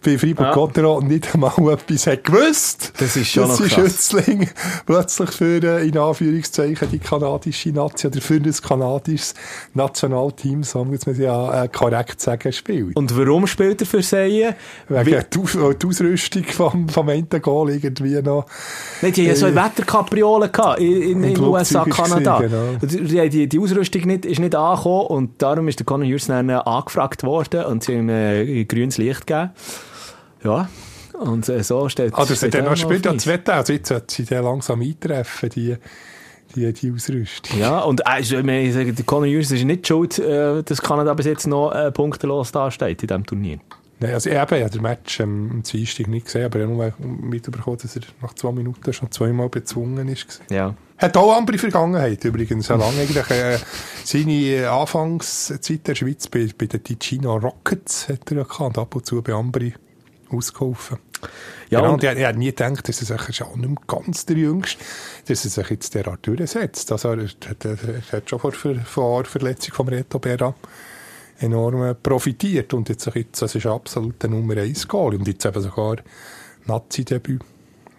bei 0.03 0.17
Freiburg-Gotteron 0.17 1.07
nicht 1.07 1.33
einmal 1.33 1.53
etwas 1.71 2.07
hat 2.07 2.25
gewusst. 2.25 2.91
Das 2.97 3.15
ist 3.15 3.31
schon 3.31 3.47
dass 3.47 3.59
noch 3.61 3.67
krass. 3.69 3.85
Schützling 4.09 4.49
plötzlich 4.85 5.29
für, 5.31 5.63
äh, 5.63 5.87
in 5.87 5.97
Anführungszeichen, 5.97 6.91
die 6.91 6.99
kanadische 6.99 7.69
Nazi 7.69 8.07
oder 8.07 8.19
für 8.19 8.33
ein 8.35 8.53
kanadisches 8.53 9.33
Nationalteam, 9.73 10.63
so 10.63 10.83
muss 10.83 11.05
man 11.05 11.17
ja 11.19 11.63
äh, 11.63 11.67
korrekt 11.69 12.19
sagen, 12.19 12.51
spielt. 12.51 12.97
Und 12.97 13.17
warum 13.17 13.47
spielt 13.47 13.79
er 13.79 13.87
für 13.87 14.03
Seien? 14.03 14.55
Wegen 14.89 15.25
die, 15.33 15.39
Aus- 15.39 15.57
die 15.81 15.87
Ausrüstung 15.87 16.43
vom, 16.43 16.89
vom 16.89 17.09
Goal 17.41 17.69
irgendwie 17.71 18.21
noch. 18.21 18.45
Nein, 19.01 19.13
die 19.13 19.21
haben 19.21 19.29
ja 19.29 19.35
so 19.35 19.45
Äh, 19.47 19.55
Wetterkapriolen 19.55 20.00
gehabt 20.09 20.79
in, 20.79 21.21
den 21.21 21.39
USA, 21.39 21.85
Kanada. 21.85 22.39
gewesen, 22.39 22.79
genau. 22.79 23.23
Die, 23.23 23.29
die, 23.29 23.49
die 23.49 23.59
Ausrüstung 23.59 24.01
nicht, 24.03 24.25
ist 24.25 24.39
nicht 24.39 24.55
angekommen 24.55 25.07
und 25.07 25.41
darum 25.41 25.67
ist 25.67 25.79
der 25.79 25.85
Conor 25.85 26.07
Hughes 26.07 26.27
dann 26.27 26.49
äh, 26.49 26.53
angefragt 26.53 27.23
worden 27.23 27.65
und 27.65 27.83
sie 27.83 27.97
haben 27.97 28.09
ihm 28.09 28.09
äh, 28.09 28.65
grünes 28.65 28.97
Licht 28.97 29.27
gegeben. 29.27 29.51
Ja, 30.43 30.69
und 31.19 31.47
äh, 31.49 31.63
so 31.63 31.87
steht 31.89 32.13
Ah, 32.15 32.25
das 32.25 32.37
steht 32.37 32.47
hat 32.47 32.53
dann 32.55 32.65
er 32.65 32.71
noch 32.71 32.71
gespielt, 32.71 33.05
das 33.05 33.27
Wetter. 33.27 33.55
Also 33.55 33.73
jetzt 33.73 33.89
sollte 33.89 34.13
sie 34.13 34.25
dann 34.25 34.43
langsam 34.43 34.81
eintreffen, 34.81 35.49
die, 35.49 35.77
die, 36.55 36.73
die 36.73 36.91
Ausrüstung. 36.91 37.59
Ja, 37.59 37.79
und 37.79 38.01
äh, 38.01 38.21
ich 38.21 38.31
meine, 38.31 38.63
ich 38.63 38.73
sage, 38.73 38.93
der 38.93 39.05
Conor 39.05 39.27
Hughes 39.27 39.51
ist 39.51 39.63
nicht 39.63 39.87
schuld, 39.87 40.17
äh, 40.19 40.63
dass 40.63 40.81
Kanada 40.81 41.13
bis 41.13 41.27
jetzt 41.27 41.47
noch 41.47 41.71
äh, 41.71 41.91
punktelos 41.91 42.51
dasteht 42.51 43.03
in 43.03 43.07
diesem 43.07 43.25
Turnier. 43.25 43.59
Nein, 44.01 44.15
also 44.15 44.31
ich 44.31 44.35
habe 44.35 44.57
ja 44.57 44.67
den 44.67 44.81
Match 44.81 45.19
ähm, 45.19 45.49
am 45.51 45.63
Dienstag 45.63 46.07
nicht 46.07 46.25
gesehen, 46.25 46.45
aber 46.45 46.59
ich 46.59 46.65
habe 46.65 46.73
nur 46.73 46.93
mitbekommen, 47.21 47.77
dass 47.79 47.95
er 47.95 48.01
nach 48.21 48.33
zwei 48.33 48.51
Minuten 48.51 48.91
schon 48.93 49.11
zweimal 49.11 49.47
bezwungen 49.47 50.07
ist. 50.07 50.41
Ja. 50.49 50.75
Hat 50.97 51.15
auch 51.17 51.37
andere 51.37 51.59
Vergangenheit 51.59 52.23
übrigens. 52.25 52.65
So 52.65 52.75
lange 52.75 52.99
eigentlich 52.99 53.29
äh, 53.29 53.59
seine 54.03 54.31
äh, 54.31 54.65
Anfangszeit 54.65 55.87
der 55.87 55.93
Schweiz 55.93 56.27
bei, 56.27 56.49
bei 56.57 56.65
den 56.65 56.83
Ticino 56.83 57.37
Rockets 57.37 58.09
hat 58.09 58.31
er 58.31 58.37
ja 58.37 58.43
gehabt 58.43 58.61
und 58.61 58.77
ab 58.79 58.95
und 58.95 59.05
zu 59.05 59.21
bei 59.21 59.33
Ambri 59.33 59.75
ausgeholfen. 60.31 60.97
Ja, 61.69 61.81
genau, 61.81 61.93
und- 61.93 62.03
und 62.03 62.17
ich, 62.17 62.25
ich 62.25 62.35
nie 62.35 62.45
gedacht, 62.47 62.89
dass 62.89 63.07
er 63.07 63.19
sich 63.19 63.43
auch 63.43 63.55
nicht 63.55 63.87
ganz 63.87 64.25
der 64.25 64.37
Jüngste, 64.37 64.83
dass 65.27 65.45
er 65.45 65.51
sich 65.51 65.69
jetzt 65.69 65.93
derart 65.93 66.25
durchsetzt. 66.25 66.91
Also 66.91 67.09
er, 67.09 67.19
er, 67.19 67.25
er, 67.65 67.77
er 67.83 68.17
hat 68.17 68.27
schon 68.27 68.39
vor, 68.39 68.51
vor, 68.51 68.75
vor 68.83 69.25
Verletzung 69.25 69.75
vom 69.75 69.87
Reto 69.89 70.17
Berra 70.17 70.55
enorm 71.41 71.83
äh, 71.83 71.93
profitiert 71.95 72.73
und 72.73 72.87
jetzt, 72.89 73.09
jetzt 73.13 73.41
das 73.41 73.55
ist 73.55 73.65
absolut 73.65 74.21
der 74.21 74.29
Nummer 74.29 74.55
1 74.57 74.87
Goal 74.87 75.15
und 75.15 75.27
jetzt 75.27 75.45
eben 75.45 75.61
sogar 75.61 75.97
Nazi-Debüt. 76.65 77.41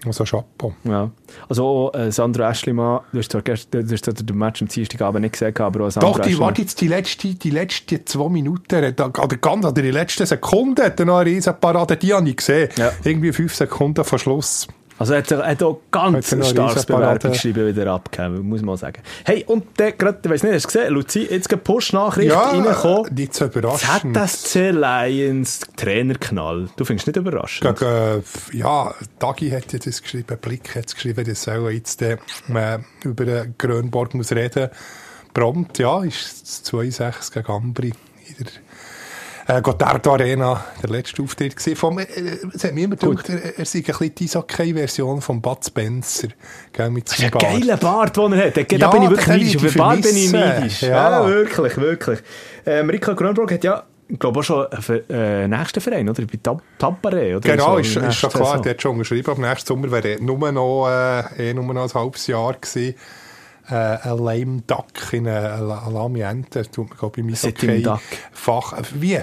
Also 0.05 0.25
Chapeau. 0.25 0.75
Ja. 0.83 1.13
Also 1.49 1.93
äh, 1.95 2.11
Sandro 2.11 2.43
Eschlimann, 2.43 3.03
du 3.13 3.19
hast 3.21 3.31
zwar 3.31 3.43
gestern, 3.43 3.87
du 3.87 3.93
hast 3.93 4.05
den 4.29 4.37
Match 4.37 4.61
am 4.61 4.67
Dienstagabend 4.67 5.23
nicht 5.23 5.33
gesehen, 5.35 5.57
aber 5.59 5.87
auch 5.87 5.91
Sandro 5.91 6.11
Doch, 6.15 6.19
die, 6.19 6.31
Eschlimann- 6.31 6.41
warte 6.41 6.63
jetzt, 6.63 6.81
die 6.81 6.89
letzten 6.89 7.39
die 7.39 7.51
letzte 7.51 8.05
zwei 8.05 8.29
Minuten, 8.29 8.83
er- 8.83 8.99
oder 8.99 9.37
ganz, 9.37 9.65
oder 9.65 9.81
die 9.81 9.93
letzten 9.93 10.27
Sekunden 10.27 10.83
hat 10.83 10.99
er 10.99 11.07
noch 11.07 11.19
eine 11.19 11.31
riesen 11.31 11.55
Parade, 11.61 11.97
die 11.97 12.13
habe 12.13 12.29
ich 12.29 12.37
gesehen. 12.37 12.69
Ja. 12.77 12.91
Irgendwie 13.05 13.33
fünf 13.33 13.55
Sekunden 13.55 14.05
vor 14.05 14.19
Schluss. 14.19 14.67
Also 14.99 15.15
er 15.15 15.19
hat, 15.19 15.31
er 15.31 15.47
hat 15.47 15.63
auch 15.63 15.81
ganz 15.91 16.33
eine 16.33 16.45
starkes? 16.45 16.87
Bewerbungsschreiben 16.87 17.67
wieder 17.67 17.93
abgegeben, 17.93 18.49
muss 18.49 18.63
man 18.63 18.77
sagen. 18.77 19.03
Hey, 19.25 19.45
und 19.47 19.79
der 19.79 19.93
gerade, 19.93 20.19
ich 20.23 20.31
weiss 20.31 20.43
nicht, 20.43 20.55
hast 20.55 20.65
du 20.65 20.79
gesehen, 20.79 20.95
Luzi, 20.95 21.29
jetzt 21.31 21.51
eine 21.51 21.61
Push-Nachricht 21.61 22.35
reingekommen. 22.35 23.15
nicht 23.15 23.35
so 23.35 23.47
überraschend. 23.47 24.17
ZSC 24.17 24.71
Lions 24.71 25.61
Trainerknall. 25.77 26.69
Du 26.77 26.85
findest 26.85 27.07
nicht 27.07 27.17
überraschend? 27.17 27.79
Gegen, 27.79 27.91
äh, 27.91 28.21
ja, 28.53 28.95
Dagi 29.19 29.51
hat 29.51 29.73
jetzt 29.73 29.87
das 29.87 30.03
geschrieben, 30.03 30.37
Blick 30.41 30.75
hat 30.75 30.87
es 30.87 30.95
geschrieben, 30.95 31.25
dass 31.25 31.47
er 31.47 31.71
jetzt 31.71 32.03
äh, 32.03 32.19
über 33.05 33.47
Grönborg 33.59 34.15
muss 34.15 34.33
reden. 34.33 34.69
Prompt, 35.35 35.79
ja, 35.79 36.03
ist 36.05 36.43
es 36.45 36.73
2-6 36.73 37.33
gegen 37.33 37.47
Ambri 37.51 37.93
in 38.27 38.45
der 38.45 38.53
äh, 39.47 39.61
Gotthard 39.63 40.07
Arena 40.07 40.65
der 40.83 40.91
letzte 40.91 41.23
Auftritt 41.23 41.57
gewesen. 41.57 41.77
Vom, 41.77 41.99
äh, 41.99 42.07
es 42.55 42.65
hat 42.65 42.75
mir 42.75 42.85
immer 42.85 42.97
gedacht, 42.97 43.29
er, 43.29 43.59
er 43.59 43.65
sei 43.65 43.79
ein 43.79 43.83
bisschen 43.85 44.15
die 44.15 44.25
Eishockey-Version 44.25 45.21
von 45.21 45.41
Bud 45.41 45.65
Spencer. 45.65 46.29
Gell, 46.73 46.91
mit 46.91 47.09
Das 47.09 47.19
ist 47.19 47.25
ein 47.25 47.31
Bart. 47.31 47.43
geiler 47.43 47.77
Bart, 47.77 48.17
den 48.17 48.33
er 48.33 48.47
hat. 48.47 48.57
Da, 48.57 48.77
Ja, 48.77 48.91
bin 48.91 49.03
ich 49.03 49.11
wirklich 49.11 49.27
neidisch. 49.29 49.57
Auf 49.57 49.63
den 49.63 49.75
Bart 49.75 50.03
bin 50.03 50.17
ich 50.17 50.33
neidisch. 50.33 50.83
Ja. 50.83 51.21
Ja, 51.23 51.27
wirklich, 51.29 51.77
wirklich. 51.77 52.19
Ähm, 52.67 52.91
Rika 52.91 53.13
Grönbrock 53.13 53.53
hat 53.53 53.65
ja, 53.65 53.83
ich 54.09 54.19
glaube 54.19 54.41
auch 54.41 54.43
schon 54.45 54.67
einen 54.67 54.83
Ver- 54.83 55.11
äh, 55.11 55.49
nächsten 55.49 55.81
Verein, 55.81 56.09
oder? 56.09 56.23
Bei 56.27 56.57
Tappare, 56.79 57.37
oder? 57.37 57.41
Genau, 57.41 57.73
so, 57.73 57.79
ist, 57.79 57.97
ist 57.97 58.15
schon 58.17 58.31
klar, 58.31 58.45
Saison. 58.47 58.63
der 58.63 58.71
hat 58.73 58.83
schon 58.83 58.93
unterschrieben. 58.93 59.31
Ab 59.31 59.39
nächsten 59.39 59.67
Sommer 59.69 59.91
wäre 59.91 60.23
nur 60.23 60.53
noch, 60.53 60.89
äh, 61.39 61.51
eh 61.51 61.55
nur 61.55 61.73
noch 61.73 61.83
ein 61.83 61.95
halbes 62.01 62.27
Jahr 62.27 62.53
gewesen. 62.55 62.95
Ein 63.73 64.19
Lame 64.19 64.63
Duck 64.67 65.13
in 65.13 65.27
eine 65.29 65.59
Lame 65.91 66.23
Ente. 66.23 66.63
Tut 66.71 66.91
mir, 66.91 66.97
glaube 66.97 67.21
ich, 67.21 67.27
im 67.27 67.35
Sitting 67.35 67.83
Duck. 67.83 68.01
Fach. 68.33 68.75
Wie? 68.95 69.19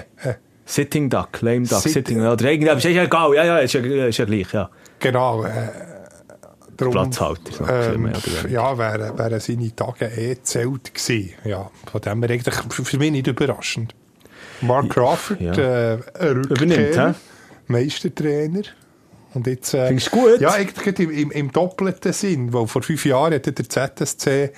Sitting 0.64 1.10
Duck, 1.10 1.40
Lame 1.42 1.66
Duck, 1.66 1.80
Sit- 1.80 1.92
Sitting, 1.92 2.20
oder 2.20 2.52
ist 2.52 2.84
ja 2.84 3.02
egal, 3.02 3.34
ja, 3.34 3.44
ja, 3.44 3.58
ist 3.58 3.72
ja, 3.72 3.80
ist 4.06 4.18
ja 4.18 4.24
gleich, 4.24 4.52
ja. 4.52 4.70
genau. 5.00 5.42
Äh, 5.42 5.50
darum, 6.76 6.92
Platzhalter, 6.92 7.92
ähm, 7.94 8.12
ja, 8.48 8.78
wären 8.78 9.18
wären 9.18 9.40
seine 9.40 9.74
Tage 9.74 10.06
eh 10.06 10.36
gewesen. 10.94 11.30
Ja, 11.44 11.68
von 11.90 12.00
dem 12.00 12.22
her 12.22 12.30
eigentlich 12.30 12.54
für, 12.70 12.98
mich 12.98 13.10
nicht 13.10 13.26
überraschend. 13.26 13.96
Mark 14.60 14.90
Crawford, 14.90 15.40
Ja. 15.40 15.52
äh, 15.54 15.98
Übernimmt, 16.30 16.96
hä? 16.96 17.14
Meistertrainer. 17.66 18.62
Und 19.34 19.46
jetzt, 19.46 19.74
äh, 19.74 19.86
Findest 19.88 20.12
du 20.12 20.16
gut? 20.16 20.40
Ja, 20.40 20.52
eigentlich 20.52 20.98
im, 20.98 21.10
im, 21.10 21.30
im 21.30 21.52
doppelten 21.52 22.12
Sinn, 22.12 22.52
weil 22.52 22.66
vor 22.66 22.82
fünf 22.82 23.04
Jahren 23.04 23.34
hat 23.34 23.46
der 23.46 23.68
ZSC 23.96 24.52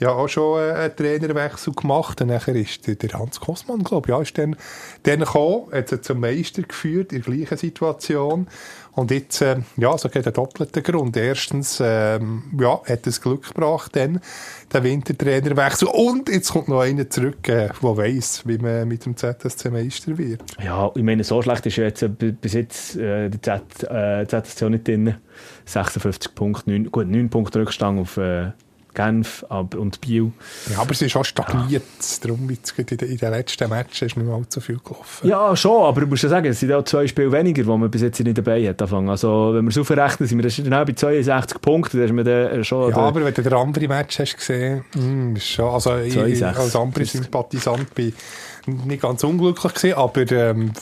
ja 0.00 0.10
auch 0.10 0.28
schon 0.28 0.58
äh, 0.58 0.72
einen 0.72 0.96
Trainerwechsel 0.96 1.72
gemacht 1.74 2.20
und 2.20 2.28
nachher 2.28 2.56
ist 2.56 2.86
der, 2.86 3.12
Hans 3.12 3.38
Kosmann, 3.38 3.84
glaube 3.84 4.08
ich, 4.08 4.10
ja, 4.10 4.20
ist 4.20 4.36
dann, 4.36 4.56
dann 5.04 5.20
gekommen, 5.20 5.66
hat 5.72 5.88
sie 5.88 6.00
zum 6.00 6.20
Meister 6.20 6.62
geführt, 6.62 7.12
in 7.12 7.22
der 7.22 7.32
gleichen 7.32 7.58
Situation 7.58 8.48
und 8.92 9.10
jetzt, 9.10 9.40
äh, 9.40 9.56
ja, 9.76 9.96
so 9.96 10.08
geht 10.08 10.24
der 10.24 10.32
doppelte 10.32 10.82
Grund. 10.82 11.16
Erstens, 11.16 11.80
ähm, 11.82 12.42
ja, 12.58 12.80
hat 12.84 13.06
es 13.06 13.20
Glück 13.20 13.48
gebracht 13.48 13.94
dann, 13.94 14.20
der 14.72 14.82
Wintertrainerwechsel 14.82 15.88
und 15.88 16.28
jetzt 16.28 16.52
kommt 16.52 16.68
noch 16.68 16.80
einer 16.80 17.08
zurück, 17.08 17.48
äh, 17.48 17.68
der 17.68 17.96
weiss, 17.96 18.46
wie 18.46 18.58
man 18.58 18.88
mit 18.88 19.06
dem 19.06 19.16
ZSC 19.16 19.70
Meister 19.70 20.18
wird. 20.18 20.42
Ja, 20.62 20.90
ich 20.94 21.02
meine, 21.02 21.24
so 21.24 21.40
schlecht 21.42 21.66
ist 21.66 21.76
ja 21.76 21.84
jetzt 21.84 22.02
äh, 22.02 22.08
bis 22.08 22.54
jetzt 22.54 22.96
äh, 22.96 23.28
der 23.28 23.40
Z, 23.40 23.90
äh, 23.90 24.26
ZSC 24.26 24.70
nicht 24.70 24.88
drin. 24.88 25.14
56 25.66 26.34
Punkte, 26.34 26.70
9, 26.70 26.90
gut, 26.90 27.06
9 27.06 27.30
Punkte 27.30 27.60
Rückstand 27.60 28.00
auf 28.00 28.16
äh, 28.16 28.50
Genf 28.94 29.44
ab- 29.48 29.74
und 29.74 30.00
Biel. 30.00 30.32
Ja, 30.70 30.80
aber 30.80 30.92
es 30.92 31.02
ist 31.02 31.16
auch 31.16 31.24
stagniert, 31.24 31.82
darum 32.22 32.48
jetzt 32.50 32.78
in 32.78 32.86
den, 32.86 32.98
in 33.08 33.16
den 33.16 33.30
letzten 33.30 33.68
Matches 33.68 34.02
ist 34.02 34.16
nicht 34.16 34.26
mehr 34.26 34.34
allzu 34.34 34.60
viel 34.60 34.78
gelaufen. 34.78 35.26
Ja, 35.26 35.56
schon, 35.56 35.84
aber 35.84 36.02
du 36.02 36.06
musst 36.06 36.22
ja 36.22 36.28
sagen, 36.28 36.46
es 36.46 36.60
sind 36.60 36.72
auch 36.72 36.84
zwei 36.84 37.06
Spiele 37.06 37.32
weniger, 37.32 37.62
die 37.62 37.68
man 37.68 37.90
bis 37.90 38.02
jetzt 38.02 38.20
nicht 38.20 38.36
dabei 38.36 38.68
hat. 38.68 38.80
Angefangen. 38.80 39.08
Also, 39.08 39.52
wenn 39.54 39.64
wir 39.64 39.70
es 39.70 39.78
aufrechnen, 39.78 40.28
sind 40.28 40.38
wir 40.38 40.42
dann 40.42 40.50
schnell 40.50 40.84
bei 40.84 40.92
62 40.92 41.60
Punkten. 41.60 41.98
Da 41.98 42.04
ist 42.04 42.12
man 42.12 42.24
dann 42.24 42.64
schon. 42.64 42.90
Ja, 42.90 42.96
aber 42.96 43.24
wenn 43.24 43.34
du 43.34 43.42
den 43.42 43.52
anderen 43.52 43.88
Match 43.88 44.18
hast 44.18 44.36
gesehen, 44.36 44.84
mm, 44.94 45.36
ist 45.36 45.48
schon, 45.48 45.66
also 45.66 45.96
ich, 45.96 46.14
2-6. 46.14 46.26
ich, 46.26 46.44
als 46.44 46.76
andere 46.76 47.04
Sympathisant 47.04 47.94
bin 47.94 48.12
nicht 48.66 49.02
ganz 49.02 49.24
unglücklich 49.24 49.74
gewesen, 49.74 49.94
aber 49.96 50.30
ähm, 50.32 50.72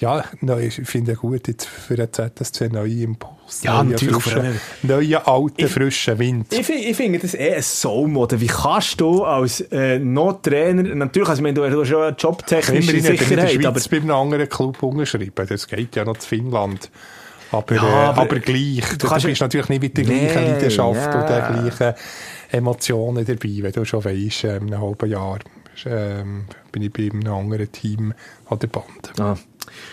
ja, 0.00 0.24
neu, 0.40 0.66
ich 0.66 0.74
finde 0.84 1.14
gut 1.14 1.46
jetzt 1.48 1.66
für 1.66 1.94
den 1.94 2.08
ZSC 2.12 2.68
neue 2.68 3.02
Impuls. 3.02 3.62
Ja, 3.62 3.82
neue, 3.82 3.92
natürlich, 3.92 4.22
vor 4.22 4.42
allem- 4.42 4.60
neue, 4.82 5.26
alten, 5.26 5.68
frischen 5.68 6.18
Wind. 6.18 6.52
Ich, 6.52 6.68
ich 6.68 6.96
finde 6.96 7.18
das 7.18 7.34
eh 7.34 7.54
ein 7.54 7.62
Soulmodell. 7.62 8.40
Wie 8.40 8.46
kannst 8.46 9.00
du 9.00 9.24
als 9.24 9.60
äh, 9.70 9.98
noch-Trainer, 9.98 10.82
natürlich, 10.94 11.28
also, 11.28 11.42
meine, 11.42 11.54
du, 11.54 11.68
du 11.68 11.80
hast 11.80 11.90
ja 11.90 12.10
der 12.10 12.62
Sicherheit, 12.62 13.66
aber 13.66 13.80
bei 13.90 13.96
einem 13.98 14.10
anderen 14.10 14.48
Club 14.48 14.82
unterschrieben. 14.82 15.46
Das 15.48 15.66
geht 15.68 15.96
ja 15.96 16.04
noch 16.04 16.16
zu 16.16 16.28
Finnland. 16.28 16.90
Aber, 17.52 17.74
Ja, 17.74 17.82
äh, 17.82 17.86
aber- 18.06 18.22
aber, 18.22 18.38
gleich. 18.38 18.84
Du, 18.98 19.08
kannst 19.08 19.26
bist 19.26 19.40
natürlich 19.40 19.68
nicht 19.68 19.82
mit 19.82 19.96
der 19.96 20.04
gleichen 20.04 20.26
Nee, 20.44 20.52
Leidenschaft 20.52 20.94
ja. 21.14 21.20
und 21.20 21.28
der 21.28 21.70
gleichen 21.70 21.94
Emotionen 22.52 23.24
dabei, 23.24 23.58
wenn 23.62 23.72
du 23.72 23.84
schon 23.84 24.04
weisst, 24.04 24.44
äh, 24.44 24.56
in 24.56 24.72
einem 24.72 24.80
halben 24.80 25.10
Jahr 25.10 25.38
ähm, 25.86 26.44
bin 26.72 26.82
ich 26.82 26.92
bei 26.92 27.10
einem 27.10 27.26
anderen 27.32 27.70
Team 27.72 28.12
an 28.48 28.58
der 28.58 28.66
Band. 28.68 29.12
Ah. 29.18 29.36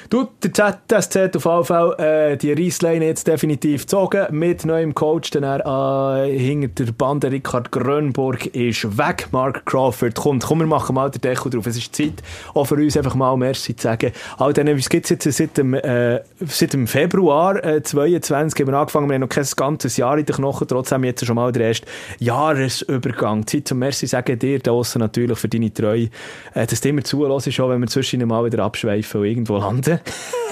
Du, 0.10 0.28
der 0.42 0.66
hat 0.66 0.94
auf 0.94 1.16
jeden 1.16 1.66
Fall 1.66 2.00
äh, 2.00 2.38
die 2.38 2.54
Reissleine 2.54 3.06
jetzt 3.06 3.28
definitiv 3.28 3.82
gezogen. 3.82 4.28
Mit 4.32 4.66
neuem 4.66 4.96
Coach, 4.96 5.32
dann 5.32 5.44
er 5.44 6.26
äh, 6.26 6.38
hinter 6.38 6.86
der 6.86 6.94
Bande 6.94 7.32
Richard 7.32 7.72
Grönburg 7.72 8.46
ist 8.48 8.98
weg. 8.98 9.28
Mark 9.32 9.66
Crawford 9.66 10.16
kommt. 10.16 10.46
Komm, 10.46 10.60
wir 10.60 10.68
machen 10.68 10.96
mal 10.96 11.12
den 11.12 11.22
Deckel 11.22 11.52
drauf. 11.52 11.66
Es 11.68 11.78
ist 11.78 11.96
Zeit, 11.96 12.24
auch 12.54 12.66
für 12.66 12.76
uns 12.76 12.96
einfach 12.96 13.16
mal 13.16 13.36
Merci 13.36 13.76
zu 13.76 13.84
sagen. 13.84 14.12
All 14.38 14.54
denen, 14.54 14.78
es 14.78 14.90
gibt 14.90 15.10
jetzt 15.10 15.24
seit 15.24 15.58
dem, 15.58 15.74
äh, 15.74 16.22
seit 16.46 16.74
dem 16.74 16.88
Februar 16.88 17.64
äh, 17.64 17.84
22 17.84 18.62
haben 18.62 18.72
wir 18.72 18.80
angefangen. 18.80 19.10
Wir 19.10 19.16
haben 19.16 19.22
noch 19.22 19.30
kein 19.30 19.46
ganzes 19.56 19.98
Jahr 19.98 20.18
in 20.18 20.26
den 20.26 20.36
Knochen. 20.36 20.68
Trotzdem 20.68 21.04
jetzt 21.04 21.26
schon 21.26 21.36
mal 21.36 21.52
den 21.52 21.64
ersten 21.64 21.88
Jahresübergang. 22.20 23.46
Zeit 23.46 23.68
zum 23.68 23.80
Merci 23.80 24.08
sagen 24.08 24.40
dir 24.40 24.60
da 24.60 24.80
natürlich 24.96 25.38
für 25.38 25.50
deine 25.50 25.74
Treue. 25.74 26.10
Äh, 26.54 26.66
dass 26.68 26.82
du 26.82 26.90
immer 26.90 27.04
zuhörst, 27.04 27.52
schon, 27.52 27.70
wenn 27.70 27.82
wir 27.82 27.88
zwischen 27.88 28.26
mal 28.28 28.46
wieder 28.46 28.64
abschweifen 28.64 29.22
und 29.22 29.28
irgendwo 29.28 29.58
landen. 29.58 29.77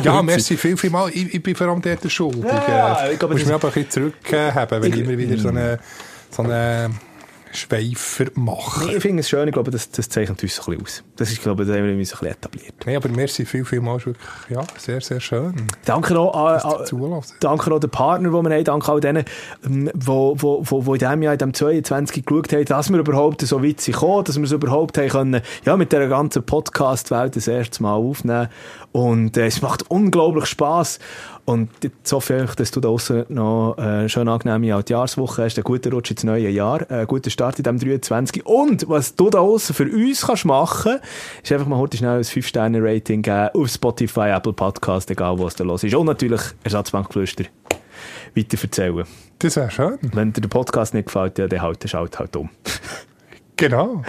Ja, 0.03 0.21
merci 0.21 0.57
viel, 0.57 0.77
viel 0.77 0.89
mal. 0.89 1.09
Ich, 1.09 1.33
ich 1.33 1.41
bin 1.43 1.55
vor 1.55 1.67
allem 1.67 1.81
der 1.81 1.97
Schuld. 2.09 2.37
Ja, 2.43 3.09
ich, 3.11 3.19
glaube, 3.19 3.33
muss 3.35 3.43
das- 3.43 3.47
mich 3.51 3.55
aber 3.55 3.67
ein 3.69 3.73
bisschen 3.85 4.13
zurückhaben, 4.21 4.81
wenn 4.83 4.93
ich 4.93 4.99
immer 4.99 5.17
wieder 5.17 5.37
so 5.37 5.49
einen 5.49 5.79
so 6.31 6.43
eine 6.43 6.89
Schweifer 7.53 8.25
mache. 8.35 8.85
Nee, 8.85 8.95
ich 8.97 9.01
finde 9.01 9.21
es 9.21 9.29
schön, 9.29 9.47
ich 9.47 9.53
glaube, 9.53 9.71
das, 9.71 9.89
das 9.89 10.09
zeichnet 10.09 10.43
uns 10.43 10.59
ein 10.59 10.65
bisschen 10.75 10.81
aus. 10.83 11.03
Das 11.15 11.31
ist, 11.31 11.41
glaube 11.41 11.63
ich, 11.63 11.69
das 11.69 11.77
haben 11.77 11.85
wir 11.85 11.91
uns 11.93 12.11
ein 12.11 12.19
bisschen 12.19 12.27
etabliert. 12.27 12.73
Nee, 12.85 12.97
aber 12.97 13.07
merci 13.07 13.45
viel, 13.45 13.63
viel 13.63 13.79
mal. 13.79 13.95
Ist 13.95 14.07
wirklich, 14.07 14.25
ja, 14.49 14.61
sehr, 14.77 14.99
sehr 14.99 15.21
schön. 15.21 15.53
Danke 15.85 16.13
noch 16.15 16.33
an, 16.33 16.59
an, 16.59 17.21
danke 17.39 17.69
noch 17.69 17.79
den 17.79 17.89
Partner, 17.89 18.27
die 18.29 18.33
wir 18.33 18.53
haben, 18.57 18.63
danke 18.65 18.91
auch 18.91 18.99
denen, 18.99 19.23
ähm, 19.65 19.89
wo, 19.93 20.35
wo, 20.37 20.63
wo, 20.65 20.85
wo 20.85 20.93
in 20.95 20.99
diesem 20.99 21.21
Jahr, 21.21 21.31
in 21.33 21.39
diesem 21.39 21.53
22 21.53 22.25
geschaut 22.25 22.51
haben, 22.51 22.65
dass 22.65 22.89
wir 22.91 22.99
überhaupt 22.99 23.39
so 23.41 23.63
weit 23.63 23.79
sind 23.79 23.93
gekommen, 23.93 24.25
dass 24.25 24.35
wir 24.37 24.43
es 24.43 24.51
überhaupt 24.51 24.97
haben 24.97 25.07
können, 25.07 25.41
ja, 25.63 25.77
mit 25.77 25.93
dieser 25.93 26.07
ganzen 26.09 26.43
Podcast-Welt 26.43 27.37
das 27.37 27.47
erste 27.47 27.81
Mal 27.83 27.93
aufnehmen. 27.93 28.49
Und 28.95 29.35
äh, 29.35 29.47
es 29.47 29.61
macht 29.61 29.91
unglaublich 29.91 30.45
Spass. 30.45 30.99
Und 31.43 31.69
jetzt 31.83 32.13
hoffe 32.13 32.45
ich, 32.45 32.55
dass 32.55 32.71
du 32.71 32.79
da 32.79 32.87
draussen 32.87 33.25
noch 33.27 33.75
äh, 33.77 34.07
schön 34.07 34.29
angenehme 34.29 34.73
Altjahrswoche 34.73 35.43
hast, 35.43 35.57
einen 35.57 35.65
guten 35.65 35.91
Rutsch 35.91 36.11
ins 36.11 36.23
neue 36.23 36.47
Jahr, 36.47 36.89
einen 36.89 37.05
guten 37.05 37.29
Start 37.29 37.59
in 37.59 37.63
diesem 37.63 37.77
23. 37.77 38.45
Und 38.45 38.87
was 38.87 39.13
du 39.17 39.29
da 39.29 39.39
draussen 39.39 39.75
für 39.75 39.83
uns 39.83 40.25
kannst 40.25 40.45
machen, 40.45 40.99
ist 41.43 41.51
einfach 41.51 41.67
mal 41.67 41.77
heute 41.77 41.97
schnell 41.97 42.19
ein 42.19 42.23
5-Sterne-Rating 42.23 43.21
geben 43.21 43.49
auf 43.53 43.67
Spotify, 43.67 44.29
Apple 44.29 44.53
Podcast, 44.53 45.11
egal 45.11 45.37
was 45.39 45.55
da 45.55 45.65
los 45.65 45.83
ist. 45.83 45.93
Und 45.93 46.05
natürlich 46.05 46.41
Ersatzbankflüster 46.63 47.43
weiter 48.33 48.63
erzählen. 48.63 49.03
Das 49.39 49.57
wäre 49.57 49.71
schön. 49.71 49.97
Wenn 50.13 50.31
dir 50.31 50.39
der 50.39 50.47
Podcast 50.47 50.93
nicht 50.93 51.07
gefällt, 51.07 51.37
ja, 51.37 51.49
dann 51.49 51.61
halt, 51.61 51.89
schalt 51.89 52.17
halt 52.17 52.33
um. 52.37 52.49
Genau. 53.57 54.03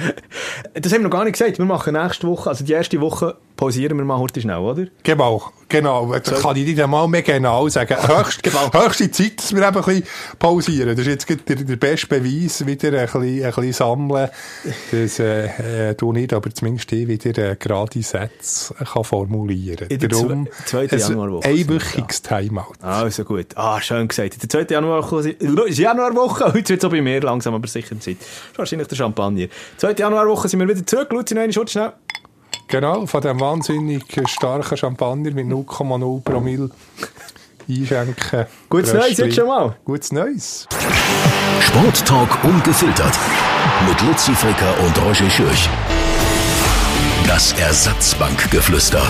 Das 0.75 0.93
haben 0.93 1.03
wir 1.03 1.09
noch 1.09 1.11
gar 1.11 1.25
nicht 1.25 1.35
gesagt. 1.39 1.59
Wir 1.59 1.65
machen 1.65 1.95
nächste 1.95 2.27
Woche, 2.27 2.51
also 2.51 2.65
die 2.65 2.73
erste 2.73 3.01
Woche, 3.01 3.37
pausieren 3.57 3.97
wir 3.97 4.05
mal 4.05 4.19
heute 4.19 4.41
schnell, 4.41 4.59
oder? 4.59 4.87
Genau, 5.03 5.53
genau. 5.69 6.13
Da 6.13 6.21
kann 6.21 6.57
ich 6.57 6.75
dir 6.75 6.87
mal 6.87 7.07
mehr 7.09 7.23
genau 7.23 7.69
sagen. 7.69 7.97
Höchst, 7.97 8.41
Höchste 8.73 9.11
Zeit, 9.11 9.39
dass 9.39 9.55
wir 9.55 9.67
eben 9.67 9.77
ein 9.77 9.83
bisschen 9.85 10.05
pausieren. 10.39 10.91
Das 10.97 11.07
ist 11.07 11.27
jetzt 11.27 11.49
der, 11.49 11.57
der 11.57 11.77
beste 11.77 12.07
Beweis, 12.07 12.65
wieder 12.67 12.89
ein 12.99 13.07
bisschen, 13.07 13.45
ein 13.45 13.53
bisschen 13.53 13.73
sammeln. 13.73 14.29
Das 14.91 15.19
äh, 15.19 15.91
äh, 15.91 15.95
du 15.95 16.13
nicht, 16.13 16.33
aber 16.33 16.51
zumindest 16.51 16.91
ich 16.93 17.09
wieder 17.09 17.51
äh, 17.51 17.57
gerade 17.57 18.03
Sätze 18.03 18.75
kann 18.75 19.05
formulieren 19.05 19.89
der 19.89 20.09
Darum 20.09 20.49
zwe- 20.67 20.89
Januarwoche 20.97 21.49
einwöchiges 21.49 22.23
Timeout. 22.23 22.73
Also 22.81 23.25
gut. 23.25 23.47
Ah, 23.57 23.81
schön 23.81 24.09
gesagt. 24.09 24.35
In 24.35 24.41
der 24.41 24.49
zweiten 24.49 24.73
Januarwoche, 24.73 25.31
ist 25.31 25.79
Januarwoche, 25.79 26.45
heute 26.53 26.69
wird 26.71 26.83
es 26.83 26.85
auch 26.85 26.91
bei 26.91 27.03
mir 27.03 27.21
langsam, 27.21 27.55
aber 27.55 27.67
sicher 27.69 27.99
Zeit. 28.01 28.17
Das 28.21 28.27
ist 28.53 28.59
wahrscheinlich 28.59 28.89
der 28.89 28.97
Champagner. 28.97 29.47
Zweite 29.77 30.03
Januarwoche 30.03 30.49
sind 30.49 30.61
wir 30.61 30.69
wieder 30.69 30.85
zurück. 30.87 31.13
Luzi, 31.13 31.35
noch 31.35 31.43
eine 31.43 31.53
Schutz 31.53 31.73
schnell. 31.73 31.93
Genau, 32.69 33.07
von 33.07 33.21
dem 33.21 33.41
wahnsinnig 33.41 34.05
starken 34.27 34.77
Champagner 34.77 35.31
mit 35.31 35.47
0,0 35.47 36.23
Promille 36.23 36.71
einschenken. 37.69 38.47
Gutes 38.69 38.93
Neues 38.93 39.19
jetzt 39.19 39.35
schon 39.35 39.47
mal. 39.47 39.77
Gutes 39.85 40.13
Neues. 40.13 40.67
Sporttalk 41.61 42.45
ungefiltert. 42.45 43.15
Mit 43.89 44.01
Luzi 44.03 44.33
Fricker 44.33 44.75
und 44.85 44.97
Roger 45.03 45.31
Schürch. 45.31 45.69
Das 47.27 47.53
Ersatzbankgeflüster. 47.55 49.03